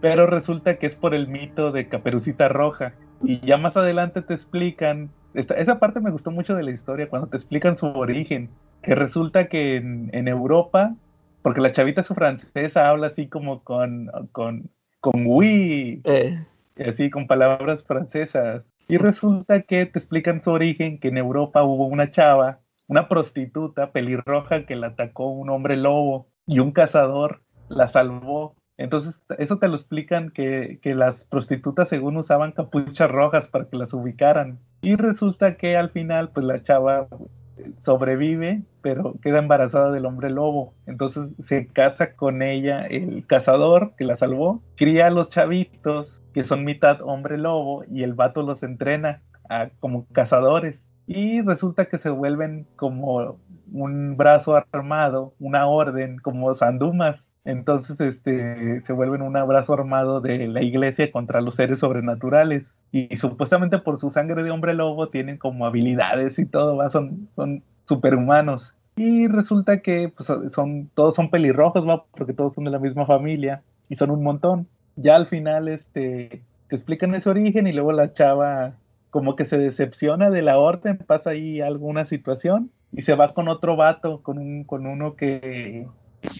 pero 0.00 0.26
resulta 0.26 0.78
que 0.78 0.86
es 0.86 0.96
por 0.96 1.14
el 1.14 1.28
mito 1.28 1.72
de 1.72 1.88
Caperucita 1.88 2.48
Roja. 2.48 2.98
Y 3.20 3.44
ya 3.46 3.56
más 3.58 3.76
adelante 3.76 4.22
te 4.22 4.34
explican, 4.34 5.14
esta- 5.32 5.54
esa 5.54 5.78
parte 5.78 6.00
me 6.00 6.10
gustó 6.10 6.30
mucho 6.30 6.54
de 6.54 6.62
la 6.62 6.72
historia, 6.72 7.08
cuando 7.08 7.28
te 7.28 7.36
explican 7.36 7.78
su 7.78 7.86
origen, 7.86 8.58
que 8.82 8.94
resulta 8.94 9.48
que 9.48 9.76
en, 9.76 10.10
en 10.12 10.28
Europa, 10.28 10.96
porque 11.42 11.60
la 11.60 11.72
chavita 11.72 12.04
su 12.04 12.14
francesa 12.14 12.88
habla 12.88 13.08
así 13.08 13.28
como 13.28 13.64
con, 13.64 14.10
con, 14.32 14.70
con 15.00 15.24
oui, 15.26 16.06
eh, 16.76 16.90
así 16.90 17.10
con 17.10 17.26
palabras 17.26 17.84
francesas. 17.84 18.64
Y 18.88 18.98
resulta 18.98 19.62
que 19.62 19.86
te 19.86 19.98
explican 19.98 20.42
su 20.42 20.50
origen, 20.50 20.98
que 21.00 21.08
en 21.08 21.18
Europa 21.18 21.62
hubo 21.64 21.86
una 21.86 22.10
chava, 22.10 22.60
una 22.86 23.08
prostituta 23.08 23.92
pelirroja 23.92 24.66
que 24.66 24.76
la 24.76 24.88
atacó 24.88 25.26
un 25.28 25.50
hombre 25.50 25.76
lobo 25.76 26.28
y 26.46 26.58
un 26.60 26.72
cazador 26.72 27.42
la 27.68 27.88
salvó. 27.88 28.56
Entonces, 28.76 29.14
eso 29.38 29.58
te 29.58 29.68
lo 29.68 29.76
explican 29.76 30.30
que, 30.30 30.78
que 30.82 30.94
las 30.94 31.16
prostitutas 31.24 31.88
según 31.88 32.16
usaban 32.16 32.52
capuchas 32.52 33.10
rojas 33.10 33.48
para 33.48 33.66
que 33.66 33.76
las 33.76 33.92
ubicaran. 33.92 34.58
Y 34.82 34.96
resulta 34.96 35.56
que 35.56 35.76
al 35.76 35.90
final, 35.90 36.30
pues 36.30 36.44
la 36.44 36.62
chava 36.62 37.06
sobrevive, 37.84 38.62
pero 38.82 39.14
queda 39.22 39.38
embarazada 39.38 39.90
del 39.90 40.06
hombre 40.06 40.30
lobo. 40.30 40.74
Entonces 40.86 41.30
se 41.46 41.68
casa 41.68 42.14
con 42.14 42.42
ella 42.42 42.86
el 42.86 43.26
cazador 43.26 43.94
que 43.96 44.04
la 44.04 44.16
salvó, 44.16 44.62
cría 44.76 45.06
a 45.06 45.10
los 45.10 45.30
chavitos 45.30 46.20
que 46.32 46.44
son 46.44 46.64
mitad 46.64 47.00
hombre 47.00 47.38
lobo 47.38 47.84
y 47.88 48.02
el 48.02 48.14
vato 48.14 48.42
los 48.42 48.62
entrena 48.62 49.22
como 49.80 50.06
cazadores. 50.12 50.80
Y 51.06 51.42
resulta 51.42 51.84
que 51.86 51.98
se 51.98 52.08
vuelven 52.08 52.66
como 52.76 53.38
un 53.70 54.16
brazo 54.16 54.56
armado, 54.56 55.34
una 55.38 55.66
orden, 55.66 56.16
como 56.18 56.54
sandumas. 56.56 57.20
Entonces 57.44 58.00
este, 58.00 58.80
se 58.80 58.92
vuelven 58.92 59.22
un 59.22 59.34
brazo 59.34 59.74
armado 59.74 60.20
de 60.20 60.48
la 60.48 60.62
iglesia 60.62 61.10
contra 61.12 61.40
los 61.40 61.54
seres 61.54 61.78
sobrenaturales. 61.78 62.66
Y, 62.90 63.16
supuestamente 63.16 63.78
por 63.78 63.98
su 63.98 64.10
sangre 64.10 64.42
de 64.44 64.50
hombre 64.50 64.72
lobo 64.72 65.08
tienen 65.08 65.36
como 65.36 65.66
habilidades 65.66 66.38
y 66.38 66.46
todo, 66.46 66.76
¿va? 66.76 66.90
son, 66.90 67.28
son 67.34 67.62
superhumanos. 67.86 68.72
Y 68.96 69.26
resulta 69.26 69.80
que 69.80 70.12
pues, 70.16 70.28
son, 70.54 70.88
todos 70.94 71.16
son 71.16 71.28
pelirrojos, 71.28 71.86
¿va? 71.86 72.04
porque 72.16 72.32
todos 72.32 72.54
son 72.54 72.64
de 72.64 72.70
la 72.70 72.78
misma 72.78 73.04
familia 73.04 73.62
y 73.88 73.96
son 73.96 74.10
un 74.10 74.22
montón. 74.22 74.66
Ya 74.96 75.16
al 75.16 75.26
final 75.26 75.68
este, 75.68 76.42
te 76.68 76.76
explican 76.76 77.14
ese 77.14 77.28
origen 77.28 77.66
y 77.66 77.72
luego 77.72 77.92
la 77.92 78.12
chava 78.12 78.74
como 79.10 79.36
que 79.36 79.44
se 79.44 79.58
decepciona 79.58 80.30
de 80.30 80.42
la 80.42 80.58
orden, 80.58 80.98
pasa 80.98 81.30
ahí 81.30 81.60
alguna 81.60 82.04
situación 82.06 82.68
y 82.92 83.02
se 83.02 83.14
va 83.14 83.32
con 83.32 83.48
otro 83.48 83.76
vato, 83.76 84.20
con, 84.22 84.38
un, 84.38 84.64
con 84.64 84.86
uno 84.86 85.14
que, 85.14 85.86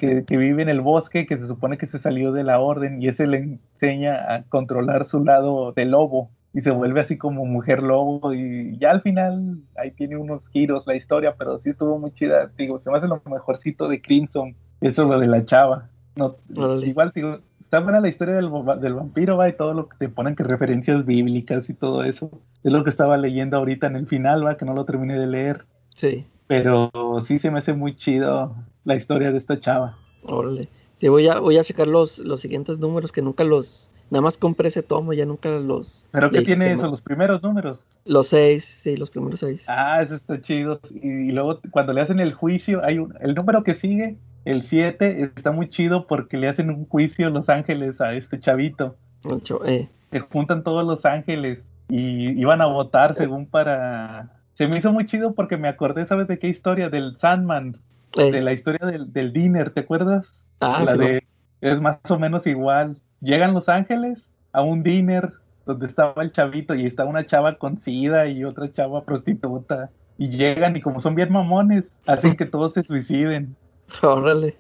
que, 0.01 0.25
que 0.25 0.37
vive 0.37 0.63
en 0.63 0.69
el 0.69 0.81
bosque, 0.81 1.27
que 1.27 1.39
se 1.39 1.47
supone 1.47 1.79
que 1.79 1.87
se 1.87 1.99
salió 1.99 2.33
de 2.33 2.45
la 2.45 2.61
orden 2.61 3.03
y 3.03 3.09
ese 3.09 3.27
le 3.27 3.39
enseña 3.39 4.35
a 4.35 4.43
controlar 4.45 5.07
su 5.07 5.25
lado 5.25 5.73
de 5.73 5.85
lobo 5.85 6.29
y 6.55 6.61
se 6.61 6.71
vuelve 6.71 7.01
así 7.01 7.19
como 7.19 7.45
mujer 7.45 7.83
lobo 7.83 8.33
y 8.33 8.79
ya 8.79 8.93
al 8.93 9.01
final 9.01 9.35
ahí 9.77 9.91
tiene 9.91 10.17
unos 10.17 10.49
giros 10.49 10.87
la 10.87 10.95
historia, 10.95 11.35
pero 11.37 11.59
sí 11.59 11.71
estuvo 11.71 11.99
muy 11.99 12.13
chida, 12.13 12.51
digo, 12.57 12.79
se 12.79 12.91
me 12.91 12.99
hace 12.99 13.09
lo 13.09 13.21
mejorcito 13.27 13.89
de 13.89 14.01
Crimson, 14.01 14.55
eso 14.81 15.05
lo 15.05 15.19
de 15.19 15.27
la 15.27 15.45
chava. 15.45 15.89
No, 16.17 16.37
igual 16.85 17.11
digo, 17.13 17.35
está 17.35 17.81
buena 17.81 17.99
la 17.99 18.09
historia 18.09 18.35
del, 18.35 18.49
del 18.81 18.95
vampiro, 18.95 19.37
va, 19.37 19.49
y 19.49 19.57
todo 19.57 19.75
lo 19.75 19.89
que 19.89 19.97
te 19.99 20.09
ponen 20.09 20.37
que 20.37 20.45
referencias 20.45 21.05
bíblicas 21.05 21.69
y 21.69 21.75
todo 21.75 22.05
eso. 22.05 22.31
Es 22.63 22.73
lo 22.73 22.85
que 22.85 22.91
estaba 22.91 23.17
leyendo 23.17 23.57
ahorita 23.57 23.89
en 23.89 23.97
el 23.97 24.07
final, 24.07 24.47
va, 24.47 24.57
que 24.57 24.65
no 24.65 24.75
lo 24.75 24.85
terminé 24.85 25.19
de 25.19 25.27
leer, 25.27 25.65
sí, 25.97 26.25
pero 26.47 26.93
sí 27.27 27.41
se 27.41 27.51
me 27.51 27.59
hace 27.59 27.73
muy 27.73 27.97
chido 27.97 28.55
la 28.85 28.97
historia 28.97 29.33
de 29.33 29.39
esta 29.39 29.59
chava. 29.61 29.97
órale. 30.23 30.69
Sí, 30.95 31.09
voy 31.09 31.27
a, 31.29 31.41
voy 31.41 31.59
a 31.59 31.65
checar 31.65 31.89
los, 31.89 32.19
los 32.19 32.41
siguientes 32.41 32.79
números 32.79 33.13
que 33.13 33.23
nunca 33.23 33.45
los. 33.45 33.91
Nada 34.11 34.23
más 34.23 34.39
compré 34.39 34.69
ese 34.69 34.83
tomo, 34.83 35.13
ya 35.13 35.27
nunca 35.27 35.51
los. 35.51 36.07
Pero 36.13 36.31
¿qué 36.31 36.43
tiene 36.43 36.73
eso? 36.73 36.89
Los 36.89 37.01
primeros 37.01 37.43
números. 37.43 37.79
Los 38.05 38.29
seis, 38.29 38.65
sí, 38.65 38.97
los 38.97 39.11
primeros 39.11 39.41
seis. 39.41 39.65
Ah, 39.69 40.03
eso 40.03 40.15
está 40.15 40.41
chido. 40.41 40.81
Y, 40.91 41.09
y 41.09 41.33
luego 41.33 41.61
cuando 41.71 41.93
le 41.93 42.03
hacen 42.03 42.21
el 42.21 42.33
juicio, 42.33 42.85
hay 42.85 42.99
un, 42.99 43.15
el 43.21 43.35
número 43.35 43.65
que 43.65 43.75
sigue, 43.75 44.17
el 44.45 44.63
7, 44.65 45.23
está 45.23 45.53
muy 45.53 45.69
chido 45.69 46.07
porque 46.07 46.37
le 46.37 46.49
hacen 46.49 46.69
un 46.69 46.85
juicio 46.87 47.31
Los 47.31 47.49
Ángeles 47.49 48.01
a 48.01 48.13
este 48.15 48.39
chavito. 48.39 48.97
Ocho, 49.25 49.65
eh, 49.65 49.89
Se 50.11 50.21
juntan 50.21 50.63
todos 50.63 50.87
Los 50.87 51.05
Ángeles 51.05 51.61
y 51.89 52.39
iban 52.39 52.61
a 52.61 52.67
votar 52.67 53.15
según 53.15 53.47
para... 53.47 54.31
Se 54.57 54.69
me 54.69 54.79
hizo 54.79 54.93
muy 54.93 55.07
chido 55.07 55.35
porque 55.35 55.57
me 55.57 55.69
acordé, 55.69 56.07
¿sabes 56.07 56.29
de 56.29 56.39
qué 56.39 56.49
historia? 56.49 56.91
Del 56.91 57.17
Sandman, 57.19 57.79
de 58.29 58.41
la 58.43 58.53
historia 58.53 58.87
del, 58.87 59.13
del 59.13 59.33
dinner, 59.33 59.73
¿te 59.73 59.81
acuerdas? 59.81 60.27
Ah, 60.61 60.85
la 60.85 60.97
sí, 60.97 60.99
de, 60.99 61.23
es 61.61 61.81
más 61.81 62.01
o 62.11 62.19
menos 62.19 62.47
igual. 62.47 62.99
Llegan 63.21 63.55
Los 63.55 63.69
Ángeles 63.69 64.29
a 64.53 64.63
un 64.63 64.83
dinner 64.83 65.33
donde 65.67 65.87
estaba 65.87 66.23
el 66.23 66.33
chavito 66.33 66.75
y 66.75 66.87
está 66.87 67.05
una 67.05 67.27
chava 67.27 67.59
con 67.59 67.83
sida 67.83 68.27
y 68.29 68.45
otra 68.45 68.73
chava 68.73 69.05
prostituta. 69.05 69.93
Y 70.17 70.29
llegan 70.37 70.77
y 70.77 70.81
como 70.83 71.01
son 71.01 71.15
bien 71.15 71.33
mamones, 71.33 71.91
hacen 72.07 72.37
que 72.37 72.47
todos 72.47 72.75
se 72.75 72.85
suiciden. 72.85 73.59
órale. 74.03 74.57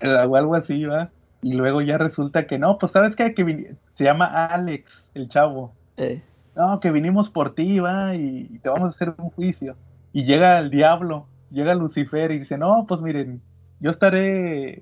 eh, 0.00 0.14
O 0.26 0.36
algo 0.36 0.54
así, 0.54 0.84
¿va? 0.84 1.12
Y 1.42 1.54
luego 1.54 1.82
ya 1.82 1.98
resulta 1.98 2.46
que 2.46 2.58
no, 2.58 2.78
pues 2.78 2.92
sabes 2.92 3.14
qué? 3.16 3.34
que 3.34 3.44
vin- 3.44 3.78
se 3.96 4.04
llama 4.04 4.46
Alex, 4.46 5.06
el 5.14 5.28
chavo. 5.28 5.78
Eh, 5.96 6.22
No, 6.54 6.80
que 6.80 6.90
vinimos 6.90 7.30
por 7.30 7.54
ti, 7.54 7.80
va, 7.80 8.14
y 8.16 8.58
te 8.60 8.68
vamos 8.70 8.88
a 8.88 8.94
hacer 8.94 9.14
un 9.18 9.30
juicio. 9.30 9.78
Y 10.12 10.24
llega 10.24 10.58
el 10.58 10.70
diablo, 10.70 11.30
llega 11.50 11.74
Lucifer 11.74 12.30
y 12.32 12.38
dice, 12.40 12.58
no, 12.58 12.84
pues 12.88 13.00
miren, 13.00 13.40
yo 13.80 13.90
estaré 13.90 14.74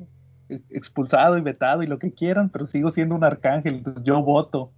ex- 0.49 0.73
expulsado 0.73 1.37
y 1.39 1.41
vetado 1.43 1.83
y 1.83 1.87
lo 1.87 1.99
que 1.99 2.13
quieran, 2.13 2.49
pero 2.51 2.67
sigo 2.67 2.93
siendo 2.93 3.15
un 3.15 3.25
arcángel, 3.25 3.75
entonces 3.77 4.03
yo 4.05 4.23
voto. 4.23 4.71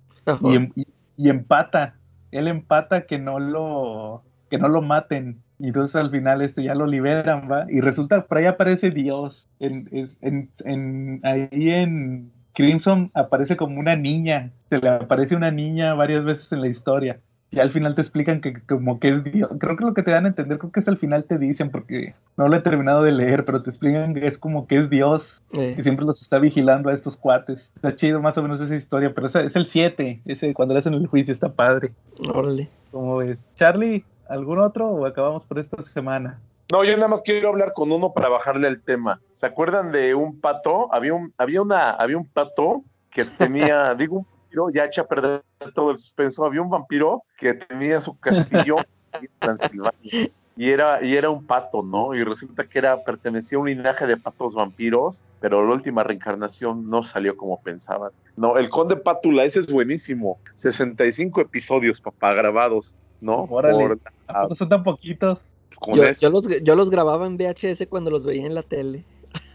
Y, 0.53 0.57
em- 0.57 0.73
y- 0.75 0.87
y 1.17 1.29
empata, 1.31 1.95
él 2.31 2.49
empata 2.49 3.03
que 3.07 3.19
no 3.19 3.39
lo, 3.39 4.23
que 4.51 4.59
no 4.59 4.69
lo 4.69 4.83
maten. 4.83 5.41
Y 5.59 5.69
entonces 5.69 5.97
al 5.97 6.11
final 6.11 6.43
este 6.43 6.63
ya 6.63 6.75
lo 6.75 6.87
liberan, 6.87 7.49
va. 7.51 7.65
Y 7.71 7.81
resulta, 7.81 8.27
por 8.27 8.37
ahí 8.39 8.45
aparece 8.47 8.91
Dios. 8.91 9.49
En, 9.59 9.89
en- 10.21 10.51
en- 10.65 11.21
ahí 11.23 11.71
en 11.71 12.31
Crimson 12.53 13.11
aparece 13.15 13.57
como 13.57 13.81
una 13.81 13.97
niña. 13.97 14.51
Se 14.69 14.79
le 14.79 14.89
aparece 14.89 15.35
una 15.37 15.51
niña 15.51 15.95
varias 15.95 16.25
veces 16.25 16.51
en 16.53 16.61
la 16.61 16.69
historia. 16.69 17.21
Y 17.51 17.61
al 17.61 17.71
final 17.71 17.95
te 17.95 18.03
explican 18.03 18.41
que 18.41 18.61
como 18.63 18.99
que 18.99 19.09
es 19.09 19.25
Dios. 19.25 19.51
Creo 19.59 19.77
que 19.77 19.85
lo 19.85 19.95
que 19.95 20.03
te 20.03 20.11
dan 20.11 20.25
a 20.25 20.29
entender, 20.29 20.59
creo 20.59 20.73
que 20.73 20.81
es 20.81 20.89
al 20.89 20.99
final 20.99 21.25
te 21.25 21.39
dicen, 21.39 21.71
porque 21.71 22.15
no 22.37 22.49
lo 22.49 22.57
he 22.57 22.61
terminado 22.61 23.03
de 23.03 23.13
leer, 23.13 23.45
pero 23.45 23.63
te 23.63 23.71
explican 23.71 24.15
que 24.15 24.27
es 24.27 24.37
como 24.37 24.67
que 24.67 24.79
es 24.79 24.91
Dios 24.91 25.43
eh, 25.57 25.75
que 25.77 25.83
siempre 25.83 26.05
los 26.05 26.21
está 26.21 26.39
vigilando 26.39 26.91
a 26.91 26.95
estos 26.95 27.17
cuates. 27.17 27.61
Está 27.77 27.95
chido 27.95 28.21
más 28.21 28.37
o 28.37 28.43
menos 28.43 28.61
esa 28.61 28.75
historia, 28.75 29.13
pero 29.15 29.29
ese 29.29 29.45
es 29.45 29.57
el 29.57 29.67
7, 29.67 30.23
ese 30.25 30.55
cuando 30.55 30.75
le 30.75 30.81
hacen 30.81 30.95
el 30.95 31.07
juicio 31.07 31.33
está 31.33 31.53
padre. 31.53 31.93
órale. 32.35 32.69
¿Cómo 32.91 33.19
ves? 33.19 33.39
Charlie, 33.55 34.05
¿algún 34.29 34.59
otro 34.59 34.89
o 34.89 35.07
acabamos 35.07 35.45
por 35.45 35.59
esta 35.59 35.83
semana? 35.83 36.39
No, 36.73 36.83
yo 36.83 36.97
nada 36.97 37.09
más 37.09 37.23
quiero 37.23 37.49
hablar 37.49 37.73
con 37.75 37.93
uno 37.93 38.13
para 38.13 38.29
bajarle 38.29 38.67
el 38.67 38.83
tema. 38.83 39.21
¿Se 39.35 39.47
acuerdan 39.47 39.93
de 39.93 40.15
un 40.15 40.41
pato? 40.41 40.93
Había 40.93 41.15
un, 41.15 41.33
había 41.39 41.63
una, 41.63 41.91
había 41.91 42.17
un 42.17 42.27
pato 42.27 42.83
que 43.11 43.25
tenía, 43.25 43.95
digo 43.99 44.19
un 44.19 44.27
vampiro, 44.47 44.71
ya 44.71 44.85
echa 44.85 45.03
a 45.03 45.07
perder 45.07 45.43
todo 45.75 45.91
el 45.91 45.99
suspenso. 45.99 46.45
Había 46.45 46.63
un 46.63 46.71
vampiro 46.71 47.23
que 47.39 47.55
tenía 47.55 48.01
su 48.01 48.19
castillo 48.19 48.77
en 49.21 49.29
Transilvania. 49.39 50.31
Y 50.59 50.71
era, 50.71 51.05
y 51.05 51.15
era 51.15 51.29
un 51.29 51.47
pato, 51.47 51.83
¿no? 51.83 52.15
Y 52.15 52.25
resulta 52.25 52.67
que 52.67 52.79
era, 52.79 53.03
pertenecía 53.05 53.59
a 53.59 53.61
un 53.61 53.69
linaje 53.69 54.07
de 54.07 54.17
patos 54.17 54.55
vampiros, 54.55 55.23
pero 55.39 55.63
la 55.67 55.75
última 55.75 56.03
reencarnación 56.03 56.89
no 56.89 57.03
salió 57.03 57.37
como 57.37 57.61
pensaban. 57.61 58.11
No, 58.37 58.57
el 58.57 58.71
Conde 58.71 58.97
Pátula, 58.97 59.45
ese 59.45 59.61
es 59.61 59.71
buenísimo. 59.71 60.39
65 60.57 61.43
episodios, 61.43 62.01
papá, 62.01 62.33
grabados, 62.33 62.95
¿no? 63.21 63.45
Órale. 63.51 63.77
Por- 63.77 64.01
¿A 64.29 64.43
poco 64.43 64.55
son 64.55 64.69
tan 64.71 64.83
poquitos? 64.83 65.41
con 65.79 65.97
Yo, 65.97 66.31
los, 66.31 66.49
yo 66.63 66.75
los 66.75 66.89
grababa 66.89 67.27
en 67.27 67.37
VHS 67.37 67.87
cuando 67.89 68.11
los 68.11 68.25
veía 68.25 68.47
en 68.47 68.55
la 68.55 68.63
tele. 68.63 69.05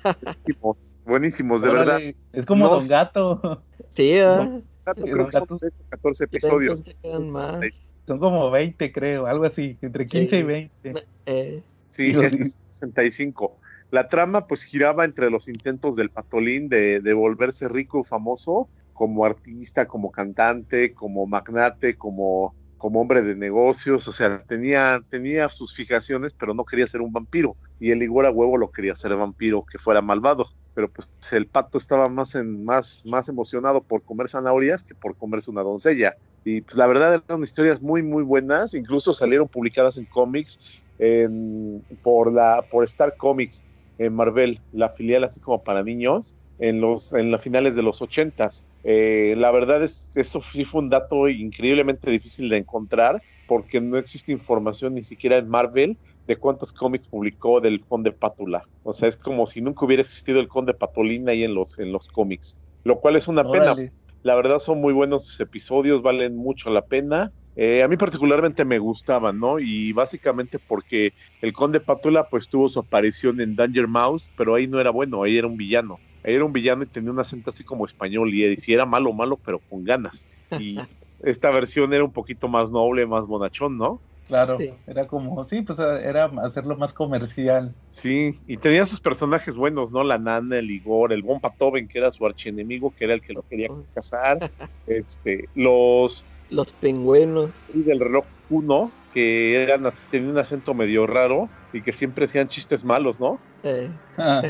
buenísimos, 0.03 0.77
buenísimos, 1.03 1.61
de 1.63 1.69
Órale, 1.69 1.85
verdad. 1.85 2.15
Es 2.34 2.45
como 2.45 2.65
No 2.68 2.76
Don 2.76 2.88
Gato. 2.88 3.63
Sí, 3.89 4.13
¿verdad? 4.13 4.61
Creo 4.83 5.25
que 5.25 5.31
son 5.31 5.41
datos. 5.41 5.59
de 5.61 5.67
hecho 5.69 5.83
14 5.89 6.23
Yo 6.23 6.25
episodios. 6.25 6.83
más. 7.29 7.83
Son 8.07 8.19
como 8.19 8.49
20, 8.51 8.91
creo, 8.91 9.27
algo 9.27 9.45
así, 9.45 9.77
entre 9.81 10.05
15 10.05 10.35
y 10.37 10.39
Sí. 10.39 10.43
20. 10.43 10.93
Eh, 11.25 11.63
Sí, 11.91 12.11
este 12.21 12.43
es 12.43 12.57
65. 12.71 13.57
La 13.91 14.07
trama 14.07 14.47
pues 14.47 14.63
giraba 14.63 15.03
entre 15.05 15.29
los 15.29 15.47
intentos 15.49 15.95
del 15.97 16.09
Patolín 16.09 16.69
de, 16.69 17.01
de 17.01 17.13
volverse 17.13 17.67
rico 17.67 17.99
y 17.99 18.03
famoso 18.05 18.69
como 18.93 19.25
artista, 19.25 19.87
como 19.87 20.11
cantante, 20.11 20.93
como 20.93 21.25
magnate, 21.27 21.97
como, 21.97 22.55
como 22.77 23.01
hombre 23.01 23.21
de 23.21 23.35
negocios. 23.35 24.07
O 24.07 24.13
sea, 24.13 24.43
tenía, 24.47 25.01
tenía 25.09 25.49
sus 25.49 25.75
fijaciones, 25.75 26.33
pero 26.33 26.53
no 26.53 26.63
quería 26.63 26.87
ser 26.87 27.01
un 27.01 27.11
vampiro. 27.11 27.57
Y 27.79 27.91
el 27.91 28.01
Igor 28.03 28.25
a 28.25 28.31
huevo 28.31 28.57
lo 28.57 28.71
quería 28.71 28.95
ser 28.95 29.15
vampiro, 29.15 29.65
que 29.69 29.77
fuera 29.77 30.01
malvado. 30.01 30.45
Pero 30.87 30.91
pues 30.93 31.33
el 31.33 31.47
pato 31.49 31.77
estaba 31.77 32.07
más, 32.07 32.35
en, 32.35 32.63
más, 32.63 33.01
más 33.05 33.29
emocionado 33.29 33.83
por 33.83 34.03
comer 34.03 34.29
zanahorias 34.29 34.83
que 34.83 34.95
por 34.95 35.15
comerse 35.17 35.51
una 35.51 35.61
doncella. 35.63 36.15
Y 36.43 36.61
pues 36.61 36.75
la 36.77 36.87
verdad 36.87 37.23
eran 37.27 37.43
historias 37.43 37.81
muy, 37.81 38.03
muy 38.03 38.23
buenas. 38.23 38.73
Incluso 38.73 39.13
salieron 39.13 39.47
publicadas 39.47 39.97
en 39.97 40.05
cómics 40.05 40.59
en- 40.97 41.85
por 42.01 42.33
la 42.33 42.65
por 42.69 42.83
Star 42.85 43.15
Comics 43.17 43.65
en 43.97 44.13
Marvel, 44.15 44.61
la 44.71 44.89
filial 44.89 45.23
así 45.23 45.39
como 45.39 45.63
para 45.63 45.83
niños, 45.83 46.35
en 46.57 46.81
los 46.81 47.13
en 47.13 47.31
las 47.31 47.41
finales 47.41 47.75
de 47.75 47.83
los 47.83 48.01
ochentas. 48.01 48.65
Eh, 48.83 49.35
la 49.37 49.51
verdad 49.51 49.83
es 49.83 50.11
eso 50.15 50.41
sí 50.41 50.65
fue 50.65 50.81
un 50.81 50.89
dato 50.89 51.29
increíblemente 51.29 52.09
difícil 52.09 52.49
de 52.49 52.57
encontrar 52.57 53.23
porque 53.45 53.81
no 53.81 53.97
existe 53.97 54.31
información 54.31 54.93
ni 54.93 55.03
siquiera 55.03 55.37
en 55.37 55.47
Marvel 55.49 55.99
de 56.31 56.37
cuántos 56.37 56.71
cómics 56.71 57.07
publicó 57.07 57.59
del 57.59 57.85
Conde 57.85 58.11
Pátula. 58.11 58.63
O 58.83 58.93
sea, 58.93 59.07
es 59.09 59.17
como 59.17 59.47
si 59.47 59.61
nunca 59.61 59.85
hubiera 59.85 60.01
existido 60.01 60.39
el 60.39 60.47
Conde 60.47 60.73
Patolín 60.73 61.27
ahí 61.27 61.43
en 61.43 61.53
los 61.53 61.77
en 61.77 61.91
los 61.91 62.07
cómics, 62.07 62.59
lo 62.83 62.99
cual 62.99 63.17
es 63.17 63.27
una 63.27 63.49
pena 63.49 63.75
la 64.23 64.35
verdad 64.35 64.59
son 64.59 64.79
muy 64.79 64.93
buenos 64.93 65.25
sus 65.25 65.39
episodios, 65.39 66.01
valen 66.01 66.35
mucho 66.35 66.69
la 66.69 66.83
pena. 66.83 67.31
Eh, 67.55 67.83
a 67.83 67.87
mí 67.87 67.97
particularmente 67.97 68.63
me 68.65 68.79
gustaban, 68.79 69.39
¿no? 69.39 69.59
Y 69.59 69.93
básicamente 69.93 70.59
porque 70.59 71.13
el 71.41 71.53
Conde 71.53 71.79
Pátula 71.79 72.27
pues 72.29 72.47
tuvo 72.47 72.69
su 72.69 72.79
aparición 72.79 73.41
en 73.41 73.55
Danger 73.55 73.87
Mouse, 73.87 74.31
pero 74.37 74.55
ahí 74.55 74.67
no 74.67 74.79
era 74.79 74.91
bueno, 74.91 75.23
ahí 75.23 75.37
era 75.37 75.47
un 75.47 75.57
villano. 75.57 75.97
Ahí 76.23 76.35
era 76.35 76.45
un 76.45 76.53
villano 76.53 76.83
y 76.83 76.87
tenía 76.87 77.11
un 77.11 77.19
acento 77.19 77.49
así 77.49 77.63
como 77.63 77.85
español 77.85 78.33
y 78.33 78.55
si 78.57 78.73
era 78.73 78.85
malo, 78.85 79.11
malo, 79.11 79.37
pero 79.43 79.59
con 79.59 79.83
ganas. 79.83 80.27
Y 80.59 80.77
esta 81.23 81.49
versión 81.49 81.93
era 81.93 82.03
un 82.03 82.13
poquito 82.13 82.47
más 82.47 82.71
noble, 82.71 83.07
más 83.07 83.25
bonachón, 83.25 83.77
¿no? 83.77 84.01
Claro, 84.31 84.57
Sí. 84.57 84.73
era 84.87 85.07
como, 85.07 85.45
sí, 85.49 85.61
pues 85.61 85.77
era 85.77 86.31
hacerlo 86.43 86.77
más 86.77 86.93
comercial. 86.93 87.75
Sí, 87.89 88.39
y 88.47 88.55
tenía 88.55 88.85
sus 88.85 89.01
personajes 89.01 89.57
buenos, 89.57 89.91
¿no? 89.91 90.05
La 90.05 90.17
nana, 90.17 90.57
el 90.57 90.71
Igor, 90.71 91.11
el 91.11 91.21
Bon 91.21 91.41
Patoven, 91.41 91.89
que 91.89 91.99
era 91.99 92.13
su 92.13 92.25
archienemigo, 92.25 92.93
que 92.95 93.03
era 93.03 93.13
el 93.13 93.21
que 93.21 93.33
lo 93.33 93.43
quería 93.43 93.67
casar. 93.93 94.39
Este, 94.87 95.49
los 95.53 96.25
los 96.49 96.71
pingüinos. 96.73 97.69
y 97.73 97.83
del 97.83 97.99
reloj 97.99 98.25
1, 98.49 98.91
que 99.11 99.61
eran 99.63 99.85
así, 99.85 100.05
tenían 100.09 100.31
un 100.31 100.37
acento 100.37 100.73
medio 100.73 101.07
raro 101.07 101.49
y 101.73 101.81
que 101.81 101.91
siempre 101.91 102.25
hacían 102.25 102.47
chistes 102.47 102.83
malos, 102.85 103.19
¿no? 103.19 103.41
eh, 103.63 103.89
Ah, 104.17 104.41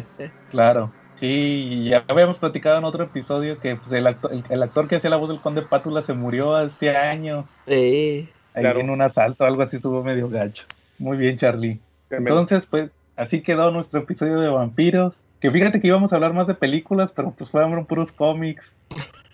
claro. 0.50 0.92
Sí, 1.20 1.88
ya 1.90 2.04
habíamos 2.08 2.40
platicado 2.40 2.80
en 2.80 2.84
otro 2.86 3.04
episodio 3.04 3.60
que 3.60 3.76
pues, 3.76 3.92
el, 3.92 4.08
actor, 4.08 4.34
el, 4.34 4.44
el 4.50 4.64
actor 4.64 4.88
que 4.88 4.96
hacía 4.96 5.10
la 5.12 5.18
voz 5.18 5.30
del 5.30 5.42
Conde 5.42 5.62
Pátula 5.64 6.04
se 6.04 6.14
murió 6.14 6.60
este 6.62 6.96
año. 6.96 7.48
eh, 7.68 8.28
Ahí 8.54 8.62
Claro. 8.64 8.80
en 8.82 8.90
un 8.90 9.02
asalto, 9.02 9.46
algo 9.46 9.62
así, 9.64 9.78
estuvo 9.78 10.04
medio 10.04 10.30
gacho. 10.30 10.66
Muy 11.00 11.18
bien, 11.18 11.38
Charlie. 11.38 11.80
Entonces, 12.10 12.64
pues, 12.70 12.92
así 13.16 13.42
quedó 13.42 13.72
nuestro 13.72 14.02
episodio 14.02 14.40
de 14.40 14.50
vampiros. 14.50 15.14
Que 15.40 15.50
fíjate 15.50 15.82
que 15.82 15.88
íbamos 15.88 16.12
a 16.12 16.16
hablar 16.16 16.34
más 16.34 16.46
de 16.48 16.54
películas, 16.54 17.10
pero 17.16 17.32
pues 17.32 17.50
fueron 17.50 17.86
puros 17.86 18.12
cómics. 18.12 18.64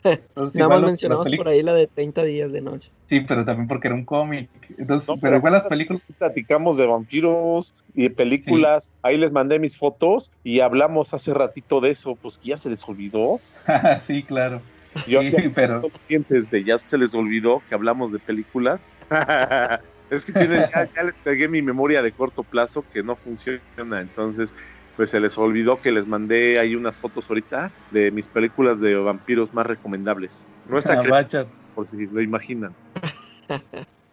Entonces, 0.03 0.55
nada 0.55 0.69
más 0.69 0.81
los- 0.81 0.89
mencionamos 0.91 1.27
por 1.35 1.47
ahí 1.49 1.61
la 1.61 1.73
de 1.73 1.87
30 1.87 2.23
días 2.23 2.51
de 2.53 2.61
noche. 2.61 2.89
Sí, 3.09 3.21
pero 3.21 3.43
también 3.43 3.67
porque 3.67 3.87
era 3.87 3.95
un 3.95 4.05
cómic. 4.05 4.49
Entonces, 4.77 5.05
No, 5.07 5.17
pero 5.17 5.35
igual 5.37 5.53
las 5.53 5.63
películas. 5.63 6.07
platicamos 6.17 6.77
de 6.77 6.85
vampiros 6.85 7.73
y 7.93 8.03
de 8.03 8.09
películas. 8.11 8.89
Ahí 9.01 9.17
les 9.17 9.33
mandé 9.33 9.59
mis 9.59 9.77
fotos 9.77 10.31
y 10.43 10.61
hablamos 10.61 11.13
hace 11.13 11.33
ratito 11.33 11.81
de 11.81 11.89
eso, 11.91 12.15
pues 12.15 12.37
que 12.37 12.49
ya 12.49 12.57
se 12.57 12.69
les 12.69 12.87
olvidó. 12.87 13.41
sí, 14.07 14.23
claro. 14.23 14.61
Yo 15.07 15.23
Sí, 15.23 15.35
pero- 15.53 15.81
conscientes 15.81 16.49
de 16.49 16.63
ya 16.63 16.77
se 16.77 16.97
les 16.97 17.13
olvidó 17.13 17.61
que 17.67 17.75
hablamos 17.75 18.11
de 18.11 18.19
películas. 18.19 18.89
es 20.09 20.25
que 20.25 20.33
tienen, 20.33 20.65
ya, 20.73 20.87
ya 20.93 21.03
les 21.03 21.17
pegué 21.17 21.47
mi 21.47 21.61
memoria 21.61 22.01
de 22.01 22.11
corto 22.11 22.43
plazo 22.43 22.83
que 22.93 23.03
no 23.03 23.15
funciona, 23.15 24.01
entonces 24.01 24.53
pues 24.95 25.11
se 25.11 25.19
les 25.19 25.37
olvidó 25.37 25.79
que 25.79 25.91
les 25.91 26.07
mandé 26.07 26.57
ahí 26.59 26.75
unas 26.75 26.97
fotos 26.97 27.29
ahorita 27.29 27.69
de 27.91 28.09
mis 28.11 28.27
películas 28.27 28.81
de 28.81 28.95
vampiros 28.95 29.53
más 29.53 29.67
recomendables. 29.67 30.43
No 30.67 30.79
está 30.79 30.93
Ah, 30.99 31.03
vaya. 31.07 31.45
por 31.75 31.87
si 31.87 32.07
lo 32.07 32.19
imaginan. 32.21 32.71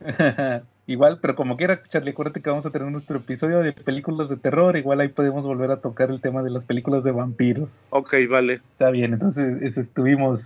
igual, 0.86 1.18
pero 1.22 1.34
como 1.36 1.56
quiera, 1.56 1.82
Charlie, 1.88 2.10
acuérdate 2.10 2.42
que 2.42 2.50
vamos 2.50 2.66
a 2.66 2.70
tener 2.70 2.90
nuestro 2.90 3.16
episodio 3.18 3.60
de 3.60 3.72
películas 3.72 4.28
de 4.28 4.36
terror. 4.36 4.76
Igual 4.76 5.00
ahí 5.00 5.08
podemos 5.08 5.42
volver 5.44 5.70
a 5.70 5.80
tocar 5.80 6.10
el 6.10 6.20
tema 6.20 6.42
de 6.42 6.50
las 6.50 6.64
películas 6.64 7.02
de 7.02 7.12
vampiros. 7.12 7.70
Ok, 7.90 8.14
vale. 8.28 8.54
Está 8.54 8.90
bien, 8.90 9.14
entonces 9.14 9.62
eso, 9.62 9.80
estuvimos 9.80 10.40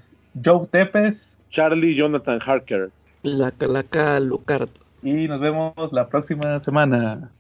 Joe 0.45 0.67
Tepes 0.71 1.17
Charlie 1.51 1.95
Jonathan 1.95 2.39
Harker. 2.45 2.91
La 3.23 3.51
calaca 3.51 4.21
Lucardo. 4.21 4.71
y 5.03 5.29
nos 5.29 5.41
vemos 5.41 5.75
la 5.93 6.09
próxima 6.09 6.63
semana. 6.63 7.31